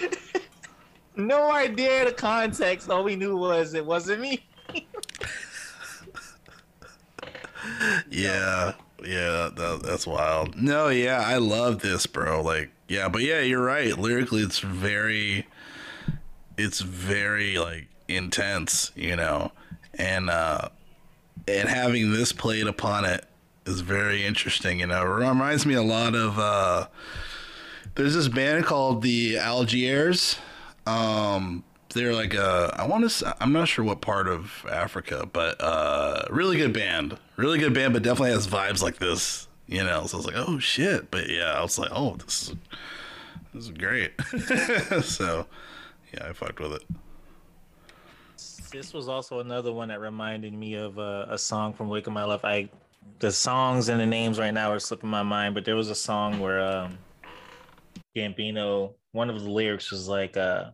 No 1.16 1.50
idea 1.50 2.04
the 2.04 2.12
context. 2.12 2.90
All 2.90 3.02
we 3.02 3.16
knew 3.16 3.36
was 3.36 3.74
it 3.74 3.84
wasn't 3.84 4.20
me. 4.20 4.46
Yeah, 8.10 8.72
Yeah, 9.04 9.50
that, 9.54 9.80
that's 9.84 10.06
wild. 10.06 10.56
No, 10.56 10.88
yeah, 10.88 11.22
I 11.24 11.36
love 11.36 11.80
this, 11.80 12.06
bro. 12.06 12.42
Like, 12.42 12.70
yeah, 12.88 13.08
but 13.08 13.22
yeah, 13.22 13.40
you're 13.40 13.62
right. 13.62 13.96
Lyrically, 13.98 14.42
it's 14.42 14.58
very, 14.60 15.46
it's 16.56 16.80
very 16.80 17.58
like 17.58 17.88
intense, 18.08 18.90
you 18.96 19.14
know, 19.16 19.52
and 19.94 20.30
uh, 20.30 20.68
and 21.46 21.68
having 21.68 22.12
this 22.12 22.32
played 22.32 22.66
upon 22.66 23.04
it 23.04 23.24
is 23.66 23.80
very 23.80 24.24
interesting. 24.24 24.80
You 24.80 24.86
know, 24.86 25.02
it 25.02 25.06
reminds 25.26 25.64
me 25.66 25.74
a 25.74 25.82
lot 25.82 26.14
of. 26.14 26.38
uh 26.38 26.86
There's 27.94 28.14
this 28.14 28.28
band 28.28 28.64
called 28.64 29.02
the 29.02 29.38
Algiers. 29.38 30.36
Um, 30.86 31.64
they're 31.90 32.14
like 32.14 32.34
I 32.34 32.86
want 32.86 33.08
to 33.08 33.36
I'm 33.40 33.52
not 33.52 33.68
sure 33.68 33.84
what 33.84 34.00
part 34.00 34.28
of 34.28 34.64
Africa, 34.70 35.28
but 35.32 35.60
uh 35.60 36.24
really 36.30 36.56
good 36.56 36.72
band. 36.72 37.18
Really 37.36 37.58
good 37.58 37.74
band, 37.74 37.92
but 37.92 38.02
definitely 38.02 38.32
has 38.32 38.46
vibes 38.46 38.82
like 38.82 38.98
this, 38.98 39.48
you 39.66 39.82
know. 39.84 40.06
So 40.06 40.16
I 40.16 40.18
was 40.18 40.26
like, 40.26 40.36
"Oh 40.36 40.58
shit." 40.58 41.10
But 41.10 41.28
yeah, 41.30 41.52
I 41.52 41.62
was 41.62 41.78
like, 41.78 41.90
"Oh, 41.92 42.16
this 42.16 42.42
is 42.42 42.54
this 43.54 43.64
is 43.64 43.70
great." 43.70 44.12
so, 45.02 45.46
yeah, 46.12 46.28
I 46.28 46.32
fucked 46.32 46.60
with 46.60 46.72
it. 46.72 46.82
This 48.70 48.92
was 48.92 49.08
also 49.08 49.40
another 49.40 49.72
one 49.72 49.88
that 49.88 50.00
reminded 50.00 50.52
me 50.52 50.74
of 50.74 50.98
uh, 50.98 51.26
a 51.30 51.38
song 51.38 51.72
from 51.72 51.86
Awaken 51.86 52.12
My 52.12 52.24
Love. 52.24 52.44
I 52.44 52.68
the 53.20 53.32
songs 53.32 53.88
and 53.88 54.00
the 54.00 54.06
names 54.06 54.38
right 54.38 54.52
now 54.52 54.70
are 54.70 54.78
slipping 54.78 55.10
my 55.10 55.22
mind, 55.22 55.54
but 55.54 55.64
there 55.64 55.76
was 55.76 55.90
a 55.90 55.94
song 55.94 56.38
where 56.40 56.60
um 56.60 56.98
Gambino, 58.16 58.92
one 59.12 59.30
of 59.30 59.40
the 59.40 59.50
lyrics 59.50 59.90
was 59.90 60.08
like 60.08 60.36
uh 60.36 60.70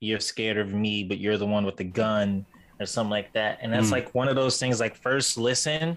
you're 0.00 0.20
scared 0.20 0.56
of 0.56 0.72
me, 0.72 1.04
but 1.04 1.18
you're 1.18 1.36
the 1.36 1.46
one 1.46 1.64
with 1.64 1.76
the 1.76 1.84
gun 1.84 2.44
or 2.80 2.86
something 2.86 3.10
like 3.10 3.32
that. 3.34 3.58
And 3.60 3.72
that's 3.72 3.88
Mm. 3.88 3.92
like 3.92 4.14
one 4.14 4.28
of 4.28 4.34
those 4.34 4.58
things 4.58 4.80
like 4.80 4.96
first 4.96 5.36
listen, 5.36 5.96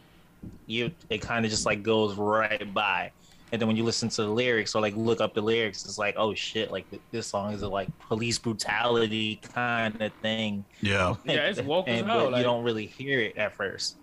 you 0.68 0.92
it 1.10 1.22
kind 1.22 1.46
of 1.46 1.52
just 1.52 1.66
like 1.66 1.82
goes 1.84 2.16
right 2.16 2.72
by. 2.74 3.12
And 3.54 3.62
then 3.62 3.68
when 3.68 3.78
you 3.78 3.84
listen 3.84 4.10
to 4.10 4.24
the 4.24 4.28
lyrics 4.28 4.76
or 4.76 4.82
like 4.82 4.96
look 4.98 5.22
up 5.22 5.34
the 5.34 5.42
lyrics, 5.42 5.86
it's 5.86 5.98
like, 5.98 6.16
oh 6.18 6.34
shit, 6.34 6.70
like 6.72 6.86
this 7.12 7.28
song 7.28 7.54
is 7.54 7.62
a 7.62 7.68
like 7.68 7.88
police 8.00 8.38
brutality 8.38 9.38
kind 9.54 10.00
of 10.02 10.12
thing. 10.22 10.66
Yeah. 10.82 11.16
Yeah, 11.26 11.36
it's 11.48 11.62
woke 11.62 11.88
as 11.88 12.04
hell, 12.06 12.26
but 12.26 12.32
like- 12.34 12.38
you 12.40 12.44
don't 12.44 12.64
really 12.64 12.88
hear 12.88 13.22
it 13.22 13.38
at 13.38 13.56
first. 13.56 13.96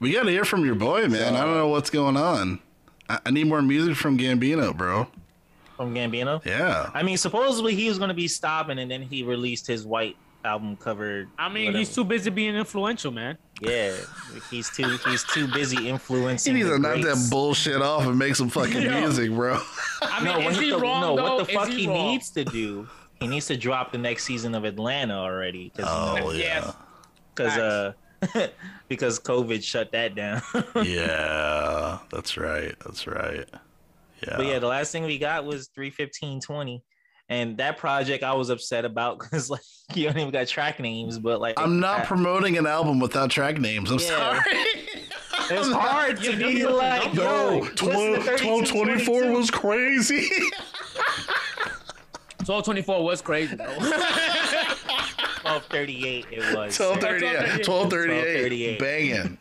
We 0.00 0.12
got 0.12 0.22
to 0.24 0.30
hear 0.30 0.44
from 0.46 0.64
your 0.64 0.74
boy, 0.76 1.08
man. 1.08 1.36
I 1.36 1.44
don't 1.44 1.54
know 1.54 1.68
what's 1.68 1.90
going 1.90 2.16
on. 2.16 2.58
I, 3.08 3.18
I 3.26 3.30
need 3.30 3.46
more 3.46 3.60
music 3.60 3.96
from 3.96 4.16
Gambino, 4.18 4.74
bro. 4.76 5.08
From 5.80 5.94
Gambino. 5.94 6.44
Yeah. 6.44 6.90
I 6.92 7.02
mean, 7.02 7.16
supposedly 7.16 7.74
he 7.74 7.88
was 7.88 7.96
going 7.96 8.08
to 8.08 8.14
be 8.14 8.28
stopping, 8.28 8.78
and 8.78 8.90
then 8.90 9.00
he 9.00 9.22
released 9.22 9.66
his 9.66 9.86
white 9.86 10.14
album 10.44 10.76
cover. 10.76 11.26
I 11.38 11.48
mean, 11.48 11.74
he's 11.74 11.94
too 11.94 12.04
busy 12.04 12.28
being 12.28 12.54
influential, 12.54 13.10
man. 13.10 13.38
Yeah, 13.62 13.96
he's 14.50 14.68
too 14.68 14.98
he's 15.06 15.24
too 15.24 15.48
busy 15.48 15.88
influencing. 15.88 16.54
He 16.54 16.62
needs 16.62 16.74
to 16.74 16.78
knock 16.78 17.00
that 17.00 17.28
bullshit 17.30 17.80
off 17.80 18.06
and 18.06 18.18
make 18.18 18.36
some 18.36 18.50
fucking 18.50 18.82
Yo. 18.82 19.00
music, 19.00 19.30
bro. 19.30 19.58
I 20.02 20.22
mean, 20.22 20.34
No, 20.34 20.38
is 20.50 20.56
what 20.56 20.64
he 20.64 20.70
the, 20.70 20.78
wrong 20.78 21.00
no, 21.00 21.16
though? 21.16 21.36
what 21.36 21.46
the 21.46 21.52
fuck 21.54 21.68
is 21.70 21.74
he, 21.76 21.86
wrong? 21.86 22.08
needs 22.08 22.28
to 22.32 22.44
do? 22.44 22.86
He 23.20 23.26
needs 23.26 23.46
to 23.46 23.56
drop 23.56 23.90
the 23.92 23.98
next 23.98 24.24
season 24.24 24.54
of 24.54 24.64
Atlanta 24.64 25.14
already. 25.14 25.72
Cause, 25.76 25.86
Oh, 25.88 26.30
yeah. 26.32 26.72
Because 27.34 27.56
uh, 27.56 27.92
because 28.88 29.18
COVID 29.18 29.62
shut 29.62 29.92
that 29.92 30.14
down. 30.14 30.42
yeah, 30.84 31.98
that's 32.12 32.36
right. 32.36 32.74
That's 32.84 33.06
right. 33.06 33.46
Yeah. 34.26 34.36
But 34.36 34.46
yeah, 34.46 34.58
the 34.58 34.66
last 34.66 34.90
thing 34.92 35.04
we 35.04 35.18
got 35.18 35.44
was 35.44 35.68
three 35.74 35.90
fifteen 35.90 36.40
twenty, 36.40 36.82
and 37.28 37.56
that 37.58 37.76
project 37.78 38.22
I 38.24 38.32
was 38.34 38.50
upset 38.50 38.84
about 38.84 39.18
because 39.20 39.48
like 39.50 39.60
you 39.94 40.04
don't 40.06 40.18
even 40.18 40.30
got 40.30 40.46
track 40.48 40.78
names. 40.80 41.18
But 41.18 41.40
like 41.40 41.58
I'm 41.58 41.80
not 41.80 42.00
I- 42.00 42.04
promoting 42.04 42.58
an 42.58 42.66
album 42.66 43.00
without 43.00 43.30
track 43.30 43.58
names. 43.58 43.90
I'm 43.90 43.98
Yeah. 43.98 44.06
sorry. 44.42 44.44
It's 45.52 45.72
hard 45.72 46.20
to 46.22 46.36
be 46.36 46.62
no, 46.62 46.68
no, 46.68 46.76
like, 46.76 47.12
no. 47.14 47.22
yo, 47.54 47.58
1224 47.60 49.32
was 49.32 49.50
crazy. 49.50 50.28
1224 52.46 53.04
was 53.04 53.20
crazy, 53.20 53.56
though. 53.56 53.64
1238 53.64 56.26
it 56.30 56.38
was. 56.56 56.78
1238. 56.78 57.66
1238. 57.66 58.78
1238. 58.78 58.78
Banging. 58.78 59.38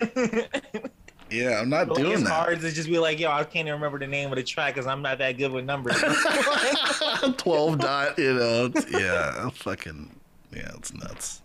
Yeah, 1.31 1.59
I'm 1.61 1.69
not 1.69 1.87
Like, 1.89 1.97
doing 1.97 2.11
it's 2.13 2.23
that. 2.23 2.29
hard 2.29 2.59
to 2.61 2.71
just 2.71 2.89
be 2.89 2.97
like, 2.97 3.19
yo, 3.19 3.29
I 3.31 3.43
can't 3.43 3.67
even 3.67 3.73
remember 3.79 3.99
the 3.99 4.07
name 4.07 4.29
of 4.31 4.35
the 4.37 4.43
track 4.43 4.73
because 4.73 4.87
I'm 4.87 5.01
not 5.01 5.19
that 5.19 5.33
good 5.37 5.51
with 5.51 5.65
numbers. 5.65 5.95
12 7.37 7.77
dot, 7.79 8.17
you 8.17 8.33
know. 8.33 8.65
it's- 8.65 8.85
Yeah, 8.91 9.49
fucking, 9.51 10.09
yeah, 10.55 10.71
it's 10.75 10.93
nuts. 10.93 11.41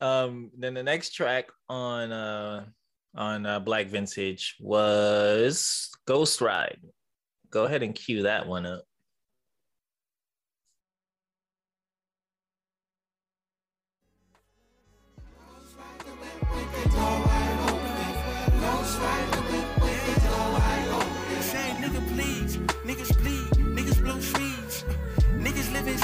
um, 0.00 0.50
then 0.56 0.74
the 0.74 0.82
next 0.82 1.10
track 1.10 1.48
on 1.68 2.12
uh 2.12 2.64
on 3.14 3.46
uh, 3.46 3.58
Blk 3.60 3.86
Vintage 3.88 4.56
was 4.60 5.90
Ghost 6.06 6.40
Ride. 6.40 6.78
Go 7.50 7.64
ahead 7.64 7.82
and 7.82 7.94
cue 7.94 8.22
that 8.24 8.46
one 8.46 8.66
up. 8.66 8.82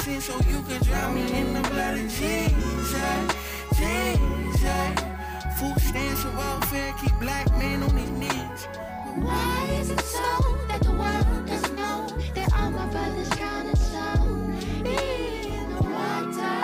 Niggas 0.03 0.05
sin 0.05 0.21
so 0.21 0.35
you 0.51 0.63
can 0.63 0.83
drown 0.83 1.15
me 1.15 1.23
in 1.33 1.55
the 1.55 1.61
blood 1.69 1.99
of 1.99 2.09
Jesus. 2.09 3.27
Jesus. 3.77 5.01
Food 5.59 5.81
stands 5.81 6.23
for 6.23 6.31
welfare. 6.37 6.95
Keep 7.01 7.19
black 7.21 7.51
men 7.53 7.83
on 7.83 7.97
his 7.97 8.11
knees. 8.11 8.67
Why 9.17 9.69
is 9.81 9.91
it 9.91 10.01
so 10.01 10.59
that 10.69 10.83
the 10.83 10.91
world 10.91 11.47
doesn't 11.47 11.77
know 11.77 12.09
that 12.35 12.53
all 12.55 12.71
my 12.71 12.87
brothers 12.87 13.29
drowning 13.31 13.77
so 13.77 13.99
in 14.85 15.75
the 15.75 15.83
water? 15.83 16.59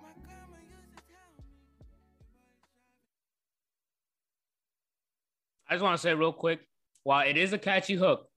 My 0.00 0.12
grandma 0.24 0.58
used 0.70 0.88
to 0.94 1.02
tell 1.08 1.28
me. 1.36 1.44
I 5.68 5.74
just 5.74 5.82
want 5.82 5.96
to 5.96 6.02
say 6.02 6.14
real 6.14 6.32
quick, 6.32 6.60
while 7.08 7.26
it 7.26 7.38
is 7.38 7.54
a 7.54 7.58
catchy 7.58 7.94
hook, 7.94 8.28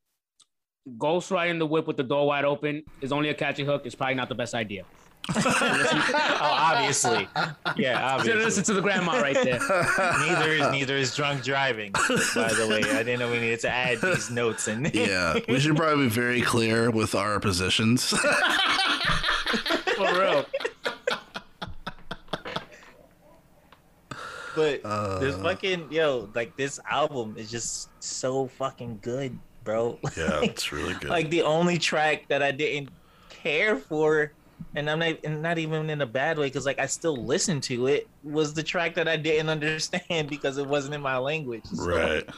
Ghost 0.98 1.30
riding 1.30 1.60
the 1.60 1.66
whip 1.66 1.88
with 1.88 1.98
the 1.98 2.04
door 2.04 2.26
wide 2.26 2.46
open 2.46 2.84
is 3.02 3.12
only 3.12 3.28
a 3.28 3.34
catchy 3.34 3.66
hook. 3.66 3.82
It's 3.84 3.96
probably 3.96 4.16
not 4.16 4.30
the 4.30 4.36
best 4.36 4.56
idea. 4.56 4.86
oh, 5.36 6.40
obviously. 6.40 7.28
Yeah, 7.76 8.02
obviously. 8.16 8.42
listen 8.42 8.64
to 8.64 8.74
the 8.74 8.82
grandma 8.82 9.20
right 9.20 9.36
there. 9.36 9.60
neither 10.20 10.52
is 10.54 10.72
neither 10.72 10.96
is 10.96 11.14
drunk 11.14 11.44
driving. 11.44 11.92
By 11.92 12.54
the 12.54 12.66
way, 12.70 12.82
I 12.98 13.04
didn't 13.04 13.20
know 13.20 13.30
we 13.30 13.42
needed 13.42 13.60
to 13.60 13.70
add 13.70 14.00
these 14.00 14.32
notes 14.32 14.70
in. 14.70 14.90
Yeah, 14.94 15.38
we 15.50 15.60
should 15.60 15.76
probably 15.76 16.06
be 16.06 16.10
very 16.10 16.42
clear 16.42 16.90
with 16.92 17.14
our 17.14 17.42
positions. 17.42 18.08
For 19.98 20.18
real. 20.18 20.46
But 24.56 24.84
this 25.22 25.36
Uh. 25.36 25.42
fucking 25.44 25.92
yo, 25.92 26.30
like 26.36 26.56
this 26.58 26.80
album 26.90 27.36
is 27.38 27.50
just 27.52 27.90
so 28.04 28.48
fucking 28.48 29.00
good, 29.02 29.38
bro. 29.64 30.00
yeah, 30.18 30.40
Like- 30.40 30.50
it's 30.52 30.72
really 30.72 30.94
good. 30.96 31.10
like 31.10 31.30
the 31.30 31.42
only 31.44 31.78
track 31.78 32.28
that 32.30 32.42
I 32.44 32.52
didn't 32.52 32.90
care 33.30 33.76
for, 33.78 34.32
and 34.76 34.90
I'm 34.90 35.00
not 35.00 35.16
and 35.24 35.42
not 35.42 35.58
even 35.58 35.90
in 35.90 36.02
a 36.02 36.06
bad 36.06 36.38
way, 36.38 36.48
because 36.48 36.66
like 36.66 36.80
I 36.80 36.86
still 36.86 37.18
listened 37.18 37.64
to 37.64 37.88
it, 37.88 38.08
was 38.24 38.54
the 38.54 38.64
track 38.64 38.96
that 38.96 39.08
I 39.08 39.18
didn't 39.18 39.50
understand 39.58 40.30
because 40.30 40.58
it 40.58 40.68
wasn't 40.68 40.94
in 40.96 41.02
my 41.02 41.18
language. 41.18 41.64
So, 41.66 41.86
right, 41.88 42.30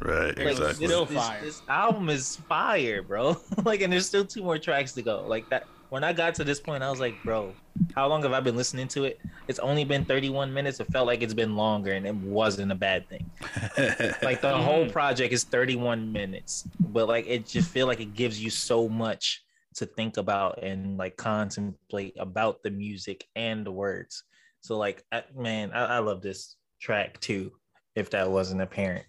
right, 0.00 0.36
like, 0.36 0.38
exactly. 0.38 0.66
This, 0.66 0.76
Still 0.76 1.04
this- 1.06 1.30
this 1.42 1.62
album 1.68 2.08
is 2.10 2.36
fire, 2.48 3.02
bro. 3.02 3.36
like, 3.64 3.80
and 3.80 3.92
there's 3.92 4.06
still 4.06 4.24
two 4.24 4.42
more 4.42 4.58
tracks 4.58 4.92
to 4.92 5.02
go. 5.02 5.24
Like 5.26 5.48
that. 5.50 5.66
When 5.90 6.04
I 6.04 6.12
got 6.12 6.36
to 6.36 6.44
this 6.44 6.60
point, 6.60 6.84
I 6.84 6.90
was 6.90 7.00
like, 7.00 7.20
bro, 7.24 7.52
how 7.96 8.06
long 8.06 8.22
have 8.22 8.32
I 8.32 8.38
been 8.38 8.56
listening 8.56 8.86
to 8.88 9.04
it? 9.04 9.20
It's 9.48 9.58
only 9.58 9.84
been 9.84 10.04
31 10.04 10.54
minutes. 10.54 10.78
It 10.78 10.86
felt 10.86 11.08
like 11.08 11.20
it's 11.20 11.34
been 11.34 11.56
longer, 11.56 11.92
and 11.92 12.06
it 12.06 12.14
wasn't 12.14 12.70
a 12.70 12.76
bad 12.76 13.08
thing. 13.08 13.28
Like 14.22 14.40
the 14.40 14.56
whole 14.56 14.88
project 14.88 15.32
is 15.32 15.42
31 15.42 16.12
minutes, 16.12 16.68
but 16.78 17.08
like 17.08 17.26
it 17.26 17.46
just 17.46 17.68
feel 17.68 17.88
like 17.88 17.98
it 18.00 18.14
gives 18.14 18.40
you 18.40 18.50
so 18.50 18.88
much 18.88 19.42
to 19.74 19.86
think 19.86 20.16
about 20.16 20.62
and 20.62 20.96
like 20.96 21.16
contemplate 21.16 22.14
about 22.18 22.62
the 22.62 22.70
music 22.70 23.26
and 23.34 23.66
the 23.66 23.72
words. 23.72 24.22
So 24.60 24.78
like, 24.78 25.04
I, 25.10 25.24
man, 25.36 25.72
I, 25.72 25.96
I 25.96 25.98
love 25.98 26.22
this 26.22 26.56
track 26.80 27.18
too. 27.20 27.52
If 27.96 28.10
that 28.10 28.30
wasn't 28.30 28.60
apparent, 28.60 29.06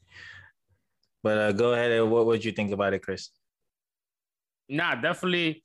but 1.21 1.37
uh, 1.37 1.51
go 1.51 1.73
ahead. 1.73 1.91
and 1.91 2.09
What 2.09 2.25
would 2.25 2.43
you 2.43 2.51
think 2.51 2.71
about 2.71 2.93
it, 2.93 3.03
Chris? 3.03 3.29
Nah, 4.67 4.95
definitely 4.95 5.61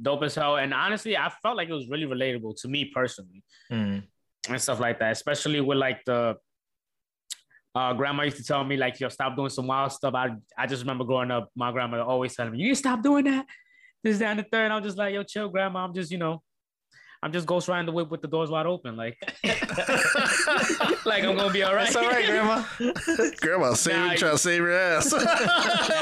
dope 0.00 0.22
as 0.22 0.34
hell. 0.34 0.56
And 0.56 0.72
honestly, 0.72 1.16
I 1.16 1.30
felt 1.42 1.56
like 1.56 1.68
it 1.68 1.72
was 1.74 1.88
really 1.88 2.06
relatable 2.06 2.60
to 2.62 2.68
me 2.68 2.86
personally 2.94 3.42
Mm. 3.70 4.02
and 4.48 4.60
stuff 4.62 4.80
like 4.80 4.98
that, 5.00 5.12
especially 5.12 5.60
with 5.60 5.78
like 5.78 6.00
the 6.06 6.36
uh, 7.74 7.92
grandma 7.92 8.24
used 8.24 8.36
to 8.36 8.44
tell 8.44 8.64
me 8.64 8.76
like, 8.76 8.98
yo, 8.98 9.08
stop 9.08 9.36
doing 9.36 9.50
some 9.50 9.66
wild 9.66 9.92
stuff. 9.92 10.14
I 10.14 10.30
I 10.58 10.66
just 10.66 10.82
remember 10.82 11.04
growing 11.04 11.30
up, 11.30 11.50
my 11.54 11.70
grandmother 11.70 12.02
always 12.02 12.34
telling 12.34 12.52
me, 12.52 12.58
you 12.58 12.64
need 12.64 12.70
to 12.70 12.76
stop 12.76 13.02
doing 13.02 13.24
that. 13.26 13.46
This, 14.02 14.18
that, 14.18 14.30
and 14.30 14.38
the 14.40 14.44
third. 14.44 14.64
And 14.64 14.72
I'm 14.72 14.82
just 14.82 14.96
like, 14.98 15.12
yo, 15.14 15.22
chill, 15.22 15.48
grandma. 15.50 15.84
I'm 15.84 15.94
just, 15.94 16.10
you 16.10 16.18
know, 16.18 16.42
I'm 17.22 17.32
just 17.32 17.46
ghost 17.46 17.68
riding 17.68 17.84
the 17.86 17.92
whip 17.92 18.10
with 18.10 18.22
the 18.22 18.28
doors 18.28 18.50
wide 18.50 18.64
open, 18.64 18.96
like, 18.96 19.18
like 21.04 21.22
I'm 21.22 21.36
gonna 21.36 21.52
be 21.52 21.62
all 21.62 21.74
right. 21.74 21.84
That's 21.84 21.96
all 21.96 22.08
right, 22.08 22.24
Grandma. 22.26 22.64
Grandma, 23.42 23.74
save 23.74 23.94
Nah, 23.96 24.12
you 24.12 24.16
trying 24.18 24.32
to 24.32 24.38
save 24.38 24.56
your 24.62 24.72
ass. 24.72 25.12
I 25.14 25.16
was 25.18 25.22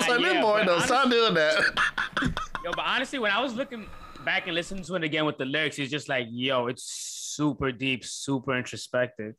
like, 0.09 0.21
yeah, 0.21 0.33
"This 0.35 0.41
boy, 0.43 0.59
but 0.61 0.67
don't 0.67 0.83
stop 0.83 1.11
doing 1.11 1.35
that. 1.35 2.38
Yo, 2.65 2.73
but 2.75 2.85
honestly, 2.85 3.19
when 3.19 3.31
I 3.31 3.41
was 3.41 3.55
looking 3.55 3.87
back 4.25 4.47
and 4.47 4.55
listening 4.55 4.83
to 4.85 4.95
it 4.97 5.05
again 5.05 5.25
with 5.25 5.39
the 5.39 5.45
lyrics, 5.45 5.79
it's 5.79 5.91
just 5.91 6.09
like, 6.09 6.27
yo, 6.31 6.67
it's 6.67 6.83
super 6.85 7.71
deep, 7.71 8.05
super 8.05 8.57
introspective. 8.57 9.35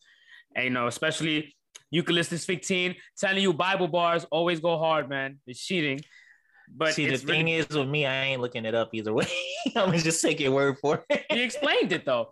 And 0.56 0.64
you 0.66 0.70
know, 0.72 0.88
especially 0.88 1.56
Eucalyptus 1.92 2.46
15 2.46 2.96
telling 3.18 3.42
you 3.44 3.54
Bible 3.54 3.88
bars 3.88 4.26
always 4.32 4.60
go 4.60 4.78
hard, 4.78 5.10
man. 5.10 5.40
It's 5.46 5.60
cheating. 5.60 6.02
But 6.74 6.94
See, 6.94 7.08
the 7.08 7.18
thing 7.18 7.46
really- 7.46 7.58
is 7.58 7.70
with 7.70 7.90
me, 7.90 8.06
I 8.06 8.26
ain't 8.26 8.42
looking 8.42 8.64
it 8.66 8.76
up 8.76 8.90
either 8.94 9.14
way. 9.14 9.28
I'm 9.76 9.88
gonna 9.88 9.98
just 9.98 10.22
take 10.22 10.40
your 10.40 10.52
word 10.52 10.78
for 10.80 11.04
it. 11.10 11.26
he 11.30 11.42
explained 11.42 11.92
it 11.92 12.06
though. 12.06 12.30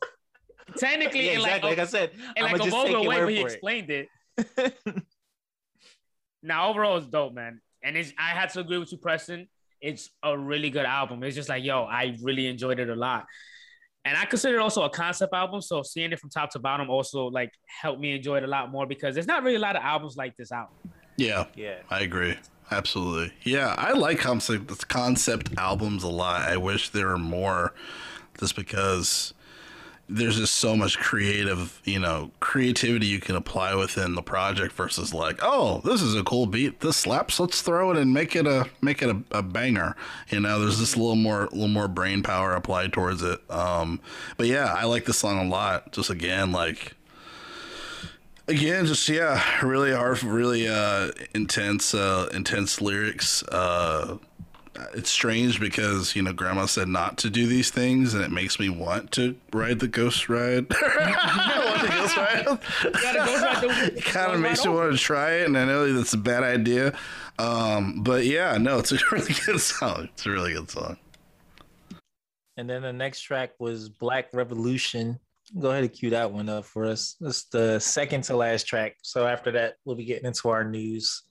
Technically, 0.77 1.25
yeah, 1.31 1.39
like, 1.39 1.63
exactly. 1.63 1.69
Like, 1.71 1.79
a, 1.79 1.81
I 1.81 1.85
said, 1.85 2.11
in 2.35 2.45
I'm 2.45 2.51
like 2.51 2.67
a 2.67 2.69
vulgar 2.69 3.01
way, 3.01 3.19
but 3.19 3.29
he 3.29 3.41
for 3.41 3.47
it. 3.47 3.51
explained 3.51 3.89
it. 3.89 4.07
now, 6.43 6.69
overall, 6.69 6.97
it's 6.97 7.07
dope, 7.07 7.33
man. 7.33 7.61
And 7.83 7.95
it's, 7.95 8.13
I 8.19 8.29
had 8.29 8.49
to 8.51 8.59
agree 8.59 8.77
with 8.77 8.91
you, 8.91 8.97
Preston. 8.97 9.47
It's 9.81 10.09
a 10.23 10.37
really 10.37 10.69
good 10.69 10.85
album. 10.85 11.23
It's 11.23 11.35
just 11.35 11.49
like, 11.49 11.63
yo, 11.63 11.83
I 11.83 12.15
really 12.21 12.47
enjoyed 12.47 12.79
it 12.79 12.89
a 12.89 12.95
lot. 12.95 13.25
And 14.05 14.17
I 14.17 14.25
consider 14.25 14.57
it 14.57 14.61
also 14.61 14.83
a 14.83 14.89
concept 14.89 15.33
album. 15.33 15.61
So 15.61 15.83
seeing 15.83 16.11
it 16.13 16.19
from 16.19 16.29
top 16.29 16.51
to 16.51 16.59
bottom 16.59 16.89
also 16.89 17.25
like 17.25 17.51
helped 17.81 17.99
me 17.99 18.15
enjoy 18.15 18.37
it 18.37 18.43
a 18.43 18.47
lot 18.47 18.71
more 18.71 18.87
because 18.87 19.13
there's 19.15 19.27
not 19.27 19.43
really 19.43 19.57
a 19.57 19.59
lot 19.59 19.75
of 19.75 19.83
albums 19.83 20.15
like 20.15 20.35
this 20.37 20.51
out. 20.51 20.69
Yeah, 21.17 21.45
Yeah. 21.55 21.79
I 21.89 22.01
agree. 22.01 22.35
Absolutely. 22.69 23.33
Yeah, 23.43 23.73
I 23.77 23.93
like 23.93 24.19
concept 24.19 24.87
concept 24.87 25.49
albums 25.57 26.03
a 26.03 26.09
lot. 26.09 26.41
I 26.41 26.57
wish 26.57 26.89
there 26.89 27.07
were 27.07 27.17
more, 27.17 27.73
just 28.39 28.55
because 28.55 29.33
there's 30.09 30.37
just 30.37 30.55
so 30.55 30.75
much 30.75 30.97
creative, 30.97 31.81
you 31.83 31.99
know, 31.99 32.31
creativity 32.39 33.07
you 33.07 33.19
can 33.19 33.35
apply 33.35 33.75
within 33.75 34.15
the 34.15 34.21
project 34.21 34.73
versus 34.73 35.13
like, 35.13 35.39
oh, 35.41 35.81
this 35.83 36.01
is 36.01 36.15
a 36.15 36.23
cool 36.23 36.45
beat, 36.45 36.79
this 36.79 36.97
slaps, 36.97 37.39
let's 37.39 37.61
throw 37.61 37.91
it 37.91 37.97
and 37.97 38.13
make 38.13 38.35
it 38.35 38.47
a 38.47 38.69
make 38.81 39.01
it 39.01 39.09
a, 39.09 39.21
a 39.31 39.43
banger. 39.43 39.95
You 40.29 40.39
know, 40.39 40.59
there's 40.59 40.79
just 40.79 40.95
a 40.95 40.99
little 40.99 41.15
more 41.15 41.45
a 41.45 41.49
little 41.49 41.67
more 41.67 41.87
brain 41.87 42.23
power 42.23 42.53
applied 42.53 42.93
towards 42.93 43.21
it. 43.21 43.39
Um, 43.51 43.99
but 44.37 44.47
yeah, 44.47 44.73
I 44.73 44.85
like 44.85 45.05
this 45.05 45.17
song 45.17 45.45
a 45.45 45.49
lot. 45.49 45.91
Just 45.91 46.09
again, 46.09 46.51
like 46.51 46.93
again 48.47 48.85
just 48.85 49.09
yeah 49.09 49.43
really 49.65 49.91
hard 49.91 50.23
really 50.23 50.69
uh 50.69 51.11
intense 51.35 51.93
uh 51.93 52.29
intense 52.33 52.79
lyrics 52.79 53.43
uh 53.43 54.17
it's 54.93 55.09
strange 55.09 55.59
because 55.59 56.15
you 56.15 56.21
know 56.21 56.33
grandma 56.33 56.65
said 56.65 56.87
not 56.87 57.17
to 57.17 57.29
do 57.29 57.47
these 57.47 57.69
things 57.69 58.13
and 58.13 58.23
it 58.23 58.31
makes 58.31 58.59
me 58.59 58.69
want 58.69 59.11
to 59.11 59.35
ride 59.53 59.79
the 59.79 59.87
ghost 59.87 60.29
ride 60.29 60.65
I 60.71 61.63
want 61.65 61.81
the 61.81 61.87
ghost 61.97 62.17
ride 62.17 62.45
gotta 63.01 63.19
go 63.19 63.41
right 63.41 63.61
the- 63.61 63.97
it 63.97 64.05
kind 64.05 64.33
of 64.33 64.39
makes 64.39 64.65
right 64.65 64.71
me 64.71 64.77
want 64.79 64.91
to 64.93 64.97
try 64.97 65.31
it 65.33 65.45
and 65.47 65.57
i 65.57 65.65
know 65.65 65.91
that's 65.93 66.13
a 66.13 66.17
bad 66.17 66.43
idea 66.43 66.97
um 67.39 68.03
but 68.03 68.25
yeah 68.25 68.57
no 68.57 68.79
it's 68.79 68.91
a 68.91 68.97
really 69.11 69.33
good 69.45 69.59
song 69.59 70.09
it's 70.13 70.25
a 70.25 70.29
really 70.31 70.53
good 70.53 70.69
song 70.69 70.97
And 72.57 72.69
then 72.69 72.81
the 72.81 72.93
next 72.93 73.21
track 73.21 73.51
was 73.59 73.87
Black 73.89 74.29
Revolution. 74.33 75.19
Go 75.59 75.69
ahead 75.69 75.83
and 75.83 75.93
cue 75.93 76.09
that 76.09 76.31
one 76.31 76.49
up 76.49 76.65
for 76.65 76.85
us. 76.85 77.15
It's 77.21 77.43
the 77.45 77.77
second 77.79 78.23
to 78.25 78.35
last 78.35 78.63
track. 78.65 78.95
So 79.03 79.27
after 79.27 79.51
that, 79.51 79.75
we'll 79.85 79.95
be 79.95 80.05
getting 80.05 80.25
into 80.25 80.49
our 80.49 80.63
news. 80.63 81.23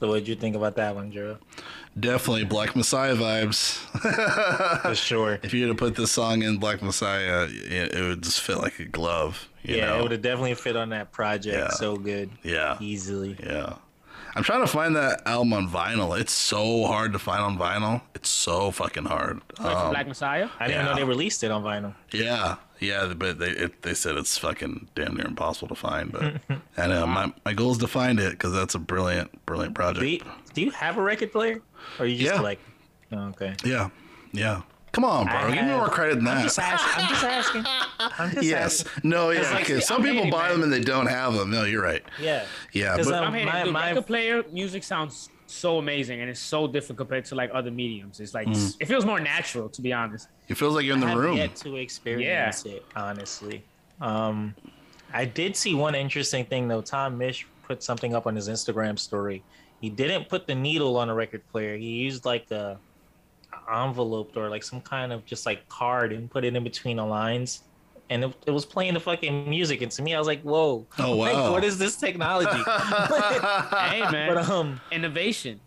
So 0.00 0.06
what'd 0.08 0.28
you 0.28 0.36
think 0.36 0.54
about 0.54 0.76
that 0.76 0.94
one, 0.94 1.10
Drew? 1.10 1.38
definitely 1.98 2.44
black 2.44 2.76
messiah 2.76 3.16
vibes 3.16 3.78
For 4.82 4.94
sure. 4.94 5.40
if 5.42 5.52
you 5.52 5.66
were 5.66 5.72
to 5.72 5.76
put 5.76 5.96
this 5.96 6.12
song 6.12 6.42
in 6.42 6.58
black 6.58 6.80
messiah 6.80 7.48
it, 7.50 7.92
it 7.94 8.02
would 8.08 8.22
just 8.22 8.40
fit 8.40 8.58
like 8.58 8.78
a 8.78 8.84
glove 8.84 9.48
you 9.64 9.76
yeah, 9.76 9.86
know? 9.86 9.98
it 9.98 10.02
would 10.02 10.12
have 10.12 10.22
definitely 10.22 10.54
fit 10.54 10.76
on 10.76 10.90
that 10.90 11.10
project 11.10 11.56
Yeah. 11.56 11.70
so 11.70 11.96
good. 11.96 12.30
Yeah. 12.44 12.76
Easily. 12.80 13.36
Yeah. 13.42 13.74
I'm 14.38 14.44
trying 14.44 14.60
to 14.60 14.68
find 14.68 14.94
that 14.94 15.22
album 15.26 15.52
on 15.52 15.68
vinyl. 15.68 16.16
It's 16.18 16.32
so 16.32 16.86
hard 16.86 17.12
to 17.12 17.18
find 17.18 17.42
on 17.42 17.58
vinyl. 17.58 18.02
It's 18.14 18.28
so 18.28 18.70
fucking 18.70 19.06
hard. 19.06 19.40
For 19.56 19.66
Um, 19.68 19.90
Black 19.90 20.06
Messiah. 20.06 20.48
I 20.60 20.68
didn't 20.68 20.84
Yeah. 20.84 20.90
know 20.92 20.94
they 20.94 21.02
released 21.02 21.42
it 21.42 21.50
on 21.50 21.64
vinyl. 21.64 21.94
yeah, 22.12 22.54
yeah, 22.78 23.12
but 23.16 23.40
they 23.40 23.50
it, 23.50 23.82
they 23.82 23.94
said 23.94 24.16
it's 24.16 24.38
fucking 24.38 24.90
damn 24.94 25.16
near 25.16 25.26
impossible 25.26 25.66
to 25.68 25.74
find. 25.74 26.12
But 26.12 26.36
I 26.78 26.86
know 26.86 27.04
my, 27.08 27.32
my 27.44 27.52
goal 27.52 27.72
is 27.72 27.78
to 27.78 27.88
find 27.88 28.20
it 28.20 28.30
because 28.30 28.52
that's 28.52 28.76
a 28.76 28.78
brilliant, 28.78 29.44
brilliant 29.44 29.74
project. 29.74 30.00
Do 30.02 30.06
you, 30.06 30.20
do 30.54 30.60
you 30.62 30.70
have 30.70 30.98
a 30.98 31.02
record 31.02 31.32
player? 31.32 31.60
Or 31.98 32.06
you 32.06 32.16
just 32.16 32.34
Yeah. 32.36 32.40
like 32.40 32.60
oh, 33.10 33.18
okay. 33.30 33.56
Yeah, 33.64 33.88
yeah. 34.30 34.62
Come 34.98 35.04
on, 35.04 35.26
bro. 35.26 35.34
I 35.36 35.40
Give 35.42 35.50
me 35.50 35.56
have- 35.58 35.78
more 35.78 35.88
credit 35.88 36.16
than 36.16 36.26
I'm 36.26 36.38
that. 36.38 36.42
just 36.42 36.58
asking. 36.58 37.04
I'm 37.04 37.08
just 37.08 37.24
asking. 37.24 37.64
I'm 38.00 38.30
just 38.32 38.42
yes. 38.42 38.80
asking. 38.84 39.08
No. 39.08 39.30
Yeah. 39.30 39.42
like, 39.42 39.58
Because 39.60 39.82
see, 39.82 39.86
some 39.86 39.98
I'm 39.98 40.02
people 40.02 40.16
hating, 40.24 40.30
buy 40.32 40.48
man. 40.48 40.50
them 40.54 40.62
and 40.64 40.72
they 40.72 40.80
don't 40.80 41.06
have 41.06 41.34
them. 41.34 41.50
No, 41.52 41.62
you're 41.62 41.84
right. 41.84 42.02
Yeah. 42.20 42.44
Yeah, 42.72 42.96
'Cause, 42.96 43.06
but 43.06 43.14
um, 43.14 43.26
I'm 43.26 43.32
hating 43.32 43.46
my- 43.46 43.64
the 43.64 43.70
my- 43.70 43.88
record 43.90 44.06
player 44.08 44.42
music 44.50 44.82
sounds 44.82 45.28
so 45.46 45.78
amazing 45.78 46.20
and 46.20 46.28
it's 46.28 46.40
so 46.40 46.66
different 46.66 46.98
compared 46.98 47.24
to 47.26 47.36
like 47.36 47.50
other 47.54 47.70
mediums. 47.70 48.18
It's 48.18 48.34
like 48.34 48.48
Mm. 48.48 48.76
it 48.80 48.86
feels 48.86 49.04
more 49.06 49.20
natural 49.20 49.68
to 49.68 49.80
be 49.80 49.92
honest. 49.92 50.26
it 50.48 50.56
feels 50.56 50.74
like 50.74 50.84
you're 50.84 50.94
in 50.94 51.00
the 51.00 51.06
I 51.06 51.10
have 51.10 51.18
room. 51.20 51.36
yet 51.36 51.54
to 51.56 51.76
experience 51.76 52.66
it, 52.66 52.84
honestly. 52.96 53.62
Um, 54.00 54.52
I 55.14 55.24
did 55.26 55.54
see 55.54 55.76
one 55.76 55.94
interesting 55.94 56.44
thing 56.44 56.66
though. 56.66 56.82
Tom 56.82 57.16
Misch 57.16 57.44
put 57.62 57.84
something 57.84 58.16
up 58.16 58.26
on 58.26 58.34
his 58.34 58.48
Instagram 58.48 58.98
story. 58.98 59.44
He 59.80 59.90
didn't 59.90 60.28
put 60.28 60.48
the 60.48 60.56
needle 60.56 60.96
on 60.96 61.08
a 61.08 61.14
record 61.14 61.46
player. 61.52 61.76
He 61.76 61.86
used 61.86 62.24
like 62.24 62.50
a 62.50 62.78
envelope 63.72 64.36
or 64.36 64.48
like 64.50 64.62
some 64.62 64.80
kind 64.80 65.12
of 65.12 65.24
just 65.24 65.46
like 65.46 65.68
card 65.68 66.12
and 66.12 66.30
put 66.30 66.44
it 66.44 66.54
in 66.56 66.64
between 66.64 66.96
the 66.98 67.04
lines. 67.06 67.62
And 68.10 68.24
it, 68.24 68.34
it 68.46 68.50
was 68.52 68.64
playing 68.64 68.94
the 68.94 69.00
fucking 69.00 69.50
music. 69.50 69.82
And 69.82 69.92
to 69.92 70.02
me, 70.02 70.14
I 70.14 70.18
was 70.18 70.26
like, 70.26 70.40
whoa. 70.42 70.88
Oh, 70.98 71.12
like, 71.16 71.50
what 71.50 71.62
is 71.64 71.78
this 71.78 71.96
technology? 71.98 72.48
hey 72.66 74.00
man, 74.10 74.34
but 74.34 74.48
um 74.48 74.80
innovation. 74.90 75.60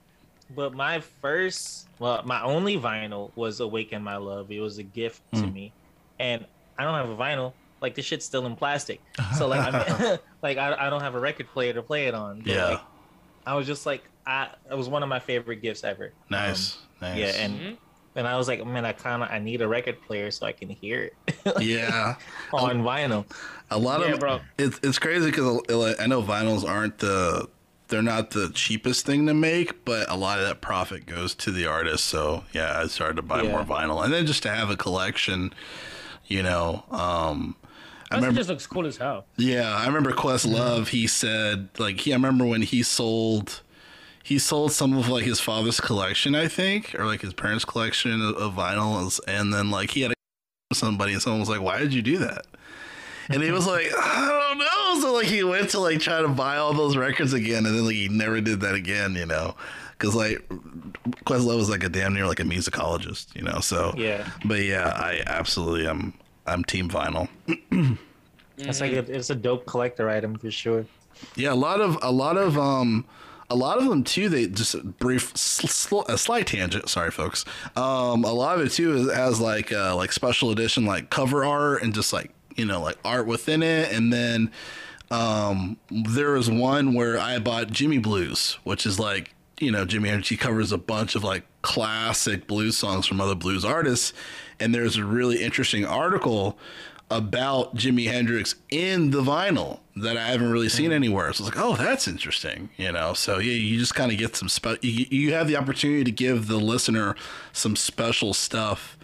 but 0.49 0.73
my 0.73 0.99
first, 1.21 1.87
well, 1.99 2.23
my 2.25 2.41
only 2.43 2.77
vinyl 2.77 3.31
was 3.35 3.59
"Awaken 3.59 4.01
My 4.03 4.17
Love." 4.17 4.51
It 4.51 4.59
was 4.59 4.77
a 4.79 4.83
gift 4.83 5.21
to 5.35 5.41
Hmm. 5.41 5.53
me, 5.53 5.75
and 6.19 6.45
I 6.77 6.83
don't 6.83 6.95
have 6.95 7.09
a 7.09 7.15
vinyl. 7.15 7.53
Like 7.81 7.95
this 7.95 8.05
shit's 8.05 8.25
still 8.25 8.45
in 8.45 8.55
plastic, 8.55 9.01
so 9.37 9.47
like, 9.47 9.61
I'm, 9.73 10.19
like 10.43 10.57
I, 10.59 10.87
I 10.87 10.89
don't 10.91 11.01
have 11.01 11.15
a 11.15 11.19
record 11.19 11.47
player 11.47 11.73
to 11.73 11.81
play 11.81 12.05
it 12.07 12.13
on. 12.13 12.39
But, 12.39 12.47
Yeah. 12.47 12.65
like, 12.69 12.81
I 13.45 13.55
was 13.55 13.65
just 13.65 13.85
like, 13.87 14.03
I 14.25 14.49
it 14.69 14.75
was 14.75 14.87
one 14.89 15.01
of 15.03 15.09
my 15.09 15.19
favorite 15.19 15.61
gifts 15.63 15.83
ever. 15.83 16.13
Nice. 16.29 16.77
nice. 17.01 17.13
Um, 17.13 17.17
yeah, 17.19 17.25
and 17.43 17.53
Mhm. 17.59 17.77
And 18.15 18.27
I 18.27 18.37
was 18.37 18.47
like, 18.47 18.65
man, 18.65 18.85
I 18.85 18.91
kind 18.93 19.23
of 19.23 19.29
I 19.31 19.39
need 19.39 19.61
a 19.61 19.67
record 19.67 20.01
player 20.01 20.31
so 20.31 20.45
I 20.45 20.51
can 20.51 20.69
hear 20.69 21.03
it 21.03 21.15
yeah. 21.61 22.15
on 22.53 22.83
vinyl. 22.83 23.25
A 23.69 23.77
lot 23.77 24.01
Yeah, 24.01 24.13
of 24.13 24.19
bro. 24.19 24.39
It's 24.57 24.79
it's 24.83 24.99
crazy 24.99 25.27
because 25.31 25.61
I 25.99 26.07
know 26.07 26.21
vinyls 26.21 26.67
aren't 26.67 26.97
the 26.99 27.47
they're 27.87 28.01
not 28.01 28.29
the 28.31 28.49
cheapest 28.53 29.05
thing 29.05 29.27
to 29.27 29.33
make, 29.33 29.83
but 29.83 30.09
a 30.09 30.15
lot 30.15 30.39
of 30.39 30.45
that 30.47 30.61
profit 30.61 31.05
goes 31.05 31.35
to 31.35 31.51
the 31.51 31.65
artist. 31.65 32.05
So 32.05 32.43
yeah, 32.53 32.79
I 32.79 32.87
started 32.87 33.15
to 33.17 33.21
buy 33.21 33.41
Yeah. 33.43 33.51
more 33.51 33.63
vinyl, 33.63 34.03
and 34.03 34.13
then 34.13 34.25
just 34.25 34.43
to 34.43 34.49
have 34.49 34.69
a 34.69 34.77
collection, 34.77 35.53
you 36.25 36.41
know. 36.41 36.83
Um, 36.89 37.55
I 38.09 38.15
Plus, 38.15 38.23
it 38.23 38.25
remember, 38.25 38.37
just 38.39 38.49
looks 38.49 38.67
cool 38.67 38.85
as 38.87 38.97
hell. 38.97 39.25
yeah, 39.37 39.73
I 39.75 39.85
remember 39.87 40.11
Questlove. 40.11 40.89
He 40.89 41.07
said 41.07 41.69
like 41.79 41.99
he. 42.01 42.11
I 42.13 42.15
remember 42.15 42.45
when 42.45 42.61
he 42.61 42.81
sold. 42.83 43.61
He 44.23 44.37
sold 44.39 44.71
some 44.71 44.95
of 44.95 45.09
like 45.09 45.23
his 45.25 45.39
father's 45.39 45.79
collection, 45.79 46.35
I 46.35 46.47
think, 46.47 46.95
or 46.97 47.05
like 47.05 47.21
his 47.21 47.33
parents' 47.33 47.65
collection 47.65 48.21
of, 48.21 48.35
of 48.35 48.53
vinyls, 48.53 49.19
and 49.27 49.53
then 49.53 49.71
like 49.71 49.91
he 49.91 50.01
had 50.01 50.11
a 50.11 50.15
somebody, 50.75 51.13
and 51.13 51.21
someone 51.21 51.39
was 51.39 51.49
like, 51.49 51.61
"Why 51.61 51.79
did 51.79 51.93
you 51.93 52.01
do 52.01 52.17
that?" 52.19 52.45
And 53.29 53.41
he 53.41 53.51
was 53.51 53.67
like, 53.67 53.87
"I 53.97 54.27
don't 54.27 54.57
know." 54.59 55.01
So 55.01 55.13
like 55.13 55.25
he 55.25 55.43
went 55.43 55.69
to 55.71 55.79
like 55.79 55.99
try 55.99 56.21
to 56.21 56.27
buy 56.27 56.57
all 56.57 56.73
those 56.73 56.95
records 56.95 57.33
again, 57.33 57.65
and 57.65 57.75
then 57.75 57.85
like 57.85 57.95
he 57.95 58.09
never 58.09 58.41
did 58.41 58.61
that 58.61 58.75
again, 58.75 59.15
you 59.15 59.25
know, 59.25 59.55
because 59.97 60.15
like 60.15 60.47
Questlove 61.25 61.57
was 61.57 61.69
like 61.69 61.83
a 61.83 61.89
damn 61.89 62.13
near 62.13 62.27
like 62.27 62.39
a 62.39 62.43
musicologist, 62.43 63.35
you 63.35 63.41
know. 63.41 63.59
So 63.59 63.93
Yeah, 63.97 64.29
but 64.45 64.61
yeah, 64.63 64.93
I 64.95 65.23
absolutely 65.25 65.87
am. 65.87 66.13
I'm 66.47 66.63
team 66.63 66.89
vinyl. 66.89 67.29
it's 68.57 68.81
like 68.81 68.93
a, 68.93 68.99
it's 68.99 69.29
a 69.29 69.35
dope 69.35 69.65
collector 69.65 70.09
item 70.09 70.37
for 70.37 70.51
sure. 70.51 70.85
Yeah, 71.35 71.53
a 71.53 71.55
lot 71.55 71.81
of 71.81 71.97
a 72.01 72.11
lot 72.11 72.37
of 72.37 72.57
um 72.57 73.05
a 73.51 73.55
lot 73.55 73.77
of 73.77 73.85
them 73.87 74.03
too. 74.03 74.29
They 74.29 74.47
just 74.47 74.81
brief, 74.99 75.35
sl- 75.35 76.01
a 76.07 76.17
slight 76.17 76.47
tangent. 76.47 76.89
Sorry, 76.89 77.11
folks. 77.11 77.45
Um, 77.75 78.23
a 78.23 78.31
lot 78.31 78.59
of 78.59 78.65
it 78.65 78.71
too 78.71 78.95
is 78.95 79.07
as 79.09 79.39
like 79.39 79.71
uh, 79.71 79.95
like 79.95 80.11
special 80.11 80.51
edition, 80.51 80.85
like 80.85 81.09
cover 81.09 81.43
art 81.43 81.83
and 81.83 81.93
just 81.93 82.13
like 82.13 82.31
you 82.55 82.65
know 82.65 82.81
like 82.81 82.97
art 83.03 83.27
within 83.27 83.61
it. 83.61 83.91
And 83.91 84.11
then 84.11 84.51
um, 85.11 85.77
there 85.89 86.31
was 86.31 86.49
one 86.49 86.93
where 86.93 87.19
I 87.19 87.39
bought 87.39 87.67
Jimi 87.67 88.01
Blues, 88.01 88.57
which 88.63 88.85
is 88.85 88.99
like 88.99 89.33
you 89.59 89.71
know 89.71 89.85
Jimi. 89.85 90.25
He 90.25 90.37
covers 90.37 90.71
a 90.71 90.77
bunch 90.77 91.15
of 91.15 91.23
like 91.23 91.43
classic 91.61 92.47
blues 92.47 92.77
songs 92.77 93.05
from 93.05 93.21
other 93.21 93.35
blues 93.35 93.65
artists. 93.65 94.13
And 94.59 94.73
there's 94.73 94.95
a 94.95 95.03
really 95.03 95.43
interesting 95.43 95.85
article 95.85 96.57
about 97.11 97.75
Jimi 97.75 98.07
Hendrix 98.09 98.55
in 98.71 99.11
the 99.11 99.21
vinyl 99.21 99.81
that 99.97 100.17
I 100.17 100.27
haven't 100.27 100.51
really 100.51 100.69
seen 100.69 100.91
anywhere. 100.91 101.31
So 101.33 101.45
it's 101.45 101.55
like, 101.55 101.63
oh, 101.63 101.75
that's 101.75 102.07
interesting, 102.07 102.69
you 102.77 102.91
know. 102.91 103.13
So 103.13 103.37
yeah, 103.37 103.53
you 103.53 103.77
just 103.77 103.93
kind 103.93 104.11
of 104.11 104.17
get 104.17 104.35
some 104.35 104.49
spe- 104.49 104.81
you, 104.81 105.05
you 105.09 105.33
have 105.33 105.47
the 105.47 105.57
opportunity 105.57 106.05
to 106.05 106.11
give 106.11 106.47
the 106.47 106.57
listener 106.57 107.15
some 107.51 107.75
special 107.75 108.33
stuff 108.33 108.97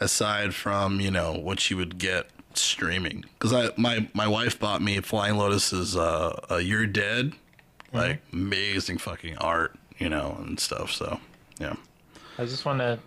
aside 0.00 0.54
from 0.54 1.00
you 1.00 1.10
know 1.10 1.32
what 1.32 1.70
you 1.70 1.76
would 1.76 1.98
get 1.98 2.26
streaming. 2.54 3.24
Because 3.38 3.52
I 3.52 3.70
my 3.76 4.08
my 4.12 4.26
wife 4.26 4.58
bought 4.58 4.82
me 4.82 5.00
Flying 5.00 5.36
Lotus's 5.36 5.96
uh, 5.96 6.38
uh 6.50 6.56
"You're 6.56 6.86
Dead," 6.86 7.32
like 7.92 8.20
amazing 8.32 8.98
fucking 8.98 9.38
art, 9.38 9.78
you 9.98 10.08
know, 10.08 10.36
and 10.40 10.58
stuff. 10.58 10.90
So 10.90 11.20
yeah. 11.60 11.74
I 12.38 12.44
just 12.44 12.64
want 12.64 12.80
to 12.80 12.98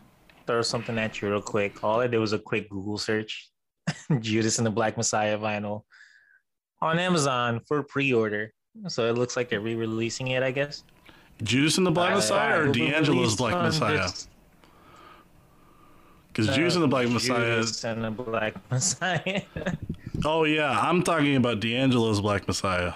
throw 0.47 0.61
something 0.61 0.97
at 0.97 1.21
you 1.21 1.29
real 1.29 1.41
quick. 1.41 1.83
All 1.83 1.99
I 1.99 2.07
did 2.07 2.19
was 2.19 2.33
a 2.33 2.39
quick 2.39 2.69
Google 2.69 2.97
search. 2.97 3.49
Judas 4.19 4.57
and 4.57 4.65
the 4.65 4.71
Black 4.71 4.97
Messiah 4.97 5.37
vinyl 5.37 5.83
on 6.81 6.99
Amazon 6.99 7.61
for 7.67 7.83
pre-order. 7.83 8.51
So 8.87 9.07
it 9.09 9.13
looks 9.17 9.35
like 9.37 9.49
they're 9.49 9.61
re-releasing 9.61 10.27
it, 10.29 10.43
I 10.43 10.51
guess. 10.51 10.83
Judas 11.43 11.77
and 11.77 11.85
the 11.87 11.91
Black 11.91 12.11
Uh, 12.13 12.15
Messiah 12.15 12.57
or 12.59 12.63
it 12.63 12.65
will 12.67 12.73
be 12.73 12.89
D'Angelo's 12.91 13.35
Black 13.35 13.55
Messiah? 13.61 13.97
this- 13.97 14.27
Because 16.27 16.49
uh, 16.49 16.53
Judas 16.55 16.75
and 16.75 16.83
the 16.83 16.87
Black 16.87 17.07
Messiah. 17.09 17.55
Judas 17.57 17.83
and 17.83 18.03
the 18.03 18.11
Black 18.11 18.55
Messiah. 18.71 19.41
Oh 20.23 20.43
yeah, 20.43 20.77
I'm 20.79 21.03
talking 21.03 21.35
about 21.35 21.59
D'Angelo's 21.59 22.21
Black 22.21 22.47
Messiah. 22.47 22.93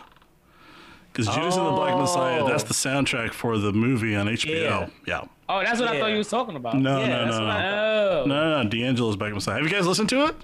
Because 1.11 1.33
Judas 1.33 1.55
and 1.57 1.65
the 1.67 1.71
Black 1.71 1.97
Messiah, 1.97 2.45
that's 2.45 2.63
Oh. 2.63 2.67
the 2.67 2.73
soundtrack 2.73 3.31
for 3.33 3.57
the 3.57 3.73
movie 3.73 4.15
on 4.15 4.27
HBO. 4.27 4.89
Yeah. 5.07 5.25
Oh, 5.49 5.61
that's 5.63 5.79
what 5.79 5.89
I 5.89 5.99
thought 5.99 6.11
you 6.11 6.17
was 6.17 6.29
talking 6.29 6.55
about. 6.55 6.75
No, 6.77 6.99
Yeah, 6.99 7.07
no, 7.07 7.25
that's 7.25 7.37
no, 7.39 7.45
I 7.45 7.61
no. 7.61 7.77
Oh. 8.21 8.25
No, 8.27 8.49
no, 8.51 8.63
no. 8.63 8.69
D'Angelo's 8.69 9.15
Black 9.15 9.33
Messiah. 9.33 9.55
Have 9.55 9.63
you 9.63 9.69
guys 9.71 9.87
listened 9.87 10.09
to 10.09 10.25
it? 10.27 10.35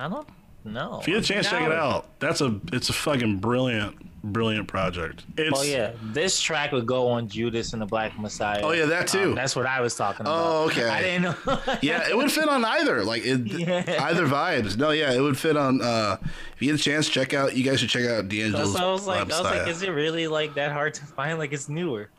I 0.00 0.08
don't 0.08 0.26
know. 0.64 1.00
If 1.00 1.08
you 1.08 1.14
get 1.14 1.24
a 1.24 1.26
chance, 1.26 1.50
check 1.50 1.62
it 1.62 1.72
out. 1.72 2.06
That's 2.20 2.40
a 2.40 2.58
it's 2.72 2.88
a 2.88 2.94
fucking 2.94 3.38
brilliant, 3.38 3.96
brilliant 4.22 4.68
project. 4.68 5.24
It's 5.36 5.58
Oh 5.58 5.62
yeah, 5.62 5.92
this 6.02 6.40
track 6.40 6.72
would 6.72 6.86
go 6.86 7.08
on 7.08 7.28
Judas 7.28 7.72
and 7.72 7.80
the 7.82 7.86
Black 7.86 8.18
Messiah. 8.18 8.60
Oh, 8.62 8.72
yeah, 8.72 8.86
that 8.86 9.08
too. 9.08 9.30
Um, 9.30 9.34
that's 9.34 9.56
what 9.56 9.66
I 9.66 9.80
was 9.80 9.94
talking 9.94 10.22
about. 10.22 10.38
Oh, 10.38 10.64
okay. 10.66 10.88
I 10.88 11.02
didn't 11.02 11.22
know. 11.22 11.36
yeah, 11.82 12.08
it 12.08 12.16
would 12.16 12.30
fit 12.30 12.48
on 12.48 12.64
either. 12.64 13.04
Like 13.04 13.22
it, 13.24 13.40
Yeah. 13.46 13.84
either 14.04 14.26
vibes. 14.26 14.76
No, 14.76 14.90
yeah, 14.90 15.12
it 15.12 15.20
would 15.20 15.38
fit 15.38 15.56
on. 15.56 15.80
uh 15.82 16.16
If 16.20 16.62
you 16.62 16.70
get 16.72 16.80
a 16.80 16.82
chance, 16.82 17.08
check 17.08 17.32
out. 17.34 17.56
You 17.56 17.64
guys 17.64 17.80
should 17.80 17.88
check 17.88 18.04
out 18.08 18.28
D'Angelo's 18.28 18.72
That's 18.72 18.82
why 18.82 18.88
I 18.88 18.92
was 18.92 19.06
like, 19.06 19.28
Black 19.28 19.38
I 19.40 19.42
was 19.42 19.58
like, 19.58 19.68
is 19.68 19.82
it 19.82 19.90
really 19.90 20.26
like 20.28 20.54
that 20.54 20.72
hard 20.72 20.94
to 20.94 21.04
find? 21.06 21.38
Like 21.38 21.52
it's 21.52 21.68
newer. 21.68 22.10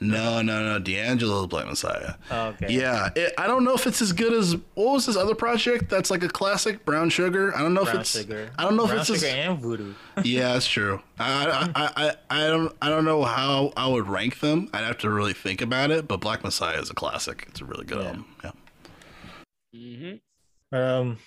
No, 0.00 0.42
no, 0.42 0.62
no. 0.62 0.78
D'Angelo's 0.78 1.46
Black 1.46 1.66
Messiah. 1.66 2.14
Oh, 2.30 2.48
okay. 2.48 2.66
Yeah, 2.68 3.10
it, 3.16 3.32
I 3.38 3.46
don't 3.46 3.64
know 3.64 3.74
if 3.74 3.86
it's 3.86 4.02
as 4.02 4.12
good 4.12 4.32
as 4.32 4.54
what 4.74 4.92
was 4.92 5.06
this 5.06 5.16
other 5.16 5.34
project 5.34 5.88
that's 5.88 6.10
like 6.10 6.22
a 6.22 6.28
classic, 6.28 6.84
Brown 6.84 7.10
Sugar. 7.10 7.54
I 7.56 7.62
don't 7.62 7.74
know 7.74 7.82
if 7.82 7.94
it's. 7.94 8.10
sugar. 8.10 8.50
I 8.58 8.62
don't 8.64 8.76
know 8.76 8.86
Brown 8.86 9.00
if 9.00 9.10
it's. 9.10 9.20
sugar 9.20 9.32
As, 9.32 9.48
and 9.48 9.58
voodoo. 9.60 9.94
yeah, 10.22 10.52
that's 10.52 10.66
true. 10.66 11.00
I, 11.18 11.46
I, 11.46 11.70
I, 11.74 11.90
I, 11.96 12.14
I 12.44 12.46
don't, 12.48 12.76
I 12.80 12.88
don't 12.88 13.04
know 13.04 13.24
how 13.24 13.72
I 13.76 13.86
would 13.88 14.06
rank 14.08 14.40
them. 14.40 14.68
I'd 14.72 14.84
have 14.84 14.98
to 14.98 15.10
really 15.10 15.32
think 15.32 15.60
about 15.60 15.90
it. 15.90 16.06
But 16.08 16.20
Black 16.20 16.42
Messiah 16.44 16.80
is 16.80 16.90
a 16.90 16.94
classic. 16.94 17.46
It's 17.48 17.60
a 17.60 17.64
really 17.64 17.84
good 17.84 17.98
Yeah. 17.98 18.06
album. 18.06 18.34
Yeah. 18.44 18.50
Mm-hmm. 19.74 20.76
Um, 20.76 21.18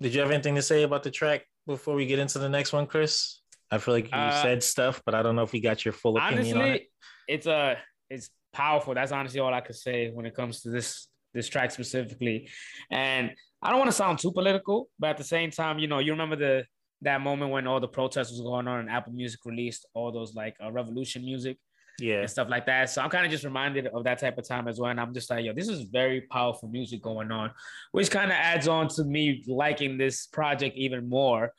did 0.00 0.14
you 0.14 0.20
have 0.20 0.30
anything 0.30 0.54
to 0.56 0.62
say 0.62 0.82
about 0.82 1.02
the 1.02 1.10
track 1.10 1.44
before 1.66 1.94
we 1.94 2.06
get 2.06 2.18
into 2.18 2.38
the 2.38 2.48
next 2.48 2.72
one, 2.72 2.86
Chris? 2.86 3.40
I 3.70 3.78
feel 3.78 3.94
like 3.94 4.06
you 4.10 4.16
Uh, 4.18 4.42
said 4.42 4.62
stuff, 4.62 5.02
but 5.04 5.14
I 5.14 5.22
don't 5.22 5.34
know 5.36 5.42
if 5.42 5.52
we 5.52 5.60
got 5.60 5.84
your 5.84 5.92
full 5.92 6.16
opinion 6.16 6.56
on 6.58 6.62
it. 6.62 6.68
honestly, 6.68 6.90
it's 7.28 7.46
a 7.46 7.76
it's 8.10 8.30
powerful. 8.52 8.94
That's 8.94 9.12
honestly 9.12 9.40
all 9.40 9.52
I 9.52 9.60
could 9.60 9.74
say 9.76 10.10
when 10.10 10.24
it 10.26 10.34
comes 10.34 10.62
to 10.62 10.70
this 10.70 11.08
this 11.34 11.48
track 11.48 11.70
specifically. 11.70 12.48
And 12.90 13.32
I 13.62 13.70
don't 13.70 13.78
want 13.78 13.90
to 13.90 13.96
sound 13.96 14.18
too 14.20 14.32
political, 14.32 14.88
but 14.98 15.10
at 15.10 15.16
the 15.18 15.24
same 15.24 15.50
time, 15.50 15.78
you 15.78 15.88
know, 15.88 15.98
you 15.98 16.12
remember 16.12 16.36
the 16.36 16.64
that 17.02 17.20
moment 17.20 17.50
when 17.50 17.66
all 17.66 17.80
the 17.80 17.88
protests 17.88 18.30
was 18.30 18.40
going 18.40 18.66
on 18.68 18.80
and 18.80 18.90
Apple 18.90 19.12
Music 19.12 19.40
released 19.44 19.86
all 19.94 20.10
those 20.10 20.34
like 20.34 20.56
uh, 20.64 20.72
revolution 20.72 21.22
music 21.22 21.58
Yeah, 22.00 22.20
and 22.20 22.30
stuff 22.30 22.48
like 22.48 22.66
that. 22.66 22.90
So 22.90 23.02
I'm 23.02 23.10
kind 23.10 23.24
of 23.26 23.30
just 23.30 23.44
reminded 23.44 23.86
of 23.88 24.04
that 24.04 24.18
type 24.18 24.38
of 24.38 24.48
time 24.48 24.66
as 24.68 24.80
well. 24.80 24.90
And 24.90 25.00
I'm 25.00 25.12
just 25.12 25.28
like, 25.30 25.44
yo, 25.44 25.52
this 25.52 25.68
is 25.68 25.82
very 25.82 26.22
powerful 26.22 26.68
music 26.68 27.02
going 27.02 27.30
on, 27.30 27.50
which 27.92 28.10
kind 28.10 28.30
of 28.30 28.36
adds 28.36 28.66
on 28.66 28.88
to 28.88 29.04
me 29.04 29.44
liking 29.46 29.98
this 29.98 30.26
project 30.26 30.76
even 30.76 31.08
more. 31.08 31.52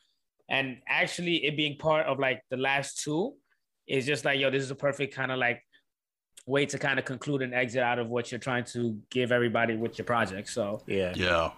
And 0.50 0.78
actually, 0.88 1.44
it 1.44 1.56
being 1.56 1.76
part 1.76 2.06
of 2.06 2.18
like 2.18 2.42
the 2.50 2.56
last 2.56 3.02
two 3.02 3.34
is 3.86 4.06
just 4.06 4.24
like, 4.24 4.40
yo, 4.40 4.50
this 4.50 4.62
is 4.62 4.70
a 4.70 4.74
perfect 4.74 5.14
kind 5.14 5.30
of 5.30 5.38
like 5.38 5.62
way 6.46 6.64
to 6.66 6.78
kind 6.78 6.98
of 6.98 7.04
conclude 7.04 7.42
and 7.42 7.54
exit 7.54 7.82
out 7.82 7.98
of 7.98 8.08
what 8.08 8.32
you're 8.32 8.38
trying 8.38 8.64
to 8.64 8.98
give 9.10 9.30
everybody 9.30 9.76
with 9.76 9.98
your 9.98 10.06
project. 10.06 10.48
So 10.48 10.80
yeah, 10.86 11.12
Yeah. 11.14 11.50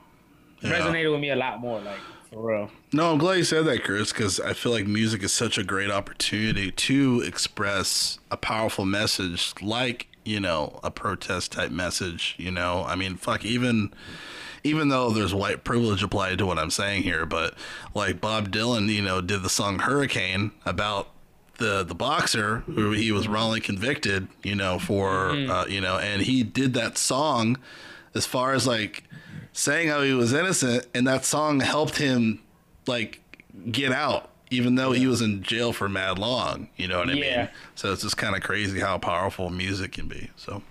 Yeah. 0.63 0.73
resonated 0.73 1.11
with 1.13 1.21
me 1.21 1.31
a 1.31 1.37
lot 1.37 1.61
more, 1.61 1.81
like 1.81 1.99
for 2.31 2.47
real. 2.47 2.71
No, 2.93 3.13
I'm 3.13 3.19
glad 3.19 3.35
you 3.35 3.45
said 3.45 3.65
that, 3.67 3.83
Chris, 3.85 4.13
because 4.13 4.41
I 4.41 4.53
feel 4.53 4.73
like 4.73 4.87
music 4.87 5.23
is 5.23 5.33
such 5.33 5.59
a 5.59 5.65
great 5.65 5.91
opportunity 5.91 6.71
to 6.71 7.23
express 7.27 8.19
a 8.31 8.37
powerful 8.37 8.85
message, 8.85 9.55
like 9.63 10.07
you 10.25 10.39
know, 10.39 10.79
a 10.85 10.91
protest 10.91 11.53
type 11.53 11.71
message. 11.71 12.35
You 12.39 12.51
know, 12.51 12.85
I 12.87 12.95
mean, 12.95 13.17
fuck, 13.17 13.45
even 13.45 13.93
even 14.63 14.89
though 14.91 15.11
there's 15.11 15.35
white 15.35 15.65
privilege 15.65 16.03
applied 16.03 16.39
to 16.39 16.47
what 16.47 16.59
I'm 16.59 16.71
saying 16.71 17.03
here, 17.03 17.25
but 17.25 17.55
like 17.95 18.21
Bob 18.21 18.51
Dylan, 18.51 18.89
you 18.89 19.03
know, 19.03 19.21
did 19.21 19.43
the 19.43 19.49
song 19.49 19.79
Hurricane 19.81 20.53
about 20.67 21.09
the 21.59 21.83
the 21.83 21.95
boxer 21.95 22.59
who 22.67 22.93
he 22.93 23.13
was 23.13 23.29
wrongly 23.29 23.61
convicted, 23.61 24.29
you 24.43 24.55
know, 24.55 24.79
for 24.79 25.31
uh, 25.31 25.67
you 25.67 25.81
know, 25.81 25.99
and 25.99 26.23
he 26.23 26.43
did 26.43 26.75
that 26.75 26.99
song 26.99 27.59
as 28.15 28.27
far 28.27 28.53
as 28.53 28.67
like 28.67 29.05
saying 29.53 29.89
how 29.89 30.03
he 30.03 30.13
was 30.15 30.33
innocent, 30.33 30.87
and 30.95 31.07
that 31.07 31.25
song 31.25 31.61
helped 31.61 31.99
him 31.99 32.43
like 32.87 33.21
get 33.71 33.93
out, 33.93 34.31
even 34.51 34.77
though 34.77 34.93
he 34.93 35.07
was 35.07 35.21
in 35.23 35.43
jail 35.43 35.73
for 35.73 35.89
mad 35.89 36.19
long. 36.19 36.69
You 36.77 36.89
know 36.89 36.99
what 36.99 37.11
I 37.11 37.15
Yeah. 37.15 37.47
mean? 37.47 37.51
So 37.75 37.93
it's 37.93 38.03
just 38.03 38.17
kind 38.17 38.37
of 38.37 38.43
crazy 38.43 38.81
how 38.81 38.99
powerful 38.99 39.51
music 39.51 39.93
can 39.93 40.09
be. 40.09 40.31
So 40.37 40.63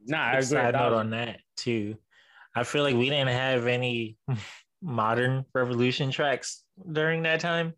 Nah, 0.00 0.22
I 0.22 0.38
Quick 0.38 0.42
agree. 0.42 0.66
side 0.66 0.72
That 0.72 0.74
note 0.76 0.92
on 0.92 1.10
that 1.10 1.40
too. 1.56 1.96
I 2.54 2.64
feel 2.64 2.82
like 2.82 2.96
we 2.96 3.08
didn't 3.10 3.28
have 3.28 3.66
any 3.66 4.18
modern 4.82 5.44
revolution 5.54 6.10
tracks 6.10 6.64
during 6.90 7.22
that 7.22 7.40
time, 7.40 7.74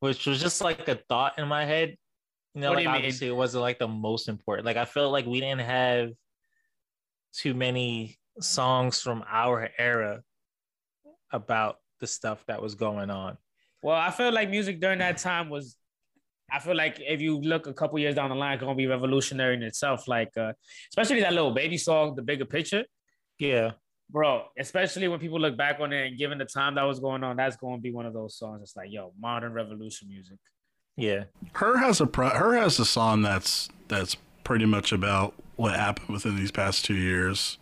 which 0.00 0.26
was 0.26 0.40
just 0.40 0.60
like 0.60 0.88
a 0.88 0.96
thought 0.96 1.38
in 1.38 1.48
my 1.48 1.64
head. 1.64 1.96
You 2.54 2.62
know, 2.62 2.70
What 2.70 2.76
do 2.76 2.82
like 2.82 2.84
you 2.84 2.90
mean? 2.90 2.96
obviously 2.96 3.28
it 3.28 3.36
wasn't 3.36 3.62
like 3.62 3.78
the 3.78 3.88
most 3.88 4.28
important. 4.28 4.66
Like 4.66 4.76
I 4.76 4.84
felt 4.84 5.12
like 5.12 5.26
we 5.26 5.40
didn't 5.40 5.60
have 5.62 6.12
too 7.32 7.54
many 7.54 8.18
songs 8.40 9.00
from 9.00 9.24
our 9.28 9.68
era 9.78 10.22
about 11.32 11.76
the 12.00 12.06
stuff 12.06 12.44
that 12.46 12.60
was 12.62 12.74
going 12.74 13.10
on. 13.10 13.36
Well, 13.82 13.96
I 13.96 14.10
feel 14.10 14.32
like 14.32 14.50
music 14.50 14.80
during 14.80 14.98
that 14.98 15.18
time 15.18 15.48
was. 15.48 15.76
I 16.52 16.58
feel 16.58 16.74
like 16.74 16.98
if 17.00 17.20
you 17.20 17.38
look 17.40 17.68
a 17.68 17.72
couple 17.72 17.96
years 18.00 18.16
down 18.16 18.28
the 18.30 18.34
line, 18.34 18.54
it's 18.54 18.60
gonna 18.62 18.74
be 18.74 18.88
revolutionary 18.88 19.54
in 19.54 19.62
itself. 19.62 20.08
Like, 20.08 20.36
uh, 20.36 20.52
especially 20.90 21.20
that 21.20 21.32
Lil 21.32 21.52
Baby 21.52 21.78
song, 21.78 22.16
"The 22.16 22.22
Bigger 22.22 22.44
Picture," 22.44 22.84
Yeah. 23.38 23.72
bro. 24.10 24.46
Especially 24.58 25.06
when 25.06 25.20
people 25.20 25.38
look 25.38 25.56
back 25.56 25.78
on 25.78 25.92
it 25.92 26.08
and 26.08 26.18
given 26.18 26.38
the 26.38 26.44
time 26.44 26.74
that 26.74 26.82
was 26.82 26.98
going 26.98 27.22
on, 27.22 27.36
that's 27.36 27.56
going 27.56 27.76
to 27.76 27.80
be 27.80 27.92
one 27.92 28.04
of 28.04 28.12
those 28.12 28.36
songs. 28.36 28.62
It's 28.62 28.74
like, 28.76 28.90
yo, 28.90 29.12
modern 29.20 29.52
revolution 29.52 30.08
music. 30.08 30.38
Yeah. 30.96 31.24
H.E.R. 31.54 31.76
has 31.78 32.00
a 32.00 32.06
pro- 32.06 32.26
H.E.R. 32.28 32.54
has 32.54 32.80
a 32.80 32.84
song 32.84 33.22
that's 33.22 33.68
that's 33.86 34.16
pretty 34.42 34.66
much 34.66 34.90
about 34.90 35.34
what 35.54 35.76
happened 35.76 36.08
within 36.08 36.34
these 36.34 36.50
past 36.50 36.84
two 36.84 36.96
years. 36.96 37.58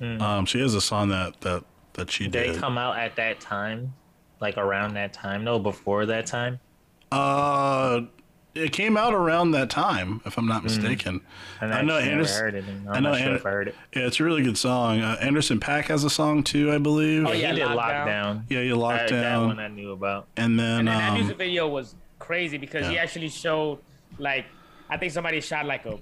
Um, 0.00 0.46
she 0.46 0.60
has 0.60 0.74
a 0.74 0.80
song 0.80 1.08
that 1.10 1.40
that 1.42 1.64
that 1.94 2.10
she 2.10 2.24
Did 2.24 2.32
did. 2.32 2.54
they 2.54 2.58
come 2.58 2.78
out 2.78 2.98
at 2.98 3.16
that 3.16 3.40
time? 3.40 3.94
Like 4.40 4.56
around 4.56 4.94
that 4.94 5.12
time? 5.12 5.44
No, 5.44 5.58
before 5.58 6.06
that 6.06 6.26
time? 6.26 6.58
Uh, 7.10 8.02
it 8.54 8.72
came 8.72 8.96
out 8.96 9.14
around 9.14 9.52
that 9.52 9.70
time, 9.70 10.20
if 10.26 10.36
I'm 10.36 10.46
not 10.46 10.62
mistaken. 10.64 11.20
And 11.60 11.72
I 11.72 11.80
know 11.82 11.96
actually 11.96 12.12
Anderson- 12.12 12.42
heard 12.42 12.54
it. 12.54 12.64
and 12.66 12.88
I 12.88 12.94
I'm 12.96 13.02
know 13.02 13.10
not 13.12 13.18
sure 13.18 13.28
Ander- 13.28 13.42
heard 13.42 13.68
it. 13.68 13.74
Yeah, 13.94 14.06
it's 14.06 14.20
a 14.20 14.24
really 14.24 14.42
good 14.42 14.58
song. 14.58 15.00
Uh, 15.00 15.16
Anderson 15.20 15.58
.Paak 15.60 15.84
has 15.84 16.04
a 16.04 16.10
song 16.10 16.42
too, 16.42 16.70
I 16.72 16.78
believe. 16.78 17.24
Oh, 17.26 17.32
Yeah, 17.32 17.48
yeah, 17.48 17.52
he 17.52 17.58
did 17.60 17.68
Lockdown. 17.68 17.76
lockdown. 18.06 18.42
Yeah, 18.48 18.60
you 18.60 18.70
That, 18.70 18.76
locked 18.76 19.10
that 19.10 19.36
one 19.38 19.56
down, 19.56 19.58
I 19.60 19.68
knew 19.68 19.92
about. 19.92 20.26
and 20.36 20.58
then, 20.58 20.80
And 20.80 20.88
then 20.88 20.98
that 20.98 21.08
um, 21.12 21.18
music 21.18 21.38
video 21.38 21.68
was 21.68 21.94
crazy 22.18 22.58
because 22.58 22.86
he 22.88 22.98
actually 22.98 23.28
showed 23.28 23.78
like 24.18 24.44
I 24.90 24.96
think 24.98 25.12
somebody 25.12 25.40
shot 25.40 25.64
like 25.66 25.86
a 25.86 25.98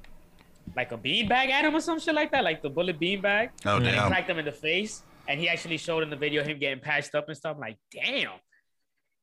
like 0.76 0.92
a 0.92 0.96
bean 0.96 1.28
bag 1.28 1.50
at 1.50 1.64
him 1.64 1.74
or 1.74 1.80
some 1.80 1.98
shit 1.98 2.14
like 2.14 2.30
that, 2.32 2.44
like 2.44 2.62
the 2.62 2.70
bullet 2.70 2.98
bean 2.98 3.20
bag. 3.20 3.50
oh 3.66 3.76
and 3.76 3.86
he 3.86 3.92
cracked 3.92 4.28
him 4.30 4.38
in 4.38 4.44
the 4.44 4.52
face. 4.52 5.02
And 5.28 5.38
he 5.38 5.48
actually 5.48 5.76
showed 5.76 6.02
in 6.02 6.10
the 6.10 6.16
video 6.16 6.42
him 6.42 6.58
getting 6.58 6.80
patched 6.80 7.14
up 7.14 7.28
and 7.28 7.36
stuff. 7.36 7.54
I'm 7.54 7.60
like, 7.60 7.76
damn, 7.92 8.32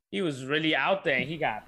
he 0.10 0.22
was 0.22 0.46
really 0.46 0.74
out 0.76 1.04
there. 1.04 1.18
And 1.18 1.28
he 1.28 1.38
got 1.38 1.66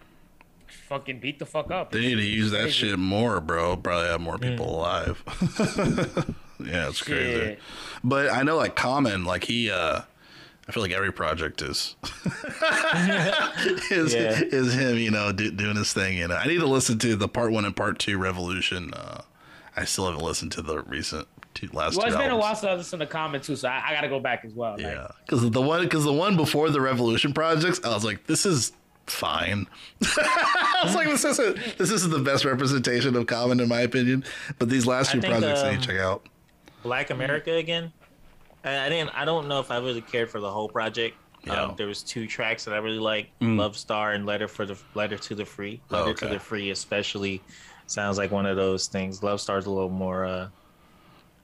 fucking 0.88 1.19
beat 1.19 1.39
the 1.39 1.45
fuck 1.45 1.72
up. 1.72 1.91
They 1.91 1.99
need 1.99 2.15
to 2.15 2.23
use 2.23 2.51
that 2.51 2.61
crazy. 2.61 2.89
shit 2.89 2.99
more, 2.99 3.41
bro. 3.41 3.76
Probably 3.76 4.07
have 4.07 4.22
more 4.22 4.38
people 4.38 4.77
alive. 4.80 5.22
yeah, 6.60 6.88
it's 6.88 7.01
crazy. 7.01 7.57
But 8.03 8.31
I 8.31 8.43
know 8.43 8.56
like 8.56 8.76
Common, 8.76 9.26
like 9.26 9.43
he 9.45 9.69
uh 9.72 10.01
I 10.68 10.72
feel 10.72 10.84
like 10.84 10.91
every 10.91 11.11
project 11.11 11.61
is 11.64 11.95
is, 13.91 14.14
Yeah. 14.14 14.39
is 14.41 14.73
him, 14.73 14.97
you 14.97 15.11
know, 15.11 15.31
do, 15.31 15.51
doing 15.51 15.76
his 15.76 15.91
thing. 15.93 16.18
You 16.18 16.27
know, 16.27 16.35
I 16.35 16.45
need 16.47 16.60
to 16.60 16.68
listen 16.68 16.99
to 16.99 17.15
the 17.15 17.27
part 17.27 17.51
one 17.51 17.65
and 17.65 17.76
part 17.76 17.99
two 17.99 18.18
Revolution. 18.18 18.93
Uh, 18.93 19.22
I 19.80 19.85
still 19.85 20.07
haven't 20.07 20.23
listened 20.23 20.51
to 20.53 20.61
the 20.61 20.81
recent 20.81 21.26
two 21.53 21.69
last. 21.72 21.95
Well, 21.95 22.06
two 22.06 22.07
it's 22.10 22.18
been 22.18 22.31
a 22.31 22.34
albums. 22.34 22.41
while 22.41 22.56
since 22.56 22.69
I 22.69 22.73
listened 22.73 22.99
to 22.99 23.06
Common 23.06 23.41
too, 23.41 23.56
so 23.56 23.69
I, 23.69 23.81
I 23.88 23.93
got 23.93 24.01
to 24.01 24.10
go 24.10 24.19
back 24.19 24.43
as 24.43 24.53
well. 24.53 24.80
Yeah, 24.80 25.07
because 25.26 25.49
the 25.49 25.61
one 25.61 25.84
because 25.84 26.03
the 26.03 26.14
one 26.14 26.35
before 26.35 26.69
the 26.69 26.81
Revolution 26.81 27.34
projects, 27.34 27.80
I 27.84 27.89
was 27.93 28.03
like, 28.03 28.27
this 28.27 28.45
is 28.45 28.73
fine. 29.07 29.68
I 30.03 30.81
was 30.84 30.95
like, 30.95 31.07
this 31.07 31.23
isn't 31.23 31.77
this 31.77 31.91
isn't 31.91 32.11
the 32.11 32.19
best 32.19 32.43
representation 32.43 33.15
of 33.15 33.26
Common 33.27 33.61
in 33.61 33.69
my 33.69 33.81
opinion. 33.81 34.26
But 34.57 34.69
these 34.69 34.85
last 34.85 35.11
I 35.11 35.14
two 35.14 35.22
think, 35.22 35.34
projects, 35.34 35.61
I 35.61 35.69
need 35.69 35.76
um, 35.77 35.81
to 35.81 35.88
check 35.88 35.97
out. 35.97 36.27
Black 36.84 37.10
America 37.10 37.53
again. 37.53 37.93
I, 38.65 38.85
I 38.85 38.89
didn't. 38.89 39.11
I 39.11 39.23
don't 39.23 39.47
know 39.47 39.61
if 39.61 39.72
I 39.72 39.77
really 39.77 40.01
cared 40.01 40.30
for 40.30 40.41
the 40.41 40.51
whole 40.51 40.68
project. 40.68 41.15
Yeah. 41.45 41.64
Um, 41.64 41.76
there 41.77 41.88
was 41.88 42.03
two 42.03 42.27
tracks 42.27 42.65
that 42.65 42.73
I 42.73 42.77
really 42.80 42.99
liked: 42.99 43.39
Mm. 43.39 43.57
"Love 43.57 43.77
Star" 43.77 44.11
and 44.11 44.26
"Letter 44.26 44.49
for 44.49 44.65
the 44.65 44.77
Letter 44.93 45.18
to 45.18 45.35
the 45.35 45.45
Free." 45.45 45.81
Oh, 45.89 45.95
"Letter 45.95 46.10
okay. 46.10 46.27
to 46.27 46.34
the 46.34 46.39
Free" 46.39 46.72
especially 46.72 47.41
sounds 47.90 48.18
like 48.18 48.32
one 48.32 48.45
of 48.45 48.56
those 48.56 48.88
things. 48.88 49.22
"Love 49.24 49.41
Star's" 49.41 49.66
a 49.66 49.72
little 49.72 49.90
more, 49.90 50.26
uh, 50.26 50.45
a 50.48 50.52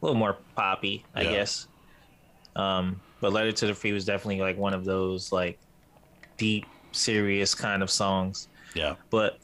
little 0.01 0.17
more 0.17 0.37
poppy, 0.55 1.03
I 1.15 1.23
Yeah. 1.23 1.31
guess. 1.31 1.67
Um, 2.55 3.01
but 3.21 3.33
"Letter 3.33 3.51
to 3.51 3.67
the 3.67 3.73
Free" 3.73 3.91
was 3.91 4.05
definitely 4.05 4.41
like 4.41 4.57
one 4.57 4.73
of 4.73 4.85
those 4.85 5.31
like 5.31 5.59
deep, 6.37 6.65
serious 6.91 7.53
kind 7.55 7.81
of 7.83 7.89
songs. 7.89 8.47
Yeah, 8.73 8.95
But 9.09 9.39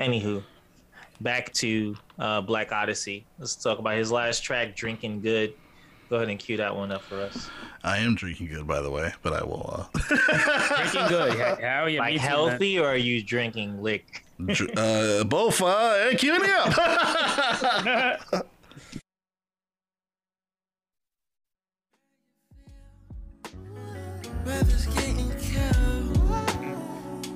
anywho, 0.00 0.42
back 1.20 1.52
to 1.54 1.94
uh, 2.18 2.40
Blk 2.42 2.72
Odyssy. 2.72 3.26
Let's 3.38 3.54
talk 3.56 3.78
about 3.78 3.96
his 3.96 4.10
last 4.10 4.40
track, 4.40 4.74
"Drinking 4.76 5.20
Good." 5.20 5.54
Go 6.10 6.16
ahead 6.16 6.28
and 6.28 6.38
cue 6.38 6.58
that 6.58 6.74
one 6.76 6.92
up 6.92 7.02
for 7.02 7.20
us. 7.22 7.48
I 7.84 7.98
am 7.98 8.14
drinking 8.14 8.48
good, 8.48 8.66
by 8.66 8.82
the 8.82 8.90
way, 8.90 9.12
but 9.22 9.32
I 9.32 9.42
will. 9.42 9.88
Uh, 9.94 9.98
drinking 10.76 11.08
good. 11.08 11.38
How 11.62 11.84
are 11.84 11.88
you? 11.88 11.98
Like 12.00 12.16
too, 12.16 12.20
man. 12.20 12.28
healthy, 12.28 12.78
or 12.78 12.86
are 12.88 12.96
you 12.96 13.22
drinking 13.22 13.80
lick? 13.82 14.21
Uh. 14.48 15.24
Uh, 15.62 15.94
hey, 16.10 16.16
me 16.40 16.48
up. 16.50 16.72
Getting 24.94 25.30
cold. 25.30 26.16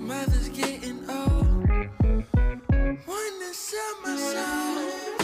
Mother's 0.00 0.48
getting 0.50 1.08
old. 1.08 1.68
Wanna 3.06 3.54
sell 3.54 3.94
my 4.02 4.16
soul. 4.16 5.15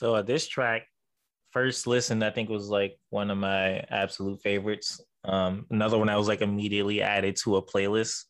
So 0.00 0.14
uh, 0.14 0.22
this 0.22 0.48
track, 0.48 0.86
first 1.50 1.86
listen, 1.86 2.22
I 2.22 2.30
think 2.30 2.48
was 2.48 2.70
like 2.70 2.98
one 3.10 3.30
of 3.30 3.36
my 3.36 3.84
absolute 3.90 4.40
favorites. 4.40 4.98
Um, 5.26 5.66
another 5.68 5.98
one 5.98 6.08
I 6.08 6.16
was 6.16 6.26
like 6.26 6.40
immediately 6.40 7.02
added 7.02 7.36
to 7.44 7.56
a 7.56 7.62
playlist. 7.62 8.24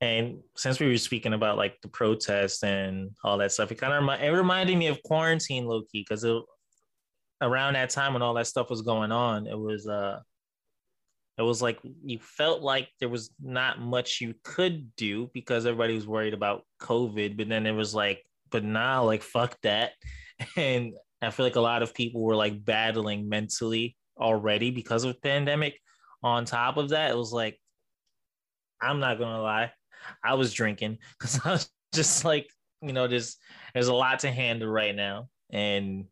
And 0.00 0.38
since 0.56 0.80
we 0.80 0.88
were 0.88 0.96
speaking 0.96 1.34
about 1.34 1.58
like 1.58 1.78
the 1.82 1.88
protests 1.88 2.62
and 2.62 3.10
all 3.22 3.36
that 3.36 3.52
stuff, 3.52 3.70
it 3.70 3.74
kind 3.74 3.92
of 3.92 4.02
remi- 4.02 4.24
it 4.24 4.30
reminded 4.30 4.78
me 4.78 4.86
of 4.86 5.02
quarantine 5.02 5.66
low 5.66 5.82
key 5.92 6.06
because 6.08 6.24
around 7.42 7.74
that 7.74 7.90
time 7.90 8.14
when 8.14 8.22
all 8.22 8.32
that 8.32 8.46
stuff 8.46 8.70
was 8.70 8.80
going 8.80 9.12
on, 9.12 9.46
it 9.46 9.58
was 9.58 9.86
uh 9.86 10.20
it 11.36 11.42
was 11.42 11.60
like 11.60 11.80
you 12.02 12.18
felt 12.18 12.62
like 12.62 12.88
there 12.98 13.10
was 13.10 13.30
not 13.42 13.78
much 13.78 14.22
you 14.22 14.34
could 14.42 14.96
do 14.96 15.30
because 15.34 15.66
everybody 15.66 15.94
was 15.94 16.06
worried 16.06 16.32
about 16.32 16.62
COVID, 16.80 17.36
but 17.36 17.50
then 17.50 17.66
it 17.66 17.72
was 17.72 17.94
like, 17.94 18.24
but 18.50 18.64
now 18.64 19.04
like 19.04 19.20
fuck 19.20 19.54
that. 19.60 19.92
And 20.56 20.94
I 21.22 21.30
feel 21.30 21.46
like 21.46 21.56
a 21.56 21.60
lot 21.60 21.82
of 21.82 21.94
people 21.94 22.22
were 22.22 22.36
like 22.36 22.64
battling 22.64 23.28
mentally 23.28 23.96
already 24.18 24.70
because 24.70 25.04
of 25.04 25.14
the 25.14 25.20
pandemic. 25.20 25.78
On 26.22 26.44
top 26.44 26.76
of 26.76 26.90
that, 26.90 27.10
it 27.10 27.16
was 27.16 27.32
like, 27.32 27.58
I'm 28.80 29.00
not 29.00 29.18
gonna 29.18 29.42
lie, 29.42 29.72
I 30.22 30.34
was 30.34 30.52
drinking 30.52 30.98
because 31.18 31.40
I 31.44 31.52
was 31.52 31.70
just 31.94 32.24
like, 32.24 32.48
you 32.82 32.92
know, 32.92 33.06
there's 33.06 33.36
there's 33.74 33.88
a 33.88 33.94
lot 33.94 34.20
to 34.20 34.30
handle 34.30 34.68
right 34.68 34.94
now. 34.94 35.28
And 35.50 36.06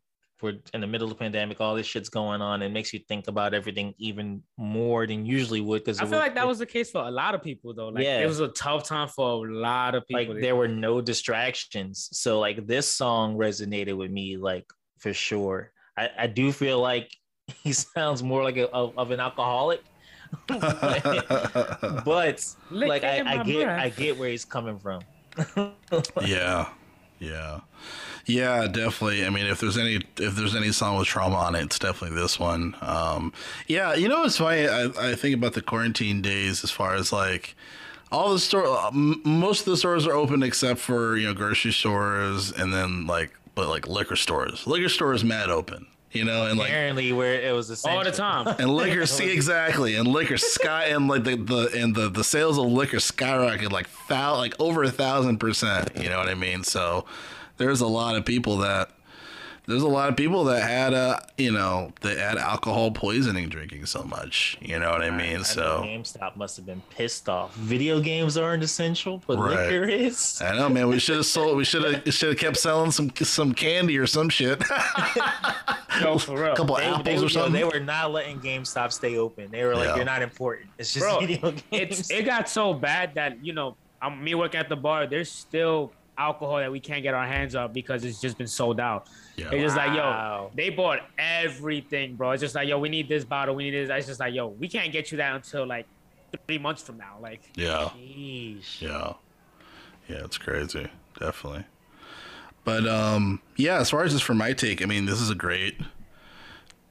we're 0.45 0.59
in 0.73 0.81
the 0.81 0.87
middle 0.87 1.05
of 1.05 1.09
the 1.09 1.15
pandemic, 1.15 1.59
all 1.59 1.75
this 1.75 1.87
shit's 1.87 2.09
going 2.09 2.41
on. 2.41 2.61
It 2.61 2.69
makes 2.69 2.93
you 2.93 2.99
think 3.07 3.27
about 3.27 3.53
everything 3.53 3.93
even 3.97 4.43
more 4.57 5.07
than 5.07 5.25
usually 5.25 5.61
would. 5.61 5.83
Because 5.83 5.99
I 5.99 6.05
feel 6.05 6.19
like 6.19 6.35
that 6.35 6.47
was 6.47 6.59
the 6.59 6.65
case 6.65 6.91
for 6.91 7.03
a 7.03 7.11
lot 7.11 7.35
of 7.35 7.41
people 7.41 7.73
though. 7.73 7.89
Like 7.89 8.03
Yeah. 8.03 8.19
it 8.19 8.27
was 8.27 8.39
a 8.39 8.49
tough 8.49 8.83
time 8.83 9.07
for 9.07 9.47
a 9.47 9.51
lot 9.51 9.95
of 9.95 10.05
people. 10.07 10.33
like 10.35 10.41
there 10.41 10.55
were 10.55 10.67
no 10.67 11.01
distractions. 11.01 12.09
So 12.13 12.39
like 12.39 12.67
this 12.67 12.87
song 12.87 13.37
resonated 13.37 13.97
with 13.97 14.11
me 14.11 14.37
like 14.37 14.65
for 14.99 15.13
sure. 15.13 15.71
I, 15.97 16.09
I 16.19 16.27
do 16.27 16.51
feel 16.51 16.79
like 16.79 17.11
he 17.63 17.73
sounds 17.73 18.23
more 18.23 18.43
like 18.43 18.57
a, 18.57 18.69
of, 18.69 18.97
of 18.97 19.11
an 19.11 19.19
alcoholic. 19.19 19.81
but 20.47 20.63
Lick 22.71 22.89
like 22.89 23.03
I, 23.03 23.21
I 23.25 23.43
get 23.43 23.63
breath. 23.63 23.79
I 23.79 23.89
get 23.89 24.17
where 24.17 24.29
he's 24.29 24.45
coming 24.45 24.79
from. 24.79 25.01
yeah, 26.25 26.69
yeah, 27.19 27.59
yeah. 28.25 28.67
Definitely. 28.67 29.25
I 29.25 29.29
mean, 29.29 29.45
if 29.45 29.59
there's 29.59 29.77
any 29.77 29.95
if 30.17 30.35
there's 30.35 30.55
any 30.55 30.71
song 30.71 30.97
with 30.97 31.07
trauma 31.07 31.35
on 31.35 31.55
it, 31.55 31.63
it's 31.63 31.79
definitely 31.79 32.17
this 32.19 32.39
one. 32.39 32.75
Um, 32.81 33.33
yeah, 33.67 33.93
you 33.93 34.07
know, 34.07 34.23
it's 34.25 34.37
funny. 34.37 34.67
I, 34.67 34.85
I 35.11 35.15
think 35.15 35.35
about 35.35 35.53
the 35.53 35.61
quarantine 35.61 36.21
days 36.21 36.63
as 36.63 36.71
far 36.71 36.95
as 36.95 37.11
like 37.13 37.55
all 38.11 38.31
the 38.33 38.39
store. 38.39 38.89
Most 38.93 39.61
of 39.61 39.65
the 39.65 39.77
stores 39.77 40.05
are 40.07 40.13
open 40.13 40.43
except 40.43 40.79
for 40.79 41.17
you 41.17 41.27
know 41.27 41.33
grocery 41.33 41.71
stores 41.71 42.51
and 42.51 42.73
then 42.73 43.07
like 43.07 43.31
but 43.55 43.67
like 43.69 43.87
liquor 43.87 44.15
stores. 44.15 44.65
Liquor 44.67 44.89
stores 44.89 45.23
mad 45.23 45.49
open. 45.49 45.87
You 46.11 46.23
know, 46.23 46.45
and 46.47 46.57
like 46.57 46.69
Apparently 46.69 47.11
where 47.11 47.33
it 47.41 47.53
was 47.53 47.69
all 47.85 48.01
the 48.01 48.09
essential. 48.09 48.13
time. 48.45 48.55
and 48.57 48.69
liquor 48.73 49.05
see 49.05 49.29
exactly 49.33 49.95
and 49.95 50.07
liquor 50.07 50.37
sky 50.37 50.85
and 50.85 51.09
like 51.09 51.25
the, 51.25 51.35
the 51.35 51.71
and 51.77 51.93
the 51.93 52.07
the 52.07 52.23
sales 52.23 52.57
of 52.57 52.67
liquor 52.67 53.01
skyrocket 53.01 53.69
like 53.69 53.85
foul 53.87 54.37
like 54.37 54.53
over 54.57 54.83
a 54.83 54.91
thousand 54.91 55.39
percent 55.39 55.89
you 56.01 56.07
know 56.09 56.17
what 56.17 56.29
i 56.29 56.33
mean 56.33 56.63
so 56.63 57.03
there's 57.57 57.81
a 57.81 57.87
lot 57.87 58.15
of 58.15 58.25
people 58.25 58.57
that 58.57 58.89
there's 59.67 59.81
a 59.81 59.87
lot 59.87 60.09
of 60.09 60.15
people 60.15 60.43
that 60.43 60.61
had 60.61 60.93
uh 60.93 61.19
you 61.39 61.51
know 61.51 61.91
that 62.01 62.17
had 62.19 62.37
alcohol 62.37 62.91
poisoning 62.91 63.49
drinking 63.49 63.83
so 63.87 64.03
much 64.03 64.57
you 64.61 64.77
know 64.77 64.91
what 64.91 65.01
i 65.01 65.09
mean 65.09 65.29
I 65.29 65.37
know 65.37 65.43
so 65.43 65.81
GameStop 65.83 66.35
must 66.35 66.55
have 66.57 66.65
been 66.67 66.81
pissed 66.91 67.27
off. 67.29 67.55
Video 67.55 67.99
games 67.99 68.37
aren't 68.37 68.61
essential, 68.63 69.23
but 69.25 69.37
Right. 69.39 69.57
liquor 69.71 69.85
is. 69.85 70.39
I 70.41 70.55
know, 70.55 70.69
man. 70.69 70.87
We 70.87 70.99
should 70.99 71.15
have 71.17 71.25
sold. 71.25 71.57
We 71.57 71.63
should 71.65 71.83
have 71.83 72.13
should 72.13 72.29
have 72.29 72.37
kept 72.37 72.57
selling 72.57 72.91
some 72.91 73.09
some 73.15 73.53
candy 73.53 73.97
or 73.97 74.05
some 74.07 74.29
shit. 74.29 74.61
Yo, 76.01 76.17
for 76.17 76.37
real. 76.41 76.53
A 76.53 76.55
couple 76.55 76.75
They, 76.75 76.83
apples 76.83 77.05
they, 77.05 77.15
or 77.17 77.21
yo, 77.21 77.27
something. 77.27 77.53
they 77.53 77.63
were 77.63 77.79
not 77.79 78.11
letting 78.11 78.39
GameStop 78.39 78.91
stay 78.91 79.17
open. 79.17 79.49
They 79.51 79.63
were 79.63 79.75
like, 79.75 79.87
Yeah. 79.89 79.95
"You're 79.95 80.05
not 80.05 80.21
important. 80.21 80.69
It's 80.77 80.93
just 80.93 81.05
Bro, 81.05 81.19
video 81.21 81.51
games." 81.51 81.63
it's 81.71 82.11
it 82.11 82.23
got 82.25 82.49
so 82.49 82.73
bad 82.73 83.15
that 83.15 83.43
you 83.43 83.53
know 83.53 83.77
I'm 84.01 84.23
me 84.23 84.35
working 84.35 84.59
at 84.59 84.69
the 84.69 84.75
bar. 84.75 85.07
There's 85.07 85.31
still 85.31 85.93
alcohol 86.17 86.57
that 86.57 86.71
we 86.71 86.79
can't 86.79 87.03
get 87.03 87.13
our 87.13 87.25
hands 87.25 87.55
on 87.55 87.73
because 87.73 88.03
it's 88.03 88.21
just 88.21 88.37
been 88.37 88.47
sold 88.47 88.79
out. 88.79 89.07
Yeah. 89.35 89.51
It's 89.51 89.63
just 89.63 89.77
like 89.77 89.95
yo, 89.95 90.51
they 90.55 90.69
bought 90.69 90.99
everything, 91.17 92.15
bro. 92.15 92.31
It's 92.31 92.41
just 92.41 92.55
like 92.55 92.67
yo, 92.67 92.79
we 92.79 92.89
need 92.89 93.07
this 93.09 93.23
bottle, 93.25 93.55
we 93.55 93.69
need 93.69 93.71
this. 93.71 93.89
It's 93.89 94.07
just 94.07 94.19
like 94.19 94.33
yo, 94.33 94.47
we 94.47 94.67
can't 94.67 94.91
get 94.91 95.11
you 95.11 95.17
that 95.17 95.35
until 95.35 95.65
like 95.65 95.85
three 96.47 96.57
months 96.57 96.81
from 96.81 96.97
now. 96.97 97.17
Like 97.21 97.41
yeah. 97.55 97.89
Sheesh. 97.95 98.81
Yeah. 98.81 99.13
Yeah, 100.07 100.23
it's 100.23 100.37
crazy. 100.37 100.87
Definitely. 101.19 101.65
But 102.63 102.87
um 102.87 103.41
yeah, 103.55 103.79
as 103.79 103.89
far 103.89 104.03
as 104.03 104.13
just 104.13 104.23
for 104.23 104.33
my 104.33 104.53
take, 104.53 104.81
I 104.81 104.85
mean, 104.85 105.05
this 105.05 105.21
is 105.21 105.29
a 105.29 105.35
great 105.35 105.79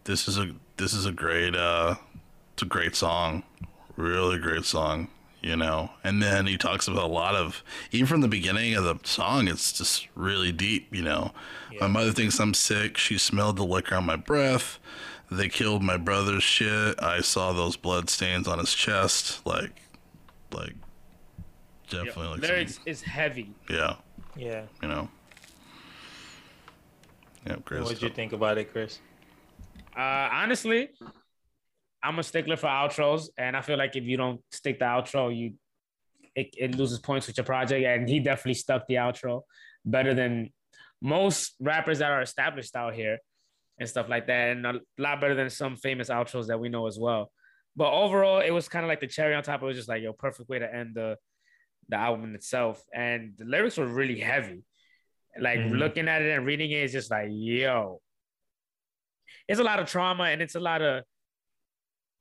this 0.04 0.28
is 0.28 0.38
a 0.38 0.54
this 0.76 0.92
is 0.92 1.06
a 1.06 1.12
great 1.12 1.54
uh 1.54 1.96
it's 2.52 2.62
a 2.62 2.66
great 2.66 2.94
song. 2.94 3.42
Really 3.96 4.38
great 4.38 4.64
song, 4.64 5.08
you 5.44 5.54
know. 5.56 5.90
And 6.02 6.22
then 6.22 6.46
he 6.46 6.56
talks 6.56 6.88
about 6.88 7.04
a 7.04 7.12
lot 7.12 7.34
of 7.34 7.62
even 7.92 8.06
from 8.06 8.22
the 8.22 8.28
beginning 8.28 8.74
of 8.74 8.84
the 8.84 8.96
song, 9.04 9.46
it's 9.46 9.72
just 9.72 10.08
really 10.14 10.50
deep, 10.50 10.94
you 10.94 11.02
know. 11.02 11.32
My 11.80 11.86
mother 11.86 12.12
thinks 12.12 12.38
I'm 12.40 12.54
sick. 12.54 12.96
She 12.96 13.18
smelled 13.18 13.56
the 13.56 13.64
liquor 13.64 13.96
on 13.96 14.06
my 14.06 14.16
breath. 14.16 14.78
They 15.30 15.48
killed 15.48 15.82
my 15.82 15.96
brother's 15.96 16.42
shit. 16.44 17.02
I 17.02 17.20
saw 17.20 17.52
those 17.52 17.76
blood 17.76 18.08
stains 18.08 18.46
on 18.48 18.58
his 18.58 18.72
chest 18.72 19.44
like 19.46 19.82
like 20.52 20.74
definitely 21.90 22.28
like 22.28 22.40
lyrics 22.40 22.80
is 22.86 23.02
heavy. 23.02 23.52
yeah, 23.68 23.96
Yeah. 24.36 24.62
you 24.80 24.88
know. 24.88 25.08
Yeah, 27.46 27.56
Chris. 27.64 27.82
What'd 27.82 28.00
you 28.02 28.08
think 28.08 28.32
about 28.32 28.56
it, 28.56 28.72
Chris? 28.72 29.00
Uh, 29.96 30.28
honestly, 30.32 30.90
I'm 32.04 32.18
a 32.18 32.22
stickler 32.22 32.56
for 32.56 32.66
outros, 32.66 33.28
and 33.38 33.56
I 33.56 33.62
feel 33.62 33.78
like 33.78 33.96
if 33.96 34.04
you 34.04 34.18
don't 34.18 34.40
stick 34.52 34.78
the 34.78 34.84
outro, 34.84 35.34
you 35.34 35.54
it, 36.36 36.54
it 36.58 36.74
loses 36.76 36.98
points 36.98 37.26
with 37.26 37.36
your 37.38 37.44
project. 37.44 37.84
And 37.84 38.08
he 38.08 38.20
definitely 38.20 38.54
stuck 38.54 38.86
the 38.86 38.96
outro 38.96 39.42
better 39.84 40.12
than 40.14 40.50
most 41.00 41.54
rappers 41.60 42.00
that 42.00 42.10
are 42.10 42.22
established 42.22 42.74
out 42.76 42.94
here 42.94 43.18
and 43.78 43.88
stuff 43.88 44.08
like 44.08 44.26
that, 44.26 44.50
and 44.50 44.66
a 44.66 44.80
lot 44.98 45.20
better 45.20 45.34
than 45.34 45.48
some 45.48 45.76
famous 45.76 46.10
outros 46.10 46.46
that 46.48 46.60
we 46.60 46.68
know 46.68 46.86
as 46.86 46.98
well. 46.98 47.32
But 47.74 47.92
overall, 47.92 48.40
it 48.40 48.50
was 48.50 48.68
kind 48.68 48.84
of 48.84 48.88
like 48.88 49.00
the 49.00 49.06
cherry 49.06 49.34
on 49.34 49.42
top. 49.42 49.62
It 49.62 49.66
was 49.66 49.76
just 49.76 49.88
like 49.88 50.02
your 50.02 50.12
perfect 50.12 50.48
way 50.48 50.58
to 50.58 50.72
end 50.72 50.94
the 50.94 51.16
the 51.88 51.96
album 51.96 52.34
itself, 52.34 52.82
and 52.94 53.32
the 53.38 53.44
lyrics 53.46 53.78
were 53.78 53.86
really 53.86 54.20
heavy. 54.20 54.62
Like 55.38 55.58
Mhm. 55.58 55.78
looking 55.78 56.08
at 56.08 56.22
it 56.22 56.30
and 56.36 56.46
reading 56.46 56.70
it, 56.70 56.84
it's 56.84 56.92
just 56.92 57.10
like, 57.10 57.28
yo, 57.30 58.00
it's 59.48 59.60
a 59.60 59.64
lot 59.64 59.80
of 59.80 59.88
trauma 59.88 60.24
and 60.24 60.40
it's 60.40 60.54
a 60.54 60.60
lot 60.60 60.80
of 60.80 61.02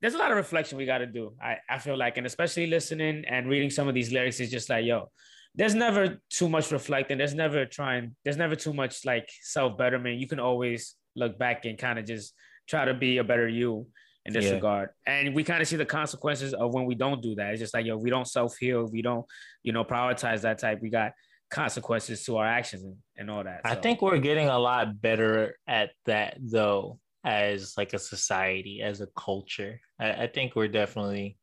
there's 0.04 0.12
a 0.12 0.18
lot 0.18 0.30
of 0.30 0.36
reflection 0.36 0.76
we 0.76 0.84
got 0.84 0.98
to 0.98 1.06
do. 1.06 1.32
I, 1.42 1.56
I 1.66 1.78
feel 1.78 1.96
like, 1.96 2.18
and 2.18 2.26
especially 2.26 2.66
listening 2.66 3.24
and 3.26 3.48
reading 3.48 3.70
some 3.70 3.88
of 3.88 3.94
these 3.94 4.12
lyrics 4.12 4.38
is 4.38 4.50
just 4.50 4.68
like, 4.68 4.84
yo, 4.84 5.10
there's 5.54 5.74
never 5.74 6.18
too 6.28 6.46
much 6.46 6.70
reflecting. 6.72 7.16
There's 7.16 7.32
never 7.32 7.64
trying, 7.64 8.14
there's 8.22 8.36
never 8.36 8.54
too 8.54 8.74
much 8.74 9.06
like 9.06 9.26
self 9.40 9.78
betterment. 9.78 10.18
You 10.18 10.28
can 10.28 10.38
always 10.38 10.96
look 11.16 11.38
back 11.38 11.64
and 11.64 11.78
kind 11.78 11.98
of 11.98 12.04
just 12.04 12.34
try 12.68 12.84
to 12.84 12.92
be 12.92 13.16
a 13.16 13.24
better 13.24 13.48
you 13.48 13.86
in 14.26 14.34
this 14.34 14.44
Yeah. 14.44 14.56
regard. 14.56 14.90
And 15.06 15.34
we 15.34 15.42
kind 15.42 15.62
of 15.62 15.68
see 15.68 15.76
the 15.76 15.86
consequences 15.86 16.52
of 16.52 16.74
when 16.74 16.84
we 16.84 16.94
don't 16.94 17.22
do 17.22 17.34
that. 17.36 17.52
It's 17.52 17.60
just 17.60 17.72
like, 17.72 17.86
yo, 17.86 17.96
we 17.96 18.10
don't 18.10 18.28
self 18.28 18.58
heal. 18.58 18.86
We 18.92 19.00
don't, 19.00 19.24
you 19.62 19.72
know, 19.72 19.84
prioritize 19.84 20.42
that 20.42 20.58
type. 20.58 20.80
We 20.82 20.90
got 20.90 21.12
consequences 21.50 22.24
to 22.24 22.36
our 22.36 22.46
actions 22.46 22.84
and, 22.84 22.96
and 23.16 23.30
all 23.30 23.42
that. 23.42 23.62
I 23.64 23.74
think 23.74 24.02
we're 24.02 24.18
getting 24.18 24.48
a 24.48 24.58
lot 24.58 25.00
better 25.00 25.56
at 25.66 25.92
that 26.04 26.36
though, 26.42 26.98
as 27.24 27.74
like 27.76 27.92
a 27.94 27.98
society, 27.98 28.82
as 28.82 29.00
a 29.00 29.08
culture. 29.16 29.80
I, 29.98 30.12
I 30.24 30.26
think 30.26 30.54
we're 30.54 30.68
definitely 30.68 31.38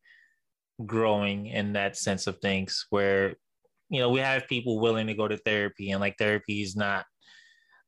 growing 0.84 1.46
in 1.46 1.74
that 1.74 1.96
sense 1.96 2.26
of 2.26 2.38
things 2.38 2.86
where, 2.90 3.34
you 3.88 4.00
know, 4.00 4.10
we 4.10 4.20
have 4.20 4.48
people 4.48 4.80
willing 4.80 5.06
to 5.08 5.14
go 5.14 5.28
to 5.28 5.36
therapy 5.38 5.90
and 5.90 6.00
like 6.00 6.16
therapy 6.18 6.62
is 6.62 6.76
not, 6.76 7.04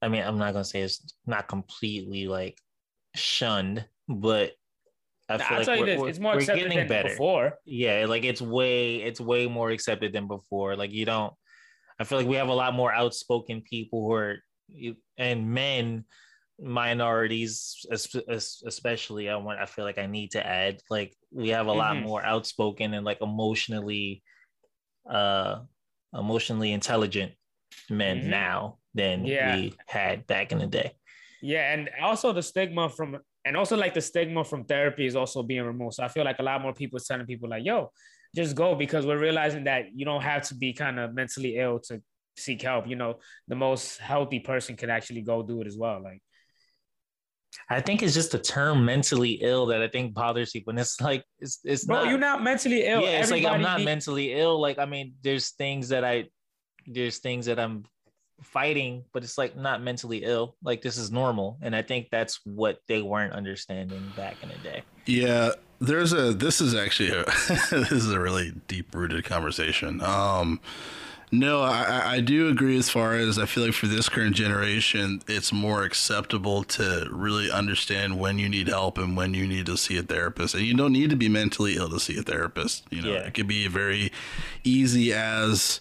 I 0.03 0.09
mean, 0.09 0.23
I'm 0.23 0.39
not 0.39 0.53
gonna 0.53 0.65
say 0.65 0.83
it's 0.83 1.15
not 1.27 1.49
completely 1.49 2.27
like 2.27 2.59
shunned, 3.15 3.87
but 4.09 4.53
I 5.29 5.39
feel 5.39 5.47
I'll 5.59 5.59
like 5.67 5.81
we're, 5.81 5.99
we're- 5.99 6.11
it's 6.11 6.19
more 6.19 6.35
we're 6.35 6.45
getting 6.45 6.87
better 6.87 7.09
before. 7.09 7.55
yeah 7.65 8.05
like 8.07 8.25
it's 8.25 8.43
way 8.43 8.97
it's 8.97 9.21
way 9.21 9.47
more 9.47 9.71
accepted 9.71 10.13
than 10.13 10.29
before 10.29 10.77
like 10.77 10.93
you 10.93 11.07
don't 11.07 11.33
i 11.99 12.05
feel 12.05 12.19
like 12.19 12.27
we 12.27 12.37
have 12.37 12.49
a 12.49 12.53
lot 12.55 12.75
more 12.75 12.93
outspoken 12.93 13.63
people 13.63 14.03
who 14.07 14.13
are 14.13 14.37
you- 14.69 14.97
and 15.17 15.49
men 15.51 16.05
minorities 16.61 17.85
es- 17.91 18.15
es- 18.29 18.63
especially 18.67 19.29
i 19.29 19.37
want 19.37 19.59
i 19.59 19.67
feel 19.67 19.85
like 19.85 19.99
i 19.99 20.07
need 20.07 20.31
to 20.31 20.45
add 20.47 20.79
like 20.89 21.13
we 21.33 21.49
have 21.49 21.67
a 21.67 21.73
lot 21.73 21.97
Mhm. 21.97 22.03
more 22.03 22.25
outspoken 22.25 22.95
and 22.95 23.05
like 23.05 23.21
emotionally 23.21 24.23
uh 25.11 25.61
emotionally 26.13 26.73
intelligent 26.73 27.33
men 27.91 28.19
Mhm. 28.21 28.31
now 28.31 28.79
than 28.95 29.25
Yeah. 29.27 29.55
we 29.57 29.75
had 29.89 30.27
back 30.27 30.53
in 30.53 30.59
the 30.59 30.67
day 30.67 30.93
Yeah, 31.43 31.75
and 31.75 31.91
also 32.01 32.33
the 32.33 32.43
stigma 32.43 32.89
from 32.89 33.19
and 33.45 33.57
also 33.57 33.77
like 33.77 33.93
the 33.93 34.01
stigma 34.01 34.45
from 34.45 34.65
therapy 34.65 35.05
is 35.05 35.15
also 35.17 35.43
being 35.43 35.65
removed. 35.67 35.95
So 35.97 36.03
I 36.05 36.09
feel 36.09 36.25
like 36.25 36.39
a 36.39 36.43
lot 36.43 36.63
more 36.63 36.73
people 36.73 36.97
is 36.97 37.07
telling 37.07 37.27
people 37.27 37.51
like, 37.51 37.65
"Yo, 37.67 37.91
just 38.35 38.57
go," 38.57 38.75
because 38.75 39.05
we're 39.05 39.19
realizing 39.29 39.65
that 39.65 39.83
you 39.95 40.07
don't 40.07 40.23
have 40.23 40.43
to 40.49 40.55
be 40.55 40.73
kind 40.73 40.99
of 40.99 41.13
mentally 41.13 41.57
ill 41.59 41.79
to 41.81 42.01
seek 42.39 42.63
help. 42.63 42.87
You 42.89 42.97
know, 42.97 43.21
the 43.47 43.57
most 43.57 43.99
healthy 43.99 44.41
person 44.41 44.75
can 44.77 44.89
actually 44.89 45.21
go 45.21 45.43
do 45.43 45.61
it 45.61 45.67
as 45.67 45.77
well. 45.77 45.99
Like, 46.03 46.23
i 47.71 47.81
think 47.81 48.03
it's 48.03 48.15
just 48.15 48.33
the 48.33 48.39
term 48.39 48.85
mentally 48.85 49.33
ill 49.43 49.67
that 49.67 49.83
i 49.83 49.89
think 49.89 50.15
bothers 50.15 50.51
people 50.51 50.71
and 50.71 50.79
it's 50.79 51.01
like 51.01 51.25
it's 51.41 51.61
it's 51.65 51.85
bro, 51.85 51.97
not 52.03 52.09
you're 52.09 52.19
not 52.19 52.43
mentally 52.43 52.85
ill. 52.85 53.03
yeah 53.03 53.21
it's 53.21 53.31
like 53.31 53.45
i'm 53.45 53.63
not 53.63 53.79
need- 53.79 53.85
mentally 53.85 54.33
ill 54.33 54.61
like 54.61 54.79
i 54.79 54.85
mean 54.85 55.15
there's 55.23 55.51
things 55.53 55.89
that 55.89 56.05
i 56.05 56.25
there's 56.87 57.19
things 57.19 57.47
that 57.47 57.59
i'm 57.59 57.85
fighting 58.43 59.05
but 59.13 59.23
it's 59.23 59.39
like 59.39 59.57
not 59.57 59.83
mentally 59.83 60.19
ill 60.25 60.57
like 60.63 60.83
this 60.83 60.99
is 60.99 61.11
normal 61.11 61.57
and 61.63 61.75
i 61.75 61.81
think 61.81 62.09
that's 62.11 62.41
what 62.45 62.79
they 62.89 63.01
weren't 63.01 63.33
understanding 63.33 64.13
back 64.17 64.37
in 64.43 64.49
the 64.49 64.59
day 64.59 64.83
Yeah, 65.07 65.51
there's 65.81 66.13
a. 66.13 66.33
This 66.33 66.61
is 66.61 66.75
actually 66.75 67.11
a. 67.11 67.25
this 67.71 67.93
is 67.93 68.11
a 68.11 68.19
really 68.19 68.53
deep 68.69 68.95
rooted 68.95 69.25
conversation. 69.25 70.01
Um, 70.03 70.61
no, 71.33 71.63
I, 71.63 72.15
I- 72.17 72.21
do 72.21 72.49
agree 72.49 72.79
as 72.79 72.89
far 72.89 73.15
as 73.15 73.39
I 73.39 73.47
feel 73.47 73.65
like 73.65 73.75
for 73.75 73.87
this 73.87 74.09
current 74.09 74.35
generation, 74.37 75.21
it's 75.27 75.53
more 75.53 75.83
acceptable 75.83 76.63
to 76.65 77.09
really 77.11 77.51
understand 77.51 78.19
when 78.19 78.39
you 78.39 78.49
need 78.49 78.69
help 78.69 78.99
and 78.99 79.17
when 79.17 79.35
you 79.35 79.47
need 79.47 79.67
to 79.67 79.77
see 79.77 79.97
a 79.99 80.03
therapist. 80.03 80.55
And 80.55 80.65
you 80.65 80.75
don't 80.75 80.93
need 80.93 81.11
to 81.11 81.17
be 81.17 81.29
mentally 81.29 81.77
ill 81.77 81.89
to 81.91 81.99
see 82.01 82.17
a 82.19 82.23
therapist. 82.23 82.85
You 82.91 83.03
know, 83.03 83.13
Yeah. 83.13 83.19
it 83.27 83.35
could 83.35 83.49
be 83.49 83.67
very 83.69 84.11
easy 84.63 85.13
as 85.13 85.81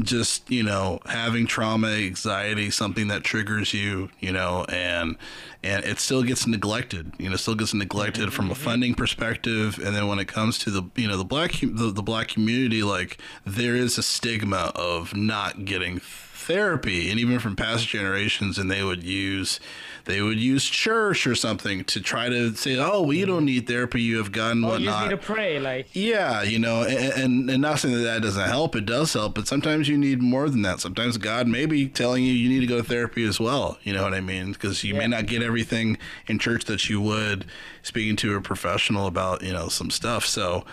just 0.00 0.50
you 0.50 0.62
know 0.62 1.00
having 1.06 1.46
trauma 1.46 1.88
anxiety 1.88 2.70
something 2.70 3.08
that 3.08 3.22
triggers 3.22 3.74
you 3.74 4.08
you 4.20 4.32
know 4.32 4.64
and 4.70 5.16
and 5.62 5.84
it 5.84 5.98
still 5.98 6.22
gets 6.22 6.46
neglected 6.46 7.12
you 7.18 7.28
know 7.28 7.36
still 7.36 7.54
gets 7.54 7.74
neglected 7.74 8.32
from 8.32 8.50
a 8.50 8.54
funding 8.54 8.94
perspective. 8.94 9.78
And 9.78 9.94
then 9.94 10.06
when 10.06 10.18
it 10.18 10.28
comes 10.28 10.58
to 10.60 10.70
the 10.70 10.82
you 10.96 11.08
know 11.08 11.16
the 11.16 11.24
black 11.24 11.52
the, 11.60 11.90
the 11.92 12.02
black 12.02 12.28
community 12.28 12.82
like 12.82 13.18
there 13.44 13.76
is 13.76 13.98
a 13.98 14.02
stigma 14.02 14.72
of 14.74 15.14
not 15.14 15.64
getting 15.64 16.00
therapy. 16.00 17.10
And 17.10 17.20
even 17.20 17.38
from 17.38 17.56
past 17.56 17.86
generations 17.88 18.58
and 18.58 18.70
they 18.70 18.82
would 18.82 19.02
use 19.02 19.60
they 20.04 20.20
would 20.22 20.38
use 20.38 20.64
church 20.64 21.26
or 21.26 21.34
something 21.34 21.84
to 21.84 22.00
try 22.00 22.28
to 22.28 22.54
say 22.54 22.76
oh 22.76 23.02
well 23.02 23.12
you 23.12 23.26
don't 23.26 23.44
need 23.44 23.66
therapy 23.66 24.02
you 24.02 24.18
have 24.18 24.32
gotten 24.32 24.64
Oh, 24.64 24.76
you 24.76 24.90
need 24.90 25.10
to 25.10 25.16
pray. 25.16 25.58
Like, 25.58 25.88
yeah, 25.92 26.42
you 26.42 26.58
know, 26.58 26.82
and, 26.82 27.12
and 27.22 27.50
and 27.50 27.62
not 27.62 27.78
saying 27.80 27.94
that 27.94 28.02
that 28.02 28.22
doesn't 28.22 28.48
help. 28.48 28.76
It 28.76 28.86
does 28.86 29.12
help, 29.12 29.34
but 29.34 29.46
sometimes 29.46 29.88
you 29.88 29.98
need 29.98 30.22
more 30.22 30.48
than 30.48 30.62
that. 30.62 30.80
Sometimes 30.80 31.16
God 31.18 31.46
may 31.46 31.66
be 31.66 31.88
telling 31.88 32.24
you 32.24 32.32
you 32.32 32.48
need 32.48 32.60
to 32.60 32.66
go 32.66 32.78
to 32.78 32.82
therapy 32.82 33.24
as 33.26 33.38
well. 33.40 33.78
You 33.82 33.92
know 33.92 34.02
what 34.02 34.14
I 34.14 34.20
mean? 34.20 34.52
Because 34.52 34.82
you 34.84 34.94
may 34.94 35.06
not 35.06 35.26
get 35.26 35.42
everything 35.42 35.98
in 36.26 36.38
church 36.38 36.64
that 36.66 36.88
you 36.88 37.00
would 37.00 37.44
speaking 37.82 38.16
to 38.16 38.36
a 38.36 38.40
professional 38.40 39.06
about 39.06 39.42
you 39.42 39.52
know 39.52 39.68
some 39.68 39.90
stuff. 39.90 40.24
So, 40.24 40.64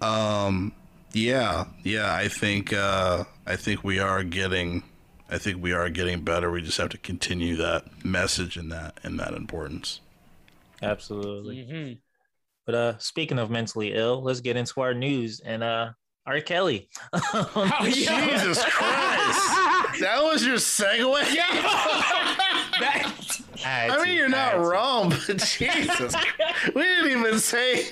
um, 0.00 0.72
yeah, 1.12 1.64
yeah, 1.82 2.14
I 2.14 2.28
think 2.28 2.72
uh, 2.72 3.24
I 3.46 3.56
think 3.56 3.84
we 3.84 3.98
are 3.98 4.22
getting. 4.24 4.82
I 5.30 5.38
think 5.38 5.62
we 5.62 5.72
are 5.72 5.88
getting 5.90 6.20
better. 6.22 6.50
We 6.50 6.60
just 6.62 6.78
have 6.78 6.90
to 6.90 6.98
continue 6.98 7.56
that 7.56 8.04
message 8.04 8.56
and 8.56 8.70
that 8.72 8.98
and 9.02 9.18
that 9.18 9.32
importance. 9.34 10.00
absolutely 10.82 11.56
mhm. 11.64 11.98
but 12.66 12.74
uh 12.74 12.98
speaking 12.98 13.38
of 13.38 13.48
mentally 13.50 13.94
ill 13.94 14.22
let's 14.22 14.40
get 14.40 14.56
into 14.56 14.80
our 14.82 14.92
news 14.92 15.40
and 15.40 15.62
uh 15.62 15.90
r 16.26 16.40
kelly 16.40 16.88
Oh, 17.12 17.78
Jesus 17.84 18.62
Christ! 18.64 19.40
That 20.00 20.20
was 20.24 20.44
your 20.44 20.56
segue. 20.56 21.34
Yeah. 21.34 21.46
That- 22.80 23.12
had 23.12 23.53
I 23.64 24.04
mean, 24.04 24.14
you're 24.16 24.28
not 24.28 24.58
wrong, 24.60 25.08
but 25.10 25.38
Jesus, 25.58 26.14
we 26.74 26.82
didn't 26.82 27.10
even 27.18 27.38
say 27.38 27.84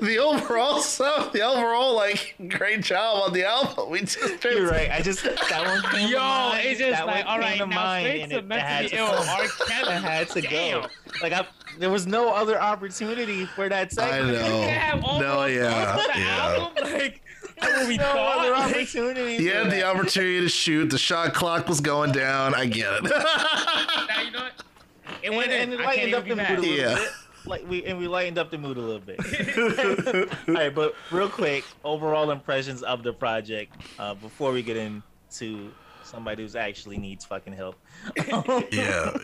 the 0.00 0.18
overall 0.20 0.80
stuff. 0.80 1.32
The 1.32 1.42
overall, 1.42 1.94
like, 1.94 2.34
great 2.48 2.82
job 2.82 3.22
on 3.24 3.32
the 3.32 3.44
album. 3.44 3.90
We 3.90 4.00
just 4.00 4.42
You're 4.44 4.68
right. 4.68 4.90
I 4.90 5.00
just 5.02 5.22
that 5.24 5.62
one 5.64 5.82
came 5.92 6.06
to 6.08 6.12
Yo, 6.12 6.18
mind. 6.18 6.66
it's 6.66 6.80
just 6.80 6.90
that 6.92 7.06
like, 7.06 7.24
one 7.26 7.40
all 7.40 7.40
came 7.40 7.42
right, 7.42 7.58
to 7.58 7.66
now 7.66 7.74
mind, 7.76 8.06
straight 8.06 8.22
and 8.22 8.30
to 8.32 8.38
it 8.38 8.42
had 8.60 8.82
mentally 8.84 8.88
to 8.90 8.96
ill 8.96 9.06
come. 9.08 9.28
R. 9.28 9.46
Kelly. 9.68 9.92
Had 9.94 10.28
to 10.30 10.40
Damn. 10.40 10.82
go. 10.82 10.88
Like 11.22 11.32
I, 11.32 11.46
there 11.78 11.90
was 11.90 12.06
no 12.06 12.32
other 12.34 12.60
opportunity 12.60 13.46
for 13.46 13.68
that 13.68 13.88
I 13.98 14.10
segment. 14.10 14.38
know. 14.38 14.62
have 14.68 15.04
all 15.04 15.20
No, 15.20 15.44
yeah, 15.46 15.96
the 16.14 16.18
yeah. 16.20 16.56
album, 16.58 16.92
like 16.92 17.20
what 17.58 17.88
we 17.88 17.96
No 17.96 18.04
other 18.04 18.48
thought. 18.54 18.66
Like, 18.66 18.70
opportunity. 18.76 19.36
He 19.38 19.48
for 19.48 19.54
had 19.56 19.70
the 19.70 19.84
opportunity 19.84 20.40
to 20.40 20.48
shoot. 20.48 20.90
The 20.90 20.98
shot 20.98 21.34
clock 21.34 21.68
was 21.68 21.80
going 21.80 22.12
down. 22.12 22.54
I 22.54 22.66
get 22.66 22.92
it. 22.92 23.02
now 23.04 24.20
you 24.22 24.30
know 24.30 24.40
what? 24.40 24.52
It 25.22 25.28
and, 25.28 25.36
went 25.36 25.50
and 25.50 25.72
in. 25.72 25.80
it 25.80 25.86
I 25.86 25.94
can't 25.96 26.10
lightened 26.12 26.26
even 26.26 26.40
up 26.40 26.48
the 26.48 26.54
mood 26.56 26.58
a 26.58 26.60
little 26.60 26.76
Yeah. 26.90 26.94
bit. 26.96 27.08
Like 27.46 27.68
we 27.68 27.84
and 27.84 27.98
we 27.98 28.08
lightened 28.08 28.38
up 28.38 28.50
the 28.50 28.58
mood 28.58 28.76
a 28.76 28.80
little 28.80 29.00
bit. 29.00 29.18
All 30.48 30.54
right, 30.54 30.74
but 30.74 30.94
real 31.12 31.28
quick, 31.28 31.64
overall 31.84 32.30
impressions 32.32 32.82
of 32.82 33.02
the 33.04 33.12
project 33.12 33.72
uh, 34.00 34.14
before 34.14 34.50
we 34.52 34.62
get 34.62 34.76
into 34.76 35.70
somebody 36.02 36.42
who's 36.42 36.56
actually 36.56 36.98
needs 36.98 37.24
fucking 37.24 37.52
help. 37.52 37.76
yeah. 38.72 39.16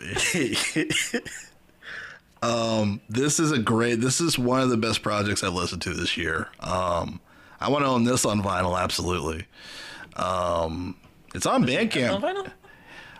um, 2.41 3.01
this 3.09 3.39
is 3.39 3.51
a 3.51 3.59
great. 3.59 3.95
This 4.01 4.19
is 4.21 4.37
one 4.39 4.61
of 4.61 4.69
the 4.69 4.77
best 4.77 5.01
projects 5.01 5.43
I've 5.43 5.53
listened 5.53 5.81
to 5.83 5.93
this 5.93 6.17
year. 6.17 6.47
Um, 6.59 7.19
I 7.63 7.69
want 7.69 7.83
to 7.85 7.89
own 7.89 8.03
this 8.03 8.25
on 8.25 8.41
vinyl. 8.41 8.79
Absolutely. 8.79 9.45
Um, 10.15 10.95
it's 11.33 11.45
on 11.45 11.65
Bandcamp. 11.65 12.11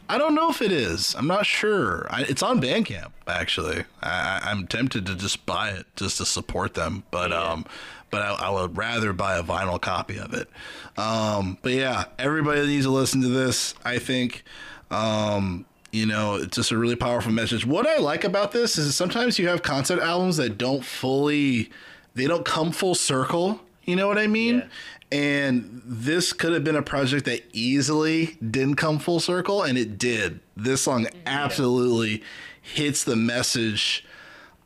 I 0.10 0.18
don't 0.18 0.36
know 0.36 0.50
if 0.50 0.62
it 0.62 0.72
is. 0.72 1.16
I'm 1.16 1.28
not 1.28 1.46
sure. 1.46 2.06
I, 2.10 2.24
it's 2.24 2.44
on 2.44 2.62
Bandcamp 2.62 3.12
actually. 3.26 3.86
I, 4.02 4.10
I- 4.44 4.52
I'm 4.52 4.68
tempted 4.68 5.06
to 5.08 5.16
just 5.16 5.46
buy 5.46 5.70
it 5.70 5.86
just 5.96 6.18
to 6.18 6.26
support 6.26 6.74
them, 6.74 7.04
but 7.10 7.32
um, 7.32 7.66
but 8.12 8.22
I, 8.22 8.34
I 8.34 8.50
would 8.50 8.78
rather 8.78 9.14
buy 9.14 9.38
a 9.38 9.44
vinyl 9.44 9.82
copy 9.82 10.18
of 10.20 10.34
it. 10.34 10.50
Um, 10.98 11.58
but 11.62 11.72
yeah, 11.72 12.06
everybody 12.20 12.68
needs 12.68 12.86
to 12.86 12.92
listen 12.92 13.22
to 13.22 13.30
this. 13.30 13.74
I 13.84 13.98
think. 14.00 14.44
Um, 14.92 15.66
you 15.92 16.06
know, 16.08 16.36
it's 16.36 16.56
just 16.56 16.72
a 16.72 16.78
really 16.78 16.96
powerful 16.96 17.32
message. 17.32 17.66
What 17.68 17.88
I 17.88 17.98
like 17.98 18.24
about 18.24 18.52
this 18.52 18.78
is 18.80 18.96
sometimes 18.96 19.38
you 19.40 19.48
have 19.48 19.62
concept 19.62 20.02
albums 20.02 20.38
that 20.38 20.58
don't 20.58 20.84
fully, 20.84 21.70
they 22.16 22.26
don't 22.26 22.44
come 22.46 22.72
full 22.72 22.96
circle. 22.96 23.62
You 23.86 23.96
know 23.96 24.08
what 24.08 24.18
I 24.18 24.28
mean? 24.28 24.60
Yeah. 24.60 24.68
And 25.12 25.82
this 25.86 26.34
could 26.34 26.54
have 26.54 26.64
been 26.64 26.76
a 26.76 26.82
project 26.82 27.26
that 27.26 27.44
easily 27.54 28.38
didn't 28.42 28.76
come 28.76 28.98
full 28.98 29.20
circle, 29.20 29.62
and 29.62 29.78
it 29.78 29.98
did. 29.98 30.40
This 30.58 30.82
song 30.82 31.06
mm-hmm. 31.06 31.20
absolutely 31.28 32.24
hits 32.62 33.04
the 33.04 33.16
message 33.16 34.04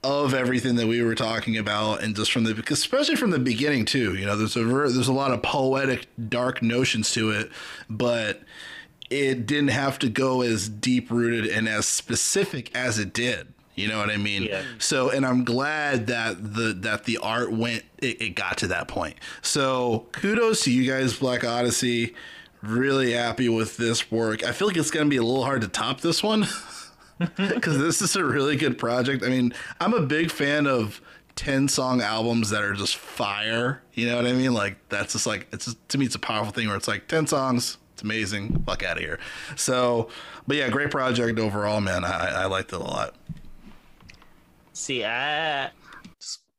of 0.03 0.33
everything 0.33 0.75
that 0.75 0.87
we 0.87 1.01
were 1.01 1.15
talking 1.15 1.57
about, 1.57 2.01
and 2.01 2.15
just 2.15 2.31
from 2.31 2.45
the 2.45 2.63
especially 2.69 3.15
from 3.15 3.31
the 3.31 3.39
beginning 3.39 3.83
too. 3.83 4.15
You 4.15 4.25
know, 4.25 4.37
there's 4.37 4.55
a 4.55 4.63
ver- 4.63 4.89
there's 4.89 5.09
a 5.09 5.13
lot 5.13 5.31
of 5.31 5.41
poetic, 5.41 6.07
dark 6.29 6.61
notions 6.61 7.11
to 7.13 7.31
it, 7.31 7.51
but 7.89 8.41
it 9.09 9.45
didn't 9.45 9.69
have 9.69 9.99
to 9.99 10.09
go 10.09 10.41
as 10.41 10.69
deep 10.69 11.09
rooted 11.09 11.47
and 11.51 11.67
as 11.67 11.87
specific 11.87 12.73
as 12.75 12.99
it 12.99 13.11
did. 13.11 13.47
You 13.77 13.87
know 13.87 13.99
what 13.99 14.09
I 14.09 14.17
mean? 14.17 14.43
Yeah. 14.43 14.63
So, 14.79 15.11
and 15.11 15.23
I'm 15.23 15.43
glad 15.43 16.07
that 16.07 16.55
the 16.55 16.73
that 16.81 17.03
the 17.05 17.19
art 17.19 17.51
went 17.51 17.83
it, 17.99 18.21
it 18.21 18.29
got 18.31 18.57
to 18.57 18.67
that 18.67 18.87
point. 18.87 19.15
So, 19.43 20.07
kudos 20.13 20.63
to 20.63 20.71
you 20.71 20.91
guys, 20.91 21.17
Blk 21.19 21.43
Odyssy. 21.43 22.15
Really 22.63 23.11
happy 23.13 23.47
with 23.47 23.77
this 23.77 24.09
work. 24.11 24.43
I 24.43 24.51
feel 24.51 24.67
like 24.67 24.77
it's 24.77 24.89
gonna 24.89 25.05
be 25.05 25.17
a 25.17 25.23
little 25.23 25.43
hard 25.43 25.61
to 25.61 25.67
top 25.67 26.01
this 26.01 26.23
one 26.23 26.47
because 27.37 27.77
this 27.77 28.01
is 28.01 28.15
a 28.15 28.25
really 28.25 28.55
good 28.55 28.79
project. 28.79 29.23
I 29.23 29.29
mean, 29.29 29.53
I'm 29.79 29.93
a 29.93 30.01
big 30.01 30.31
fan 30.31 30.65
of 30.65 30.99
10 31.35 31.67
song 31.67 32.01
albums 32.01 32.49
that 32.49 32.63
are 32.63 32.73
just 32.73 32.97
fire. 32.97 33.83
You 33.93 34.07
know 34.07 34.15
what 34.15 34.25
I 34.25 34.33
mean? 34.33 34.55
Like 34.55 34.77
that's 34.89 35.13
just 35.13 35.27
like 35.27 35.47
it's 35.51 35.65
just, 35.65 35.89
to 35.89 35.99
me 35.99 36.07
it's 36.07 36.15
a 36.15 36.19
powerful 36.19 36.51
thing 36.51 36.67
where 36.67 36.75
it's 36.75 36.87
like 36.87 37.07
10 37.07 37.27
songs, 37.27 37.77
it's 37.93 38.01
amazing. 38.01 38.63
Fuck 38.65 38.83
out 38.83 38.97
of 38.97 39.03
here. 39.03 39.19
So, 39.55 40.09
but 40.47 40.57
yeah, 40.57 40.69
great 40.69 40.89
project 40.89 41.37
overall, 41.37 41.79
man. 41.79 42.03
I, 42.03 42.43
I 42.43 42.45
liked 42.45 42.73
it 42.73 42.77
a 42.77 42.83
lot. 42.83 43.13
See, 44.77 45.03
I 45.03 45.71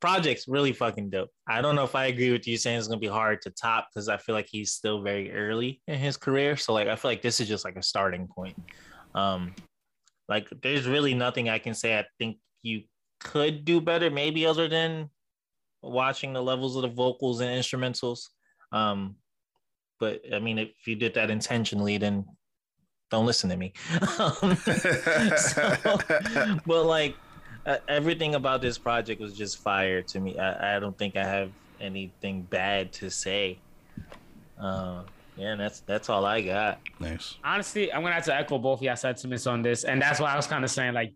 project's 0.01 0.49
really 0.49 0.73
fucking 0.73 1.09
dope. 1.11 1.31
I 1.49 1.61
don't 1.61 1.77
know 1.77 1.85
if 1.85 1.95
I 1.95 2.07
agree 2.07 2.33
with 2.33 2.47
you 2.49 2.57
saying 2.57 2.79
it's 2.79 2.89
gonna 2.89 2.99
be 2.99 3.07
hard 3.07 3.41
to 3.43 3.51
top 3.51 3.89
because 3.89 4.09
I 4.09 4.17
feel 4.17 4.35
like 4.35 4.49
he's 4.51 4.73
still 4.73 5.03
very 5.03 5.33
early 5.33 5.81
in 5.87 5.99
his 5.99 6.17
career. 6.17 6.57
So 6.57 6.73
like 6.73 6.89
I 6.89 6.97
feel 6.97 7.13
like 7.13 7.23
this 7.23 7.41
is 7.41 7.47
just 7.47 7.65
like 7.65 7.77
a 7.77 7.83
starting 7.83 8.27
point. 8.27 8.61
Um 9.15 9.55
like 10.29 10.49
there's 10.63 10.89
really 10.89 11.15
nothing 11.15 11.49
I 11.49 11.59
can 11.59 11.75
say 11.75 11.97
I 11.97 12.05
think 12.19 12.39
you 12.63 12.83
could 13.21 13.65
do 13.65 13.81
better, 13.81 14.11
maybe 14.11 14.45
other 14.47 14.69
than 14.69 15.11
watching 15.81 16.33
the 16.33 16.43
levels 16.43 16.75
of 16.75 16.83
the 16.83 16.89
vocals 16.89 17.41
and 17.41 17.51
instrumentals. 17.51 18.29
Um 18.73 19.15
but 20.01 20.23
I 20.35 20.41
mean 20.41 20.59
if 20.59 20.87
you 20.87 20.97
did 20.97 21.15
that 21.15 21.31
intentionally, 21.31 21.99
then 21.99 22.25
don't 23.11 23.27
listen 23.27 23.49
to 23.51 23.57
me. 23.57 23.73
Um, 24.19 24.57
so, 25.37 25.77
but 26.67 26.85
like 26.85 27.15
uh, 27.69 27.77
everything 27.87 28.35
about 28.35 28.63
this 28.63 28.79
project 28.79 29.21
was 29.21 29.35
just 29.35 29.59
fire 29.59 30.03
to 30.03 30.19
me. 30.21 30.39
I, 30.39 30.77
I 30.77 30.81
don't 30.81 30.97
think 30.97 31.17
I 31.17 31.25
have 31.25 31.51
anything 31.81 32.43
bad 32.43 32.93
to 32.95 33.11
say. 33.11 33.59
Uh, 34.59 35.03
yeah, 35.37 35.53
and 35.53 35.61
that's 35.61 35.81
that's 35.81 36.09
all 36.09 36.25
I 36.25 36.41
got. 36.41 36.81
Nice. 36.99 37.37
honestly, 37.45 37.93
I'm 37.93 38.03
gonna 38.03 38.15
have 38.15 38.25
to 38.25 38.35
echo 38.35 38.59
both 38.59 38.81
of 38.81 38.83
y'all 38.83 38.97
sentiments 38.97 39.47
on 39.47 39.63
this, 39.63 39.85
and 39.85 40.03
that's 40.03 40.19
why 40.19 40.33
I 40.33 40.37
was 40.37 40.47
kind 40.49 40.65
of 40.65 40.71
saying 40.71 40.95
like, 40.95 41.13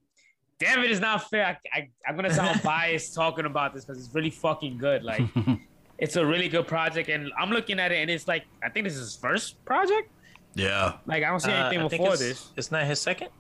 damn 0.61 0.79
it, 0.85 0.91
it's 0.91 1.01
not 1.01 1.29
fair. 1.29 1.45
I, 1.47 1.77
I, 1.79 1.89
I'm 2.07 2.15
gonna 2.15 2.33
sound 2.33 2.63
biased 2.65 3.15
talking 3.15 3.47
about 3.47 3.75
this 3.75 3.85
because 3.85 4.05
it's 4.05 4.15
really 4.15 4.31
fucking 4.31 4.79
good. 4.79 5.03
Like, 5.03 5.23
it's 5.99 6.15
a 6.17 6.25
really 6.25 6.49
good 6.49 6.69
project, 6.69 7.09
and 7.09 7.33
I'm 7.37 7.51
looking 7.51 7.81
at 7.81 7.91
it, 7.91 7.97
and 7.97 8.11
it's 8.11 8.29
like 8.29 8.45
I 8.63 8.69
think 8.69 8.85
this 8.85 8.95
is 8.95 9.01
his 9.01 9.17
first 9.17 9.65
project. 9.65 10.11
Yeah. 10.55 10.99
Like 11.07 11.25
I 11.25 11.31
don't 11.31 11.41
see 11.41 11.51
Uh, 11.51 11.67
anything 11.67 11.79
I 11.85 11.89
think 11.89 12.03
before 12.03 12.13
it's, 12.15 12.23
this. 12.23 12.51
It's 12.57 12.71
not 12.71 12.85
his 12.85 13.01
second. 13.01 13.31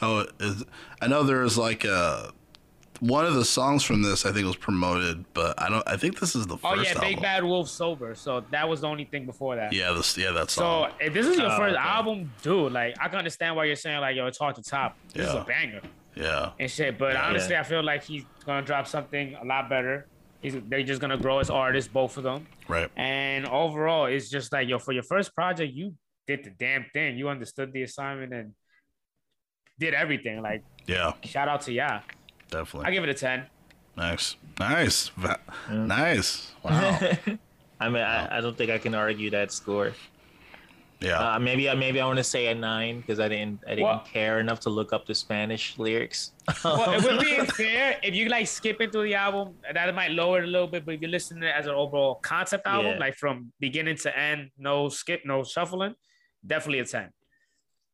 Oh, 0.00 0.26
is, 0.40 0.64
I 1.00 1.06
know 1.06 1.22
there's 1.22 1.56
like 1.58 1.84
a 1.84 2.32
one 3.02 3.26
of 3.26 3.34
the 3.34 3.44
songs 3.44 3.82
from 3.82 4.00
this 4.00 4.24
I 4.24 4.30
think 4.30 4.46
was 4.46 4.54
promoted, 4.54 5.24
but 5.34 5.60
I 5.60 5.68
don't. 5.68 5.82
I 5.88 5.96
think 5.96 6.20
this 6.20 6.36
is 6.36 6.46
the 6.46 6.54
oh, 6.54 6.58
first 6.58 6.78
Oh 6.78 6.82
yeah, 6.82 6.88
album. 6.90 7.02
Big 7.02 7.20
Bad 7.20 7.42
Wolf 7.42 7.68
Sober. 7.68 8.14
So 8.14 8.44
that 8.52 8.68
was 8.68 8.82
the 8.82 8.86
only 8.86 9.04
thing 9.06 9.26
before 9.26 9.56
that. 9.56 9.72
Yeah, 9.72 9.92
this 9.92 10.16
yeah 10.16 10.30
that 10.30 10.50
song. 10.50 10.90
So 10.90 10.96
if 11.04 11.12
this 11.12 11.26
is 11.26 11.36
your 11.36 11.50
Oh, 11.50 11.56
first 11.56 11.74
okay. 11.74 11.84
album, 11.84 12.32
dude, 12.42 12.72
like 12.72 12.94
I 13.00 13.08
can 13.08 13.18
understand 13.18 13.56
why 13.56 13.64
you're 13.64 13.74
saying 13.74 14.00
like 14.00 14.14
yo, 14.14 14.26
it's 14.28 14.38
hard 14.38 14.54
to 14.54 14.62
top. 14.62 14.96
This 15.12 15.26
is 15.28 15.34
a 15.34 15.44
banger 15.44 15.80
yeah. 16.14 16.50
and 16.60 16.70
shit. 16.70 16.96
But 16.96 17.16
honestly, 17.16 17.56
I 17.56 17.64
feel 17.64 17.82
like 17.82 18.04
he's 18.04 18.24
gonna 18.46 18.62
drop 18.64 18.86
something 18.86 19.34
a 19.34 19.44
lot 19.44 19.68
better. 19.68 20.06
He's, 20.40 20.54
they're 20.68 20.84
just 20.84 21.00
gonna 21.00 21.18
grow 21.18 21.40
as 21.40 21.50
artists, 21.50 21.90
both 21.92 22.16
of 22.16 22.22
them. 22.22 22.46
Right. 22.68 22.88
And 22.96 23.48
overall, 23.48 24.06
it's 24.06 24.30
just 24.30 24.52
like 24.52 24.68
yo, 24.68 24.78
for 24.78 24.92
your 24.92 25.02
first 25.02 25.34
project, 25.34 25.72
you 25.74 25.94
did 26.28 26.44
the 26.44 26.50
damn 26.50 26.86
thing. 26.94 27.16
You 27.18 27.28
understood 27.30 27.72
the 27.72 27.82
assignment 27.82 28.32
and 28.32 28.52
did 29.80 29.92
everything. 29.92 30.40
Like 30.40 30.62
Yeah. 30.86 31.14
shout 31.24 31.48
out 31.48 31.62
to 31.62 31.72
ya. 31.72 32.00
Definitely. 32.52 32.86
I 32.88 32.90
give 32.92 33.02
it 33.04 33.10
a 33.10 33.14
ten. 33.14 33.46
Nice. 33.96 34.36
Nice. 34.60 35.08
Va- 35.16 35.40
Nice. 35.70 36.52
Wow. 36.64 36.98
I 37.80 37.88
mean, 37.88 38.02
I, 38.02 38.38
I 38.38 38.40
don't 38.40 38.56
think 38.56 38.70
I 38.70 38.78
can 38.78 38.94
argue 38.94 39.28
that 39.30 39.50
score. 39.50 39.92
Yeah. 41.00 41.18
Uh, 41.34 41.38
maybe 41.40 41.68
I 41.68 41.74
maybe 41.74 42.00
I 42.00 42.06
want 42.06 42.18
to 42.18 42.24
say 42.24 42.46
a 42.46 42.54
nine 42.54 43.00
because 43.00 43.18
I 43.18 43.26
didn't 43.26 43.58
I 43.66 43.70
didn't 43.70 43.84
Well- 43.86 44.04
care 44.06 44.38
enough 44.38 44.60
to 44.60 44.70
look 44.70 44.92
up 44.92 45.04
the 45.06 45.16
Spanish 45.16 45.76
lyrics. 45.78 46.30
Well, 46.64 46.92
it 46.94 47.02
would 47.02 47.18
be 47.20 47.44
fair 47.62 47.98
if 48.04 48.14
you 48.14 48.28
like 48.28 48.46
skipping 48.46 48.90
through 48.92 49.04
the 49.10 49.16
album, 49.16 49.56
that 49.74 49.92
might 49.96 50.12
lower 50.12 50.38
it 50.42 50.44
a 50.44 50.46
little 50.46 50.68
bit. 50.68 50.84
But 50.86 50.94
if 50.94 51.02
you 51.02 51.08
listen 51.08 51.40
to 51.40 51.48
it 51.48 51.54
as 51.58 51.66
an 51.66 51.74
overall 51.74 52.16
concept 52.22 52.66
album, 52.68 52.92
Yeah. 52.92 52.98
like 53.06 53.16
from 53.16 53.52
beginning 53.58 53.96
to 54.04 54.16
end, 54.16 54.50
no 54.56 54.88
skip, 54.88 55.22
no 55.24 55.42
shuffling, 55.42 55.94
definitely 56.46 56.78
a 56.80 56.84
ten. 56.84 57.10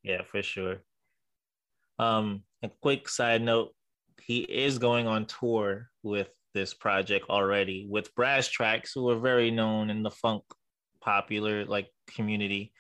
Yeah, 0.03 0.23
for 0.31 0.43
sure. 0.43 0.77
Um, 1.99 2.43
a 2.63 2.69
quick 2.83 3.09
side 3.09 3.41
note: 3.41 3.75
he 4.29 4.41
is 4.41 4.79
going 4.79 5.07
on 5.07 5.27
tour 5.27 5.89
with 6.03 6.29
this 6.55 6.75
project 6.75 7.29
already 7.31 7.87
with 7.89 8.15
Brasstracks, 8.15 8.91
who 8.95 9.09
are 9.11 9.19
very 9.19 9.51
known 9.51 9.91
in 9.91 10.03
the 10.03 10.11
funk 10.11 10.45
popular 11.01 11.65
like 11.65 11.89
community, 12.15 12.73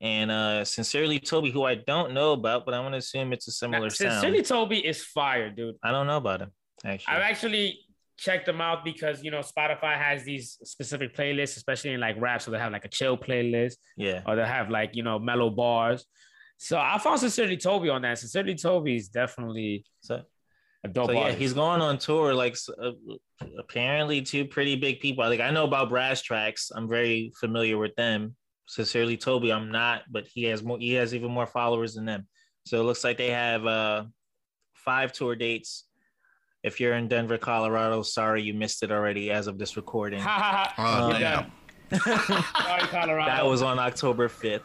and 0.00 0.30
uh, 0.30 0.64
sincerely 0.64 1.18
Toby, 1.18 1.50
who 1.50 1.64
I 1.64 1.74
don't 1.74 2.12
know 2.12 2.32
about, 2.32 2.64
but 2.64 2.74
I'm 2.74 2.84
gonna 2.84 2.98
assume 2.98 3.32
it's 3.32 3.48
a 3.48 3.52
similar 3.52 3.84
Now, 3.84 3.88
sound. 3.88 4.12
Sincerely, 4.12 4.42
Toby 4.42 4.86
is 4.86 5.02
fire, 5.02 5.50
dude. 5.50 5.76
I 5.82 5.90
don't 5.90 6.06
know 6.06 6.18
about 6.18 6.42
him 6.42 6.52
actually. 6.84 7.14
I've 7.14 7.22
actually 7.22 7.78
checked 8.18 8.44
them 8.44 8.60
out 8.60 8.84
because 8.84 9.22
you 9.24 9.30
know 9.30 9.40
Spotify 9.40 9.96
has 9.96 10.24
these 10.24 10.58
specific 10.64 11.16
playlists, 11.16 11.56
especially 11.56 11.92
in 11.92 12.00
like 12.00 12.16
rap. 12.20 12.42
So 12.42 12.50
they 12.50 12.58
have 12.58 12.72
like 12.72 12.84
a 12.84 12.88
chill 12.88 13.16
playlist, 13.16 13.76
yeah, 13.96 14.22
or 14.26 14.36
they 14.36 14.46
have 14.46 14.70
like 14.70 14.94
you 14.94 15.02
know 15.02 15.18
mellow 15.18 15.50
bars. 15.50 16.04
So 16.58 16.78
I 16.78 16.98
found 16.98 17.20
Sincerely 17.20 17.56
Toby 17.56 17.88
on 17.88 18.02
that. 18.02 18.18
Sincerely 18.18 18.54
Toby 18.54 18.96
is 18.96 19.08
definitely 19.08 19.84
so 20.00 20.22
a 20.84 20.88
dope 20.88 21.06
so 21.06 21.12
yeah, 21.12 21.32
he's 21.32 21.52
going 21.52 21.80
on 21.82 21.98
tour. 21.98 22.34
Like 22.34 22.56
uh, 22.82 22.92
apparently, 23.58 24.22
two 24.22 24.44
pretty 24.44 24.76
big 24.76 25.00
people. 25.00 25.24
Like 25.24 25.40
I 25.40 25.50
know 25.50 25.64
about 25.64 25.90
Brasstracks. 25.90 26.70
I'm 26.74 26.88
very 26.88 27.32
familiar 27.38 27.76
with 27.78 27.94
them. 27.96 28.36
Sincerely, 28.66 29.16
Toby, 29.16 29.52
I'm 29.52 29.70
not, 29.70 30.02
but 30.10 30.26
he 30.26 30.44
has 30.44 30.62
more. 30.62 30.78
He 30.78 30.94
has 30.94 31.14
even 31.14 31.30
more 31.30 31.46
followers 31.46 31.94
than 31.94 32.06
them. 32.06 32.26
So 32.64 32.80
it 32.80 32.84
looks 32.84 33.04
like 33.04 33.18
they 33.18 33.30
have 33.30 33.66
uh, 33.66 34.04
five 34.74 35.12
tour 35.12 35.36
dates. 35.36 35.86
If 36.62 36.78
you're 36.78 36.94
in 36.94 37.08
Denver, 37.08 37.38
Colorado, 37.38 38.02
sorry 38.02 38.42
you 38.42 38.54
missed 38.54 38.82
it 38.82 38.92
already 38.92 39.30
as 39.30 39.46
of 39.46 39.58
this 39.58 39.76
recording. 39.76 40.20
Oh, 40.20 41.18
done. 41.18 41.50
Sorry, 41.90 42.82
Colorado. 42.82 43.30
That 43.30 43.46
was 43.46 43.62
on 43.62 43.78
October 43.78 44.28
5th. 44.28 44.60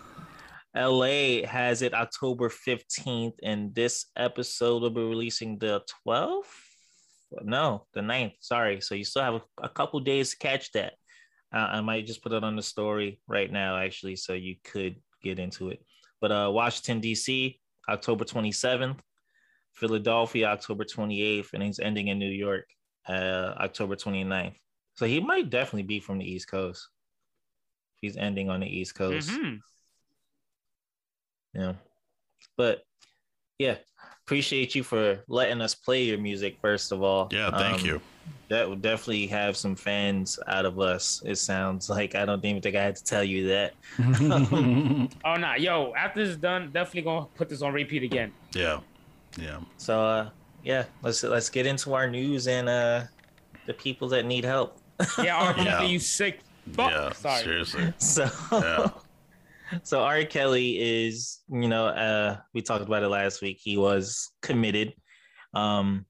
LA 0.76 1.48
has 1.48 1.82
it 1.82 1.94
October 1.94 2.50
15th, 2.50 3.36
and 3.44 3.74
this 3.74 4.08
episode 4.18 4.82
will 4.82 4.90
be 4.90 5.02
releasing 5.02 5.58
the 5.58 5.82
12th. 6.06 6.44
No, 7.42 7.86
the 7.94 8.02
9th. 8.02 8.34
Sorry. 8.40 8.82
So 8.82 8.96
you 8.96 9.04
still 9.04 9.24
have 9.24 9.36
a, 9.36 9.42
a 9.64 9.70
couple 9.70 10.00
days 10.00 10.32
to 10.32 10.38
catch 10.38 10.72
that. 10.74 10.94
Uh, 11.54 11.60
I 11.72 11.82
might 11.82 12.06
just 12.06 12.22
put 12.22 12.34
it 12.34 12.44
on 12.44 12.56
the 12.56 12.62
story 12.62 13.20
right 13.28 13.52
now, 13.52 13.78
actually, 13.78 14.16
so 14.18 14.34
you 14.34 14.56
could 14.64 14.98
get 15.24 15.40
into 15.40 15.70
it. 15.70 15.80
But 16.22 16.32
uh, 16.32 16.52
Washington, 16.52 17.00
D.C., 17.00 17.60
October 17.90 18.26
27th, 18.26 19.00
Philadelphia, 19.74 20.48
October 20.48 20.84
28th, 20.84 21.54
and 21.54 21.64
he's 21.64 21.80
ending 21.80 22.08
in 22.08 22.20
New 22.20 22.32
York, 22.32 22.66
uh, 23.08 23.54
October 23.60 23.96
29th. 23.96 24.56
So 24.96 25.06
he 25.06 25.20
might 25.20 25.50
definitely 25.50 25.84
be 25.84 26.00
from 26.00 26.20
the 26.20 26.26
East 26.26 26.50
Coast. 26.50 26.88
He's 27.96 28.18
ending 28.18 28.50
on 28.50 28.62
the 28.62 28.68
East 28.68 28.96
Coast. 28.96 29.30
Mhm. 29.30 29.60
Yeah. 31.56 31.74
But 32.58 32.84
yeah, 33.60 33.76
appreciate 34.26 34.76
you 34.76 34.84
for 34.84 35.24
letting 35.28 35.62
us 35.62 35.74
play 35.76 36.04
your 36.04 36.18
music, 36.18 36.58
first 36.62 36.92
of 36.92 37.02
all. 37.02 37.30
Yeah, 37.32 37.50
thank 37.52 37.82
Um, 37.82 37.86
you. 37.88 38.02
That 38.50 38.70
would 38.70 38.82
definitely 38.82 39.26
have 39.28 39.58
some 39.58 39.76
fans 39.76 40.38
out 40.48 40.66
of 40.66 40.80
us. 40.80 41.22
It 41.26 41.38
sounds 41.38 41.90
like 41.90 42.14
I 42.16 42.26
don't 42.26 42.44
even 42.46 42.62
think 42.62 42.76
I 42.76 42.84
had 42.84 42.96
to 42.96 43.04
tell 43.04 43.24
you 43.24 43.48
that. 43.48 43.74
Oh 45.26 45.36
nah, 45.36 45.56
yo. 45.56 45.94
After 45.96 46.20
this 46.22 46.30
is 46.30 46.38
done, 46.38 46.72
definitely 46.72 47.02
gonna 47.04 47.26
put 47.36 47.50
this 47.50 47.62
on 47.62 47.74
repeat 47.74 48.04
again. 48.04 48.32
yeah. 48.54 48.80
Yeah. 49.38 49.60
So 49.78 50.00
uh 50.02 50.30
yeah, 50.64 50.86
let's 51.02 51.24
let's 51.24 51.50
get 51.50 51.66
into 51.66 51.94
our 51.94 52.10
news 52.10 52.48
and 52.48 52.70
uh 52.70 53.04
the 53.66 53.74
people 53.74 54.08
that 54.10 54.26
need 54.26 54.44
help. 54.46 54.78
Yeah, 55.22 55.36
R. 55.38 55.54
Kelly, 55.54 55.66
Yeah. 55.70 55.82
you 55.84 56.00
sick 56.00 56.40
fuck. 56.74 56.92
yeah, 56.92 57.12
Sorry. 57.14 57.44
seriously. 57.44 57.94
So, 57.98 58.30
Yeah. 58.52 58.90
So 59.84 60.02
R. 60.04 60.24
Kelly 60.24 61.06
is, 61.06 61.40
you 61.50 61.68
know, 61.68 61.88
uh, 61.88 62.38
we 62.54 62.62
talked 62.62 62.86
about 62.86 63.04
it 63.04 63.10
last 63.10 63.42
week. 63.42 63.60
He 63.62 63.78
was 63.78 64.32
committed, 64.42 64.94
um, 65.54 66.06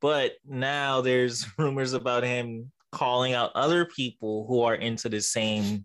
but 0.00 0.32
now 0.46 1.00
there's 1.00 1.46
rumors 1.58 1.92
about 1.92 2.24
him 2.24 2.70
calling 2.92 3.34
out 3.34 3.50
other 3.54 3.84
people 3.84 4.46
who 4.48 4.62
are 4.62 4.74
into 4.74 5.08
the 5.08 5.20
same 5.20 5.84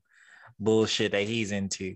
bullshit 0.60 1.12
that 1.12 1.24
he's 1.24 1.52
into. 1.52 1.96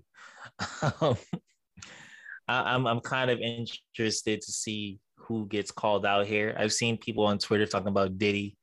Um, 1.01 1.17
I, 2.47 2.73
I'm 2.73 2.85
I'm 2.85 2.99
kind 2.99 3.31
of 3.31 3.39
interested 3.39 4.41
to 4.41 4.51
see 4.51 4.99
who 5.17 5.47
gets 5.47 5.71
called 5.71 6.05
out 6.05 6.27
here. 6.27 6.55
I've 6.57 6.73
seen 6.73 6.97
people 6.97 7.25
on 7.25 7.39
Twitter 7.39 7.65
talking 7.65 7.87
about 7.87 8.17
Diddy 8.17 8.57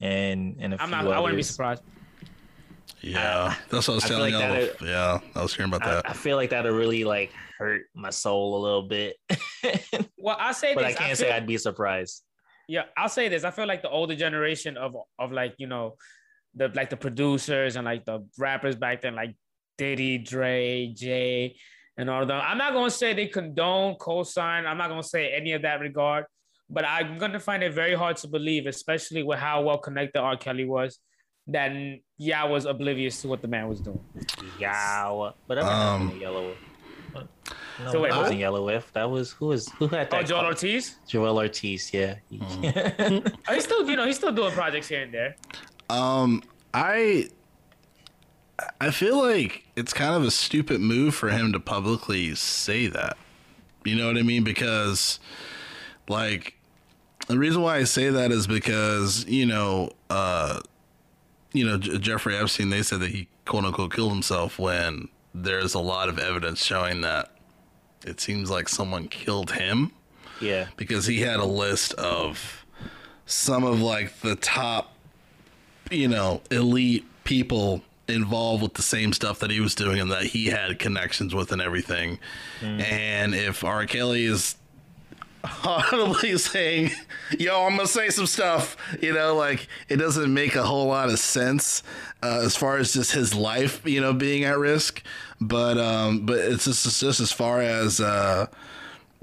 and 0.00 0.56
and 0.60 0.74
a 0.74 0.80
I'm 0.80 0.88
few 0.88 0.96
not. 0.96 1.12
I 1.12 1.20
wouldn't 1.20 1.36
be 1.36 1.42
surprised. 1.42 1.82
Yeah, 3.00 3.20
uh, 3.38 3.54
that's 3.70 3.86
what 3.88 3.94
I 3.94 3.96
was 3.96 4.04
I 4.04 4.08
telling 4.08 4.32
like 4.34 4.42
y'all. 4.42 4.54
that- 4.54 4.82
uh, 4.82 4.86
yeah, 4.86 5.20
I 5.34 5.42
was 5.42 5.54
hearing 5.54 5.72
about 5.72 5.86
I, 5.86 5.94
that. 5.96 6.10
I 6.10 6.12
feel 6.14 6.36
like 6.36 6.50
that'll 6.50 6.72
really 6.72 7.04
like 7.04 7.32
hurt 7.58 7.82
my 7.94 8.10
soul 8.10 8.56
a 8.56 8.60
little 8.62 8.82
bit. 8.88 9.16
Well, 10.16 10.38
I'll 10.40 10.54
say 10.54 10.74
but 10.74 10.84
this. 10.86 10.96
I 10.96 10.98
can't 10.98 11.18
feel- 11.18 11.26
say 11.28 11.32
I'd 11.32 11.46
be 11.46 11.58
surprised. 11.58 12.22
Yeah, 12.66 12.84
I'll 12.96 13.10
say 13.10 13.28
this. 13.28 13.44
I 13.44 13.50
feel 13.50 13.66
like 13.66 13.82
the 13.82 13.90
older 13.90 14.14
generation 14.16 14.78
of 14.78 14.96
of 15.18 15.32
like 15.32 15.54
you 15.58 15.66
know, 15.66 15.96
the 16.54 16.68
like 16.74 16.88
the 16.88 16.96
producers 16.96 17.76
and 17.76 17.84
like 17.84 18.06
the 18.06 18.26
rappers 18.38 18.74
back 18.74 19.02
then, 19.02 19.14
like 19.16 19.36
Diddy, 19.76 20.16
Dre, 20.16 20.86
Jay, 20.96 21.56
and 21.98 22.08
all 22.08 22.22
of 22.22 22.28
them. 22.28 22.40
I'm 22.42 22.56
not 22.56 22.72
gonna 22.72 22.90
say 22.90 23.12
they 23.12 23.26
condone 23.26 23.96
co-sign. 23.96 24.64
I'm 24.64 24.78
not 24.78 24.88
gonna 24.88 25.02
say 25.02 25.34
any 25.34 25.52
of 25.52 25.60
that 25.60 25.80
regard, 25.80 26.24
but 26.70 26.86
I'm 26.86 27.18
gonna 27.18 27.38
find 27.38 27.62
it 27.62 27.74
very 27.74 27.94
hard 27.94 28.16
to 28.18 28.28
believe, 28.28 28.66
especially 28.66 29.22
with 29.22 29.38
how 29.40 29.60
well 29.60 29.76
connected 29.76 30.20
R. 30.20 30.38
Kelly 30.38 30.64
was, 30.64 31.00
that 31.48 31.72
yeah 32.16 32.44
was 32.44 32.64
oblivious 32.64 33.20
to 33.22 33.28
what 33.28 33.42
the 33.42 33.48
man 33.48 33.68
was 33.68 33.80
doing. 33.80 34.00
Yeah, 34.58 35.30
but 35.46 35.58
I'm 35.58 35.66
Um, 35.66 36.06
not 36.06 36.14
in 36.14 36.20
yellow. 36.20 36.54
No, 37.80 37.92
So 37.92 38.00
wait, 38.00 38.12
that 38.12 38.18
wasn't 38.20 38.38
Yellow 38.40 38.68
If. 38.68 38.92
That 38.92 39.10
was 39.10 39.32
who 39.32 39.46
was 39.46 39.68
who 39.78 39.88
had 39.88 40.10
that? 40.10 40.22
Oh, 40.22 40.22
Joel 40.22 40.40
call? 40.40 40.46
Ortiz. 40.50 40.96
Joel 41.08 41.36
Ortiz. 41.38 41.92
Yeah. 41.92 42.16
Oh, 42.40 43.22
he's 43.52 43.64
still, 43.64 43.88
you 43.88 43.96
know, 43.96 44.06
he's 44.06 44.16
still 44.16 44.32
doing 44.32 44.52
projects 44.52 44.88
here 44.88 45.02
and 45.02 45.12
there. 45.12 45.36
Um, 45.90 46.42
I 46.72 47.28
I 48.80 48.90
feel 48.90 49.20
like 49.20 49.66
it's 49.76 49.92
kind 49.92 50.14
of 50.14 50.24
a 50.24 50.30
stupid 50.30 50.80
move 50.80 51.14
for 51.14 51.30
him 51.30 51.52
to 51.52 51.60
publicly 51.60 52.34
say 52.36 52.86
that. 52.86 53.16
You 53.84 53.96
know 53.96 54.06
what 54.06 54.16
I 54.16 54.22
mean? 54.22 54.44
Because 54.44 55.18
like 56.08 56.54
the 57.26 57.38
reason 57.38 57.62
why 57.62 57.76
I 57.78 57.84
say 57.84 58.08
that 58.10 58.30
is 58.30 58.46
because, 58.46 59.24
you 59.26 59.46
know, 59.46 59.90
uh 60.10 60.60
you 61.54 61.64
know, 61.64 61.78
J- 61.78 61.96
Jeffrey 61.98 62.36
Epstein, 62.36 62.68
they 62.68 62.82
said 62.82 63.00
that 63.00 63.10
he 63.12 63.28
quote 63.46 63.64
unquote 63.64 63.94
killed 63.94 64.12
himself 64.12 64.58
when 64.58 65.08
there's 65.34 65.72
a 65.72 65.80
lot 65.80 66.10
of 66.10 66.18
evidence 66.18 66.62
showing 66.62 67.00
that 67.00 67.30
it 68.04 68.20
seems 68.20 68.50
like 68.50 68.68
someone 68.68 69.08
killed 69.08 69.52
him 69.52 69.92
yeah. 70.40 70.66
because 70.76 71.06
he 71.06 71.20
had 71.20 71.40
a 71.40 71.44
list 71.44 71.94
of 71.94 72.66
some 73.26 73.64
of 73.64 73.80
like 73.80 74.20
the 74.20 74.36
top 74.36 74.94
you 75.90 76.06
know 76.06 76.42
elite 76.50 77.04
people 77.24 77.82
involved 78.06 78.62
with 78.62 78.74
the 78.74 78.82
same 78.82 79.12
stuff 79.12 79.38
that 79.38 79.50
he 79.50 79.60
was 79.60 79.74
doing 79.74 79.98
and 79.98 80.10
that 80.10 80.24
he 80.24 80.46
had 80.46 80.78
connections 80.78 81.34
with 81.34 81.50
and 81.52 81.62
everything 81.62 82.18
hmm. 82.60 82.80
and 82.80 83.34
if 83.34 83.64
R. 83.64 83.86
Kelly 83.86 84.24
is 84.26 84.56
audibly 85.64 86.36
saying 86.38 86.90
yo 87.38 87.64
I'm 87.66 87.76
gonna 87.76 87.86
say 87.86 88.08
some 88.10 88.26
stuff 88.26 88.76
you 89.02 89.12
know 89.12 89.34
like 89.36 89.68
it 89.88 89.96
doesn't 89.96 90.32
make 90.32 90.54
a 90.54 90.62
whole 90.62 90.86
lot 90.86 91.08
of 91.10 91.18
sense 91.18 91.82
uh, 92.22 92.40
as 92.42 92.56
far 92.56 92.78
as 92.78 92.92
just 92.92 93.12
his 93.12 93.34
life 93.34 93.80
you 93.84 94.00
know 94.00 94.12
being 94.12 94.44
at 94.44 94.58
risk. 94.58 95.02
But 95.40 95.78
um 95.78 96.24
but 96.26 96.38
it's 96.38 96.64
just, 96.64 96.86
it's 96.86 97.00
just 97.00 97.20
as 97.20 97.32
far 97.32 97.60
as 97.60 98.00
uh 98.00 98.46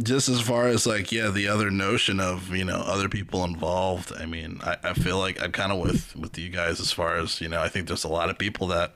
just 0.01 0.29
as 0.29 0.41
far 0.41 0.67
as 0.67 0.85
like 0.87 1.11
yeah 1.11 1.29
the 1.29 1.47
other 1.47 1.69
notion 1.71 2.19
of 2.19 2.55
you 2.55 2.65
know 2.65 2.77
other 2.85 3.09
people 3.09 3.43
involved. 3.43 4.11
I 4.19 4.25
mean 4.25 4.59
i, 4.63 4.77
I 4.83 4.93
feel 4.93 5.17
like 5.19 5.41
i'm 5.41 5.51
kind 5.51 5.71
of 5.71 5.79
with 5.79 6.15
with 6.15 6.37
you 6.37 6.49
guys 6.49 6.79
as 6.79 6.91
far 6.91 7.17
as 7.17 7.39
you 7.41 7.47
know 7.49 7.61
i 7.61 7.69
think 7.69 7.87
there's 7.87 8.03
a 8.03 8.07
lot 8.09 8.29
of 8.29 8.37
people 8.37 8.67
that 8.67 8.93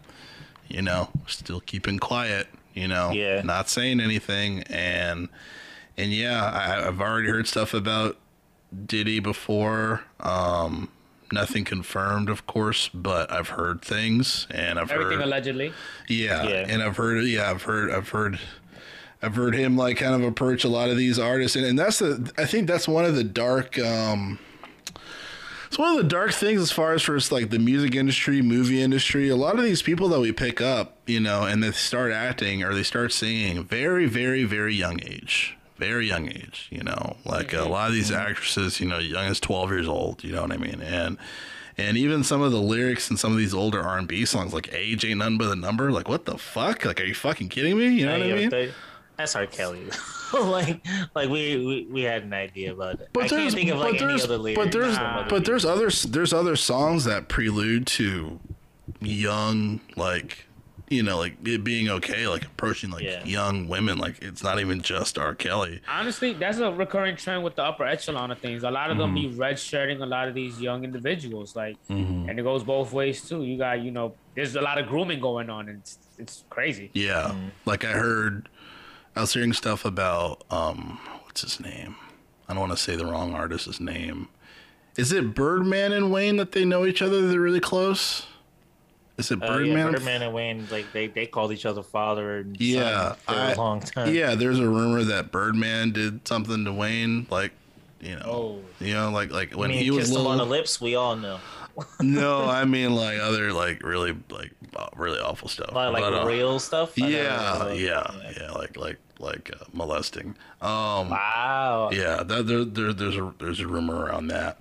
you 0.68 0.82
know 0.82 1.10
still 1.28 1.60
keeping 1.62 2.00
quiet 2.00 2.48
you 2.74 2.88
know 2.88 3.12
Yeah. 3.12 3.42
not 3.44 3.70
saying 3.70 4.00
anything. 4.02 4.64
And 4.64 5.30
and 5.98 6.12
yeah 6.14 6.44
I, 6.46 6.88
i've 6.88 7.00
already 7.02 7.30
heard 7.30 7.48
stuff 7.48 7.74
about 7.74 8.18
diddy 8.86 9.20
before 9.20 10.02
um 10.20 10.90
nothing 11.32 11.64
confirmed 11.64 12.30
of 12.30 12.46
course 12.46 12.90
but 12.94 13.32
i've 13.32 13.50
heard 13.50 13.82
things 13.82 14.48
and 14.52 14.78
i've 14.80 14.90
heard 14.92 15.02
Everything 15.02 15.20
heard 15.20 15.28
allegedly. 15.28 15.74
yeah, 16.08 16.44
Yeah. 16.48 16.66
and 16.70 16.84
I've 16.84 16.98
heard, 16.98 17.24
yeah, 17.26 17.50
I've 17.50 17.64
heard, 17.64 17.92
I've 17.92 18.10
heard, 18.10 18.40
I've 19.22 19.36
heard 19.36 19.56
him 19.56 19.76
like 19.76 19.98
kind 19.98 20.14
of 20.14 20.24
approach 20.24 20.64
a 20.64 20.70
lot 20.70 20.90
of 20.90 20.98
these 20.98 21.18
artists, 21.18 21.56
and, 21.56 21.66
and 21.66 21.80
that's 21.80 22.00
the, 22.00 22.32
I 22.38 22.46
think 22.46 22.68
that's 22.68 22.88
one 22.88 23.06
of 23.06 23.16
the 23.16 23.24
dark, 23.24 23.80
um, 23.80 24.38
it's 25.68 25.80
one 25.80 25.92
of 25.92 25.98
the 25.98 26.08
dark 26.08 26.32
things 26.32 26.62
as 26.62 26.72
far 26.72 26.94
as 26.94 27.02
for 27.02 27.20
like 27.32 27.50
the 27.50 27.58
music 27.60 27.96
industry, 27.96 28.42
movie 28.44 28.82
industry. 28.82 29.28
A 29.30 29.36
lot 29.36 29.58
of 29.58 29.64
these 29.66 29.82
people 29.82 30.08
that 30.10 30.20
we 30.20 30.32
pick 30.32 30.62
up, 30.62 30.98
you 31.08 31.20
know, 31.20 31.44
and 31.44 31.64
they 31.64 31.72
start 31.72 32.12
acting 32.12 32.64
or 32.64 32.74
they 32.76 32.84
start 32.84 33.12
singing 33.12 33.64
very, 33.64 34.06
very, 34.06 34.44
very 34.44 34.76
young 34.76 35.00
age. 35.04 35.58
Very 35.78 36.08
young 36.08 36.30
age, 36.30 36.68
you 36.72 36.84
know, 36.84 37.18
like 37.26 37.52
a 37.52 37.58
mm-hmm. 37.58 37.72
lot 37.72 37.88
of 37.90 37.94
these 37.94 38.10
mm-hmm. 38.12 38.30
actresses, 38.30 38.80
you 38.80 38.88
know, 38.88 38.98
young 39.00 39.26
as 39.26 39.40
twelve 39.40 39.70
years 39.72 39.88
old, 39.88 40.24
you 40.24 40.32
know 40.32 40.42
what 40.42 40.52
I 40.54 40.58
mean, 40.58 40.82
and 40.82 41.18
and 41.78 41.98
even 41.98 42.24
some 42.24 42.42
of 42.42 42.52
the 42.52 42.62
lyrics 42.62 43.12
in 43.12 43.18
some 43.18 43.34
of 43.34 43.38
these 43.38 43.54
older 43.54 43.82
R 43.82 43.98
and 43.98 44.08
B 44.08 44.26
songs, 44.26 44.54
like 44.54 44.74
"Age 44.74 45.04
ain't 45.04 45.20
nothing 45.20 45.38
but 45.38 45.52
a 45.52 45.56
number," 45.56 45.92
like 45.92 46.08
what 46.08 46.26
the 46.26 46.38
fuck? 46.38 46.86
Like, 46.86 47.02
are 47.02 47.06
you 47.06 47.14
fucking 47.14 47.50
kidding 47.50 47.78
me? 47.78 47.88
You 47.90 48.06
know 48.06 48.18
what 48.18 48.28
I 48.28 48.34
mean? 48.34 48.50
they- 48.50 48.72
That's 49.18 49.36
R. 49.36 49.46
Kelly. 49.48 49.82
like, 50.34 50.86
like 51.14 51.30
we, 51.30 51.66
we 51.66 51.88
we 51.92 52.02
had 52.04 52.24
an 52.24 52.34
idea 52.34 52.74
about 52.74 52.96
it. 52.96 53.02
I 53.02 53.08
But 53.14 53.20
can't 53.22 53.42
there's, 53.42 53.54
think 53.54 53.70
of 53.70 53.78
but 53.78 53.92
like 53.92 54.02
any 54.02 54.08
there's, 54.08 54.24
other 54.24 54.38
lyrics. 54.38 54.64
but 54.64 54.72
there's, 54.72 54.98
other 54.98 55.26
but 55.30 55.46
there's 55.46 55.66
other, 55.66 55.90
there's 55.90 56.34
other 56.34 56.56
songs 56.56 57.04
that 57.06 57.28
prelude 57.28 57.88
to 57.88 58.40
young, 59.02 59.82
like, 59.96 60.48
you 60.90 61.02
know, 61.02 61.18
like 61.18 61.36
it 61.48 61.64
being 61.64 61.90
okay, 61.90 62.28
like 62.28 62.46
approaching 62.46 62.92
like 62.92 63.04
Yeah. 63.04 63.24
young 63.24 63.68
women. 63.68 63.98
Like 63.98 64.22
it's 64.22 64.44
not 64.44 64.60
even 64.60 64.82
just 64.82 65.18
R. 65.18 65.34
Kelly. 65.34 65.82
Honestly, 65.88 66.34
that's 66.34 66.60
a 66.60 66.72
recurring 66.72 67.16
trend 67.16 67.44
with 67.44 67.56
the 67.56 67.64
upper 67.64 67.86
echelon 67.86 68.30
of 68.32 68.38
things. 68.40 68.64
A 68.64 68.70
lot 68.72 68.92
of 68.92 68.98
them 68.98 69.16
Mm-hmm. 69.16 69.32
be 69.32 69.38
red 69.38 69.58
shirting 69.58 70.02
a 70.02 70.06
lot 70.06 70.28
of 70.28 70.36
these 70.36 70.62
young 70.62 70.84
individuals, 70.84 71.56
like, 71.56 71.76
and 71.90 72.30
it 72.40 72.44
goes 72.44 72.64
both 72.64 72.94
ways 72.94 73.28
too. 73.28 73.44
You 73.44 73.58
got, 73.58 73.82
you 73.82 73.92
know, 73.92 74.14
there's 74.36 74.56
a 74.56 74.62
lot 74.62 74.78
of 74.78 74.88
grooming 74.88 75.20
going 75.20 75.50
on, 75.50 75.70
and 75.70 75.80
it's, 75.80 75.98
it's 76.20 76.44
crazy. 76.50 76.92
Yeah. 76.94 77.34
Like 77.66 77.84
I 77.84 77.92
heard, 77.94 78.48
I 79.16 79.22
was 79.22 79.34
hearing 79.34 79.54
stuff 79.54 79.86
about, 79.86 80.44
um, 80.52 81.00
what's 81.24 81.42
his 81.42 81.60
name? 81.60 81.96
I 82.48 82.54
don't 82.54 82.60
want 82.60 82.74
to 82.74 82.78
say 82.78 82.96
the 82.96 83.06
wrong 83.08 83.34
artist's 83.34 83.80
name. 83.80 84.28
Is 84.98 85.12
it 85.12 85.34
Birdman 85.34 85.92
and 85.94 86.12
Wayne 86.12 86.38
that 86.38 86.52
they 86.52 86.64
know 86.64 86.86
each 86.86 87.02
other? 87.02 87.28
They're 87.28 87.40
really 87.40 87.60
close. 87.60 88.28
Is 89.18 89.32
it 89.32 89.42
Uh, 89.42 89.48
Birdman? 89.48 89.78
yeah, 89.78 89.92
Birdman 89.92 90.22
and 90.24 90.34
Wayne, 90.34 90.68
like 90.72 90.92
they, 90.92 91.08
they 91.08 91.26
called 91.26 91.52
each 91.54 91.66
other 91.66 91.84
father 91.84 92.40
and 92.40 92.58
son 92.58 92.68
Yeah, 92.68 93.14
for 93.14 93.32
I- 93.32 93.52
a 93.52 93.58
long 93.58 93.80
time. 93.80 94.14
Yeah, 94.14 94.36
there's 94.36 94.60
a 94.60 94.68
rumor 94.68 95.04
that 95.06 95.32
Birdman 95.32 95.92
did 95.92 96.28
something 96.28 96.66
to 96.66 96.74
Wayne, 96.74 97.26
like, 97.30 97.52
you 98.02 98.16
know, 98.18 98.26
Oh. 98.26 98.62
you 98.84 98.94
know, 98.94 99.10
like 99.12 99.32
like 99.32 99.54
when 99.56 99.70
he 99.72 99.90
was 99.90 100.08
kissed 100.10 100.20
him 100.20 100.28
on 100.28 100.38
the 100.38 100.46
lips. 100.46 100.82
We 100.82 100.96
all 100.96 101.16
know. 101.16 101.40
no, 102.02 102.44
I 102.50 102.66
mean 102.66 102.94
like 102.94 103.20
other 103.20 103.52
like 103.54 103.82
really 103.84 104.16
like 104.30 104.52
uh, 104.76 104.88
really 104.98 105.20
awful 105.20 105.48
stuff. 105.48 105.72
Like, 105.74 105.94
like 105.94 106.04
But, 106.04 106.14
uh, 106.22 106.26
real 106.26 106.60
stuff. 106.60 106.94
I 106.98 107.02
never 107.02 107.14
Yeah, 107.14 107.64
really- 107.64 107.86
yeah, 107.86 108.12
yeah, 108.40 108.52
like 108.52 108.76
like 108.78 108.98
like 109.20 109.50
uh, 109.60 109.64
molesting. 109.74 110.36
Um, 110.62 111.10
Wow. 111.10 111.90
yeah, 111.94 112.22
that, 112.24 112.48
there, 112.48 112.66
there, 112.66 112.92
there's 112.92 113.16
a 113.16 113.34
there's 113.40 113.62
a 113.62 113.68
rumor 113.68 113.96
around 114.06 114.28
that, 114.28 114.60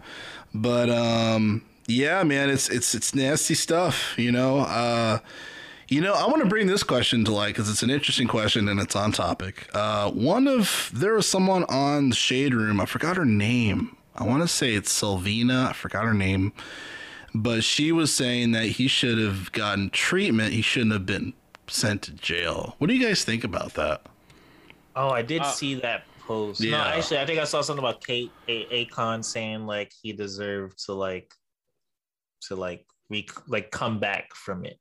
but 0.54 0.88
um, 0.90 1.62
yeah, 1.86 2.22
man, 2.22 2.50
it's 2.50 2.68
it's 2.68 2.94
it's 2.94 3.14
nasty 3.14 3.54
stuff, 3.54 4.14
you 4.18 4.32
know. 4.32 4.58
Uh, 4.60 5.18
you 5.88 6.00
know, 6.00 6.14
I 6.14 6.26
want 6.26 6.42
to 6.42 6.48
bring 6.48 6.66
this 6.66 6.82
question 6.82 7.24
to 7.26 7.32
light 7.32 7.48
because 7.54 7.68
it's 7.68 7.82
an 7.82 7.90
interesting 7.90 8.26
question 8.26 8.68
and 8.68 8.80
it's 8.80 8.96
on 8.96 9.12
topic. 9.12 9.68
Uh, 9.74 10.10
one 10.10 10.48
of 10.48 10.90
there 10.94 11.14
was 11.14 11.28
someone 11.28 11.64
on 11.64 12.08
the 12.10 12.16
Shade 12.16 12.54
Room. 12.54 12.80
I 12.80 12.86
forgot 12.86 13.16
her 13.16 13.26
name. 13.26 13.96
I 14.16 14.24
want 14.24 14.42
to 14.42 14.48
say 14.48 14.74
it's 14.74 14.92
Selvina. 14.98 15.68
I 15.68 15.72
forgot 15.72 16.04
her 16.04 16.14
name, 16.14 16.52
but 17.34 17.64
she 17.64 17.92
was 17.92 18.14
saying 18.14 18.52
that 18.52 18.64
he 18.66 18.88
should 18.88 19.18
have 19.18 19.52
gotten 19.52 19.90
treatment. 19.90 20.52
He 20.52 20.62
shouldn't 20.62 20.92
have 20.92 21.04
been 21.06 21.34
sent 21.66 22.02
to 22.02 22.12
jail. 22.12 22.76
What 22.78 22.86
do 22.86 22.94
you 22.94 23.04
guys 23.06 23.24
think 23.24 23.44
about 23.44 23.74
that? 23.74 24.02
Oh, 24.96 25.10
I 25.10 25.22
did 25.22 25.42
Uh, 25.42 25.50
see 25.50 25.74
that 25.76 26.04
post. 26.26 26.60
No, 26.60 26.76
actually, 26.76 27.18
I 27.18 27.26
think 27.26 27.40
I 27.40 27.44
saw 27.44 27.60
something 27.60 27.84
about 27.84 28.04
Kate 28.04 28.30
A- 28.48 28.86
Akon 28.86 29.24
saying 29.24 29.66
like 29.66 29.92
he 30.02 30.12
deserved 30.12 30.78
to 30.86 30.92
like 30.94 31.34
to 32.48 32.56
like 32.56 32.86
re- 33.10 33.28
like 33.48 33.70
come 33.70 34.00
back 34.00 34.34
from 34.34 34.64
it. 34.64 34.78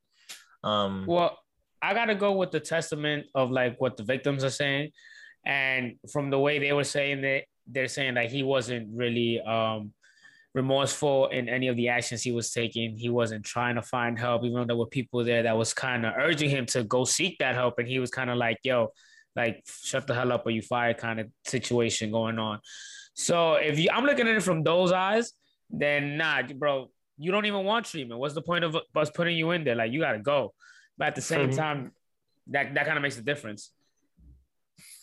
Um, 0.64 1.06
Well, 1.08 1.38
I 1.82 1.94
gotta 1.94 2.16
go 2.16 2.34
with 2.34 2.52
the 2.52 2.60
testament 2.60 3.28
of 3.36 3.52
like 3.52 3.80
what 3.82 3.98
the 3.98 4.04
victims 4.04 4.44
are 4.44 4.50
saying, 4.50 4.92
and 5.46 5.96
from 6.12 6.30
the 6.30 6.40
way 6.40 6.60
they 6.60 6.74
were 6.74 6.86
saying 6.86 7.22
that 7.22 7.44
they're 7.68 7.88
saying 7.88 8.16
that 8.16 8.32
he 8.32 8.44
wasn't 8.44 8.90
really 8.96 9.42
um 9.42 9.92
remorseful 10.54 11.28
in 11.28 11.50
any 11.50 11.68
of 11.68 11.76
the 11.76 11.90
actions 11.90 12.22
he 12.22 12.32
was 12.32 12.52
taking. 12.52 12.96
He 12.96 13.10
wasn't 13.10 13.44
trying 13.44 13.76
to 13.76 13.82
find 13.82 14.18
help, 14.20 14.44
even 14.44 14.54
though 14.60 14.66
there 14.66 14.76
were 14.76 14.86
people 14.86 15.24
there 15.24 15.44
that 15.44 15.58
was 15.58 15.74
kind 15.74 16.06
of 16.06 16.14
urging 16.18 16.50
him 16.50 16.66
to 16.68 16.84
go 16.84 17.06
seek 17.06 17.40
that 17.40 17.56
help. 17.56 17.80
And 17.80 17.88
he 17.88 18.00
was 18.00 18.12
kind 18.12 18.30
of 18.30 18.38
like, 18.38 18.60
yo, 18.64 18.92
like 19.36 19.64
shut 19.66 20.06
the 20.06 20.14
hell 20.14 20.32
up 20.32 20.46
or 20.46 20.52
you 20.52 20.62
fired 20.62 20.98
kind 20.98 21.20
of 21.20 21.28
situation 21.46 22.12
going 22.12 22.38
on. 22.38 22.60
So 23.16 23.56
if 23.56 23.80
you 23.80 23.90
I'm 23.92 24.06
looking 24.06 24.28
at 24.28 24.36
it 24.36 24.44
from 24.44 24.64
those 24.64 24.92
eyes, 24.92 25.34
then 25.70 26.18
nah, 26.18 26.44
bro, 26.44 26.90
you 27.24 27.32
don't 27.32 27.46
even 27.46 27.64
want 27.64 27.86
treatment. 27.86 28.20
What's 28.20 28.36
the 28.36 28.42
point 28.42 28.64
of 28.64 28.78
us 28.96 29.10
putting 29.10 29.38
you 29.38 29.52
in 29.52 29.64
there? 29.64 29.76
Like 29.76 29.92
you 29.92 30.00
gotta 30.00 30.20
go. 30.20 30.54
But 30.98 31.08
at 31.08 31.16
the 31.16 31.22
same 31.22 31.52
time, 31.52 31.92
that 32.48 32.74
that 32.76 32.86
kind 32.86 32.98
of 32.98 33.02
makes 33.02 33.18
a 33.18 33.22
difference. 33.22 33.72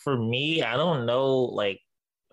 For 0.04 0.16
me, 0.16 0.62
I 0.62 0.76
don't 0.76 1.06
know 1.06 1.36
like 1.44 1.80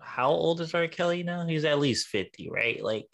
how 0.00 0.30
old 0.30 0.60
is 0.60 0.74
R. 0.74 0.86
Kelly 0.88 1.22
now? 1.22 1.46
He's 1.46 1.64
at 1.64 1.78
least 1.78 2.08
50, 2.08 2.50
right? 2.50 2.82
Like 2.82 3.06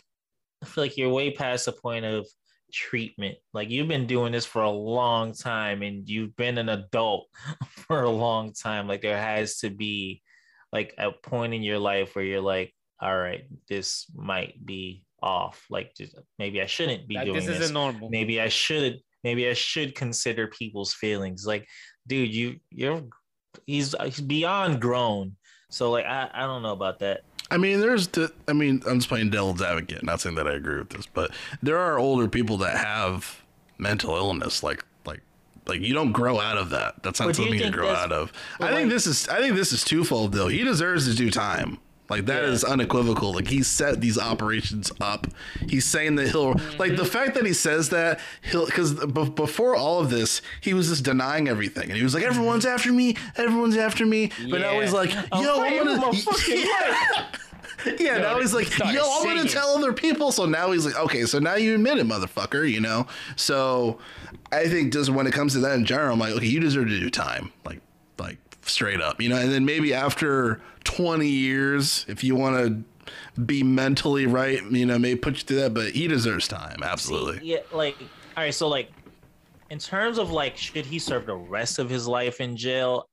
I 0.62 0.66
feel 0.66 0.84
like 0.84 0.96
you're 0.96 1.10
way 1.10 1.30
past 1.30 1.66
the 1.66 1.72
point 1.72 2.04
of 2.04 2.26
treatment. 2.72 3.36
Like 3.52 3.70
you've 3.70 3.88
been 3.88 4.06
doing 4.06 4.32
this 4.32 4.46
for 4.46 4.62
a 4.62 4.70
long 4.70 5.32
time 5.32 5.82
and 5.82 6.08
you've 6.08 6.36
been 6.36 6.58
an 6.58 6.68
adult 6.68 7.28
for 7.68 8.02
a 8.02 8.10
long 8.10 8.52
time. 8.52 8.88
Like 8.88 9.02
there 9.02 9.20
has 9.20 9.58
to 9.58 9.70
be 9.70 10.22
like 10.72 10.94
a 10.98 11.12
point 11.12 11.54
in 11.54 11.62
your 11.62 11.78
life 11.78 12.14
where 12.16 12.24
you're 12.24 12.40
like, 12.40 12.74
all 13.00 13.16
right, 13.16 13.44
this 13.68 14.06
might 14.14 14.64
be 14.64 15.03
off. 15.24 15.64
Like 15.70 15.94
just, 15.96 16.14
maybe 16.38 16.60
I 16.60 16.66
shouldn't 16.66 17.08
be 17.08 17.14
Like, 17.16 17.24
doing 17.24 17.36
this 17.36 17.46
this. 17.46 17.60
isn't 17.60 17.74
normal. 17.74 18.10
Maybe 18.10 18.40
I 18.40 18.48
should 18.48 19.00
maybe 19.24 19.48
I 19.48 19.54
should 19.54 19.94
consider 19.94 20.46
people's 20.48 20.92
feelings. 20.92 21.46
Like, 21.46 21.66
dude, 22.06 22.34
you 22.34 22.60
you're 22.70 23.02
he's 23.66 23.94
he's 24.04 24.20
beyond 24.20 24.80
grown. 24.80 25.36
So 25.70 25.90
like 25.90 26.04
I, 26.04 26.30
I 26.32 26.42
don't 26.42 26.62
know 26.62 26.72
about 26.72 26.98
that. 27.00 27.22
I 27.50 27.58
mean, 27.58 27.78
there's, 27.80 28.08
the, 28.08 28.32
I 28.48 28.54
mean, 28.54 28.82
I'm 28.88 28.98
just 28.98 29.08
playing 29.08 29.28
devil's 29.30 29.60
advocate, 29.60 30.02
not 30.02 30.18
saying 30.20 30.34
that 30.36 30.48
I 30.48 30.54
agree 30.54 30.78
with 30.78 30.88
this, 30.88 31.06
but 31.06 31.30
there 31.62 31.78
are 31.78 31.98
older 31.98 32.26
people 32.26 32.56
that 32.58 32.76
have 32.78 33.42
mental 33.76 34.16
illness, 34.16 34.62
like, 34.62 34.82
like, 35.04 35.20
like 35.66 35.80
you 35.82 35.92
don't 35.92 36.12
grow 36.12 36.40
out 36.40 36.56
of 36.56 36.70
that. 36.70 37.02
That's 37.02 37.20
not 37.20 37.26
But 37.26 37.38
you 37.38 37.44
something 37.44 37.54
you 37.58 37.64
think 37.64 37.74
grow 37.74 37.90
out 37.90 38.12
of. 38.12 38.32
but 38.58 38.68
I 38.72 38.76
think 38.76 38.84
like- 38.86 38.94
this 38.94 39.06
is, 39.06 39.28
I 39.28 39.40
think 39.40 39.56
this 39.56 39.72
is 39.72 39.84
twofold 39.84 40.32
though. 40.32 40.48
He 40.48 40.64
deserves 40.64 41.06
to 41.06 41.14
do 41.14 41.30
time. 41.30 41.78
Like 42.10 42.26
that 42.26 42.42
Yeah. 42.42 42.50
is 42.50 42.64
unequivocal. 42.64 43.32
Like 43.34 43.48
he 43.48 43.62
set 43.62 44.00
these 44.00 44.18
operations 44.18 44.92
up. 45.00 45.26
He's 45.68 45.84
saying 45.86 46.16
that 46.16 46.28
he'll 46.28 46.54
like 46.78 46.96
the 46.96 47.04
fact 47.04 47.34
that 47.34 47.46
he 47.46 47.52
says 47.54 47.88
that 47.90 48.20
he'll 48.42 48.66
because 48.66 48.92
b- 48.94 49.30
before 49.30 49.74
all 49.74 50.00
of 50.00 50.10
this 50.10 50.42
he 50.60 50.74
was 50.74 50.88
just 50.88 51.04
denying 51.04 51.48
everything 51.48 51.84
and 51.88 51.96
he 51.96 52.02
was 52.02 52.12
like 52.14 52.22
everyone's 52.24 52.66
after 52.66 52.92
me, 52.92 53.16
everyone's 53.36 53.76
after 53.76 54.04
me. 54.04 54.30
But 54.50 54.60
now 54.60 54.78
he's 54.80 54.92
like, 54.92 55.12
yo, 55.12 55.62
I'm 55.62 55.84
gonna. 55.86 56.12
fucking 56.12 56.64
Yeah, 57.98 58.18
now 58.18 58.38
he's 58.38 58.54
like, 58.54 58.78
yo, 58.78 58.86
I'm 59.02 59.24
gonna 59.24 59.48
tell 59.48 59.76
other 59.76 59.92
people. 59.92 60.32
So 60.32 60.46
now 60.46 60.70
he's 60.72 60.86
like, 60.86 60.96
okay, 60.96 61.24
so 61.24 61.38
now 61.38 61.54
you 61.56 61.74
admit 61.74 61.98
it, 61.98 62.06
motherfucker, 62.06 62.70
you 62.70 62.80
know? 62.80 63.06
So 63.36 63.98
I 64.52 64.68
think 64.68 64.92
just 64.92 65.10
when 65.10 65.26
it 65.26 65.32
comes 65.34 65.52
to 65.54 65.58
that 65.60 65.74
in 65.74 65.84
general, 65.84 66.14
I'm 66.14 66.18
like, 66.18 66.32
okay, 66.34 66.46
you 66.46 66.60
deserve 66.60 66.88
to 66.88 66.98
do 67.00 67.10
time. 67.10 67.52
Like 67.64 67.80
straight 68.68 69.00
up, 69.00 69.20
you 69.20 69.28
know? 69.28 69.36
And 69.36 69.50
then 69.52 69.64
maybe 69.64 69.94
after 69.94 70.60
20 70.84 71.26
years, 71.26 72.04
if 72.08 72.22
you 72.22 72.34
want 72.36 72.56
to 72.56 73.40
be 73.40 73.62
mentally 73.62 74.26
right, 74.26 74.62
you 74.70 74.86
know, 74.86 74.98
maybe 74.98 75.18
put 75.18 75.34
you 75.34 75.40
through 75.40 75.60
that, 75.60 75.74
but 75.74 75.90
he 75.90 76.08
deserves 76.08 76.48
time. 76.48 76.82
Absolutely. 76.82 77.40
Yeah, 77.42 77.58
like 77.72 77.96
all 78.36 78.42
right, 78.42 78.54
so 78.54 78.68
like 78.68 78.90
in 79.70 79.78
terms 79.78 80.18
of 80.18 80.30
like 80.30 80.56
should 80.56 80.86
he 80.86 80.98
serve 80.98 81.26
the 81.26 81.36
rest 81.36 81.78
of 81.78 81.88
his 81.90 82.06
life 82.06 82.40
in 82.40 82.56
jail? 82.56 83.08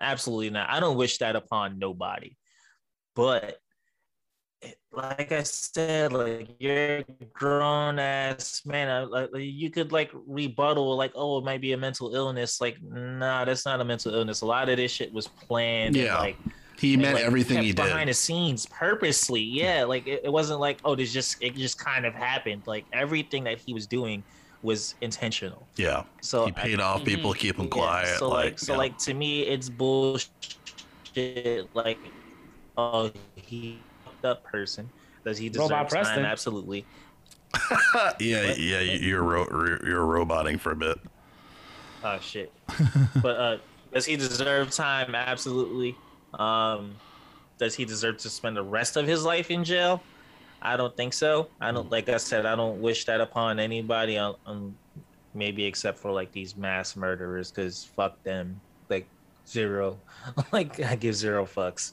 Absolutely 0.00 0.50
not. 0.50 0.70
I 0.70 0.80
don't 0.80 0.96
wish 0.96 1.18
that 1.18 1.36
upon 1.36 1.78
nobody. 1.78 2.36
But 3.14 3.58
like 4.96 5.32
I 5.32 5.42
said, 5.42 6.12
like 6.12 6.48
you're 6.58 6.98
a 6.98 7.04
grown 7.32 7.98
ass 7.98 8.62
man. 8.64 8.88
I, 8.88 9.04
like 9.04 9.30
you 9.34 9.70
could 9.70 9.92
like 9.92 10.10
rebuttal, 10.26 10.96
like, 10.96 11.12
oh, 11.14 11.38
it 11.38 11.44
might 11.44 11.60
be 11.60 11.72
a 11.72 11.76
mental 11.76 12.14
illness. 12.14 12.60
Like, 12.60 12.82
nah, 12.82 13.44
that's 13.44 13.64
not 13.64 13.80
a 13.80 13.84
mental 13.84 14.14
illness. 14.14 14.40
A 14.40 14.46
lot 14.46 14.68
of 14.68 14.76
this 14.76 14.90
shit 14.90 15.12
was 15.12 15.26
planned. 15.26 15.96
and, 15.96 16.04
Yeah. 16.04 16.18
like 16.18 16.36
He 16.78 16.96
meant 16.96 17.16
like, 17.16 17.24
everything 17.24 17.62
he 17.62 17.72
behind 17.72 18.08
the 18.08 18.14
scenes 18.14 18.66
purposely. 18.66 19.40
Yeah, 19.40 19.84
like 19.84 20.06
it, 20.06 20.22
it 20.24 20.32
wasn't 20.32 20.60
like 20.60 20.78
oh, 20.84 20.94
this 20.94 21.12
just 21.12 21.36
it 21.42 21.54
just 21.54 21.78
kind 21.78 22.06
of 22.06 22.14
happened. 22.14 22.62
Like 22.66 22.84
everything 22.92 23.44
that 23.44 23.58
he 23.58 23.74
was 23.74 23.86
doing 23.86 24.22
was 24.62 24.94
intentional. 25.02 25.66
Yeah. 25.76 26.04
So 26.20 26.46
he 26.46 26.52
paid 26.52 26.80
off 26.80 27.04
people, 27.04 27.32
to 27.32 27.38
keep 27.38 27.56
them 27.56 27.66
yeah, 27.66 27.70
quiet. 27.70 28.18
So 28.18 28.28
like, 28.28 28.58
so 28.58 28.72
yeah. 28.72 28.78
like 28.78 28.98
to 28.98 29.14
me, 29.14 29.42
it's 29.42 29.68
bullshit. 29.68 30.30
Like, 31.74 31.98
oh, 32.76 33.12
he 33.36 33.78
fucked 34.24 34.38
up 34.38 34.50
person. 34.50 34.88
Does 35.24 35.38
he 35.38 35.48
deserve 35.48 35.70
Robot 35.70 35.90
time? 35.90 36.02
Preston. 36.02 36.24
Absolutely. 36.24 36.84
yeah, 38.20 38.54
yeah, 38.56 38.80
you- 38.80 38.98
you're 39.00 39.22
ro- 39.22 39.78
you're 39.84 40.04
roboting 40.04 40.58
for 40.58 40.72
a 40.72 40.76
bit. 40.76 40.98
Oh 42.02 42.18
shit. 42.20 42.52
but 43.22 43.36
uh, 43.40 43.56
does 43.92 44.04
he 44.04 44.16
deserve 44.16 44.70
time? 44.70 45.14
Absolutely. 45.14 45.96
Um, 46.34 46.96
does 47.58 47.74
he 47.74 47.84
deserve 47.84 48.18
to 48.18 48.28
spend 48.28 48.56
the 48.56 48.62
rest 48.62 48.96
of 48.96 49.06
his 49.06 49.24
life 49.24 49.50
in 49.50 49.64
jail? 49.64 50.02
I 50.60 50.76
don't 50.76 50.94
think 50.96 51.12
so. 51.12 51.48
I 51.60 51.70
don't 51.72 51.90
like 51.90 52.08
I 52.08 52.16
said. 52.16 52.46
I 52.46 52.56
don't 52.56 52.80
wish 52.80 53.04
that 53.06 53.20
upon 53.20 53.58
anybody. 53.60 54.18
Um, 54.18 54.36
um 54.46 54.76
maybe 55.34 55.64
except 55.64 55.98
for 55.98 56.10
like 56.10 56.32
these 56.32 56.56
mass 56.56 56.96
murderers, 56.96 57.50
because 57.50 57.84
fuck 57.84 58.22
them. 58.24 58.60
Like 58.90 59.06
zero. 59.46 59.98
like 60.52 60.80
I 60.82 60.96
give 60.96 61.14
zero 61.14 61.46
fucks. 61.46 61.92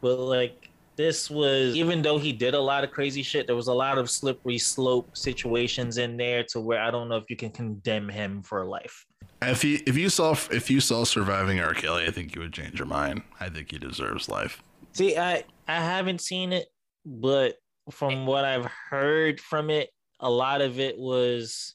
But 0.00 0.18
like 0.18 0.69
this 1.00 1.30
was 1.30 1.74
even 1.74 2.02
though 2.02 2.18
he 2.18 2.30
did 2.30 2.52
a 2.52 2.60
lot 2.60 2.84
of 2.84 2.90
crazy 2.90 3.22
shit, 3.22 3.46
there 3.46 3.56
was 3.56 3.68
a 3.68 3.72
lot 3.72 3.96
of 3.96 4.10
slippery 4.10 4.58
slope 4.58 5.16
situations 5.16 5.96
in 5.96 6.18
there 6.18 6.44
to 6.50 6.60
where 6.60 6.80
I 6.80 6.90
don't 6.90 7.08
know 7.08 7.16
if 7.16 7.24
you 7.30 7.36
can 7.36 7.50
condemn 7.50 8.08
him 8.08 8.42
for 8.42 8.66
life. 8.66 9.06
If 9.40 9.64
you 9.64 9.80
if 9.86 9.96
you 9.96 10.10
saw 10.10 10.32
if 10.50 10.70
you 10.70 10.80
saw 10.80 11.04
surviving 11.04 11.58
R. 11.58 11.72
Kelly, 11.72 12.04
I 12.06 12.10
think 12.10 12.34
you 12.34 12.42
would 12.42 12.52
change 12.52 12.78
your 12.78 12.86
mind. 12.86 13.22
I 13.40 13.48
think 13.48 13.70
he 13.70 13.78
deserves 13.78 14.28
life. 14.28 14.62
See, 14.92 15.16
I 15.16 15.44
I 15.66 15.76
haven't 15.76 16.20
seen 16.20 16.52
it, 16.52 16.66
but 17.06 17.56
from 17.90 18.26
what 18.26 18.44
I've 18.44 18.66
heard 18.66 19.40
from 19.40 19.70
it, 19.70 19.88
a 20.20 20.30
lot 20.30 20.60
of 20.60 20.78
it 20.78 20.98
was 20.98 21.74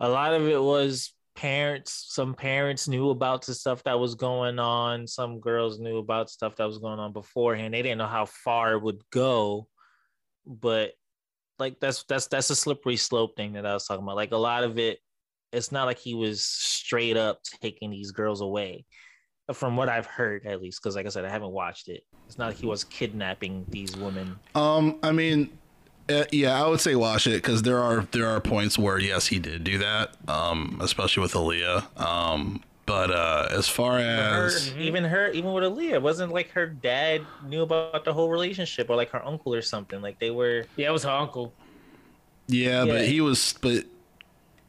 a 0.00 0.08
lot 0.08 0.32
of 0.32 0.48
it 0.48 0.62
was 0.62 1.13
parents 1.36 2.06
some 2.08 2.34
parents 2.34 2.86
knew 2.88 3.10
about 3.10 3.44
the 3.44 3.54
stuff 3.54 3.82
that 3.84 3.98
was 3.98 4.14
going 4.14 4.58
on. 4.58 5.06
Some 5.06 5.40
girls 5.40 5.78
knew 5.78 5.98
about 5.98 6.30
stuff 6.30 6.56
that 6.56 6.64
was 6.66 6.78
going 6.78 6.98
on 6.98 7.12
beforehand. 7.12 7.74
They 7.74 7.82
didn't 7.82 7.98
know 7.98 8.06
how 8.06 8.26
far 8.26 8.72
it 8.72 8.82
would 8.82 9.02
go 9.10 9.68
but 10.46 10.92
like 11.58 11.78
that's 11.80 12.04
that's 12.04 12.26
that's 12.26 12.50
a 12.50 12.56
slippery 12.56 12.96
slope 12.96 13.36
thing 13.36 13.52
that 13.52 13.66
i 13.66 13.72
was 13.72 13.86
talking 13.86 14.02
about. 14.02 14.16
Like 14.16 14.32
a 14.32 14.36
lot 14.36 14.64
of 14.64 14.78
it 14.78 14.98
it's 15.52 15.70
not 15.70 15.84
like 15.84 15.98
he 15.98 16.14
was 16.14 16.42
straight 16.42 17.16
up 17.16 17.40
taking 17.62 17.90
these 17.90 18.10
girls 18.10 18.40
away 18.40 18.84
from 19.52 19.76
what 19.76 19.88
i've 19.88 20.06
heard 20.06 20.46
at 20.46 20.60
least 20.60 20.82
because 20.82 20.96
like 20.96 21.06
i 21.06 21.08
said 21.08 21.24
i 21.24 21.30
haven't 21.30 21.52
watched 21.52 21.88
it. 21.88 22.02
It's 22.26 22.38
not 22.38 22.48
like 22.48 22.56
he 22.56 22.66
was 22.66 22.84
kidnapping 22.84 23.66
these 23.68 23.96
women. 23.96 24.36
Um, 24.54 24.98
I 25.02 25.12
mean, 25.12 25.50
uh, 26.08 26.24
yeah, 26.32 26.62
I 26.62 26.68
would 26.68 26.80
say 26.80 26.94
watch 26.94 27.26
it 27.26 27.42
because 27.42 27.62
there 27.62 27.78
are 27.78 28.06
there 28.12 28.26
are 28.28 28.40
points 28.40 28.78
where 28.78 28.98
yes, 28.98 29.26
he 29.26 29.38
did 29.38 29.64
do 29.64 29.78
that. 29.78 30.14
Um, 30.28 30.78
especially 30.82 31.22
with 31.22 31.32
Aaliyah. 31.32 31.98
Um, 32.00 32.62
but 32.86 33.10
uh, 33.10 33.48
as 33.50 33.66
far 33.66 33.92
her, 33.92 34.46
as 34.46 34.74
even 34.76 35.04
her, 35.04 35.30
even 35.30 35.52
with 35.54 35.64
Aaliyah, 35.64 35.92
it 35.94 36.02
wasn't 36.02 36.32
like 36.32 36.50
her 36.50 36.66
dad 36.66 37.22
knew 37.46 37.62
about 37.62 38.04
the 38.04 38.12
whole 38.12 38.28
relationship 38.28 38.90
or 38.90 38.96
like 38.96 39.10
her 39.10 39.24
uncle 39.24 39.54
or 39.54 39.62
something. 39.62 40.02
Like 40.02 40.18
they 40.18 40.30
were. 40.30 40.66
Yeah, 40.76 40.88
it 40.88 40.92
was 40.92 41.04
her 41.04 41.10
uncle. 41.10 41.52
yeah, 42.46 42.84
Yeah. 42.84 42.92
but 42.92 43.06
he 43.06 43.22
was, 43.22 43.54
but 43.62 43.84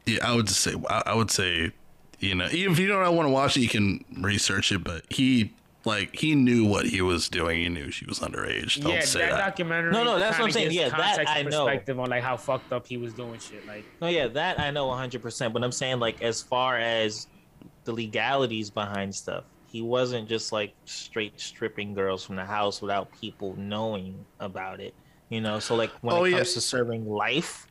yeah, 0.06 0.18
I 0.26 0.34
would 0.34 0.46
just 0.46 0.60
say 0.60 0.74
I, 0.88 1.02
I 1.06 1.14
would 1.14 1.30
say, 1.30 1.72
you 2.18 2.34
know, 2.34 2.48
even 2.50 2.72
if 2.72 2.78
you 2.78 2.88
don't 2.88 3.14
want 3.14 3.26
to 3.26 3.32
watch 3.32 3.58
it, 3.58 3.60
you 3.60 3.68
can 3.68 4.02
research 4.18 4.72
it. 4.72 4.82
But 4.82 5.04
he 5.10 5.52
like 5.86 6.14
he 6.16 6.34
knew 6.34 6.66
what 6.66 6.86
he 6.86 7.00
was 7.00 7.28
doing. 7.28 7.60
He 7.60 7.68
knew 7.68 7.90
she 7.90 8.04
was 8.04 8.18
underage. 8.18 8.80
Don't 8.82 8.92
yeah, 8.92 9.00
say 9.00 9.20
that, 9.20 9.30
that. 9.32 9.38
documentary. 9.38 9.92
No, 9.92 10.04
no, 10.04 10.18
that's 10.18 10.38
what 10.38 10.46
I'm 10.46 10.50
saying. 10.50 10.66
gives 10.66 10.76
Yeah, 10.76 10.88
that 10.90 10.98
context 11.16 11.32
I 11.34 11.38
and 11.38 11.50
know. 11.50 11.64
Perspective 11.64 11.98
on 12.00 12.10
like 12.10 12.22
how 12.22 12.36
fucked 12.36 12.72
up 12.72 12.86
he 12.86 12.96
was 12.96 13.14
doing 13.14 13.38
shit. 13.40 13.66
Like, 13.66 13.84
No, 14.02 14.08
yeah, 14.08 14.26
that 14.28 14.60
I 14.60 14.70
know 14.70 14.86
100. 14.88 15.22
percent 15.22 15.54
But 15.54 15.64
I'm 15.64 15.72
saying 15.72 15.98
like 16.00 16.20
as 16.22 16.42
far 16.42 16.76
as 16.78 17.28
the 17.84 17.92
legalities 17.92 18.68
behind 18.68 19.14
stuff, 19.14 19.44
he 19.66 19.80
wasn't 19.82 20.28
just 20.28 20.52
like 20.52 20.74
straight 20.84 21.40
stripping 21.40 21.94
girls 21.94 22.24
from 22.24 22.36
the 22.36 22.44
house 22.44 22.82
without 22.82 23.10
people 23.12 23.54
knowing 23.56 24.24
about 24.40 24.80
it. 24.80 24.92
You 25.28 25.40
know, 25.40 25.58
so 25.58 25.74
like 25.76 25.90
when 26.02 26.14
Oh, 26.16 26.24
it 26.24 26.30
yeah. 26.30 26.36
comes 26.38 26.54
to 26.54 26.60
serving 26.60 27.08
life 27.08 27.66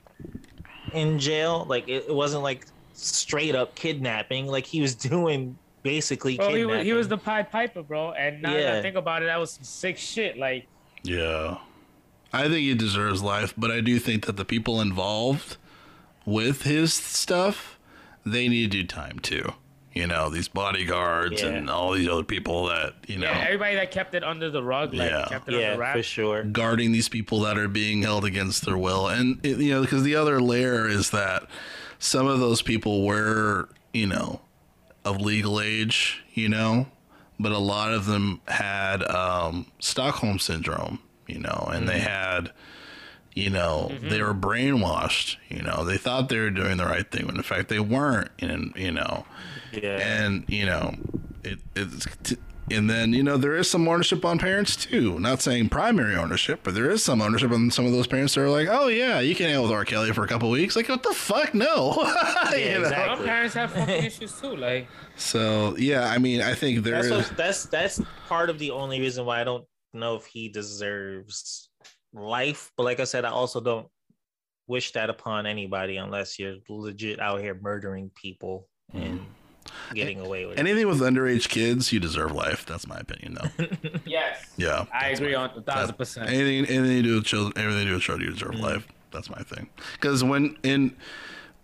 in 0.94 1.20
jail, 1.20 1.66
like 1.68 1.88
it, 1.88 2.06
it 2.08 2.14
wasn't 2.16 2.44
like 2.44 2.66
straight 2.94 3.56
up 3.56 3.76
kidnapping. 3.76 4.48
Like 4.48 4.66
he 4.66 4.82
was 4.82 4.96
doing 5.12 5.58
basically 5.86 6.36
bro, 6.36 6.54
he 6.54 6.66
was 6.66 6.84
he 6.84 6.92
was 6.94 7.08
the 7.08 7.18
Pied 7.18 7.52
Piper, 7.52 7.84
bro. 7.84 8.12
And 8.12 8.42
now 8.42 8.52
that 8.54 8.76
I 8.78 8.82
think 8.82 8.96
about 8.98 9.22
it, 9.22 9.28
that 9.28 9.40
was 9.40 9.52
some 9.52 9.64
sick 9.64 9.98
shit. 9.98 10.38
Like, 10.38 10.68
Yeah. 11.04 11.60
I 12.34 12.44
think 12.50 12.58
he 12.58 12.74
deserves 12.74 13.22
life, 13.24 13.54
but 13.56 13.72
I 13.72 13.80
do 13.80 13.98
think 14.00 14.26
that 14.26 14.36
the 14.36 14.44
people 14.44 14.82
involved 14.82 15.56
with 16.26 16.64
his 16.64 16.94
stuff, 16.94 17.80
they 18.26 18.50
need 18.50 18.72
to 18.72 18.78
do 18.82 18.84
time 18.88 19.20
too. 19.20 19.54
You 19.94 20.08
know, 20.08 20.30
these 20.30 20.50
bodyguards 20.50 21.42
Yeah. 21.42 21.50
and 21.50 21.70
all 21.70 21.94
these 21.94 22.10
other 22.10 22.24
people 22.26 22.66
that 22.66 22.96
you 23.08 23.18
know 23.20 23.28
Yeah, 23.30 23.44
everybody 23.46 23.76
that 23.76 23.92
kept 23.92 24.14
it 24.16 24.24
under 24.26 24.50
the 24.50 24.62
rug, 24.64 24.94
like 24.94 25.10
Yeah. 25.12 25.26
kept 25.30 25.48
it 25.48 25.54
Yeah, 25.54 25.68
under 25.68 25.80
wraps. 25.80 26.00
for 26.00 26.04
sure. 26.04 26.44
guarding 26.44 26.92
these 26.92 27.08
people 27.08 27.40
that 27.42 27.58
are 27.58 27.70
being 27.70 28.02
held 28.02 28.26
against 28.26 28.66
their 28.66 28.78
will. 28.78 29.08
And, 29.08 29.40
it, 29.46 29.58
you 29.60 29.72
know, 29.72 29.82
because 29.82 30.04
the 30.04 30.16
other 30.16 30.42
layer 30.42 30.88
is 30.90 31.12
that 31.12 31.44
some 32.00 32.28
of 32.28 32.40
those 32.42 32.62
people 32.62 33.06
were, 33.06 33.70
you 33.94 34.08
know, 34.08 34.42
of 35.06 35.22
legal 35.22 35.62
age, 35.62 36.24
you 36.34 36.50
know, 36.50 36.88
but 37.40 37.52
a 37.52 37.58
lot 37.58 37.94
of 37.94 38.06
them 38.06 38.42
had 38.48 39.04
um, 39.04 39.68
Stockholm 39.80 40.40
syndrome, 40.40 41.00
you 41.28 41.40
know, 41.40 41.70
and 41.72 41.88
they 41.88 42.00
had, 42.00 42.52
you 43.34 43.50
know, 43.50 43.92
they 44.02 44.22
were 44.22 44.34
brainwashed, 44.34 45.38
you 45.50 45.62
know, 45.62 45.84
they 45.86 45.98
thought 45.98 46.30
they 46.30 46.40
were 46.40 46.50
doing 46.50 46.78
the 46.78 46.86
right 46.86 47.10
thing 47.12 47.28
when 47.28 47.36
in 47.38 47.44
fact 47.44 47.70
they 47.70 47.80
weren't. 47.80 48.30
And, 48.40 48.74
you 48.76 48.92
know, 48.92 49.26
Yeah. 49.72 49.98
and 50.24 50.46
you 50.48 50.66
know 50.66 50.96
it, 51.44 51.60
it's 51.76 52.08
and 52.72 52.90
then 52.90 53.14
you 53.14 53.22
know 53.22 53.38
there 53.38 53.56
is 53.56 53.70
some 53.70 53.88
ownership 53.88 54.26
on 54.26 54.40
parents 54.40 54.76
too 54.76 55.20
not 55.20 55.42
saying 55.42 55.70
primary 55.70 56.16
ownership 56.16 56.62
but 56.64 56.74
there 56.74 56.90
is 56.90 57.04
some 57.04 57.22
ownership 57.22 57.52
on 57.52 57.70
some 57.70 57.86
of 57.86 57.92
those 57.92 58.08
parents 58.08 58.34
that 58.34 58.42
are 58.42 58.50
like 58.50 58.68
oh 58.70 58.88
yeah 58.88 59.20
you 59.20 59.36
can 59.36 59.46
hang 59.48 59.56
out 59.56 59.64
with 59.64 59.72
r 59.72 59.86
kelly 59.86 60.12
for 60.12 60.24
a 60.24 60.28
couple 60.28 60.50
weeks 60.50 60.76
like 60.76 60.90
what 60.90 61.04
the 61.04 61.14
fuck 61.14 61.54
no 61.54 61.94
You 62.52 62.58
Yeah, 62.58 62.78
know? 62.78 62.82
exactly. 62.84 63.16
Some 63.18 63.26
parents 63.26 63.54
have 63.56 63.72
fucking 63.72 64.04
issues 64.06 64.42
too. 64.42 64.56
Like, 64.56 64.88
so 65.16 65.76
yeah 65.78 66.10
i 66.10 66.18
mean 66.18 66.42
i 66.42 66.54
think 66.54 66.84
there 66.84 66.96
That's 66.96 67.08
is 67.08 67.30
what, 67.30 67.38
that's 67.38 67.66
that's 67.66 68.02
part 68.28 68.50
of 68.50 68.60
the 68.60 68.72
only 68.72 69.00
reason 69.00 69.26
why 69.26 69.42
I 69.42 69.44
don't 69.44 69.66
know 69.94 70.16
if 70.16 70.26
he 70.26 70.50
deserves 70.50 71.70
life. 72.14 72.72
But 72.78 72.84
like 72.84 73.00
I 73.00 73.04
said, 73.06 73.26
I 73.26 73.30
also 73.30 73.62
don't 73.62 73.88
wish 74.68 74.92
that 74.94 75.10
upon 75.10 75.46
anybody 75.46 75.98
unless 75.98 76.40
you're 76.40 76.56
legit 76.68 77.20
out 77.20 77.40
here 77.40 77.58
murdering 77.62 78.10
people 78.16 78.68
and 78.94 79.20
mm. 79.20 79.26
Getting 79.94 80.20
away 80.20 80.46
with 80.46 80.58
it. 80.58 80.60
anything 80.60 80.88
with 80.88 81.00
underage 81.00 81.50
kids 81.50 81.92
you 81.94 82.00
deserve 82.00 82.32
life. 82.32 82.66
That's 82.66 82.88
my 82.88 82.98
opinion 82.98 83.38
though. 83.42 83.66
Yes, 84.06 84.46
yeah. 84.58 84.86
I 84.94 85.10
agree 85.10 85.34
my- 85.36 85.44
on 85.44 85.52
a 85.58 85.62
thousand 85.62 85.96
percent. 85.98 86.30
anything 86.30 86.66
anything 86.66 86.98
you 86.98 87.04
do 87.04 87.16
with 87.16 87.26
children 87.26 87.54
everything 87.58 87.84
you 87.84 87.90
do 87.90 87.94
with 87.96 88.04
children 88.04 88.28
you 88.30 88.34
deserve 88.34 88.56
life. 88.56 88.88
That's 89.12 89.30
my 89.30 89.42
thing. 89.44 89.70
Because 89.94 90.24
when 90.24 90.58
in 90.64 90.96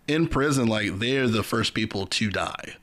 in 0.08 0.26
prison 0.28 0.66
like 0.68 0.98
they're 0.98 1.28
the 1.28 1.42
first 1.42 1.74
people 1.74 2.06
to 2.06 2.30
die. 2.30 2.76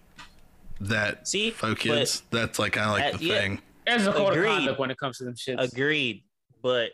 That 0.81 1.27
See, 1.27 1.51
for 1.51 1.75
kids 1.75 2.23
that's 2.31 2.57
like 2.59 2.73
kind 2.73 2.87
of 2.89 2.93
like 2.93 3.13
Uh, 3.15 3.17
the 3.17 3.25
yeah. 3.25 3.39
thing. 3.39 3.61
There's 3.85 4.07
a 4.07 4.13
code 4.13 4.37
of 4.37 4.45
conduct 4.45 4.79
when 4.79 4.91
it 4.91 4.97
comes 4.97 5.17
to 5.17 5.25
them 5.25 5.33
shits. 5.35 5.59
Agreed, 5.73 6.23
but 6.61 6.91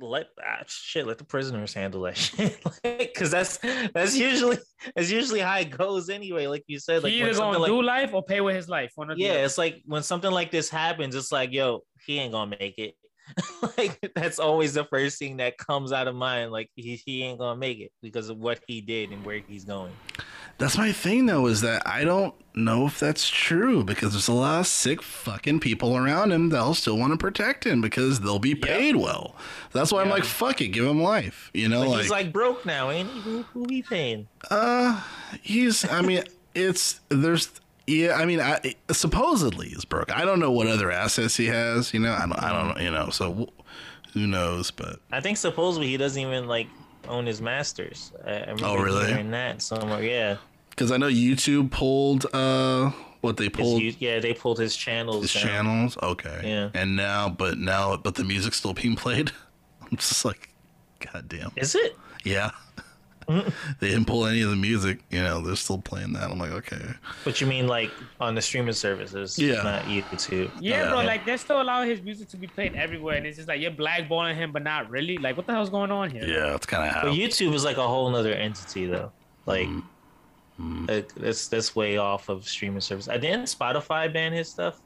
let 0.00 0.28
ah, 0.44 0.62
shit 0.66 1.06
let 1.06 1.18
the 1.18 1.24
prisoners 1.24 1.74
handle 1.74 2.02
that 2.02 2.16
shit 2.16 2.60
because 2.82 3.30
that's 3.30 3.58
that's 3.94 4.16
usually 4.16 4.58
that's 4.94 5.10
usually 5.10 5.40
how 5.40 5.58
it 5.58 5.70
goes 5.70 6.08
anyway. 6.08 6.46
Like 6.46 6.64
you 6.66 6.78
said, 6.78 7.02
like 7.02 7.12
he 7.12 7.22
either 7.22 7.34
gonna 7.34 7.58
like 7.58 7.68
do 7.68 7.82
life 7.82 8.14
or 8.14 8.22
pay 8.22 8.40
with 8.40 8.56
his 8.56 8.68
life. 8.68 8.92
One 8.94 9.10
or 9.10 9.14
yeah, 9.16 9.44
it's 9.44 9.58
like 9.58 9.82
when 9.86 10.02
something 10.02 10.30
like 10.30 10.50
this 10.50 10.68
happens, 10.68 11.14
it's 11.14 11.32
like 11.32 11.52
yo, 11.52 11.82
he 12.06 12.18
ain't 12.18 12.32
gonna 12.32 12.56
make 12.58 12.78
it. 12.78 12.94
like 13.78 13.98
that's 14.14 14.38
always 14.38 14.74
the 14.74 14.84
first 14.84 15.18
thing 15.18 15.36
that 15.38 15.58
comes 15.58 15.92
out 15.92 16.08
of 16.08 16.14
mind. 16.14 16.50
Like 16.50 16.70
he, 16.74 17.00
he 17.04 17.22
ain't 17.22 17.38
gonna 17.38 17.58
make 17.58 17.78
it 17.78 17.92
because 18.02 18.28
of 18.28 18.38
what 18.38 18.60
he 18.66 18.80
did 18.80 19.12
and 19.12 19.24
where 19.24 19.40
he's 19.46 19.64
going. 19.64 19.92
That's 20.60 20.78
my 20.78 20.92
thing 20.92 21.26
though 21.26 21.46
is 21.46 21.60
that 21.62 21.82
i 21.86 22.04
don't 22.04 22.32
know 22.54 22.86
if 22.86 22.98
that's 23.00 23.28
true 23.28 23.82
because 23.84 24.12
there's 24.12 24.28
a 24.28 24.32
lot 24.32 24.60
of 24.60 24.66
sick 24.66 25.02
fucking 25.02 25.58
people 25.60 25.96
around 25.96 26.30
him 26.32 26.48
that'll 26.50 26.74
still 26.74 26.96
want 26.98 27.12
to 27.12 27.16
protect 27.16 27.64
him 27.64 27.80
because 27.80 28.20
they'll 28.20 28.38
be 28.40 28.54
paid 28.54 28.94
well 28.96 29.34
that's 29.72 29.90
why 29.92 30.02
i'm 30.02 30.08
like 30.10 30.24
fuck 30.24 30.60
it 30.60 30.68
give 30.68 30.84
him 30.84 31.00
life 31.02 31.50
you 31.54 31.68
know 31.68 31.88
like 31.88 32.02
he's 32.02 32.10
like 32.10 32.32
broke 32.32 32.64
now, 32.66 32.90
ain't 32.90 33.08
he? 33.10 33.20
Who 33.20 33.42
who 33.42 33.66
he 33.68 33.82
paying? 33.82 34.26
Uh, 34.50 35.00
he's. 35.42 35.88
I 35.90 36.02
mean, 36.02 36.22
it's 36.54 37.00
there's. 37.08 37.50
Yeah, 37.86 38.14
I 38.14 38.24
mean, 38.24 38.40
I 38.40 38.74
supposedly 38.92 39.68
he's 39.68 39.84
broke. 39.84 40.14
I 40.16 40.24
don't 40.24 40.38
know 40.40 40.50
what 40.52 40.66
other 40.66 40.90
assets 40.90 41.36
he 41.36 41.46
has. 41.46 41.92
You 41.94 42.00
know, 42.00 42.12
I 42.12 42.20
don't. 42.20 42.32
I 42.42 42.52
don't 42.52 42.76
know. 42.76 42.82
You 42.82 42.90
know, 42.90 43.10
so 43.10 43.48
who 44.12 44.26
knows? 44.26 44.70
But 44.70 45.00
I 45.12 45.20
think 45.20 45.38
supposedly 45.38 45.88
he 45.88 45.96
doesn't 45.96 46.20
even 46.20 46.46
like 46.46 46.66
own 47.08 47.26
his 47.26 47.40
masters. 47.40 48.12
I, 48.26 48.32
I 48.32 48.54
Oh, 48.62 48.76
really? 48.76 49.06
hearing 49.06 49.30
that 49.30 49.62
somewhere. 49.62 50.02
Yeah, 50.02 50.36
because 50.80 50.90
I 50.90 50.96
know 50.96 51.08
YouTube 51.08 51.70
pulled 51.70 52.24
uh 52.34 52.90
what 53.20 53.36
they 53.36 53.50
pulled 53.50 53.82
you- 53.82 53.94
yeah, 53.98 54.18
they 54.18 54.32
pulled 54.32 54.58
his 54.58 54.74
channels. 54.74 55.20
his 55.30 55.34
down. 55.34 55.42
channels. 55.42 55.98
Okay. 56.02 56.40
Yeah. 56.42 56.70
And 56.72 56.96
now, 56.96 57.28
but 57.28 57.58
now, 57.58 57.98
but 57.98 58.14
the 58.14 58.24
music's 58.24 58.56
still 58.56 58.72
being 58.72 58.96
played. 58.96 59.30
I'm 59.82 59.98
just 59.98 60.24
like, 60.24 60.48
god 61.12 61.28
damn. 61.28 61.52
Is 61.56 61.74
it? 61.74 61.98
Yeah. 62.24 62.52
they 63.28 63.88
didn't 63.90 64.06
pull 64.06 64.24
any 64.24 64.40
of 64.40 64.48
the 64.48 64.56
music. 64.56 65.00
You 65.10 65.22
know, 65.22 65.42
they're 65.42 65.54
still 65.54 65.76
playing 65.76 66.14
that. 66.14 66.30
I'm 66.30 66.38
like, 66.38 66.50
okay. 66.52 66.82
But 67.26 67.42
you 67.42 67.46
mean, 67.46 67.66
like 67.68 67.90
on 68.18 68.34
the 68.34 68.40
streaming 68.40 68.72
services? 68.72 69.38
Yeah. 69.38 69.62
not 69.62 69.82
YouTube. 69.84 70.50
Yeah, 70.58 70.84
Yeah. 70.84 70.88
bro. 70.88 71.02
Like 71.02 71.26
they're 71.26 71.36
still 71.36 71.60
allowing 71.60 71.90
his 71.90 72.00
music 72.00 72.28
to 72.30 72.38
be 72.38 72.46
played 72.46 72.74
everywhere, 72.74 73.16
and 73.18 73.26
it's 73.26 73.36
just 73.36 73.48
like 73.48 73.60
you're 73.60 73.70
blackballing 73.70 74.34
him, 74.34 74.50
but 74.50 74.62
not 74.62 74.88
really. 74.88 75.18
Like, 75.18 75.36
what 75.36 75.46
the 75.46 75.52
hell's 75.52 75.68
going 75.68 75.90
on 75.90 76.08
here? 76.10 76.24
Yeah, 76.24 76.54
it's 76.54 76.64
kind 76.64 76.88
of 76.88 76.94
how. 76.94 77.02
But 77.02 77.12
YouTube 77.12 77.52
is 77.52 77.64
like 77.64 77.76
a 77.76 77.86
whole 77.86 78.16
other 78.16 78.32
entity, 78.32 78.86
though. 78.86 79.12
Like, 79.44 79.68
Mm-hmm. 80.60 80.86
like, 80.86 81.14
that's 81.14 81.48
that's 81.48 81.74
way 81.74 81.96
off 81.96 82.28
of 82.28 82.46
streaming 82.46 82.80
service. 82.82 83.08
I 83.08 83.16
didn't 83.16 83.44
Spotify 83.44 84.12
ban 84.12 84.32
his 84.32 84.48
stuff 84.48 84.80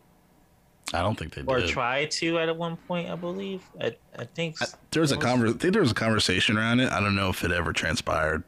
I 0.92 1.00
don't 1.00 1.18
think 1.18 1.34
they 1.34 1.42
or 1.46 1.58
did. 1.58 1.64
Or 1.70 1.72
try 1.72 2.04
to 2.04 2.38
at 2.38 2.54
one 2.56 2.76
point. 2.76 3.10
I 3.10 3.16
believe. 3.16 3.62
I 3.80 3.96
I 4.18 4.24
think. 4.24 4.60
I- 4.62 4.66
there 4.92 5.00
was 5.00 5.10
a 5.12 5.16
conver- 5.16 5.54
I 5.54 5.58
think 5.58 5.72
there 5.72 5.82
was 5.82 5.90
a 5.90 5.94
conversation 5.94 6.56
around 6.58 6.80
it. 6.80 6.92
I 6.92 7.00
don't 7.00 7.16
know 7.16 7.30
if 7.30 7.42
it 7.42 7.50
ever 7.50 7.72
transpired, 7.72 8.44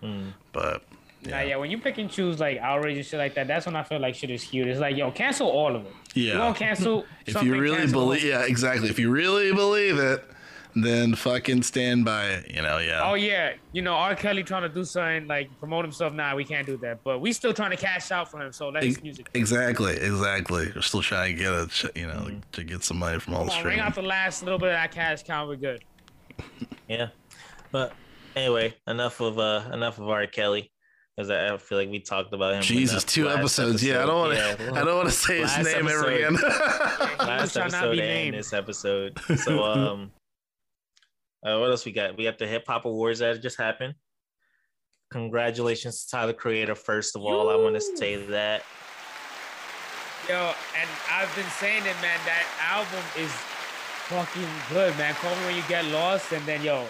Hmm. 0.00 0.28
but 0.52 0.84
Nah, 1.24 1.30
yeah, 1.30 1.42
yeah, 1.42 1.56
when 1.56 1.68
you 1.70 1.78
pick 1.78 1.98
and 1.98 2.08
choose 2.08 2.38
like 2.38 2.58
outrage 2.58 2.96
and 2.96 3.04
shit 3.04 3.18
like 3.18 3.34
that, 3.34 3.48
that's 3.48 3.66
when 3.66 3.74
I 3.74 3.82
feel 3.82 3.98
like 3.98 4.14
shit 4.14 4.30
is 4.30 4.40
huge. 4.42 4.68
It's 4.68 4.78
like, 4.80 4.96
yo, 4.96 5.10
cancel 5.10 5.48
all 5.48 5.74
of 5.74 5.84
it. 5.84 5.92
You 6.14 6.28
Yeah. 6.28 6.38
won't 6.38 6.56
cancel. 6.56 7.04
if 7.26 7.42
you 7.42 7.60
really 7.60 7.90
believe, 7.90 8.22
yeah, 8.24 8.42
exactly. 8.46 8.88
If 8.88 8.98
you 9.00 9.10
really 9.10 9.52
believe 9.52 9.98
it, 9.98 10.24
then 10.84 11.14
fucking 11.14 11.62
stand 11.62 12.04
by 12.04 12.26
it. 12.26 12.50
You 12.54 12.62
know, 12.62 12.78
yeah. 12.78 13.00
Oh 13.04 13.14
yeah, 13.14 13.54
you 13.72 13.82
know 13.82 13.92
R. 13.94 14.14
Kelly 14.14 14.42
trying 14.42 14.62
to 14.62 14.68
do 14.68 14.84
something 14.84 15.26
like 15.26 15.48
promote 15.58 15.84
himself. 15.84 16.12
Nah, 16.12 16.34
we 16.34 16.44
can't 16.44 16.66
do 16.66 16.76
that. 16.78 17.02
But 17.04 17.20
we 17.20 17.32
still 17.32 17.52
trying 17.54 17.70
to 17.70 17.76
cash 17.76 18.10
out 18.10 18.30
for 18.30 18.40
him. 18.40 18.52
So 18.52 18.68
let 18.70 18.82
his 18.82 18.96
Ex- 18.96 19.02
music. 19.02 19.30
Exactly, 19.34 19.92
exactly. 19.96 20.70
We're 20.74 20.80
still 20.82 21.02
trying 21.02 21.36
to 21.36 21.42
get 21.42 21.52
it. 21.52 21.96
you 21.96 22.06
know, 22.06 22.12
Hmm. 22.28 22.38
to 22.52 22.64
get 22.64 22.82
some 22.84 22.98
money 22.98 23.18
from 23.18 23.34
all 23.34 23.44
the 23.44 23.50
Come 23.50 23.60
on, 23.60 23.64
ring 23.64 23.74
streaming. 23.74 23.80
out 23.86 23.94
the 23.94 24.02
last 24.02 24.42
little 24.42 24.58
bit 24.58 24.68
of 24.68 24.74
that 24.74 24.90
cash 24.92 25.22
count. 25.22 25.48
We're 25.48 25.56
good. 25.56 25.82
Yeah, 26.88 27.08
but 27.70 27.92
anyway, 28.34 28.74
enough 28.86 29.20
of 29.20 29.38
uh 29.38 29.62
enough 29.72 29.98
of 29.98 30.08
R. 30.08 30.26
Kelly, 30.26 30.70
because 31.14 31.28
I, 31.30 31.52
I 31.52 31.56
feel 31.58 31.76
like 31.76 31.90
we 31.90 31.98
talked 32.00 32.32
about 32.32 32.54
him. 32.54 32.62
Jesus, 32.62 33.04
two 33.04 33.26
last 33.26 33.38
episodes. 33.38 33.84
Yeah, 33.84 34.02
I 34.02 34.06
don't 34.06 34.18
want 34.18 34.32
to. 34.38 34.42
episode. 34.50 34.72
I 34.78 34.84
don't 34.84 34.96
want 34.96 35.08
to 35.10 35.14
say 35.14 35.40
his 35.40 35.50
Last 35.50 35.64
name 35.66 35.76
ever 35.88 36.10
episode. 36.10 36.14
again. 36.14 36.34
last 37.18 37.56
episode 37.58 37.90
and 37.90 37.98
named. 37.98 38.34
this 38.36 38.52
episode. 38.54 39.18
So 39.36 39.62
um, 39.64 40.10
uh, 41.48 41.58
what 41.58 41.70
else 41.70 41.84
we 41.84 41.92
got? 41.92 42.16
We 42.16 42.24
got 42.24 42.38
the 42.38 42.46
hip 42.46 42.64
hop 42.66 42.84
awards 42.84 43.20
that 43.20 43.40
just 43.42 43.56
happened. 43.58 43.94
Congratulations 45.10 46.04
to 46.04 46.10
Tyler 46.10 46.32
Creator. 46.34 46.74
First 46.74 47.16
of 47.16 47.22
all, 47.22 47.48
I 47.48 47.56
want 47.56 47.74
to 47.76 47.80
say 47.80 48.16
that. 48.26 48.62
Yo, 50.28 50.34
and 50.78 50.88
I've 51.10 51.34
been 51.34 51.46
saying 51.58 51.82
it, 51.82 51.96
man. 52.02 52.18
That 52.26 52.44
album 52.60 53.02
is 53.16 53.30
fucking 54.08 54.46
good, 54.70 54.96
man. 54.98 55.14
Call 55.14 55.34
me 55.36 55.46
when 55.46 55.56
you 55.56 55.62
get 55.68 55.86
lost, 55.86 56.32
and 56.32 56.44
then 56.44 56.62
yo, 56.62 56.84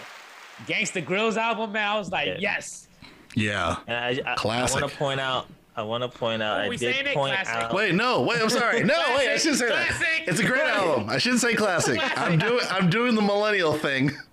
Gangsta 0.66 1.04
Grillz 1.04 1.36
album, 1.36 1.70
man. 1.72 1.88
I 1.88 1.98
was 1.98 2.10
like, 2.10 2.26
Yeah. 2.26 2.36
yes. 2.40 2.88
yeah. 3.34 3.76
And 3.86 3.96
I, 4.26 4.32
I, 4.32 4.34
Classic. 4.34 4.78
I 4.78 4.80
want 4.80 4.92
to 4.92 4.98
point 4.98 5.20
out. 5.20 5.46
I 5.76 5.82
want 5.82 6.02
to 6.02 6.08
point 6.18 6.42
out. 6.42 6.62
I 6.62 6.68
we 6.68 6.76
did 6.76 6.92
saying 6.92 7.06
it? 7.06 7.14
point 7.14 7.36
Classic. 7.36 7.54
out. 7.54 7.72
Wait, 7.74 7.94
no, 7.94 8.22
wait. 8.22 8.42
I'm 8.42 8.50
sorry. 8.50 8.82
No, 8.82 8.94
wait. 9.16 9.28
I 9.28 9.36
shouldn't 9.36 9.60
say 9.60 9.68
that. 9.68 10.02
It's 10.26 10.40
a 10.40 10.44
great 10.44 10.64
album. 10.64 11.08
I 11.08 11.18
shouldn't 11.18 11.40
say 11.40 11.54
classic. 11.54 12.00
I'm 12.18 12.36
doing. 12.36 12.64
I'm 12.68 12.90
doing 12.90 13.14
the 13.14 13.22
millennial 13.22 13.74
thing. 13.74 14.10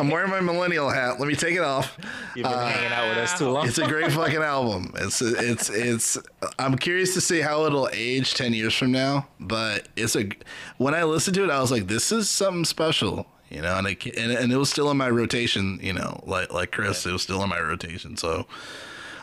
I'm 0.00 0.10
wearing 0.10 0.30
my 0.30 0.40
millennial 0.40 0.88
hat. 0.90 1.18
Let 1.18 1.28
me 1.28 1.34
take 1.34 1.56
it 1.56 1.62
off. 1.62 1.96
You've 2.34 2.44
been 2.44 2.52
uh, 2.52 2.66
hanging 2.68 2.92
out 2.92 3.08
with 3.08 3.18
us 3.18 3.38
too 3.38 3.50
long. 3.50 3.66
It's 3.66 3.78
a 3.78 3.86
great 3.86 4.12
fucking 4.20 4.42
album. 4.42 4.92
It's 4.96 5.20
it's 5.20 5.70
it's. 5.70 6.18
I'm 6.58 6.76
curious 6.76 7.14
to 7.14 7.20
see 7.20 7.40
how 7.40 7.64
it'll 7.64 7.88
age 7.92 8.34
ten 8.34 8.52
years 8.52 8.74
from 8.74 8.92
now. 8.92 9.28
But 9.40 9.88
it's 9.96 10.16
a. 10.16 10.28
When 10.76 10.94
I 10.94 11.04
listened 11.04 11.34
to 11.36 11.44
it, 11.44 11.50
I 11.50 11.60
was 11.60 11.70
like, 11.70 11.86
this 11.86 12.12
is 12.12 12.28
something 12.28 12.64
special. 12.64 13.26
You 13.50 13.62
know, 13.62 13.76
and 13.78 13.86
it 13.86 14.04
and, 14.16 14.32
and 14.32 14.52
it 14.52 14.56
was 14.56 14.70
still 14.70 14.90
in 14.90 14.96
my 14.96 15.10
rotation. 15.10 15.78
You 15.82 15.94
know, 15.94 16.22
like 16.26 16.52
like 16.52 16.72
Chris, 16.72 17.04
it 17.06 17.12
was 17.12 17.22
still 17.22 17.42
in 17.42 17.48
my 17.48 17.60
rotation. 17.60 18.16
So. 18.16 18.46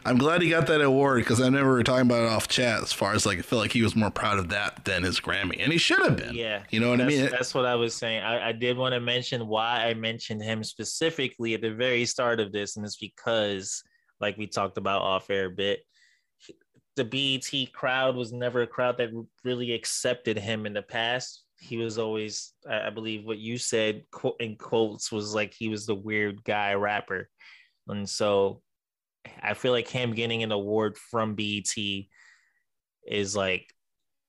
I'm 0.06 0.20
glad 0.20 0.44
he 0.44 0.50
got 0.50 0.68
that 0.68 0.82
award 0.82 1.22
because 1.22 1.42
I 1.42 1.46
remember 1.46 1.72
we 1.72 1.78
were 1.78 1.84
talking 1.84 2.06
about 2.06 2.22
it 2.22 2.30
off 2.30 2.48
chat. 2.48 2.84
As 2.84 2.94
far 2.94 3.14
as 3.14 3.26
like, 3.26 3.40
I 3.40 3.42
feel 3.42 3.58
like 3.58 3.72
he 3.72 3.82
was 3.82 3.96
more 3.96 4.12
proud 4.12 4.38
of 4.38 4.50
that 4.50 4.86
than 4.86 5.02
his 5.02 5.20
Grammy, 5.20 5.60
and 5.60 5.72
he 5.72 5.80
should 5.80 6.00
have 6.04 6.16
been. 6.16 6.36
Yeah, 6.36 6.62
you 6.70 6.80
know 6.80 6.92
what 6.92 7.02
I 7.02 7.06
mean. 7.06 7.28
That's 7.32 7.56
what 7.56 7.66
I 7.66 7.74
was 7.74 7.96
saying. 7.96 8.22
I, 8.22 8.50
I 8.50 8.52
did 8.52 8.78
want 8.78 8.94
to 8.94 9.00
mention 9.00 9.48
why 9.48 9.88
I 9.88 9.96
mentioned 9.96 10.44
him 10.44 10.64
specifically 10.64 11.56
at 11.56 11.62
the 11.62 11.74
very 11.74 12.06
start 12.06 12.40
of 12.40 12.52
this, 12.52 12.76
and 12.76 12.86
it's 12.86 12.98
because, 12.98 13.84
like 14.20 14.38
we 14.38 14.46
talked 14.46 14.78
about 14.78 15.02
off 15.02 15.32
air 15.32 15.48
a 15.48 15.50
bit, 15.50 15.80
the 16.96 17.04
BET 17.04 17.74
crowd 17.74 18.16
was 18.16 18.32
never 18.32 18.62
a 18.62 18.68
crowd 18.68 18.98
that 19.00 19.10
really 19.44 19.74
accepted 19.74 20.38
him 20.38 20.68
in 20.68 20.74
the 20.74 20.84
past. 20.84 21.44
He 21.58 21.78
was 21.78 21.98
always, 21.98 22.54
I 22.70 22.88
I 22.88 22.90
believe, 22.92 23.26
what 23.26 23.40
you 23.40 23.58
said 23.58 24.04
quote 24.12 24.40
in 24.40 24.56
quotes 24.56 25.12
was 25.12 25.34
like 25.34 25.56
he 25.56 25.68
was 25.68 25.88
the 25.88 25.96
weird 25.96 26.44
guy 26.44 26.76
rapper, 26.76 27.28
and 27.88 28.08
so 28.08 28.62
I 29.42 29.54
feel 29.54 29.72
like 29.72 29.88
him 29.88 30.14
getting 30.14 30.44
an 30.44 30.52
award 30.52 30.98
from 30.98 31.36
BET 31.36 31.74
is 33.08 33.36
like 33.36 33.74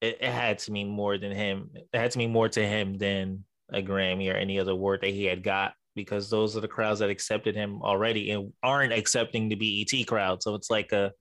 it, 0.00 0.18
it 0.20 0.30
had 0.30 0.58
to 0.60 0.72
mean 0.72 0.88
more 0.88 1.16
than 1.18 1.32
him. 1.32 1.70
It 1.74 1.98
had 1.98 2.10
to 2.12 2.18
mean 2.18 2.32
more 2.32 2.48
to 2.50 2.66
him 2.66 2.98
than 2.98 3.44
a 3.72 3.82
Grammy 3.82 4.32
or 4.32 4.36
any 4.36 4.60
other 4.60 4.72
award 4.72 5.00
that 5.02 5.10
he 5.10 5.24
had 5.24 5.42
got 5.42 5.72
because 5.94 6.28
those 6.28 6.56
are 6.56 6.60
the 6.60 6.68
crowds 6.68 7.00
that 7.00 7.08
accepted 7.10 7.56
him 7.56 7.80
already 7.82 8.30
and 8.30 8.52
aren't 8.62 8.92
accepting 8.92 9.48
the 9.48 9.54
BET 9.54 10.06
crowd. 10.06 10.42
So 10.42 10.54
it's 10.54 10.70
like 10.70 10.92
a 10.92 11.12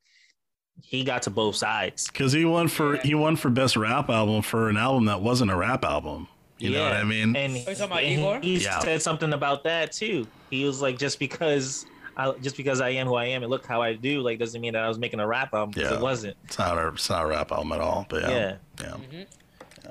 he 0.84 1.06
got 1.06 1.22
to 1.24 1.30
both 1.30 1.56
sides. 1.56 2.08
Because 2.08 2.34
he 2.34 2.44
won 2.44 2.68
for 2.68 2.96
Yeah. 2.96 3.02
he 3.04 3.16
won 3.16 3.38
for 3.38 3.50
best 3.50 3.78
rap 3.78 4.10
album 4.10 4.42
for 4.42 4.68
an 4.70 4.76
album 4.78 5.06
that 5.06 5.22
wasn't 5.22 5.52
a 5.52 5.56
rap 5.56 5.86
album. 5.86 6.28
You 6.58 6.72
know 6.72 6.84
what 6.84 6.94
I 6.94 7.04
mean? 7.04 7.36
And 7.36 7.54
oh, 7.54 7.56
you 7.56 7.64
talking 7.66 7.84
about 7.86 8.04
and 8.04 8.20
Igor? 8.20 8.40
He 8.42 8.58
Yeah. 8.58 8.80
said 8.80 9.02
something 9.02 9.34
about 9.34 9.64
that 9.64 9.92
too. 9.94 10.28
He 10.50 10.66
was 10.66 10.82
like, 10.82 10.98
just 10.98 11.20
because 11.20 11.86
I 12.18 12.32
just 12.42 12.56
because 12.58 12.80
I 12.82 12.90
am 12.90 13.08
who 13.08 13.16
I 13.16 13.26
am 13.26 13.44
and 13.44 13.50
look 13.50 13.66
how 13.66 13.82
I 13.82 13.94
do, 13.94 14.22
like 14.22 14.40
doesn't 14.40 14.60
mean 14.62 14.74
that 14.74 14.84
I 14.84 14.88
was 14.88 14.98
making 14.98 15.20
a 15.20 15.28
rap 15.28 15.54
album 15.54 15.72
because 15.72 15.92
Yeah. 15.92 15.98
it 15.98 16.02
wasn't. 16.02 16.38
it's 16.46 16.58
not 16.58 16.78
a 16.78 16.88
it's 16.90 17.10
not 17.10 17.26
a 17.26 17.28
rap 17.28 17.52
album 17.52 17.72
at 17.74 17.82
all. 17.82 18.06
But 18.10 18.24
yeah, 18.24 18.56
Yeah. 18.82 18.96
yeah. 19.12 19.24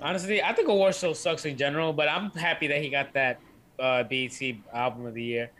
Honestly, 0.02 0.42
I 0.42 0.52
think 0.52 0.68
award 0.68 0.94
show 0.94 1.12
sucks 1.12 1.44
in 1.44 1.56
general, 1.56 1.92
but 1.92 2.08
I'm 2.08 2.30
happy 2.30 2.66
that 2.68 2.80
he 2.82 2.88
got 2.90 3.12
that 3.14 3.38
uh, 3.78 4.02
BET 4.04 4.32
album 4.72 5.06
of 5.06 5.14
the 5.14 5.22
year. 5.22 5.50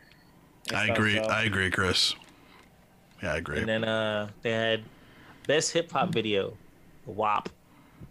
I 0.72 0.84
stuff, 0.86 0.96
agree. 0.96 1.16
so- 1.16 1.22
I 1.24 1.42
agree, 1.44 1.70
Chris. 1.70 2.14
Yeah, 3.22 3.34
I 3.34 3.36
agree. 3.36 3.58
And 3.58 3.68
then 3.68 3.84
uh 3.84 4.28
they 4.42 4.50
had 4.52 4.84
best 5.46 5.72
hip 5.72 5.90
hop 5.92 6.10
video, 6.10 6.56
WAP. 7.06 7.48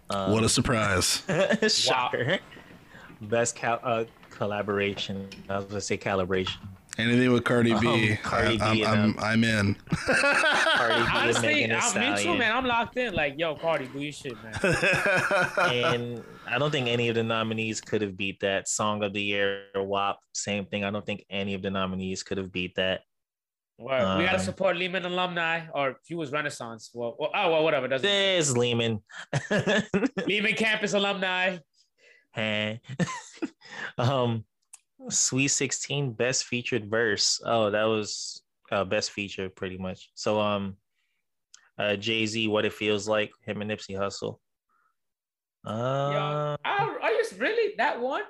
what 0.08 0.44
a 0.44 0.50
surprise! 0.50 1.24
Shocker. 1.68 2.40
Best 3.22 3.56
cal- 3.56 3.80
uh, 3.84 4.06
collaboration. 4.30 5.28
I 5.50 5.58
was 5.58 5.66
gonna 5.66 5.82
say 5.82 5.98
calibration. 5.98 6.58
Anything 7.00 7.32
with 7.32 7.44
Cardi 7.44 7.74
B, 7.80 7.88
Um, 7.88 8.18
Cardi 8.22 8.62
I, 8.62 8.74
B 8.74 8.86
I'm, 8.86 9.16
I'm, 9.18 9.20
I'm 9.20 9.44
in. 9.44 9.76
Cardi 9.96 11.02
B 11.02 11.10
Honestly, 11.12 11.72
I'm, 11.72 12.00
me 12.16 12.22
too, 12.24 12.38
man. 12.38 12.56
I'm 12.56 12.66
locked 12.66 12.98
in. 12.98 13.16
Like, 13.16 13.34
yo, 13.38 13.56
Cardi, 13.56 13.88
do 13.88 14.00
your 14.00 14.12
shit, 14.12 14.36
man. 14.44 14.54
and 15.72 16.24
I 16.46 16.60
don't 16.60 16.70
think 16.70 16.88
any 16.88 17.10
of 17.10 17.16
the 17.16 17.24
nominees 17.24 17.82
could 17.82 18.04
have 18.04 18.16
beat 18.16 18.40
that. 18.42 18.68
Song 18.68 19.04
of 19.04 19.12
the 19.14 19.24
Year, 19.24 19.64
WAP, 19.76 20.20
same 20.36 20.66
thing. 20.66 20.84
I 20.84 20.92
don't 20.92 21.06
think 21.06 21.26
any 21.32 21.56
of 21.56 21.64
the 21.64 21.72
nominees 21.72 22.22
could 22.22 22.38
have 22.38 22.52
beat 22.52 22.76
that. 22.76 23.02
Word. 23.80 24.20
we 24.20 24.26
gotta 24.26 24.38
Um, 24.38 24.44
support 24.44 24.78
Lehman 24.78 25.04
alumni, 25.04 25.62
or 25.74 25.98
he 26.06 26.14
was 26.14 26.32
Renaissance. 26.32 26.92
Well, 26.94 27.16
well 27.18 27.32
oh 27.34 27.52
well, 27.54 27.64
whatever. 27.64 27.88
Doesn't 27.88 28.08
matter. 28.08 28.60
Lehman. 28.60 29.02
Lehman 30.28 30.54
campus 30.54 30.94
alumni. 30.94 31.58
Hey. 32.36 32.82
um, 33.98 34.46
Sweet 35.10 35.50
16 35.50 36.14
best 36.14 36.46
featured 36.46 36.90
verse. 36.90 37.42
Oh, 37.46 37.70
that 37.70 37.84
was 37.84 38.42
uh, 38.72 38.84
best 38.86 39.12
feature 39.12 39.50
pretty 39.50 39.78
much. 39.78 40.10
So 40.16 40.40
um 40.40 40.78
uh 41.78 41.96
Jay 41.96 42.26
Z, 42.26 42.48
what 42.48 42.66
it 42.66 42.74
feels 42.74 43.08
like, 43.08 43.32
him 43.46 43.62
and 43.62 43.70
Nipsey 43.72 43.98
Hussle. 43.98 44.38
Uh 45.66 46.12
Yo, 46.14 46.58
are, 46.66 47.00
are 47.02 47.12
you 47.12 47.24
really 47.38 47.74
that 47.78 48.00
one? 48.02 48.24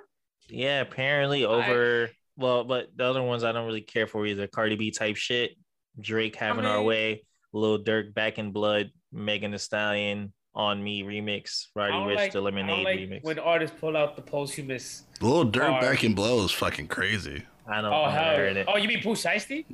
yeah, 0.50 0.82
apparently 0.82 1.46
over 1.46 2.10
well, 2.38 2.64
but 2.64 2.88
the 2.96 3.06
other 3.06 3.22
ones 3.24 3.44
I 3.44 3.52
don't 3.52 3.66
really 3.66 3.82
care 3.82 4.08
for 4.08 4.26
either. 4.26 4.48
Cardi 4.48 4.76
B 4.76 4.92
type 4.92 5.16
shit, 5.16 5.52
Drake 6.00 6.36
having 6.36 6.66
our 6.66 6.78
mean- 6.78 6.86
way, 6.88 7.26
Lil 7.54 7.84
Durk 7.84 8.14
back 8.14 8.40
in 8.40 8.52
blood, 8.52 8.92
Megan 9.12 9.52
Thee 9.52 9.58
Stallion 9.58 10.34
on 10.56 10.84
me 10.84 11.02
remix, 11.04 11.68
I 11.76 11.80
Roddy 11.80 11.92
don't 11.94 12.08
Ricch 12.08 12.16
like, 12.16 12.32
the 12.32 12.40
I 12.40 12.42
don't 12.42 12.56
Lemonade 12.56 12.86
like 12.86 13.00
remix. 13.00 13.24
when 13.24 13.40
artists 13.40 13.76
pull 13.80 13.98
out 13.98 14.16
the 14.16 14.22
posthumous. 14.22 15.04
Little 15.22 15.46
Dirt 15.46 15.82
Back 15.82 16.04
in 16.04 16.14
Blow 16.14 16.44
is 16.46 16.52
fucking 16.52 16.88
crazy. 16.88 17.44
I 17.68 17.76
don't 17.82 17.86
Oh 17.86 17.90
know. 17.90 18.04
I 18.04 18.12
hell! 18.12 18.40
it. 18.58 18.66
Oh, 18.68 18.78
you 18.78 18.88
mean 18.88 19.02
Pooh 19.02 19.16
Shiesty? 19.16 19.66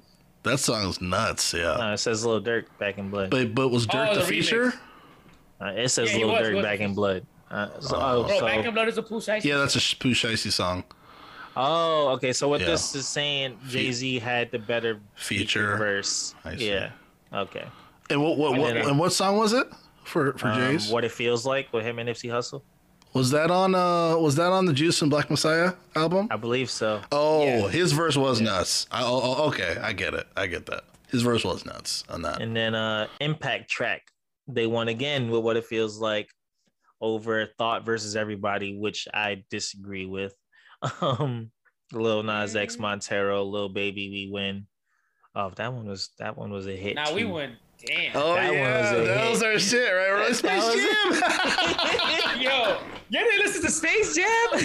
That 0.44 0.60
song's 0.60 1.02
nuts. 1.02 1.54
Yeah. 1.54 1.76
No, 1.78 1.94
it 1.94 1.98
says 1.98 2.26
Lil 2.26 2.42
Durk 2.42 2.66
back 2.78 2.98
in 2.98 3.10
blood. 3.10 3.30
But 3.30 3.54
but 3.54 3.70
was 3.70 3.86
Durk 3.88 4.10
Oh, 4.10 4.14
the 4.16 4.20
the 4.22 4.26
feature? 4.28 4.74
Uh, 5.62 5.66
it 5.76 5.90
says 5.90 6.12
Yeah, 6.12 6.18
he 6.20 6.24
Lil 6.24 6.34
was, 6.34 6.48
Durk 6.48 6.56
was 6.56 6.64
back 6.64 6.78
the 6.78 6.84
in 6.86 6.94
blood. 6.94 7.26
Uh, 7.52 7.68
so, 7.82 7.98
Oh. 7.98 8.00
oh, 8.24 8.24
Bro, 8.28 8.40
so- 8.40 8.46
Back 8.46 8.66
in 8.66 8.74
Blood 8.74 8.88
is 8.88 8.98
a 9.00 9.04
Pooh 9.04 9.20
Shiesty. 9.20 9.44
Yeah, 9.46 9.58
that's 9.58 9.76
a 9.76 9.80
Sh- 9.80 9.98
Pooh 10.00 10.12
Shiesty 10.14 10.52
song. 10.52 10.84
oh, 11.58 12.10
okay. 12.10 12.32
So 12.32 12.48
what 12.48 12.62
Yeah. 12.62 12.68
this 12.68 12.96
is 12.96 13.08
saying, 13.08 13.58
Jay 13.68 13.92
Z 13.92 14.20
had 14.20 14.52
the 14.52 14.60
better 14.60 15.00
Feature. 15.16 15.76
verse. 15.78 16.36
I 16.46 16.56
see. 16.56 16.70
Yeah. 16.70 16.92
Okay. 17.34 17.66
And 18.10 18.22
what 18.24 18.38
what, 18.38 18.58
what 18.58 18.78
and 18.78 18.98
what 19.00 19.12
song 19.14 19.38
was 19.38 19.54
it 19.54 19.68
for 20.10 20.34
for 20.38 20.48
Um, 20.50 20.58
Jay's? 20.60 20.90
what 20.92 21.04
it 21.06 21.12
feels 21.12 21.46
like 21.46 21.72
with 21.72 21.86
him 21.86 22.00
and 22.00 22.10
Nipsey 22.10 22.30
Hussle. 22.30 22.62
Was 23.14 23.32
that 23.32 23.50
on 23.50 23.74
uh 23.74 24.18
was 24.18 24.36
that 24.36 24.52
on 24.52 24.66
the 24.66 24.74
Judas 24.74 25.02
and 25.02 25.10
Black 25.10 25.30
Messiah 25.30 25.74
album? 25.96 26.28
I 26.30 26.36
believe 26.38 26.70
so. 26.70 27.02
Oh, 27.12 27.44
Yeah. 27.46 27.68
his 27.70 27.92
verse 27.92 28.16
was 28.18 28.40
nuts. 28.42 28.86
I, 28.92 29.02
oh, 29.04 29.22
oh, 29.24 29.48
okay, 29.48 29.78
I 29.82 29.94
get 29.94 30.14
it. 30.14 30.28
I 30.36 30.46
get 30.48 30.66
that. 30.68 30.84
His 31.10 31.24
verse 31.24 31.44
was 31.44 31.66
nuts 31.66 32.04
on 32.10 32.22
that. 32.24 32.42
And 32.42 32.56
then 32.56 32.76
uh 32.76 33.08
Impact 33.20 33.70
track. 33.70 34.04
They 34.48 34.68
won 34.68 34.88
again 34.90 35.30
with 35.30 35.42
what 35.44 35.58
it 35.58 35.66
feels 35.66 35.98
like 36.00 36.30
over 37.02 37.48
Thought 37.58 37.86
versus 37.86 38.16
Everybody, 38.16 38.78
which 38.78 39.08
I 39.14 39.44
disagree 39.50 40.06
with. 40.06 40.34
Um 41.02 41.52
Lil 41.92 42.22
Nas 42.22 42.56
X 42.56 42.78
Montero, 42.78 43.44
Lil 43.44 43.70
Baby, 43.70 44.10
we 44.12 44.30
win. 44.32 44.68
Oh, 45.34 45.50
that 45.56 45.74
one 45.74 45.88
was 45.88 46.10
that 46.20 46.38
one 46.38 46.52
was 46.52 46.68
a 46.68 46.76
hit. 46.76 46.94
Now 46.96 47.12
we 47.14 47.22
too. 47.24 47.30
Went. 47.88 48.14
Damn. 48.14 48.16
oh 48.16 48.34
that 48.34 48.52
one 48.52 48.60
was 48.60 48.92
a 48.92 48.96
that 49.08 49.18
hit. 49.22 49.32
was 49.32 49.44
our 49.44 49.60
shit, 49.60 49.94
right? 49.94 50.10
We're 50.10 50.24
like 50.26 50.36
Space 50.36 50.66
That 50.66 52.32
Jam. 52.36 52.42
Yo, 52.42 52.78
you 53.10 53.20
didn't 53.20 53.40
listen 53.40 53.62
to 53.64 53.72
Space 53.72 54.16
Jam? 54.16 54.48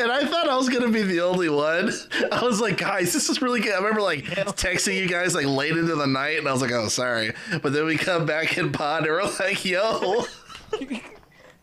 and 0.00 0.10
I 0.12 0.24
thought 0.26 0.48
I 0.48 0.56
was 0.56 0.68
gonna 0.68 0.90
be 0.90 1.02
the 1.02 1.20
only 1.20 1.48
one. 1.48 1.90
I 2.30 2.42
was 2.42 2.60
like, 2.60 2.78
guys, 2.78 3.12
this 3.12 3.28
is 3.28 3.42
really 3.42 3.60
good. 3.60 3.72
I 3.72 3.76
remember 3.76 4.02
like 4.02 4.24
texting 4.24 4.96
you 4.98 5.08
guys 5.08 5.34
like 5.34 5.46
late 5.46 5.76
into 5.76 5.94
the 5.94 6.06
night, 6.06 6.38
and 6.38 6.48
I 6.48 6.52
was 6.52 6.62
like, 6.62 6.72
oh, 6.72 6.88
sorry. 6.88 7.32
But 7.62 7.72
then 7.72 7.84
we 7.86 7.96
come 7.96 8.26
back 8.26 8.58
in 8.58 8.72
pod, 8.72 9.06
and 9.06 9.12
we're 9.12 9.22
like, 9.38 9.64
yo. 9.64 10.24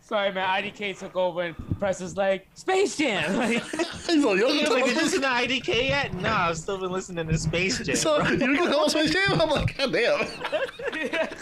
Sorry, 0.09 0.31
man. 0.33 0.63
IDK 0.63 0.97
took 0.97 1.15
over 1.15 1.43
and 1.43 1.55
Press 1.77 2.01
is 2.01 2.17
like 2.17 2.47
Space 2.55 2.97
Jam. 2.97 3.35
Like, 3.37 3.61
He's 3.61 4.25
like, 4.25 4.39
yo, 4.39 4.47
you 4.47 4.61
was 4.61 4.69
like, 4.71 4.85
did 4.85 4.89
you 4.89 4.95
like, 4.95 4.95
listen 4.95 5.21
to 5.21 5.27
IDK 5.27 5.87
yet? 5.89 6.15
Nah, 6.15 6.47
I've 6.49 6.57
still 6.57 6.79
been 6.79 6.91
listening 6.91 7.27
to 7.27 7.37
Space 7.37 7.77
Jam. 7.77 7.95
so 7.95 8.19
bro. 8.19 8.31
you 8.31 8.39
gonna 8.57 8.71
call 8.71 8.89
Space 8.89 9.11
Jam? 9.11 9.39
I'm 9.39 9.49
like, 9.49 9.77
god 9.77 9.93
damn. 9.93 11.27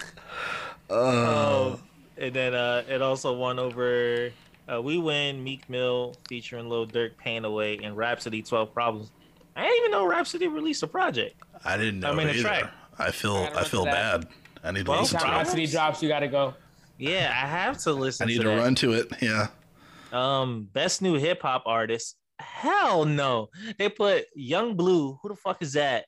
Oh, 0.89 1.79
and 2.17 2.33
then 2.33 2.53
uh, 2.53 2.83
it 2.89 3.01
also 3.01 3.33
won 3.37 3.59
over 3.59 4.31
uh, 4.71 4.81
We 4.81 4.97
Win, 4.97 5.43
Meek 5.43 5.69
Mill 5.69 6.15
featuring 6.27 6.69
Lil 6.69 6.87
Durk, 6.87 7.17
Pain 7.17 7.43
Away, 7.45 7.77
and 7.83 7.95
Rapsody 7.97 8.41
12 8.41 8.73
Problems. 8.73 9.11
I 9.55 9.63
didn't 9.63 9.77
even 9.79 9.91
know 9.91 10.05
Rapsody 10.07 10.47
released 10.47 10.83
a 10.83 10.87
project. 10.87 11.35
I 11.65 11.77
didn't 11.77 11.99
know 12.01 12.11
I 12.11 12.15
mean, 12.15 12.27
it 12.27 12.33
the 12.33 12.39
either. 12.39 12.47
track. 12.49 12.71
I 12.99 13.11
feel 13.11 13.35
I 13.35 13.59
I 13.59 13.63
feel 13.63 13.85
bad. 13.85 14.27
I 14.63 14.71
need 14.71 14.85
to 14.85 14.91
Well, 14.91 15.01
listen 15.01 15.19
to 15.19 15.25
it. 15.25 15.29
Rapsody 15.29 15.67
drops, 15.67 16.01
you 16.01 16.09
gotta 16.09 16.27
go. 16.27 16.53
Yeah, 16.97 17.29
I 17.31 17.47
have 17.47 17.77
to 17.79 17.93
listen 17.93 18.25
I 18.25 18.27
need 18.27 18.37
to 18.37 18.43
to 18.43 18.49
that. 18.49 18.57
run 18.57 18.75
to 18.75 18.93
it. 18.93 19.07
Yeah. 19.21 19.47
Um, 20.11 20.67
best 20.71 21.01
new 21.01 21.15
hip 21.15 21.41
hop 21.41 21.63
artist. 21.65 22.15
Hell 22.39 23.05
no. 23.05 23.49
They 23.77 23.89
put 23.89 24.25
Yung 24.35 24.75
Bleu. 24.75 25.17
Who 25.21 25.29
the 25.29 25.35
fuck 25.35 25.61
is 25.61 25.73
that? 25.73 26.05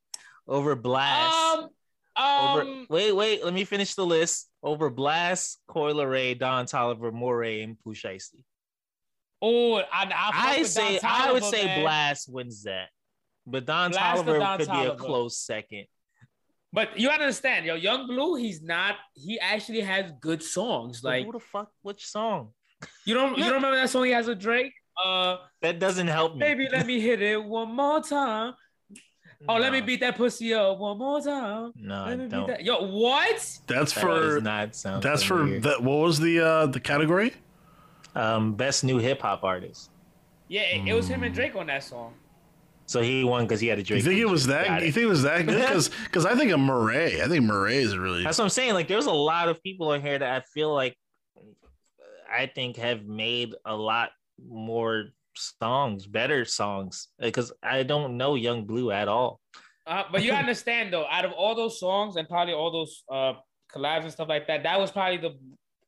Over 0.47 0.75
Blxst. 0.75 1.53
Um, 1.55 1.69
over, 2.17 2.61
um, 2.61 2.87
wait, 2.89 3.11
wait. 3.13 3.43
Let 3.45 3.53
me 3.53 3.63
finish 3.65 3.93
the 3.95 4.05
list. 4.05 4.49
Over 4.63 4.89
Blxst, 4.91 5.57
Coi 5.67 5.93
Leray, 5.93 6.37
Don 6.37 6.65
Toliver, 6.65 7.11
Morray, 7.13 7.63
and 7.63 7.79
Pooh 7.79 7.93
Shiesty. 7.93 8.43
oh, 9.41 9.77
I, 9.77 9.83
I, 9.93 10.31
I 10.33 10.63
say 10.63 10.99
Don 10.99 11.11
I 11.11 11.31
would 11.31 11.43
say 11.43 11.65
man. 11.65 11.85
Blxst 11.85 12.29
wins 12.29 12.63
that, 12.63 12.89
but 13.45 13.65
Don 13.65 13.91
Blxst 13.91 14.15
or 14.17 14.23
Toliver 14.23 14.39
Don 14.39 14.57
could 14.57 14.71
be 14.71 14.85
a 14.85 14.95
close 14.95 15.37
second. 15.37 15.85
But 16.71 16.99
you 16.99 17.07
gotta 17.07 17.23
understand, 17.23 17.65
yo, 17.65 17.75
Yung 17.75 18.05
Bleu, 18.07 18.35
he's 18.35 18.61
not. 18.61 18.95
He 19.15 19.39
actually 19.39 19.81
has 19.81 20.11
good 20.21 20.43
songs. 20.43 21.01
But 21.01 21.09
Like 21.09 21.25
who 21.25 21.31
the 21.31 21.39
fuck? 21.39 21.71
Which 21.81 22.05
song? 22.05 22.49
you 23.05 23.13
don't, 23.13 23.37
you 23.37 23.43
don't 23.43 23.53
remember 23.55 23.75
that 23.75 23.89
song 23.89 24.05
he 24.05 24.11
has 24.11 24.27
with 24.27 24.39
Drake? 24.39 24.71
Uh, 25.03 25.37
That 25.61 25.79
doesn't 25.79 26.07
help 26.07 26.33
me. 26.35 26.39
baby, 26.39 26.67
let 26.71 26.85
me 26.85 26.99
hit 26.99 27.21
it 27.21 27.43
one 27.43 27.73
more 27.75 28.01
time. 28.01 28.53
Oh, 29.47 29.55
let 29.57 29.71
me 29.71 29.79
beat 29.79 30.01
that 30.01 30.17
pussy 30.17 30.53
up 30.53 30.77
one 30.79 30.97
more 30.97 31.21
time. 31.21 31.71
No, 31.75 31.95
I 31.95 32.09
Let 32.09 32.19
me 32.19 32.27
don't. 32.27 32.47
that. 32.47 32.63
Yo, 32.65 32.85
what? 32.85 33.35
That's 33.67 33.93
That 33.93 34.01
for 34.01 34.07
does 34.19 34.43
not 34.43 34.75
sound. 34.75 35.01
that's 35.01 35.23
for 35.23 35.45
that. 35.61 35.81
What 35.81 35.99
was 35.99 36.19
the 36.19 36.39
uh 36.41 36.65
the 36.67 36.79
category? 36.79 37.33
um 38.15 38.55
best 38.55 38.83
new 38.83 38.97
hip 38.97 39.21
hop 39.21 39.43
artist. 39.43 39.91
Yeah, 40.49 40.61
it, 40.63 40.87
it 40.89 40.93
was 40.93 41.07
him 41.07 41.23
and 41.23 41.33
Drake 41.33 41.55
on 41.55 41.67
that 41.67 41.83
song. 41.83 42.13
So 42.89 43.01
he 43.03 43.23
won 43.23 43.43
because 43.43 43.59
he 43.59 43.67
had 43.67 43.77
a 43.77 43.83
drink. 43.83 44.03
You 44.03 44.09
think 44.09 44.19
it 44.19 44.25
was 44.25 44.47
that? 44.47 44.81
it. 44.81 44.87
You 44.87 44.91
think 44.91 45.03
it 45.03 45.09
was 45.09 45.21
that 45.21 45.45
good? 45.45 45.59
Because 45.67 45.91
because 46.05 46.25
I 46.25 46.33
think 46.33 46.49
of 46.49 46.59
Morray. 46.59 47.21
I 47.21 47.27
think 47.27 47.45
Morray 47.45 47.75
is 47.75 47.95
really. 47.95 48.23
That's 48.23 48.39
what 48.39 48.45
I'm 48.45 48.49
saying. 48.49 48.73
Like, 48.73 48.87
there's 48.87 49.05
a 49.05 49.11
lot 49.11 49.47
of 49.47 49.61
people 49.61 49.93
in 49.93 50.01
here 50.01 50.17
that 50.17 50.41
I 50.41 50.43
feel 50.55 50.73
like 50.73 50.97
I 52.27 52.47
think 52.47 52.77
have 52.77 53.05
made 53.05 53.53
a 53.63 53.75
lot 53.75 54.09
more 54.43 55.09
songs, 55.35 56.07
better 56.07 56.45
songs. 56.45 57.09
Because 57.19 57.53
I 57.61 57.83
don't 57.83 58.17
know 58.17 58.33
Yung 58.33 58.65
Bleu 58.65 58.89
at 58.89 59.07
all. 59.07 59.39
Uh, 59.85 60.05
but 60.11 60.23
you 60.23 60.31
understand 60.31 60.91
though, 60.91 61.05
out 61.11 61.25
of 61.25 61.31
all 61.33 61.53
those 61.53 61.79
songs 61.79 62.15
and 62.15 62.27
probably 62.27 62.55
all 62.55 62.71
those 62.71 63.03
uh 63.11 63.33
collabs 63.71 64.01
and 64.01 64.11
stuff 64.11 64.29
like 64.29 64.47
that, 64.47 64.63
that 64.63 64.79
was 64.79 64.89
probably 64.89 65.17
the 65.17 65.37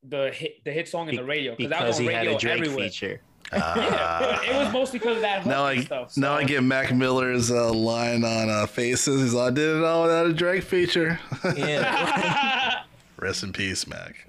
the 0.04 0.32
hit 0.32 0.64
the 0.66 0.72
hit 0.72 0.88
song 0.88 1.10
in 1.10 1.16
the 1.16 1.24
radio 1.24 1.56
because 1.56 1.70
that 1.72 1.88
was 1.88 1.98
on 2.00 2.06
he 2.06 2.12
had 2.12 2.20
radio 2.22 2.36
a 2.36 2.40
Drake 2.40 2.60
everywhere. 2.62 2.86
feature. 2.90 3.22
it 3.54 4.56
was 4.56 4.72
mostly 4.72 4.98
because 4.98 5.18
of 5.18 5.22
that 5.24 5.46
Now 5.46 5.66
I 5.66 5.82
stuff. 5.82 6.16
now 6.16 6.34
I 6.36 6.44
get 6.46 6.64
Mac 6.64 6.94
Miller's 6.96 7.52
uh, 7.52 7.72
line 7.74 8.24
on 8.24 8.50
uh, 8.50 8.66
Faces. 8.66 9.22
He's 9.22 9.34
like, 9.34 9.52
I 9.52 9.56
did 9.56 9.76
it 9.78 9.84
all 9.84 10.04
without 10.04 10.26
a 10.28 10.34
Drake 10.34 10.64
feature. 10.64 11.20
Yeah. 11.58 12.84
Rest 13.20 13.44
in 13.44 13.52
peace, 13.52 13.86
Mac. 13.88 14.26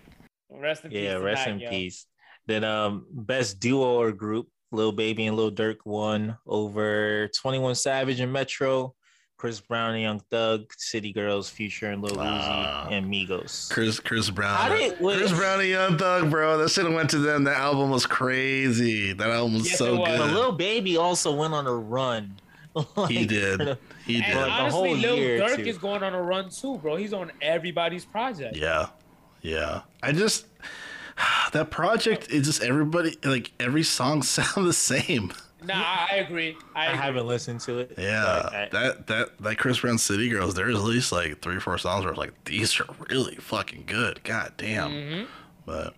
Rest 0.50 0.84
in 0.84 0.90
peace. 0.90 1.02
yeah, 1.04 1.14
rest 1.14 1.46
Mac, 1.46 1.54
in 1.54 1.60
yo. 1.60 1.70
peace. 1.70 2.06
Then 2.46 2.64
um 2.64 3.06
best 3.10 3.60
duo 3.60 4.00
or 4.00 4.12
group, 4.12 4.48
Lil 4.72 4.92
Baby 4.92 5.26
and 5.26 5.36
Lil 5.36 5.52
Durk 5.52 5.76
won 5.84 6.36
over 6.46 7.28
21 7.40 7.74
Savage 7.76 8.18
and 8.20 8.32
Metro, 8.32 8.94
Chris 9.42 9.58
Brown 9.58 9.94
and 9.94 10.02
Young 10.02 10.20
Thug, 10.30 10.72
City 10.76 11.12
Girls, 11.12 11.50
Future 11.50 11.90
and 11.90 12.00
Lil. 12.00 12.14
Uzi, 12.14 12.20
ah. 12.20 12.86
and 12.92 13.12
Migos. 13.12 13.68
Chris 13.72 13.98
Chris 13.98 14.30
Brown. 14.30 14.70
Didn't- 14.70 15.00
wait. 15.00 15.18
Chris 15.18 15.32
Brown 15.32 15.58
and 15.58 15.68
Young 15.68 15.98
Thug, 15.98 16.30
bro. 16.30 16.58
That 16.58 16.68
shit 16.68 16.88
went 16.88 17.10
to 17.10 17.18
them. 17.18 17.42
That 17.42 17.56
album 17.56 17.90
was 17.90 18.06
crazy. 18.06 19.12
That 19.12 19.30
album 19.30 19.54
was 19.54 19.68
Yes, 19.68 19.78
so 19.78 19.96
was. 19.96 20.08
good. 20.08 20.18
But 20.18 20.32
Lil 20.32 20.52
Baby 20.52 20.96
also 20.96 21.34
went 21.34 21.54
on 21.54 21.66
a 21.66 21.74
run. 21.74 22.38
he 23.08 23.26
did. 23.26 23.78
He 24.06 24.22
And 24.22 24.24
did. 24.26 24.36
Like, 24.36 24.44
the 24.46 24.50
honestly, 24.52 24.78
whole 24.78 24.96
Lil 24.96 25.16
year, 25.16 25.40
Durk 25.40 25.66
is 25.66 25.76
going 25.76 26.04
on 26.04 26.14
a 26.14 26.22
run 26.22 26.48
too, 26.48 26.78
bro. 26.78 26.94
He's 26.94 27.12
on 27.12 27.32
everybody's 27.40 28.04
project. 28.04 28.54
Yeah. 28.56 28.90
Yeah. 29.40 29.80
I 30.04 30.12
just 30.12 30.46
that 31.52 31.72
project 31.72 32.30
is 32.30 32.46
just 32.46 32.62
everybody 32.62 33.16
like 33.24 33.50
every 33.58 33.82
song 33.82 34.22
sound 34.22 34.68
the 34.68 34.72
same. 34.72 35.32
Nah, 35.64 35.74
I, 35.74 36.08
I 36.10 36.14
agree. 36.16 36.56
I, 36.74 36.82
I 36.82 36.86
agree. 36.86 36.98
haven't 36.98 37.26
listened 37.26 37.60
to 37.62 37.78
it. 37.78 37.94
Yeah. 37.98 38.24
Like, 38.24 38.52
I- 38.54 38.68
that 38.72 39.06
that 39.06 39.38
that 39.38 39.58
Chris 39.58 39.80
Brown 39.80 39.98
City 39.98 40.28
Girls, 40.28 40.54
there's 40.54 40.74
at 40.74 40.82
least 40.82 41.12
like 41.12 41.40
three 41.40 41.58
four 41.60 41.78
songs 41.78 42.04
where 42.04 42.12
it's 42.12 42.18
like 42.18 42.44
these 42.44 42.78
are 42.80 42.86
really 43.10 43.36
fucking 43.36 43.84
good. 43.86 44.22
God 44.24 44.52
damn. 44.56 44.90
Mm-hmm. 44.90 45.24
But 45.66 45.94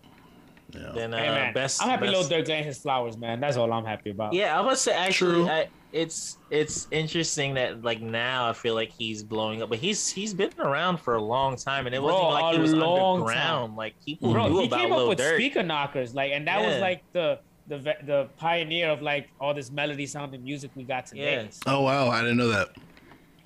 yeah. 0.73 0.93
then 0.95 1.15
uh, 1.15 1.19
Hey, 1.19 1.29
man, 1.29 1.55
best. 1.55 1.83
I'm 1.83 1.89
happy 1.89 2.07
best, 2.07 2.31
Lil 2.31 2.41
Durk 2.43 2.47
getting 2.47 2.65
his 2.65 2.79
flowers, 2.79 3.17
man. 3.17 3.41
That's 3.41 3.57
all 3.57 3.73
I'm 3.73 3.85
happy 3.85 4.11
about. 4.11 4.33
Yeah, 4.33 4.59
I 4.59 4.61
was 4.61 4.81
say 4.81 4.93
actually, 4.93 5.49
I, 5.49 5.69
it's 5.93 6.39
it's 6.51 6.89
interesting 6.91 7.55
that 7.55 7.83
like 7.83 8.01
now 8.01 8.49
I 8.49 8.53
feel 8.53 8.75
like 8.75 8.91
he's 8.91 9.23
blowing 9.23 9.63
up, 9.63 9.69
but 9.71 9.79
he's 9.79 10.11
he's 10.11 10.35
been 10.35 10.51
around 10.59 10.99
for 10.99 11.15
a 11.15 11.23
long 11.23 11.55
time, 11.57 11.87
and 11.87 11.95
it 11.95 12.03
wasn't 12.03 12.23
Bro, 12.23 12.29
like 12.31 12.55
he 12.57 12.61
was 12.61 12.75
long 12.75 13.21
underground. 13.21 13.77
Like 13.77 13.95
people 14.05 14.33
Bro, 14.33 14.49
knew 14.49 14.61
he 14.63 14.67
about 14.67 14.81
came 14.81 14.93
up 14.93 14.99
Lil 14.99 15.09
with 15.11 15.19
Durk. 15.21 15.37
Speaker 15.37 15.61
Knockerz, 15.61 16.13
like, 16.13 16.33
and 16.33 16.49
that 16.49 16.61
was 16.67 16.81
like 16.81 17.05
the 17.13 17.39
the 17.67 17.79
the 18.05 18.29
pioneer 18.37 18.91
of 18.91 19.01
like 19.03 19.29
all 19.41 19.55
this 19.55 19.71
melody 19.71 20.07
sounding 20.07 20.43
music 20.45 20.71
we 20.75 20.85
got 20.85 21.07
today. 21.07 21.45
Yes. 21.45 21.61
Oh 21.67 21.83
wow, 21.83 22.09
I 22.09 22.21
didn't 22.21 22.37
know 22.37 22.49
that. 22.49 22.69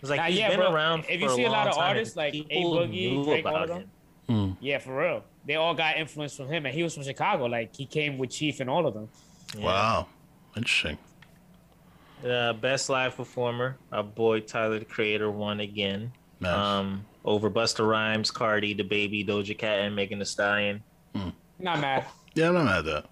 It's 0.01 0.11
like 0.11 0.19
Nah, 0.21 0.27
he's 0.27 0.39
yeah, 0.39 0.49
been 0.51 0.61
bro. 0.61 0.73
around. 0.73 1.05
If 1.09 1.21
you 1.21 1.29
see 1.31 1.45
a 1.45 1.51
lot 1.51 1.67
of 1.69 1.75
time, 1.75 1.85
artists 1.91 2.17
like 2.17 2.35
A 2.35 2.45
Boogie, 2.63 3.25
Drake, 3.25 3.47
all 3.47 3.65
of 3.65 3.71
him. 3.71 3.91
Hmm. 4.29 4.51
Yeah, 4.61 4.79
for 4.79 4.97
real. 4.97 5.25
They 5.47 5.55
all 5.57 5.75
got 5.75 5.97
influence 5.97 6.37
from 6.37 6.49
him, 6.49 6.67
and 6.67 6.75
he 6.75 6.83
was 6.83 6.95
from 6.95 7.03
Chicago. 7.05 7.47
Like 7.47 7.75
he 7.75 7.87
came 7.87 8.19
with 8.19 8.31
Chief 8.31 8.61
and 8.61 8.69
all 8.71 8.87
of 8.87 8.95
them. 8.95 9.09
Yeah. 9.57 9.65
Wow. 9.65 10.07
Interesting. 10.57 10.99
Uh, 12.29 12.53
best 12.55 12.89
live 12.91 13.17
performer, 13.17 13.77
our 13.93 14.03
boy 14.03 14.41
Tyler 14.41 14.81
the 14.81 14.85
Creator 14.85 15.31
won 15.31 15.61
again. 15.61 16.11
Nice. 16.41 16.53
Um, 16.55 17.05
over 17.25 17.49
Busta 17.49 17.87
Rhymes, 17.89 18.31
Cardi, 18.33 18.75
The 18.75 18.83
Baby, 18.83 19.25
Doja 19.25 19.57
Cat, 19.57 19.81
and 19.81 19.95
Megan 19.95 20.19
Thee 20.19 20.25
Stallion. 20.25 20.83
Not 21.61 21.81
mad. 21.81 22.05
yeah, 22.35 22.49
I'm 22.49 22.55
not 22.55 22.65
mad 22.65 22.79
at 22.79 22.85
that. 22.87 23.05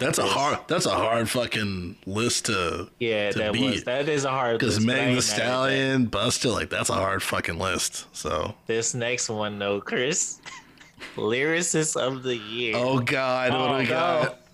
That's 0.00 0.18
a 0.18 0.24
hard 0.26 0.58
that's 0.66 0.86
a 0.86 0.90
hard 0.90 1.28
fucking 1.28 1.94
list 2.06 2.46
to 2.46 2.88
Yeah, 2.98 3.30
To 3.32 3.38
that 3.38 3.52
beat. 3.52 3.70
was 3.70 3.84
that 3.84 4.08
is 4.08 4.24
a 4.24 4.30
hard 4.30 4.58
because 4.58 4.76
list, 4.76 4.86
but 4.86 4.94
I 4.94 4.96
Megan 4.96 5.08
the 5.08 5.14
mad 5.14 5.18
at 5.18 5.24
that. 5.24 5.36
Stallion, 5.36 6.06
Busta, 6.08 6.52
like 6.52 6.70
that's 6.70 6.88
a 6.88 6.94
hard 6.94 7.22
fucking 7.22 7.58
list. 7.58 8.06
So 8.16 8.54
This 8.66 8.94
next 8.94 9.28
one 9.28 9.58
though, 9.58 9.80
Chris, 9.80 10.40
lyricist 11.16 11.96
of 12.00 12.22
the 12.22 12.34
year. 12.36 12.74
Oh 12.76 12.98
god, 12.98 13.52
what 13.52 13.58
do 13.68 13.74
we 13.74 13.80
oh, 13.80 13.82
no. 13.82 13.88
got? 13.88 14.36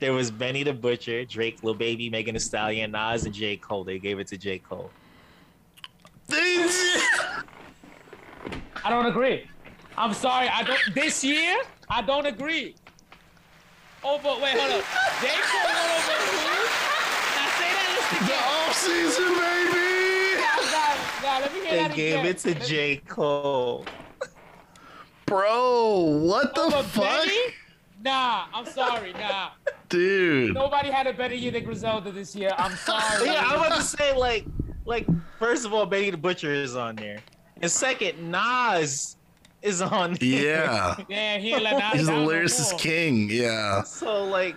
There 0.00 0.12
was 0.12 0.32
Benny 0.32 0.64
the 0.64 0.72
Butcher, 0.72 1.24
Drake, 1.24 1.62
Lil 1.62 1.74
Baby, 1.74 2.10
Megan 2.10 2.34
Thee 2.34 2.40
Stallion, 2.40 2.90
Nas, 2.90 3.24
and 3.24 3.32
J 3.32 3.56
Cole. 3.56 3.84
They 3.84 4.00
gave 4.00 4.18
it 4.18 4.26
to 4.28 4.36
J 4.36 4.58
Cole. 4.58 4.90
I 6.32 7.42
don't 8.88 9.06
agree. 9.06 9.48
I'm 9.96 10.12
sorry. 10.12 10.48
I 10.48 10.62
don't. 10.64 10.80
This 10.94 11.22
year, 11.22 11.56
I 11.88 12.02
don't 12.02 12.26
agree. 12.26 12.74
Oh, 14.02 14.14
over. 14.14 14.42
Wait, 14.42 14.56
hold 14.58 14.72
up. 14.72 14.84
J 15.20 15.28
Cole 15.44 15.66
went 15.66 15.90
over 15.96 16.16
who? 16.24 16.48
Now 17.36 17.48
say 17.58 17.70
that 17.76 17.88
list 17.96 18.10
again. 18.16 18.28
the 18.28 18.38
off 18.56 18.74
season, 18.76 19.30
baby. 19.36 19.86
Nah, 20.40 20.58
nah, 20.72 21.38
nah, 21.38 21.38
let 21.44 21.50
me 21.54 21.60
hear 21.60 21.70
They 21.70 21.76
that 21.88 21.94
gave 21.94 22.14
again. 22.20 22.26
it 22.26 22.38
to 22.38 22.54
J 22.66 22.96
Cole. 23.08 23.84
Bro, 25.26 26.00
what 26.22 26.54
the 26.54 26.62
Over 26.62 26.82
fuck? 26.82 27.24
Benny? 27.24 27.38
Nah, 28.02 28.46
I'm 28.52 28.66
sorry. 28.66 29.12
Nah. 29.12 29.50
Dude. 29.88 30.54
Nobody 30.54 30.90
had 30.90 31.06
a 31.06 31.12
better 31.12 31.34
year 31.34 31.52
than 31.52 31.64
Griselda 31.64 32.10
this 32.10 32.34
year. 32.34 32.50
I'm 32.56 32.72
sorry. 32.76 33.26
Yeah, 33.26 33.44
I 33.46 33.56
was 33.56 33.66
about 33.66 33.76
to 33.76 33.82
say 33.82 34.16
like, 34.16 34.44
like 34.86 35.06
first 35.38 35.64
of 35.66 35.72
all, 35.74 35.86
Benny 35.86 36.10
the 36.10 36.16
Butcher 36.16 36.52
is 36.52 36.74
on 36.74 36.96
there, 36.96 37.18
and 37.60 37.70
second, 37.70 38.30
Nas 38.30 39.16
is 39.62 39.80
on 39.82 40.14
there. 40.14 40.42
Yeah. 40.42 40.96
Yeah, 41.08 41.38
he 41.38 41.52
ain't 41.52 41.62
let 41.62 41.78
Nas 41.78 41.92
He's 41.92 42.06
the 42.06 42.12
down 42.12 42.26
lyricist 42.26 42.78
king. 42.78 43.28
Yeah. 43.30 43.82
So 43.82 44.24
like, 44.24 44.56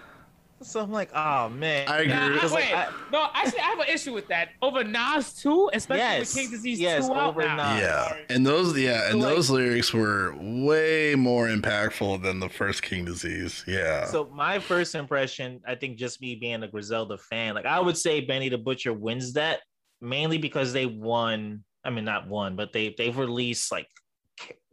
so 0.61 0.79
I'm 0.81 0.91
like, 0.91 1.09
oh 1.13 1.49
man. 1.49 1.89
I 1.89 1.97
agree. 1.99 2.13
Nah, 2.13 2.25
I, 2.27 2.33
Because, 2.33 2.51
like, 2.53 2.73
I- 2.73 2.89
no, 3.11 3.27
actually, 3.33 3.59
I 3.59 3.63
have 3.63 3.79
an 3.79 3.87
issue 3.89 4.13
with 4.13 4.27
that. 4.29 4.49
Over 4.61 4.83
Nas 4.85 5.33
too, 5.33 5.69
especially 5.73 5.99
Yes, 5.99 6.19
with 6.33 6.41
King 6.43 6.51
Disease 6.51 6.79
yes, 6.79 7.07
2 7.07 7.13
out 7.13 7.29
over 7.29 7.41
now. 7.41 7.73
Nas. 7.73 7.81
Yeah. 7.81 8.15
And 8.29 8.45
those 8.45 8.77
yeah, 8.77 9.09
and 9.09 9.13
So, 9.21 9.27
like- 9.27 9.35
those 9.35 9.49
lyrics 9.49 9.93
were 9.93 10.33
way 10.39 11.15
more 11.15 11.47
impactful 11.47 12.21
than 12.23 12.39
the 12.39 12.47
first 12.49 12.81
King 12.81 13.03
Disease. 13.03 13.63
Yeah. 13.67 14.05
So 14.05 14.29
my 14.33 14.59
first 14.59 14.95
impression, 14.95 15.59
I 15.67 15.75
think, 15.75 15.97
just 15.97 16.21
me 16.21 16.35
being 16.35 16.63
a 16.63 16.67
Griselda 16.67 17.17
fan, 17.17 17.55
like 17.55 17.65
I 17.65 17.79
would 17.81 17.97
say 17.97 18.21
Benny 18.21 18.47
the 18.49 18.57
Butcher 18.57 18.93
wins 18.93 19.33
that 19.33 19.59
mainly 20.01 20.37
because 20.37 20.71
they 20.71 20.85
won. 20.85 21.63
I 21.85 21.89
mean, 21.89 22.05
not 22.05 22.29
won, 22.29 22.55
but 22.55 22.71
they 22.71 22.95
they've 22.97 23.17
released 23.17 23.69
like 23.69 23.89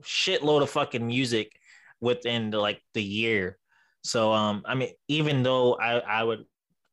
shitload 0.02 0.62
of 0.62 0.70
fucking 0.70 1.06
music 1.06 1.52
within 2.00 2.50
the, 2.50 2.58
like 2.58 2.80
the 2.94 3.02
year. 3.02 3.58
So 4.02 4.32
um, 4.32 4.62
I 4.64 4.74
mean, 4.74 4.90
even 5.08 5.42
though 5.42 5.74
I 5.74 5.98
I 5.98 6.24
would 6.24 6.44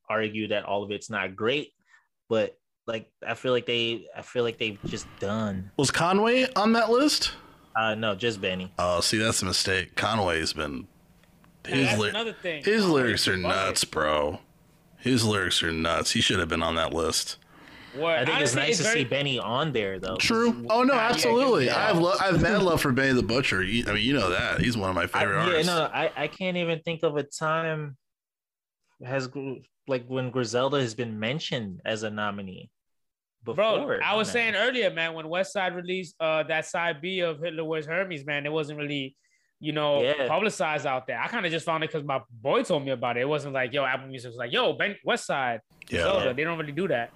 argue 0.10 0.50
that 0.50 0.66
all 0.66 0.84
of 0.84 0.92
it's 0.92 1.10
not 1.10 1.36
great, 1.36 1.72
but 2.30 2.58
like 2.86 3.10
I 3.26 3.34
feel 3.34 3.52
like 3.52 3.66
they 3.66 4.08
I 4.16 4.22
feel 4.22 4.44
like 4.44 4.58
they've 4.58 4.80
just 4.86 5.08
done. 5.20 5.72
was 5.78 5.92
Conway 5.92 6.48
on 6.56 6.74
that 6.74 6.90
list? 6.90 7.34
Uh, 7.76 7.94
no, 7.94 8.16
just 8.16 8.42
Benny. 8.42 8.74
Oh, 8.80 9.02
see, 9.02 9.18
that's 9.18 9.42
a 9.42 9.46
mistake. 9.46 9.96
Conway's 9.96 10.54
been 10.54 10.88
his 11.68 11.90
that's 11.90 12.04
another 12.04 12.34
thing. 12.34 12.64
his 12.64 12.88
lyrics 12.88 13.28
are 13.28 13.38
nuts, 13.38 13.84
bro. 13.84 14.40
His 14.98 15.24
lyrics 15.24 15.62
are 15.62 15.72
nuts. 15.72 16.12
He 16.12 16.22
should 16.22 16.40
have 16.40 16.50
been 16.50 16.64
on 16.64 16.76
that 16.76 16.94
list. 16.94 17.38
Word. 17.98 18.20
I 18.20 18.26
think 18.26 18.40
it's 18.42 18.54
Honestly, 18.56 18.62
nice 18.62 18.78
to 18.78 18.84
very- 18.84 19.00
see 19.00 19.04
Benny 19.06 19.40
on 19.40 19.72
there 19.74 20.00
though. 20.00 20.18
True. 20.18 20.66
Oh 20.70 20.84
no, 20.84 20.94
Nah, 20.94 20.96
yeah, 20.96 21.10
absolutely. 21.10 21.66
yeah. 21.66 21.78
I 21.78 21.88
have 21.88 21.98
lo- 22.00 22.16
I 22.20 22.26
have 22.28 22.42
mad 22.42 22.62
love 22.64 22.82
for 22.82 22.92
Benny 22.92 23.14
the 23.14 23.24
Butcher. 23.24 23.64
You- 23.64 23.86
I 23.88 23.94
mean, 23.94 24.04
you 24.04 24.14
know 24.14 24.30
that 24.30 24.60
he's 24.62 24.78
one 24.78 24.90
of 24.90 24.96
my 24.96 25.04
I, 25.04 25.08
favorite 25.08 25.36
yeah, 25.38 25.46
artists. 25.46 25.68
no, 25.68 25.82
I, 25.94 26.12
I 26.16 26.28
can't 26.28 26.58
even 26.58 26.80
think 26.82 27.04
of 27.04 27.16
a 27.18 27.24
time 27.24 27.98
has 29.04 29.30
like 29.88 30.06
when 30.08 30.32
Griselda 30.32 30.80
has 30.82 30.96
been 30.96 31.20
mentioned 31.20 31.82
as 31.86 32.04
a 32.04 32.10
nominee. 32.10 32.70
Before, 33.44 33.86
Bro, 33.86 34.00
I 34.04 34.16
was 34.16 34.28
man. 34.30 34.34
saying 34.34 34.56
earlier, 34.56 34.90
man, 34.92 35.14
when 35.14 35.30
West 35.30 35.54
Side 35.54 35.74
released 35.76 36.16
uh 36.20 36.44
that 36.44 36.66
side 36.66 37.00
B 37.02 37.22
of 37.22 37.40
Hitler 37.40 37.64
Wears 37.64 37.86
Hermes, 37.86 38.26
man, 38.26 38.46
it 38.46 38.52
wasn't 38.52 38.78
really, 38.80 39.16
you 39.62 39.72
know, 39.72 40.02
Yeah. 40.02 40.28
publicized 40.28 40.86
out 40.86 41.08
there. 41.08 41.18
I 41.20 41.28
kind 41.28 41.46
of 41.46 41.52
just 41.52 41.66
found 41.66 41.84
it 41.84 41.92
because 41.92 42.04
my 42.06 42.20
boy 42.30 42.64
told 42.64 42.84
me 42.84 42.92
about 42.92 43.16
it. 43.16 43.22
It 43.22 43.30
wasn't 43.30 43.54
like, 43.54 43.72
yo, 43.72 43.86
Apple 43.86 44.08
Music 44.08 44.30
was 44.32 44.38
like, 44.38 44.52
yo, 44.52 44.74
Ben 44.74 44.98
West 45.06 45.26
Side. 45.26 45.62
Yeah. 45.90 46.02
Zelda. 46.02 46.34
They 46.34 46.44
don't 46.44 46.58
really 46.58 46.74
do 46.74 46.90
that. 46.90 47.12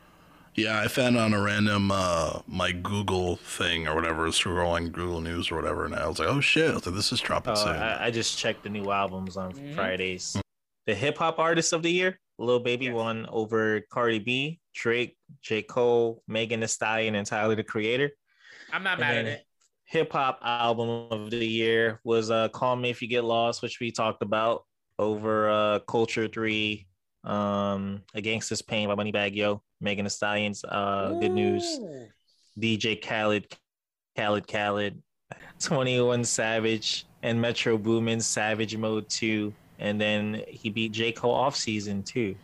Yeah, 0.55 0.81
I 0.81 0.87
found 0.89 1.17
on 1.17 1.33
a 1.33 1.41
random 1.41 1.91
uh 1.91 2.41
my 2.47 2.71
Google 2.71 3.37
thing 3.37 3.87
or 3.87 3.95
whatever, 3.95 4.27
scrolling 4.27 4.91
Google 4.91 5.21
News 5.21 5.49
or 5.51 5.55
whatever, 5.55 5.85
and 5.85 5.95
I 5.95 6.07
was 6.07 6.19
like, 6.19 6.27
oh 6.27 6.41
shit, 6.41 6.69
I 6.71 6.73
like, 6.73 6.83
this 6.83 7.11
is 7.11 7.21
dropping 7.21 7.53
Oh, 7.53 7.55
soon. 7.55 7.75
I, 7.75 8.07
I 8.07 8.11
just 8.11 8.37
checked 8.37 8.63
the 8.63 8.69
new 8.69 8.91
albums 8.91 9.37
on 9.37 9.53
Mhm. 9.53 9.75
Fridays. 9.75 10.35
The 10.87 10.95
hip 10.95 11.17
hop 11.17 11.39
artist 11.39 11.71
of 11.73 11.83
the 11.83 11.91
year, 11.91 12.19
Lil 12.37 12.59
Baby 12.59 12.85
Yes. 12.85 12.95
won 12.95 13.25
over 13.29 13.81
Cardi 13.91 14.19
B, 14.19 14.59
Drake, 14.75 15.15
J. 15.41 15.61
Cole, 15.61 16.21
Megan 16.27 16.59
Thee 16.59 16.67
Stallion, 16.67 17.15
and 17.15 17.25
Tyler 17.25 17.55
the 17.55 17.63
Creator. 17.63 18.11
I'm 18.73 18.83
not 18.83 18.93
And 18.93 19.01
mad 19.01 19.17
at 19.17 19.25
it. 19.27 19.45
Hip 19.85 20.11
hop 20.11 20.39
album 20.41 20.89
of 21.11 21.29
the 21.31 21.45
year 21.45 21.99
was 22.03 22.29
uh 22.29 22.49
Call 22.49 22.75
Me 22.75 22.89
If 22.89 23.01
You 23.01 23.07
Get 23.07 23.23
Lost, 23.23 23.61
which 23.61 23.79
we 23.79 23.91
talked 23.91 24.21
about 24.21 24.65
over 24.99 25.49
uh 25.49 25.79
Culture 25.79 26.27
3, 26.27 26.87
um 27.23 28.02
A 28.15 28.22
Gangsta's 28.22 28.61
Pain 28.61 28.88
by 28.88 28.95
Money 28.95 29.11
Moneybagg 29.11 29.35
Yo, 29.35 29.61
Megan 29.80 30.06
Thee 30.06 30.10
Stallion's 30.10 30.64
uh 30.64 31.18
Good 31.19 31.31
News, 31.31 31.80
DJ 32.60 33.02
Khaled, 33.02 33.45
Khaled 34.18 34.48
Khaled, 34.48 35.02
21 35.60 36.23
Savage, 36.23 37.06
and 37.23 37.39
Metro 37.39 37.77
Boomin 37.77 38.19
Savage 38.22 38.76
Mode 38.76 39.07
2. 39.10 39.53
And 39.80 39.99
then 39.99 40.43
he 40.48 40.69
beat 40.69 40.91
J. 40.91 41.11
Cole 41.11 41.34
off 41.34 41.56
season 41.56 42.03
too. 42.03 42.35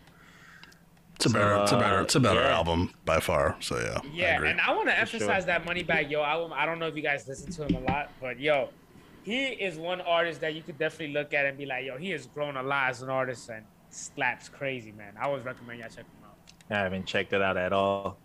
it's 1.16 1.26
a 1.26 1.30
better, 1.30 1.62
it's 1.62 1.72
a 1.72 1.78
better, 1.78 2.02
it's 2.02 2.16
a 2.16 2.20
better 2.20 2.42
yeah. 2.42 2.56
album 2.56 2.94
by 3.06 3.20
far. 3.20 3.56
So 3.60 3.80
yeah, 3.80 4.00
Yeah, 4.12 4.38
agree. 4.38 4.50
and 4.52 4.62
I 4.62 4.74
want 4.74 4.88
to 4.90 4.94
For 4.94 5.02
emphasize 5.02 5.46
that 5.46 5.64
Moneybagg 5.66 6.10
Yo 6.10 6.22
album. 6.24 6.52
I 6.56 6.66
don't 6.66 6.80
know 6.80 6.88
if 6.88 6.96
you 6.96 7.04
guys 7.04 7.28
listen 7.28 7.52
to 7.52 7.66
him 7.66 7.84
a 7.84 7.92
lot, 7.92 8.10
but 8.22 8.40
yo, 8.40 8.70
he 9.24 9.46
is 9.48 9.78
one 9.78 10.02
artist 10.02 10.42
that 10.42 10.56
you 10.56 10.62
could 10.64 10.80
definitely 10.80 11.14
look 11.14 11.34
at 11.34 11.46
and 11.46 11.58
be 11.58 11.66
like, 11.66 11.86
yo, 11.86 11.98
he 11.98 12.10
has 12.12 12.28
grown 12.28 12.56
a 12.58 12.64
lot 12.64 12.90
as 12.90 13.02
an 13.02 13.10
artist, 13.10 13.50
and 13.50 13.66
slaps 13.90 14.50
crazy, 14.50 14.92
man. 14.92 15.14
I 15.20 15.26
always 15.26 15.44
recommend 15.44 15.80
y'all 15.80 15.90
check 15.90 16.06
them 16.06 16.26
out. 16.26 16.38
I 16.70 16.84
haven't 16.84 17.06
checked 17.06 17.34
it 17.34 17.42
out 17.42 17.58
at 17.58 17.74
all. 17.74 18.18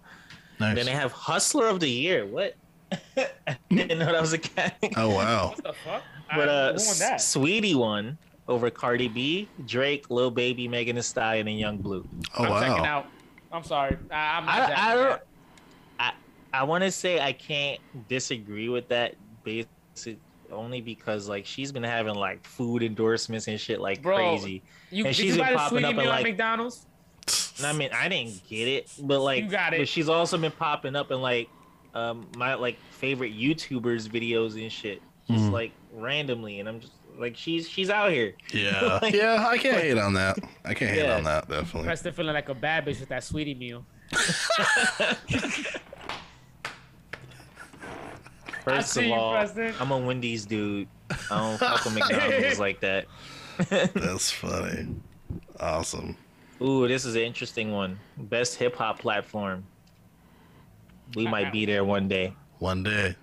Nice. 0.60 0.76
Then 0.76 0.86
they 0.86 0.92
have 0.92 1.12
Hustler 1.12 1.66
of 1.66 1.80
the 1.80 1.88
Year. 1.88 2.26
What? 2.26 2.54
I 3.16 3.56
didn't 3.70 3.98
know 3.98 4.12
that 4.12 4.20
was 4.20 4.32
a 4.32 4.38
category. 4.38 4.92
oh 4.96 5.08
wow. 5.14 5.48
What 5.48 5.64
the 5.64 5.72
fuck? 5.72 6.02
But 6.34 6.48
I, 6.48 6.52
uh, 6.52 6.72
that? 6.72 7.20
Saweetie 7.20 7.74
one 7.74 8.18
over 8.48 8.70
Cardi 8.70 9.08
B, 9.08 9.48
Drake, 9.66 10.10
Lil 10.10 10.30
Baby, 10.30 10.68
Megan 10.68 10.96
Thee 10.96 11.02
Stallion, 11.02 11.48
and 11.48 11.58
Yung 11.58 11.78
Bleu. 11.78 12.06
Oh 12.38 12.44
I'm 12.44 12.62
checking 12.62 12.82
wow. 12.82 12.84
out. 12.84 13.06
I'm 13.50 13.64
sorry. 13.64 13.96
I, 14.10 14.38
I'm 14.38 14.46
not 14.46 14.54
I, 14.54 14.64
I 14.64 14.68
jacking 14.68 14.96
don't. 14.96 15.08
that. 15.08 15.24
I 16.52 16.60
I 16.60 16.64
want 16.64 16.84
to 16.84 16.90
say 16.90 17.20
I 17.20 17.32
can't 17.32 17.80
disagree 18.08 18.68
with 18.68 18.88
that, 18.88 19.14
basic 19.44 20.18
only 20.52 20.80
because 20.80 21.28
like 21.28 21.46
she's 21.46 21.72
been 21.72 21.82
having 21.82 22.14
like 22.14 22.44
food 22.46 22.82
endorsements 22.82 23.48
and 23.48 23.58
shit 23.60 23.80
like 23.80 24.02
Bro, 24.02 24.16
crazy. 24.16 24.62
You, 24.90 25.06
and 25.06 25.14
did 25.14 25.22
she's 25.22 25.36
you 25.36 25.42
been 25.42 25.46
buy 25.46 25.50
the 25.52 25.58
popping 25.58 25.84
up 25.84 25.94
in, 25.94 26.00
at 26.00 26.06
like- 26.06 26.22
McDonald's? 26.24 26.86
And 27.58 27.66
I 27.66 27.72
mean, 27.72 27.90
I 27.94 28.08
didn't 28.08 28.46
get 28.48 28.66
it, 28.66 28.90
but 29.00 29.20
like, 29.20 29.44
You 29.44 29.50
got 29.50 29.74
it. 29.74 29.78
But 29.80 29.88
she's 29.88 30.08
also 30.08 30.36
been 30.38 30.50
popping 30.52 30.96
up 30.96 31.10
in 31.12 31.20
like, 31.20 31.48
um, 31.94 32.26
my 32.36 32.54
like 32.54 32.76
favorite 32.90 33.32
YouTubers 33.34 34.08
videos 34.08 34.60
and 34.60 34.72
shit, 34.72 35.00
just 35.30 35.44
Mhm. 35.44 35.52
like 35.52 35.72
randomly, 35.92 36.58
and 36.60 36.68
I'm 36.68 36.80
just 36.80 36.92
like, 37.18 37.36
she's 37.36 37.68
she's 37.68 37.90
out 37.90 38.10
here. 38.10 38.34
Yeah. 38.52 38.98
Like- 39.02 39.14
yeah, 39.14 39.46
I 39.46 39.58
can't 39.58 39.76
hate 39.80 39.98
on 39.98 40.14
that. 40.14 40.38
I 40.64 40.74
can't 40.74 40.90
hate 40.90 41.08
on 41.08 41.24
that, 41.24 41.48
definitely. 41.48 41.84
Preston 41.84 42.12
feeling 42.12 42.34
like 42.34 42.48
a 42.48 42.54
bad 42.54 42.86
bitch 42.86 42.98
with 43.00 43.08
that 43.10 43.22
Saweetie 43.22 43.56
meal. 43.58 43.84
First 48.64 48.92
see 48.92 49.00
of 49.00 49.06
you, 49.06 49.14
all, 49.14 49.32
Preston. 49.32 49.74
I'm 49.80 49.90
a 49.90 49.98
Wendy's 49.98 50.46
dude. 50.46 50.88
I 51.10 51.16
don't 51.30 51.58
fuck 51.58 51.84
with 51.84 51.94
McDonald's 51.98 52.58
like 52.58 52.80
that. 52.80 53.06
That's 53.68 54.30
funny. 54.30 54.88
Awesome. 55.60 56.16
Ooh, 56.60 56.86
this 56.86 57.04
is 57.04 57.14
an 57.16 57.22
interesting 57.22 57.72
one. 57.72 57.98
Best 58.16 58.56
hip 58.56 58.76
hop 58.76 59.00
platform. 59.00 59.64
We 61.14 61.26
might 61.26 61.52
be 61.52 61.66
there 61.66 61.84
one 61.84 62.08
day. 62.08 62.34
One 62.58 62.82
day. 62.82 63.16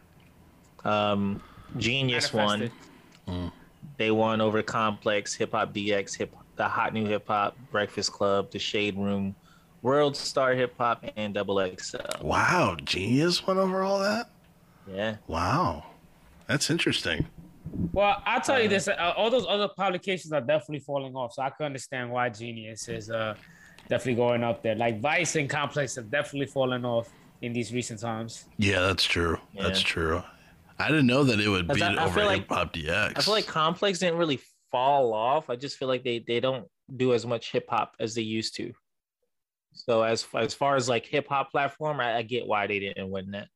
Um, 0.83 1.41
Genius 1.77 2.33
won. 2.33 2.69
Manifested. 3.27 3.51
They 3.97 4.11
won 4.11 4.41
over 4.41 4.63
Complex, 4.63 5.33
Hip 5.35 5.51
Hop 5.51 5.73
DX, 5.73 6.17
Hip 6.17 6.33
the 6.55 6.67
Hot 6.67 6.93
New 6.93 7.05
Hip 7.05 7.27
Hop, 7.27 7.57
Breakfast 7.71 8.11
Club, 8.11 8.51
The 8.51 8.59
Shade 8.59 8.97
Room, 8.97 9.35
World 9.81 10.15
Star 10.15 10.53
Hip 10.53 10.73
Hop, 10.77 11.05
and 11.15 11.33
Double 11.33 11.59
XL. 11.77 11.97
Wow, 12.21 12.75
genius 12.83 13.45
went 13.45 13.59
over 13.59 13.81
all 13.81 13.99
that? 13.99 14.29
Yeah. 14.93 15.17
Wow. 15.27 15.85
That's 16.47 16.69
interesting. 16.69 17.27
Well, 17.93 18.21
I'll 18.25 18.41
tell 18.41 18.59
you 18.59 18.65
Uh, 18.65 18.69
this: 18.69 18.87
uh, 18.87 19.13
all 19.15 19.29
those 19.29 19.45
other 19.47 19.67
publications 19.67 20.33
are 20.33 20.41
definitely 20.41 20.79
falling 20.79 21.15
off. 21.15 21.33
So 21.33 21.43
I 21.43 21.49
can 21.51 21.65
understand 21.67 22.09
why 22.11 22.29
Genius 22.29 22.87
is 22.89 23.09
uh, 23.11 23.35
definitely 23.87 24.15
going 24.15 24.43
up 24.43 24.63
there. 24.63 24.75
Like 24.75 24.99
Vice 24.99 25.35
and 25.35 25.49
Complex 25.49 25.95
have 25.95 26.09
definitely 26.09 26.47
fallen 26.47 26.83
off 26.85 27.09
in 27.41 27.53
these 27.53 27.71
recent 27.71 27.99
times. 27.99 28.45
Yeah, 28.57 28.81
that's 28.81 29.03
true. 29.03 29.37
That's 29.55 29.81
true. 29.81 30.23
I 30.79 30.87
didn't 30.87 31.07
know 31.07 31.23
that 31.25 31.39
it 31.39 31.47
would 31.49 31.67
be 31.67 31.81
I- 31.83 31.93
I 31.93 32.05
over 32.05 32.25
like- 32.25 32.39
Hip 32.41 32.49
Hop 32.49 32.73
DX. 32.73 33.13
I 33.17 33.21
feel 33.21 33.33
like 33.33 33.45
Complex 33.47 33.99
didn't 33.99 34.17
really 34.17 34.39
fall 34.71 35.13
off. 35.13 35.49
I 35.49 35.55
just 35.55 35.77
feel 35.77 35.87
like 35.87 36.03
they 36.03 36.23
they 36.25 36.39
don't 36.39 36.67
do 36.95 37.13
as 37.13 37.25
much 37.25 37.51
hip 37.51 37.65
hop 37.69 37.93
as 37.99 38.15
they 38.15 38.21
used 38.23 38.55
to. 38.55 38.73
So 39.73 40.01
as 40.03 40.25
as 40.33 40.53
far 40.55 40.75
as 40.75 40.89
like 40.89 41.05
hip 41.05 41.27
hop 41.27 41.51
platform, 41.51 41.99
I, 41.99 42.17
I 42.17 42.21
get 42.23 42.47
why 42.47 42.65
they 42.65 42.79
didn't 42.79 43.09
win 43.11 43.31
that. 43.31 43.47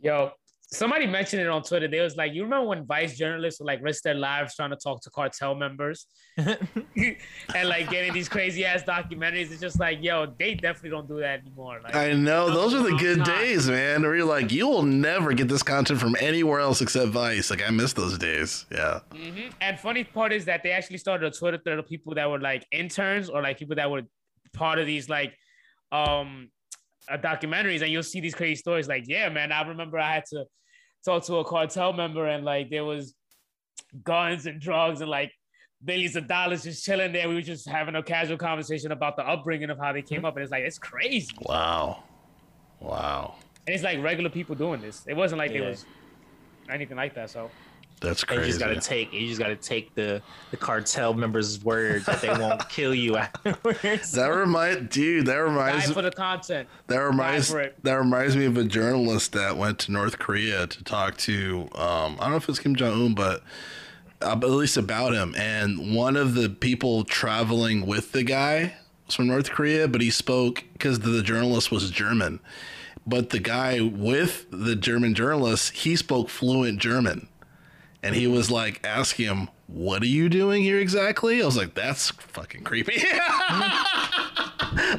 Yo, 0.00 0.32
somebody 0.70 1.06
mentioned 1.06 1.40
it 1.42 1.48
on 1.48 1.62
Twitter. 1.62 1.88
They 1.88 2.00
was 2.00 2.16
like, 2.16 2.32
"You 2.34 2.42
remember 2.44 2.66
when 2.68 2.84
Vice 2.84 3.16
journalists 3.16 3.58
would 3.60 3.66
like 3.66 3.80
risk 3.82 4.02
their 4.02 4.14
lives 4.14 4.54
trying 4.54 4.70
to 4.70 4.76
talk 4.76 5.00
to 5.02 5.10
cartel 5.10 5.54
members 5.54 6.06
and 6.36 7.68
like 7.68 7.90
getting 7.90 8.12
these 8.12 8.28
crazy 8.28 8.64
ass 8.64 8.82
documentaries?" 8.82 9.50
It's 9.50 9.60
just 9.60 9.80
like, 9.80 9.98
yo, 10.02 10.34
they 10.38 10.54
definitely 10.54 10.90
don't 10.90 11.08
do 11.08 11.20
that 11.20 11.40
anymore. 11.40 11.80
Like, 11.82 11.94
I 11.94 12.12
know 12.12 12.50
those 12.50 12.74
are 12.74 12.82
the 12.82 12.96
good 12.96 13.18
Nah. 13.18 13.24
days, 13.24 13.68
man. 13.68 14.02
Where 14.02 14.14
you're 14.16 14.26
like, 14.26 14.52
you 14.52 14.68
will 14.68 14.82
never 14.82 15.32
get 15.32 15.48
this 15.48 15.62
content 15.62 16.00
from 16.00 16.16
anywhere 16.20 16.60
else 16.60 16.80
except 16.80 17.08
Vice. 17.12 17.50
Like 17.50 17.66
I 17.66 17.70
miss 17.70 17.92
those 17.94 18.18
days. 18.18 18.66
Yeah. 18.70 19.00
Mhm. 19.10 19.52
And 19.60 19.78
funny 19.80 20.04
part 20.04 20.32
is 20.32 20.44
that 20.46 20.62
they 20.62 20.70
actually 20.72 20.98
started 20.98 21.26
a 21.26 21.36
Twitter 21.36 21.58
thread 21.58 21.78
of 21.78 21.86
people 21.88 22.14
that 22.14 22.28
were 22.30 22.38
like 22.40 22.66
interns 22.70 23.28
or 23.28 23.42
like 23.42 23.58
people 23.58 23.76
that 23.76 23.90
were 23.90 24.02
part 24.52 24.78
of 24.78 24.86
these 24.86 25.08
like 25.08 25.34
um 25.92 26.50
Uh, 27.10 27.16
documentaries, 27.16 27.82
and 27.82 27.90
you'll 27.90 28.02
see 28.02 28.20
these 28.20 28.34
crazy 28.34 28.56
stories. 28.56 28.88
Like, 28.88 29.04
yeah, 29.06 29.28
man, 29.28 29.50
I 29.50 29.62
remember 29.62 29.98
I 29.98 30.14
had 30.14 30.24
to 30.30 30.44
talk 31.04 31.24
to 31.24 31.36
a 31.36 31.44
cartel 31.44 31.92
member, 31.92 32.26
and 32.26 32.44
like 32.44 32.70
there 32.70 32.84
was 32.84 33.14
guns 34.04 34.46
and 34.46 34.60
drugs 34.60 35.00
and 35.00 35.10
like 35.10 35.32
billions 35.84 36.16
of 36.16 36.26
dollars 36.26 36.64
just 36.64 36.84
chilling 36.84 37.12
there. 37.12 37.28
We 37.28 37.34
were 37.34 37.42
just 37.42 37.68
having 37.68 37.94
a 37.94 38.02
casual 38.02 38.36
conversation 38.36 38.92
about 38.92 39.16
the 39.16 39.26
upbringing 39.26 39.70
of 39.70 39.78
how 39.78 39.92
they 39.92 40.02
came 40.02 40.18
mm-hmm. 40.18 40.26
up, 40.26 40.36
and 40.36 40.42
it's 40.42 40.52
like 40.52 40.64
it's 40.64 40.78
crazy. 40.78 41.34
Wow. 41.40 42.02
Wow. 42.80 43.36
And 43.66 43.74
it's 43.74 43.84
like 43.84 44.02
regular 44.02 44.30
people 44.30 44.54
doing 44.54 44.80
this. 44.80 45.04
It 45.06 45.14
wasn't 45.14 45.38
like 45.38 45.52
it 45.52 45.62
was 45.62 45.84
anything 46.70 46.96
like 46.96 47.14
that. 47.14 47.30
So 47.30 47.50
That's 48.00 48.22
And 48.24 48.40
you 48.40 48.46
just 48.46 48.60
gotta 48.60 48.80
take 48.80 49.12
you 49.12 49.26
just 49.28 49.40
gotta 49.40 49.56
take 49.56 49.94
the 49.94 50.22
the 50.50 50.56
cartel 50.56 51.14
members' 51.14 51.62
word 51.62 52.04
that 52.06 52.20
they 52.20 52.28
won't 52.28 52.68
kill 52.70 52.94
you 52.94 53.16
afterwards. 53.16 54.12
that 54.12 54.28
remind 54.28 54.90
dude, 54.90 55.26
that 55.26 55.34
die 55.34 55.38
reminds 55.38 55.90
for 55.90 56.02
the 56.02 56.10
content. 56.10 56.68
that 56.86 56.98
reminds 56.98 57.50
that 57.50 57.94
reminds 57.94 58.36
me 58.36 58.44
of 58.44 58.56
a 58.56 58.64
journalist 58.64 59.32
that 59.32 59.56
went 59.56 59.78
to 59.80 59.92
North 59.92 60.18
Korea 60.18 60.66
to 60.66 60.84
talk 60.84 61.16
to 61.18 61.68
um 61.74 62.16
I 62.18 62.24
don't 62.24 62.30
know 62.30 62.36
if 62.36 62.48
it's 62.48 62.58
Kim 62.58 62.76
Jong 62.76 62.92
Un, 63.06 63.14
but 63.14 63.42
uh, 64.20 64.32
at 64.32 64.42
least 64.42 64.76
about 64.76 65.12
him. 65.14 65.34
And 65.36 65.94
one 65.94 66.16
of 66.16 66.34
the 66.34 66.48
people 66.48 67.04
traveling 67.04 67.86
with 67.86 68.12
the 68.12 68.22
guy 68.22 68.74
was 69.06 69.14
from 69.14 69.28
North 69.28 69.50
Korea, 69.50 69.88
but 69.88 70.00
he 70.00 70.10
spoke 70.10 70.64
because 70.72 71.00
the 71.00 71.22
journalist 71.22 71.70
was 71.70 71.90
German. 71.90 72.40
But 73.06 73.30
the 73.30 73.38
guy 73.38 73.80
with 73.80 74.46
the 74.50 74.76
German 74.76 75.14
journalist, 75.14 75.72
he 75.72 75.96
spoke 75.96 76.28
fluent 76.28 76.78
German. 76.78 77.28
And 78.02 78.14
he 78.14 78.26
was 78.26 78.50
like 78.50 78.80
asking 78.84 79.26
him, 79.26 79.48
What 79.66 80.02
are 80.02 80.06
you 80.06 80.28
doing 80.28 80.62
here 80.62 80.78
exactly? 80.78 81.42
I 81.42 81.46
was 81.46 81.56
like, 81.56 81.74
That's 81.74 82.10
fucking 82.10 82.64
creepy. 82.64 83.02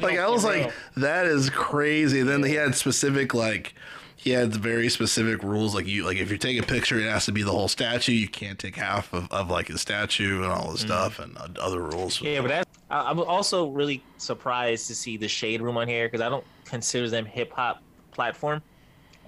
like 0.00 0.18
I 0.18 0.28
was 0.28 0.44
like, 0.44 0.72
that 0.96 1.26
is 1.26 1.50
crazy. 1.50 2.22
Then 2.22 2.42
he 2.42 2.54
had 2.54 2.74
specific 2.74 3.34
like 3.34 3.74
he 4.16 4.30
had 4.30 4.54
very 4.54 4.90
specific 4.90 5.42
rules. 5.42 5.74
Like 5.74 5.86
you 5.86 6.04
like 6.04 6.18
if 6.18 6.30
you 6.30 6.36
take 6.36 6.62
a 6.62 6.66
picture, 6.66 6.98
it 6.98 7.08
has 7.08 7.24
to 7.26 7.32
be 7.32 7.42
the 7.42 7.50
whole 7.50 7.68
statue. 7.68 8.12
You 8.12 8.28
can't 8.28 8.58
take 8.58 8.76
half 8.76 9.12
of, 9.12 9.30
of 9.32 9.50
like 9.50 9.68
his 9.68 9.80
statue 9.80 10.42
and 10.42 10.52
all 10.52 10.72
this 10.72 10.82
stuff 10.82 11.18
and 11.18 11.36
uh, 11.38 11.48
other 11.58 11.80
rules. 11.80 12.18
Mm. 12.18 12.34
Yeah, 12.34 12.40
but 12.42 12.48
that's. 12.48 12.70
I'm 12.90 13.20
also 13.20 13.68
really 13.68 14.02
surprised 14.18 14.88
to 14.88 14.94
see 14.94 15.16
the 15.16 15.28
Shade 15.28 15.62
Room 15.62 15.76
on 15.76 15.88
here 15.88 16.06
because 16.06 16.20
I 16.20 16.28
don't 16.28 16.44
consider 16.64 17.08
them 17.08 17.24
hip 17.24 17.52
hop 17.52 17.82
platform. 18.10 18.60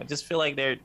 I 0.01 0.05
just 0.05 0.27
feel 0.27 0.39
like 0.39 0.57
they're 0.57 0.77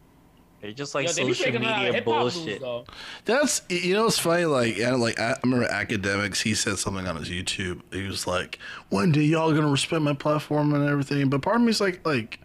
they're 0.62 0.72
just 0.72 0.96
like 0.96 1.06
Yo, 1.08 1.14
they 1.14 1.24
be 1.26 1.34
social 1.34 1.46
taking 1.54 1.64
a 1.64 1.76
media 1.78 1.94
hip-hop 1.94 2.24
moves, 2.24 2.36
bullshit. 2.38 2.62
though. 2.62 2.86
That's 3.26 3.62
you 3.70 3.94
know 3.94 4.08
it's 4.08 4.18
funny 4.20 4.46
like 4.46 4.80
I 4.82 4.92
like 4.92 5.20
I 5.20 5.36
remember 5.44 5.68
Akademiks 5.68 6.42
he 6.42 6.56
said 6.56 6.78
something 6.80 7.06
on 7.08 7.16
his 7.18 7.30
YouTube 7.30 7.82
he 7.94 8.04
was 8.08 8.26
like 8.28 8.58
one 8.90 9.12
day 9.12 9.22
y'all 9.22 9.54
gonna 9.54 9.70
respect 9.70 10.02
my 10.02 10.14
platform 10.14 10.74
and 10.74 10.88
everything 10.90 11.30
but 11.30 11.42
part 11.42 11.58
of 11.58 11.62
me's 11.62 11.80
like 11.80 12.06
like 12.06 12.40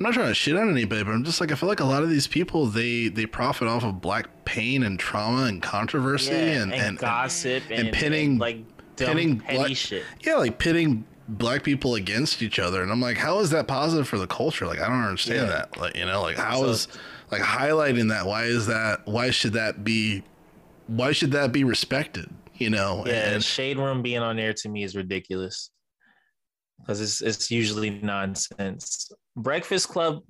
I'm 0.00 0.04
not 0.06 0.14
trying 0.14 0.28
to 0.28 0.34
shit 0.34 0.56
on 0.56 0.68
anybody 0.68 1.04
but 1.04 1.12
I'm 1.12 1.22
just 1.22 1.40
like 1.40 1.52
I 1.52 1.54
feel 1.54 1.68
like 1.68 1.78
a 1.80 1.84
lot 1.84 2.02
of 2.02 2.10
these 2.10 2.26
people 2.26 2.66
they 2.66 3.06
they 3.08 3.26
profit 3.26 3.68
off 3.68 3.84
of 3.84 4.00
black 4.00 4.44
pain 4.44 4.82
and 4.82 4.98
trauma 4.98 5.44
and 5.44 5.62
controversy 5.62 6.32
Yeah, 6.32 6.62
and, 6.62 6.74
and, 6.74 6.98
gossip 6.98 7.62
and, 7.70 7.86
and 7.88 7.92
pinning- 7.92 8.38
like 8.38 8.56
dumb, 8.96 9.08
pinning 9.08 9.38
petty 9.40 9.56
black- 9.58 9.76
shit. 9.76 10.02
yeah 10.24 10.34
like 10.34 10.58
pitting 10.58 11.04
black 11.28 11.62
people 11.62 11.94
against 11.94 12.42
each 12.42 12.58
other 12.58 12.82
and 12.82 12.90
I'm 12.90 13.00
like 13.00 13.16
how 13.16 13.38
is 13.38 13.50
that 13.50 13.68
positive 13.68 14.08
for 14.08 14.18
the 14.18 14.26
culture 14.26 14.66
like 14.66 14.80
I 14.80 14.88
don't 14.88 15.04
understand 15.04 15.42
Yeah. 15.46 15.54
that 15.54 15.76
like 15.78 15.96
you 15.96 16.04
know 16.04 16.20
like 16.20 16.36
how 16.36 16.62
So- 16.62 16.68
is 16.70 16.88
like 17.32 17.42
highlighting 17.42 18.10
that 18.10 18.26
why 18.26 18.44
is 18.44 18.66
that 18.66 19.06
why 19.06 19.30
should 19.30 19.54
that 19.54 19.82
be 19.82 20.22
why 20.86 21.10
should 21.12 21.32
that 21.32 21.50
be 21.50 21.64
respected 21.64 22.28
you 22.54 22.70
know 22.70 23.02
Yeah, 23.06 23.30
and 23.30 23.42
Shade 23.42 23.78
Room 23.78 24.02
being 24.02 24.18
on 24.20 24.36
there 24.36 24.52
to 24.52 24.68
me 24.68 24.84
is 24.84 24.94
ridiculous 24.94 25.70
because 26.78 27.00
it's 27.00 27.20
it's 27.22 27.50
usually 27.50 27.90
nonsense. 27.90 29.10
Breakfast 29.36 29.88
Club, 29.88 30.20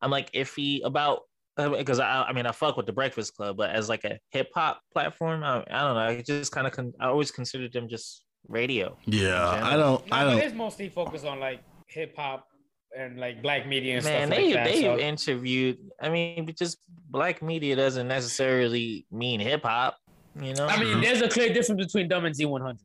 I'm 0.00 0.10
like 0.10 0.32
iffy 0.32 0.80
about 0.84 1.20
uh, 1.58 1.68
because 1.68 2.00
I 2.00 2.22
I 2.22 2.32
mean 2.32 2.46
I 2.46 2.52
fuck 2.52 2.76
with 2.76 2.86
the 2.86 2.92
Breakfast 2.92 3.36
Club, 3.36 3.56
but 3.56 3.70
as 3.70 3.88
like 3.88 4.04
a 4.04 4.18
hip 4.30 4.48
hop 4.54 4.80
platform, 4.92 5.44
I, 5.44 5.64
I 5.70 5.80
don't 5.80 5.94
know. 5.94 6.00
I 6.00 6.22
just 6.22 6.52
kind 6.52 6.66
of 6.66 6.72
con- 6.72 6.94
I 7.00 7.06
always 7.06 7.30
considered 7.30 7.72
them 7.72 7.88
just 7.88 8.24
radio. 8.48 8.96
yeah 9.06 9.60
i 9.64 9.76
don't 9.76 10.06
No, 10.08 10.16
i 10.16 10.22
don't 10.22 10.38
it's 10.38 10.54
mostly 10.54 10.88
focused 10.88 11.24
on 11.24 11.40
like 11.40 11.60
hip 11.88 12.14
hop 12.16 12.46
and 12.96 13.18
like 13.18 13.42
black 13.42 13.66
media 13.66 13.96
and 13.96 14.04
Man, 14.04 14.28
stuff 14.28 14.36
they 14.38 14.44
like 14.46 14.54
that. 14.54 14.64
they 14.64 14.82
so- 14.82 14.98
interviewed. 14.98 15.78
I 16.00 16.08
mean, 16.10 16.52
just 16.58 16.78
black 17.10 17.42
media 17.42 17.76
doesn't 17.76 18.08
necessarily 18.08 19.06
mean 19.10 19.40
hip 19.40 19.62
hop. 19.64 19.96
You 20.40 20.54
know? 20.54 20.66
I 20.66 20.78
mean, 20.82 21.00
there's 21.00 21.22
a 21.22 21.28
clear 21.28 21.52
difference 21.52 21.86
between 21.86 22.08
Dumb 22.08 22.26
and 22.26 22.34
Z100. 22.34 22.78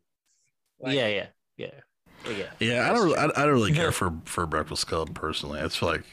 Like, 0.80 0.96
yeah, 0.96 1.08
yeah, 1.08 1.28
yeah, 1.58 1.68
yeah. 2.36 2.44
yeah 2.60 2.90
i 2.90 2.94
don't 2.94 3.04
really, 3.04 3.18
I, 3.18 3.26
I 3.26 3.46
don't 3.46 3.54
really 3.54 3.74
care 3.74 3.92
for 3.92 4.14
for 4.26 4.48
breakfast 4.48 4.88
club 4.88 5.14
personally 5.14 5.60
i 5.62 5.68
feel 5.68 5.90
like 5.90 6.04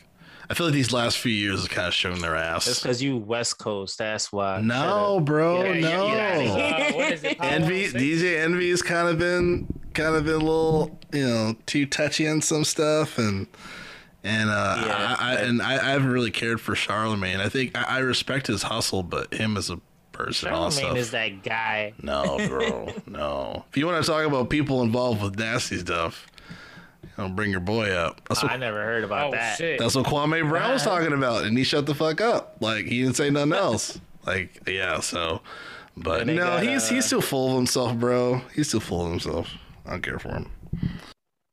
I 0.50 0.54
feel 0.54 0.66
like 0.66 0.74
these 0.74 0.92
last 0.92 1.18
few 1.18 1.32
years 1.32 1.60
have 1.60 1.68
kind 1.70 1.88
of 1.88 1.92
shown 1.94 2.20
their 2.20 2.32
That's 2.32 2.66
ass. 2.68 2.80
because 2.80 3.02
you 3.02 3.18
West 3.18 3.58
Coast. 3.58 3.98
That's 3.98 4.32
why. 4.32 4.62
No, 4.62 5.20
bro, 5.20 5.62
Yeah, 5.62 5.72
yeah, 5.74 5.80
no. 5.90 6.06
yeah. 6.06 6.88
Uh, 6.90 6.96
what 6.96 7.12
is 7.12 7.22
it? 7.22 7.36
Envy, 7.38 7.82
106? 7.82 7.92
DJ 7.92 8.38
Envy's 8.44 8.80
kind 8.80 9.08
of 9.08 9.18
been 9.18 9.66
kind 9.98 10.14
of 10.16 10.24
been 10.24 10.34
a 10.34 10.38
little, 10.38 10.98
you 11.12 11.26
know, 11.26 11.56
too 11.66 11.84
touchy 11.86 12.26
on 12.28 12.40
some 12.40 12.64
stuff, 12.64 13.18
and 13.18 13.46
and 14.24 14.48
uh, 14.50 14.82
Yeah, 14.86 15.16
I, 15.18 15.32
I 15.32 15.34
and 15.40 15.60
I, 15.62 15.72
I 15.74 15.90
haven't 15.90 16.10
really 16.10 16.30
cared 16.30 16.60
for 16.60 16.74
Charlemagne. 16.74 17.40
I 17.40 17.48
think 17.48 17.76
I, 17.76 17.96
I 17.96 17.98
respect 17.98 18.46
his 18.46 18.62
hustle, 18.64 19.02
but 19.02 19.32
him 19.34 19.56
as 19.56 19.70
a 19.70 19.80
person, 20.12 20.48
and 20.48 20.56
all 20.56 20.70
that 20.70 20.74
Charlemagne 20.74 20.90
stuff. 20.92 20.98
is 20.98 21.10
that 21.12 21.42
guy. 21.42 21.92
No, 22.02 22.36
bro, 22.48 22.92
no. 23.06 23.64
If 23.70 23.76
you 23.76 23.86
want 23.86 24.04
to 24.04 24.10
talk 24.10 24.24
about 24.26 24.50
people 24.50 24.82
involved 24.82 25.22
with 25.22 25.38
nasty 25.38 25.78
stuff, 25.78 26.26
you 27.02 27.08
know, 27.18 27.28
bring 27.28 27.50
your 27.50 27.60
boy 27.60 27.90
up. 27.90 28.20
That's 28.28 28.42
what 28.42 28.52
I 28.52 28.56
never 28.56 28.82
heard 28.82 29.04
about 29.04 29.28
Oh 29.28 29.30
that. 29.32 29.58
shit! 29.58 29.78
that's 29.78 29.94
what 29.94 30.06
Kwame 30.06 30.48
Brown 30.48 30.72
was 30.72 30.82
talking 30.84 31.12
about, 31.12 31.44
and 31.44 31.56
he 31.58 31.64
shut 31.64 31.86
the 31.86 31.94
fuck 31.94 32.20
up. 32.20 32.56
Like 32.60 32.86
he 32.86 33.02
didn't 33.02 33.16
say 33.16 33.30
nothing 33.30 33.52
else. 33.52 34.00
Like 34.26 34.68
yeah, 34.68 35.00
so. 35.00 35.40
But 35.96 36.26
no, 36.26 36.36
got, 36.36 36.62
he's 36.62 36.90
uh, 36.90 36.94
he's 36.94 37.06
still 37.06 37.22
full 37.22 37.48
of 37.52 37.56
himself, 37.56 37.96
bro. 37.96 38.42
He's 38.54 38.68
still 38.68 38.80
full 38.80 39.06
of 39.06 39.10
himself. 39.10 39.48
I 39.88 39.92
don't 39.92 40.02
care 40.02 40.18
for 40.18 40.28
him. 40.28 40.50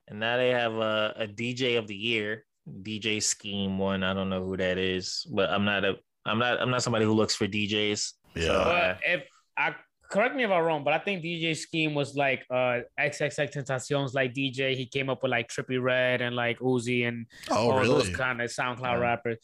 And 0.07 0.19
now 0.19 0.37
they 0.37 0.49
have 0.49 0.73
a, 0.73 1.13
a 1.17 1.27
DJ 1.27 1.77
of 1.79 1.87
the 1.87 1.95
year, 1.95 2.45
DJ 2.83 3.23
Scheme 3.23 3.77
one. 3.79 4.03
I 4.03 4.13
don't 4.13 4.29
know 4.29 4.43
who 4.43 4.57
that 4.57 4.77
is, 4.77 5.25
but 5.33 5.49
I'm 5.49 5.63
not 5.65 5.85
a 5.85 5.95
I'm 6.25 6.37
not 6.37 6.61
I'm 6.61 6.69
not 6.69 6.83
somebody 6.83 7.05
who 7.05 7.13
looks 7.13 7.33
for 7.35 7.47
DJs. 7.47 8.11
Yeah. 8.35 8.45
So, 8.47 8.53
uh, 8.53 8.97
if 9.05 9.23
I 9.57 9.75
correct 10.11 10.35
me 10.35 10.43
if 10.43 10.51
I'm 10.51 10.63
wrong, 10.63 10.83
but 10.83 10.93
I 10.93 10.99
think 10.99 11.23
DJ 11.23 11.55
Scheme 11.55 11.93
was 11.95 12.15
like 12.15 12.45
uh 12.51 12.81
XXXTentacion's 12.99 14.13
like 14.13 14.33
DJ. 14.33 14.75
He 14.75 14.85
came 14.85 15.09
up 15.09 15.23
with 15.23 15.31
like 15.31 15.47
Trippie 15.47 15.81
Redd 15.81 16.21
and 16.21 16.35
like 16.35 16.59
Uzi 16.59 17.07
and 17.07 17.25
Oh, 17.49 17.71
all 17.71 17.79
really? 17.79 17.87
those 17.87 18.09
kind 18.09 18.41
of 18.41 18.49
SoundCloud 18.51 18.81
Yeah. 18.81 18.95
rappers. 18.99 19.37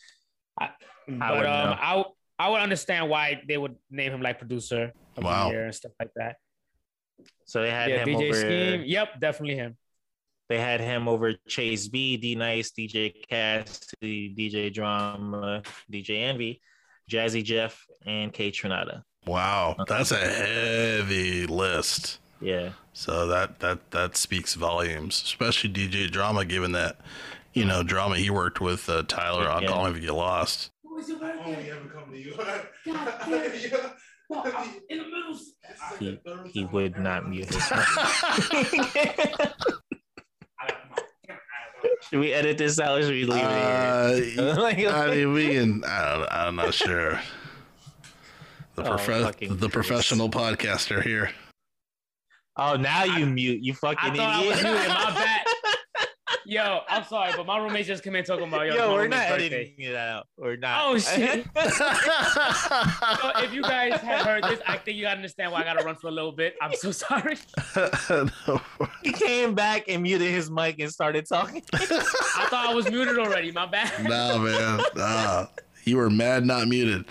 I, 0.59 0.69
but 1.07 1.31
wouldn't 1.31 1.47
um, 1.47 1.69
know. 1.69 1.77
I 1.81 1.89
w- 1.95 2.15
I 2.38 2.49
would 2.49 2.61
understand 2.61 3.09
why 3.09 3.41
they 3.47 3.57
would 3.57 3.76
name 3.89 4.11
him 4.11 4.22
like 4.22 4.38
producer 4.38 4.91
of 5.15 5.23
Wow. 5.23 5.45
the 5.47 5.53
year 5.53 5.65
and 5.65 5.76
stuff 5.76 5.93
like 5.99 6.09
that. 6.18 6.35
So 7.45 7.61
they 7.61 7.69
had 7.69 7.89
Yeah, 7.89 8.03
him 8.06 8.10
DJ 8.10 8.26
over. 8.30 8.34
Scheme. 8.34 8.84
Yep, 8.85 9.19
definitely 9.19 9.56
him. 9.56 9.77
They 10.49 10.60
had 10.60 10.81
him 10.81 11.07
over 11.07 11.34
Chase 11.48 11.88
B, 11.88 12.18
D 12.18 12.35
Nice, 12.35 12.72
DJ 12.72 13.14
Cassidy, 13.30 14.35
DJ 14.35 14.73
Drama, 14.73 15.64
DJ 15.91 16.23
Envy, 16.23 16.61
Jazzy 17.10 17.43
Jeff, 17.43 17.85
and 18.06 18.34
Kaytranada. 18.34 19.03
Wow, 19.26 19.77
that's 19.88 20.11
a 20.11 20.18
heavy 20.18 21.45
list. 21.45 22.19
Yeah. 22.41 22.72
So 22.93 23.27
that 23.27 23.60
that 23.60 23.91
that 23.91 24.18
speaks 24.18 24.56
volumes, 24.56 25.22
especially 25.23 25.69
DJ 25.69 26.10
Drama, 26.11 26.43
given 26.43 26.72
that 26.73 26.98
you 27.53 27.64
know 27.65 27.84
drama 27.84 28.18
he 28.18 28.30
worked 28.30 28.60
with 28.60 28.89
uh, 28.89 29.03
Tyler 29.03 29.49
on 29.49 29.64
Yeah. 29.64 29.69
Call 29.69 29.84
Me 29.85 29.91
If 29.91 29.95
You 29.98 30.02
Get 30.07 30.15
Lost. 30.15 30.72
Oh, 30.85 30.95
we 30.98 31.64
haven't 31.65 31.91
come 31.93 32.11
to 32.11 32.19
you. 32.19 32.35
In 34.89 34.97
the 34.97 35.03
middle. 35.03 35.37
He, 35.99 36.19
he 36.51 36.65
would 36.65 36.97
not 36.97 37.27
mute 37.29 37.53
his 37.53 37.71
mic. 37.71 37.85
Should 42.09 42.19
we 42.19 42.33
edit 42.33 42.57
this 42.57 42.79
out 42.79 42.99
or 42.99 43.03
should 43.03 43.11
we 43.11 43.25
leave 43.25 43.43
Uh, 43.43 44.11
it 44.13 44.23
here? 44.33 44.53
Like- 44.53 44.85
I 44.87 45.11
mean, 45.15 45.33
we 45.33 45.49
can. 45.53 45.83
I 45.85 46.15
don't, 46.17 46.27
I'm 46.31 46.55
not 46.55 46.73
sure. 46.73 47.19
The, 48.75 48.83
Oh, 48.83 48.95
profe- 48.97 49.59
the 49.59 49.69
professional 49.69 50.29
podcaster 50.29 51.03
here. 51.03 51.31
oh, 52.57 52.75
now 52.75 53.03
you 53.03 53.25
mute. 53.25 53.63
You 53.63 53.73
fucking 53.73 54.11
I 54.11 54.15
thought 54.15 54.35
I 54.35 54.39
idiot. 54.41 54.55
was 54.55 54.63
muted. 54.63 54.87
My 54.87 55.11
bad. 55.11 55.17
Yo, 56.51 56.81
I'm 56.89 57.05
sorry, 57.05 57.31
but 57.37 57.45
my 57.45 57.57
roommate 57.57 57.85
just 57.85 58.03
came 58.03 58.13
in 58.13 58.25
talking 58.25 58.45
about 58.45 58.67
yo. 58.67 58.75
Yo, 58.75 58.93
we're 58.93 59.03
roommate's 59.03 59.21
not 59.21 59.29
birthday. 59.29 59.45
editing 59.55 59.85
it 59.85 59.95
out. 59.95 60.27
We're 60.37 60.57
not. 60.57 60.81
Oh 60.85 60.97
shit! 60.97 61.45
So 61.55 63.31
if 63.41 63.53
you 63.53 63.61
guys 63.61 64.01
have 64.01 64.25
heard 64.25 64.43
this, 64.43 64.59
I 64.67 64.75
think 64.75 64.97
you 64.97 65.03
gotta 65.03 65.15
understand 65.15 65.53
why 65.53 65.61
I 65.61 65.63
gotta 65.63 65.85
run 65.85 65.95
for 65.95 66.09
a 66.09 66.11
little 66.11 66.33
bit. 66.33 66.55
I'm 66.61 66.73
so 66.75 66.91
sorry. 66.91 67.37
No. 67.77 68.59
he 69.01 69.13
came 69.13 69.55
back 69.55 69.85
and 69.87 70.03
muted 70.03 70.29
his 70.29 70.51
mic 70.51 70.77
and 70.79 70.91
started 70.91 71.25
talking. 71.25 71.63
I 71.71 71.77
thought 72.49 72.65
I 72.69 72.73
was 72.73 72.91
muted 72.91 73.17
already. 73.17 73.53
My 73.53 73.65
bad. 73.67 74.03
Nah, 74.03 74.37
man. 74.37 74.81
Nah. 74.93 75.45
You 75.85 75.95
were 75.97 76.09
mad, 76.09 76.45
not 76.45 76.67
muted. 76.67 77.05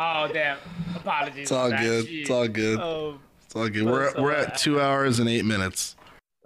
Oh 0.00 0.28
damn! 0.32 0.56
Apologies. 0.96 1.42
It's 1.42 1.52
all 1.52 1.68
good. 1.70 2.06
Shit. 2.06 2.14
It's 2.20 2.30
all 2.30 2.48
good. 2.48 2.80
oh, 2.80 3.18
It's 3.44 3.54
all 3.54 3.68
good. 3.68 3.84
We're 3.84 4.12
so, 4.12 4.22
we're 4.22 4.32
at 4.32 4.56
two 4.56 4.80
hours 4.80 5.18
and 5.18 5.28
eight 5.28 5.44
minutes. 5.44 5.94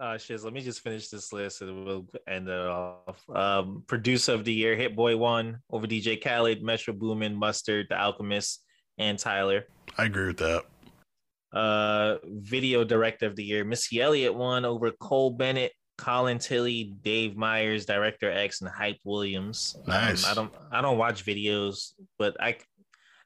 Oh 0.03 0.17
shit! 0.17 0.43
Let 0.43 0.55
me 0.55 0.63
just 0.63 0.81
finish 0.81 1.09
this 1.09 1.31
list 1.33 1.61
and 1.61 1.85
we'll 1.85 2.07
end 2.27 2.49
it 2.49 2.59
off. 2.59 3.23
Um, 3.29 3.85
producer 3.87 4.33
of 4.33 4.45
the 4.45 4.53
year, 4.53 4.75
Hit 4.75 4.97
Boy 4.97 5.17
won 5.17 5.59
over 5.71 5.87
DJ 5.87 6.23
Khaled, 6.23 6.63
Metro 6.63 6.95
Boomin, 6.95 7.35
Mustard, 7.37 7.87
The 7.91 8.01
Alchemist, 8.01 8.65
and 8.97 9.19
Tyler. 9.19 9.67
I 9.99 10.07
agree 10.07 10.29
with 10.29 10.39
that. 10.39 10.65
Uh, 11.53 12.17
video 12.25 12.83
director 12.85 13.27
of 13.27 13.37
the 13.37 13.45
year, 13.45 13.65
Missy 13.65 14.01
Elliott 14.01 14.35
won 14.35 14.65
over 14.65 14.91
Cole 14.93 15.31
Bennett, 15.33 15.73
Colin 15.99 16.39
Tilley, 16.39 16.95
Dave 17.03 17.37
Meyers, 17.37 17.85
Director 17.85 18.31
X, 18.31 18.63
and 18.63 18.71
Hype 18.71 18.99
Williams. 19.05 19.75
Um, 19.81 19.85
Nice. 19.89 20.27
I 20.27 20.33
don't 20.35 20.53
I 20.73 20.81
don't 20.81 20.97
watch 20.97 21.27
videos, 21.27 21.93
but 22.19 22.41
I 22.41 22.57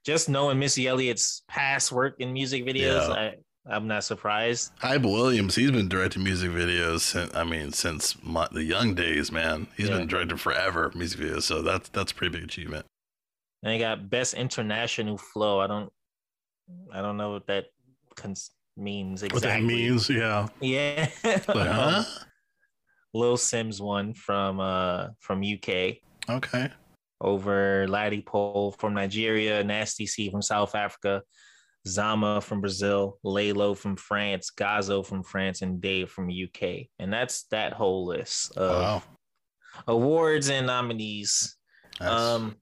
just 0.04 0.28
knowing 0.28 0.58
Missy 0.58 0.88
Elliott's 0.88 1.42
past 1.48 1.92
work 1.92 2.16
in 2.18 2.32
music 2.32 2.64
videos, 2.64 3.08
Yeah. 3.08 3.14
I 3.14 3.34
I'm 3.66 3.88
not 3.88 4.04
surprised. 4.04 4.72
Hype 4.78 5.02
Williams, 5.02 5.54
he's 5.54 5.70
been 5.70 5.88
directing 5.88 6.22
music 6.22 6.50
videos 6.50 7.00
since 7.00 7.34
I 7.34 7.44
mean 7.44 7.72
since 7.72 8.16
my, 8.22 8.46
the 8.52 8.62
young 8.62 8.94
days, 8.94 9.32
man. 9.32 9.66
He's 9.76 9.88
Yeah. 9.88 9.98
been 9.98 10.06
directing 10.06 10.36
forever 10.36 10.92
music 10.94 11.20
videos, 11.20 11.42
so 11.44 11.62
that's 11.62 11.88
that's 11.90 12.12
a 12.12 12.14
pretty 12.14 12.32
big 12.36 12.44
achievement. 12.44 12.84
And 13.62 13.72
they 13.72 13.78
got 13.78 14.10
best 14.10 14.34
international 14.34 15.16
flow. 15.16 15.60
I 15.60 15.66
don't, 15.66 15.90
I 16.92 17.00
don't 17.00 17.16
know 17.16 17.30
what 17.32 17.46
that 17.46 17.66
cons- 18.14 18.50
means 18.76 19.22
exactly. 19.22 19.36
What 19.48 19.54
that 19.54 19.62
means, 19.62 20.10
yeah. 20.10 20.48
Yeah. 20.60 21.08
Like, 21.24 21.46
huh? 21.48 22.04
Lil 23.14 23.36
Simz 23.38 23.80
won 23.80 24.12
from 24.12 24.60
uh 24.60 25.08
from 25.20 25.42
UK 25.42 25.96
Okay. 26.28 26.70
over 27.22 27.86
Ladipoe 27.88 28.76
from 28.78 28.92
Nigeria, 28.92 29.64
Nasty 29.64 30.04
C 30.06 30.30
from 30.30 30.42
South 30.42 30.74
Africa, 30.74 31.22
Zama 31.86 32.40
from 32.40 32.60
Brazil, 32.60 33.18
Laylow 33.24 33.76
from 33.76 33.96
France, 33.96 34.50
Gazo 34.56 35.04
from 35.04 35.22
France, 35.22 35.62
and 35.62 35.80
Dave 35.80 36.10
from 36.10 36.30
UK. 36.30 36.88
And 36.98 37.12
that's 37.12 37.44
that 37.50 37.72
whole 37.74 38.06
list 38.06 38.56
of 38.56 38.70
Wow. 38.82 39.02
awards 39.86 40.48
and 40.48 40.66
nominees. 40.66 41.56
That's- 41.98 42.20
Um, 42.20 42.56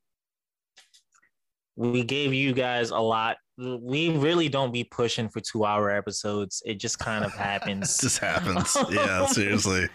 we 1.77 2.03
gave 2.03 2.35
you 2.35 2.53
guys 2.53 2.91
a 2.91 2.99
lot. 2.99 3.37
We 3.59 4.11
really 4.17 4.49
don't 4.49 4.73
be 4.73 4.85
pushing 4.85 5.29
for 5.29 5.41
two 5.41 5.65
hour 5.65 5.91
episodes. 5.91 6.63
It 6.67 6.75
just 6.81 6.99
kind 6.99 7.25
of 7.25 7.33
happens. 7.49 7.99
just 7.99 8.19
happens. 8.19 8.77
yeah, 8.91 9.27
seriously. 9.27 9.89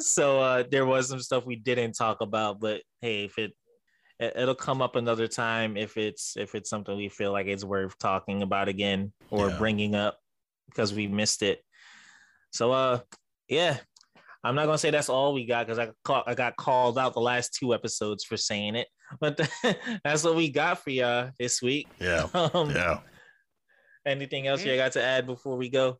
so 0.00 0.40
uh, 0.40 0.64
there 0.70 0.84
was 0.84 1.08
some 1.08 1.20
stuff 1.20 1.46
we 1.46 1.56
didn't 1.56 1.92
talk 1.92 2.20
about, 2.20 2.60
but 2.60 2.82
hey, 3.00 3.24
if 3.24 3.38
it- 3.38 3.52
it'll 4.20 4.54
come 4.54 4.80
up 4.82 4.96
another 4.96 5.26
time 5.26 5.76
if 5.76 5.96
it's 5.96 6.36
if 6.36 6.54
it's 6.54 6.70
something 6.70 6.96
we 6.96 7.08
feel 7.08 7.32
like 7.32 7.46
it's 7.46 7.64
worth 7.64 7.98
talking 7.98 8.42
about 8.42 8.68
again 8.68 9.12
or 9.30 9.48
Yeah. 9.50 9.58
bringing 9.58 9.94
up 9.94 10.18
because 10.66 10.92
we 10.94 11.06
missed 11.06 11.42
it. 11.42 11.60
So 12.52 12.72
uh, 12.72 13.00
yeah. 13.48 13.78
I'm 14.44 14.54
not 14.54 14.66
gonna 14.66 14.76
say 14.78 14.90
that's 14.90 15.08
all 15.08 15.32
we 15.32 15.46
got 15.46 15.66
because 15.66 15.78
I 15.78 15.90
call, 16.04 16.22
I 16.26 16.34
got 16.34 16.56
called 16.56 16.98
out 16.98 17.14
the 17.14 17.20
last 17.20 17.54
two 17.54 17.72
episodes 17.72 18.24
for 18.24 18.36
saying 18.36 18.74
it, 18.76 18.88
but 19.18 19.40
that's 20.04 20.22
what 20.22 20.36
we 20.36 20.50
got 20.50 20.82
for 20.84 20.90
y'all 20.90 21.30
this 21.38 21.62
week. 21.62 21.88
Yeah. 21.98 22.28
Um, 22.34 22.70
Yeah. 22.70 23.00
Anything 24.06 24.46
else 24.46 24.62
you 24.62 24.76
got 24.76 24.92
to 24.92 25.02
add 25.02 25.24
before 25.26 25.56
we 25.56 25.70
go? 25.70 25.98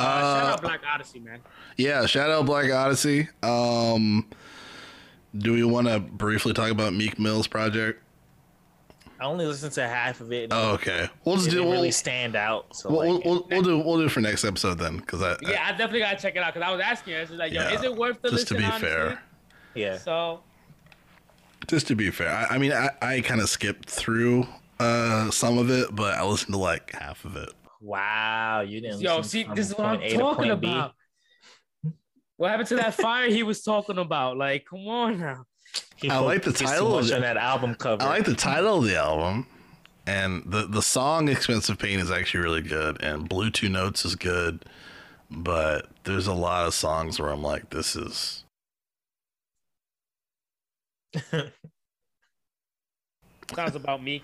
Uh, 0.00 0.04
shout 0.04 0.44
Uh, 0.44 0.52
out 0.54 0.62
Blk 0.62 0.80
Odyssy, 0.94 1.20
man. 1.20 1.40
yeah, 1.76 2.06
shout 2.06 2.30
out 2.30 2.46
Blk 2.46 2.74
Odyssy. 2.74 3.28
Um 3.42 4.26
do 5.36 5.52
we 5.52 5.64
want 5.64 5.88
to 5.88 6.00
briefly 6.00 6.52
talk 6.52 6.70
about 6.70 6.94
Meek 6.94 7.18
Mill's 7.18 7.46
project? 7.48 8.02
I 9.20 9.24
only 9.24 9.46
listened 9.46 9.72
to 9.72 9.86
half 9.88 10.20
of 10.20 10.32
it. 10.32 10.52
Oh, 10.52 10.72
okay. 10.74 11.08
We'll 11.24 11.36
it 11.36 11.38
just 11.38 11.50
do 11.50 11.64
we'll, 11.64 11.72
really 11.72 11.90
stand 11.90 12.36
out. 12.36 12.74
So 12.76 12.90
we'll, 12.90 12.98
like, 12.98 13.08
we'll, 13.08 13.20
we'll, 13.24 13.46
we'll 13.50 13.62
do 13.62 13.78
we'll 13.78 13.98
do 13.98 14.04
it 14.06 14.10
for 14.12 14.20
next 14.20 14.44
episode 14.44 14.78
then 14.78 14.98
because 14.98 15.22
I, 15.22 15.32
I- 15.32 15.38
Yeah, 15.40 15.64
I 15.66 15.72
definitely 15.72 16.00
gotta 16.00 16.16
check 16.20 16.36
it 16.36 16.42
out 16.42 16.54
because 16.54 16.66
I 16.66 16.72
was 16.72 16.80
asking 16.80 17.14
you. 17.14 17.20
It's 17.20 17.30
like, 17.32 17.52
yo, 17.52 17.62
Yeah, 17.62 17.68
is 17.68 17.82
it 17.82 17.94
worth 17.94 18.22
the 18.22 18.30
just 18.30 18.48
to 18.48 18.54
listen? 18.54 18.56
be 18.56 18.64
honestly? 18.64 18.88
fair. 18.88 19.20
yeah. 19.74 19.98
So 19.98 20.44
just 21.66 21.86
to 21.88 21.94
be 21.96 22.10
fair, 22.10 22.30
I, 22.30 22.54
I 22.56 22.58
mean, 22.58 22.72
I, 22.72 22.90
I 23.02 23.20
kind 23.20 23.40
of 23.40 23.48
skipped 23.48 23.90
through 23.90 24.46
uh, 24.78 25.30
some 25.30 25.58
of 25.58 25.70
it, 25.70 25.94
but 25.94 26.14
I 26.14 26.24
listened 26.24 26.54
to 26.54 26.58
like 26.58 26.92
half 26.92 27.24
of 27.24 27.36
it. 27.36 27.50
Wow, 27.80 28.60
you 28.62 28.80
didn't. 28.80 29.00
Yo, 29.00 29.18
listen 29.18 29.22
see, 29.22 29.44
from 29.44 29.54
this 29.54 29.68
is 29.70 29.76
what 29.76 29.86
I'm 29.86 29.98
point 29.98 30.02
A 30.02 30.16
to 30.16 30.18
talking 30.18 30.48
point 30.48 30.60
B? 30.60 30.68
about. 30.68 30.94
What 32.38 32.50
happened 32.50 32.68
to 32.68 32.76
that 32.76 32.94
fire 32.94 33.28
he 33.28 33.42
was 33.42 33.62
talking 33.62 33.98
about? 33.98 34.38
Like, 34.38 34.64
come 34.64 34.86
on 34.88 35.18
now. 35.18 35.44
He 35.96 36.08
I 36.08 36.18
like 36.18 36.42
the 36.44 36.52
title 36.52 36.96
of 36.96 37.02
much 37.02 37.10
it. 37.10 37.16
on 37.16 37.20
that 37.22 37.36
album 37.36 37.74
cover. 37.74 38.02
I 38.02 38.06
like 38.06 38.24
the 38.24 38.34
title 38.34 38.78
of 38.78 38.84
the 38.84 38.96
album, 38.96 39.46
and 40.06 40.44
the 40.46 40.66
the 40.66 40.80
song 40.80 41.28
"Expensive 41.28 41.78
Pain" 41.78 41.98
is 41.98 42.10
actually 42.12 42.40
really 42.44 42.62
good, 42.62 43.02
and 43.02 43.28
"Blue 43.28 43.50
Two 43.50 43.68
Notes" 43.68 44.04
is 44.04 44.14
good, 44.14 44.64
but 45.28 45.90
there's 46.04 46.28
a 46.28 46.32
lot 46.32 46.66
of 46.66 46.74
songs 46.74 47.18
where 47.20 47.30
I'm 47.30 47.42
like, 47.42 47.70
this 47.70 47.96
is 47.96 48.44
Sounds 53.54 53.74
about 53.74 54.02
me. 54.02 54.22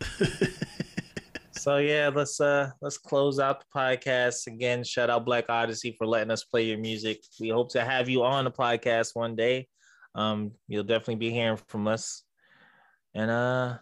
So 1.68 1.76
yeah, 1.76 2.10
let's 2.14 2.40
uh 2.40 2.70
let's 2.80 2.96
close 2.96 3.38
out 3.38 3.60
the 3.60 3.66
podcast 3.78 4.46
again. 4.46 4.82
Shout 4.82 5.10
out 5.10 5.26
Blk 5.26 5.50
Odyssy 5.50 5.94
for 5.98 6.06
letting 6.06 6.30
us 6.30 6.42
play 6.42 6.62
your 6.62 6.78
music. 6.78 7.20
We 7.38 7.50
hope 7.50 7.72
to 7.72 7.84
have 7.84 8.08
you 8.08 8.24
on 8.24 8.46
the 8.46 8.50
podcast 8.50 9.10
one 9.12 9.36
day. 9.36 9.68
Um, 10.14 10.52
you'll 10.66 10.84
definitely 10.84 11.16
be 11.16 11.30
hearing 11.30 11.58
from 11.68 11.86
us. 11.86 12.22
And 13.14 13.30
uh 13.30 13.76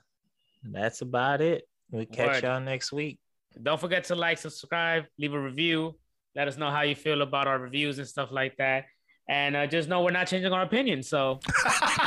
that's 0.64 1.02
about 1.02 1.40
it. 1.40 1.62
We 1.92 2.06
catch 2.06 2.42
Word. 2.42 2.42
y'all 2.42 2.60
next 2.60 2.90
week. 2.90 3.20
Don't 3.62 3.78
forget 3.78 4.02
to 4.06 4.16
like, 4.16 4.38
subscribe, 4.38 5.04
leave 5.16 5.34
a 5.34 5.40
review. 5.40 5.94
Let 6.34 6.48
us 6.48 6.56
know 6.56 6.72
how 6.72 6.82
you 6.82 6.96
feel 6.96 7.22
about 7.22 7.46
our 7.46 7.60
reviews 7.60 8.00
and 8.00 8.08
stuff 8.08 8.32
like 8.32 8.56
that. 8.56 8.86
And 9.28 9.54
uh, 9.54 9.68
just 9.68 9.88
know 9.88 10.02
we're 10.02 10.10
not 10.10 10.26
changing 10.26 10.52
our 10.52 10.62
opinion. 10.62 11.04
So 11.04 11.38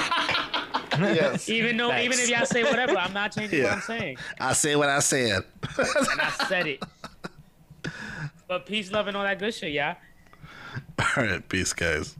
yes. 1.01 1.49
even 1.49 1.77
though, 1.77 1.89
Thanks. 1.89 2.05
even 2.05 2.19
if 2.19 2.29
y'all 2.29 2.45
say 2.45 2.63
whatever, 2.63 2.97
I'm 2.97 3.13
not 3.13 3.33
changing 3.33 3.63
what 3.63 3.73
I'm 3.73 3.81
saying. 3.81 4.17
I 4.39 4.53
say 4.53 4.75
what 4.75 4.89
I 4.89 4.99
said. 4.99 5.43
And 5.77 6.21
I 6.21 6.29
said 6.47 6.67
it. 6.67 6.83
But 8.47 8.65
peace, 8.65 8.91
love, 8.91 9.07
and 9.07 9.15
all 9.15 9.23
that 9.23 9.39
good 9.39 9.53
shit, 9.53 9.71
yeah. 9.71 9.95
All 10.99 11.23
right. 11.23 11.47
Peace, 11.47 11.73
guys. 11.73 12.15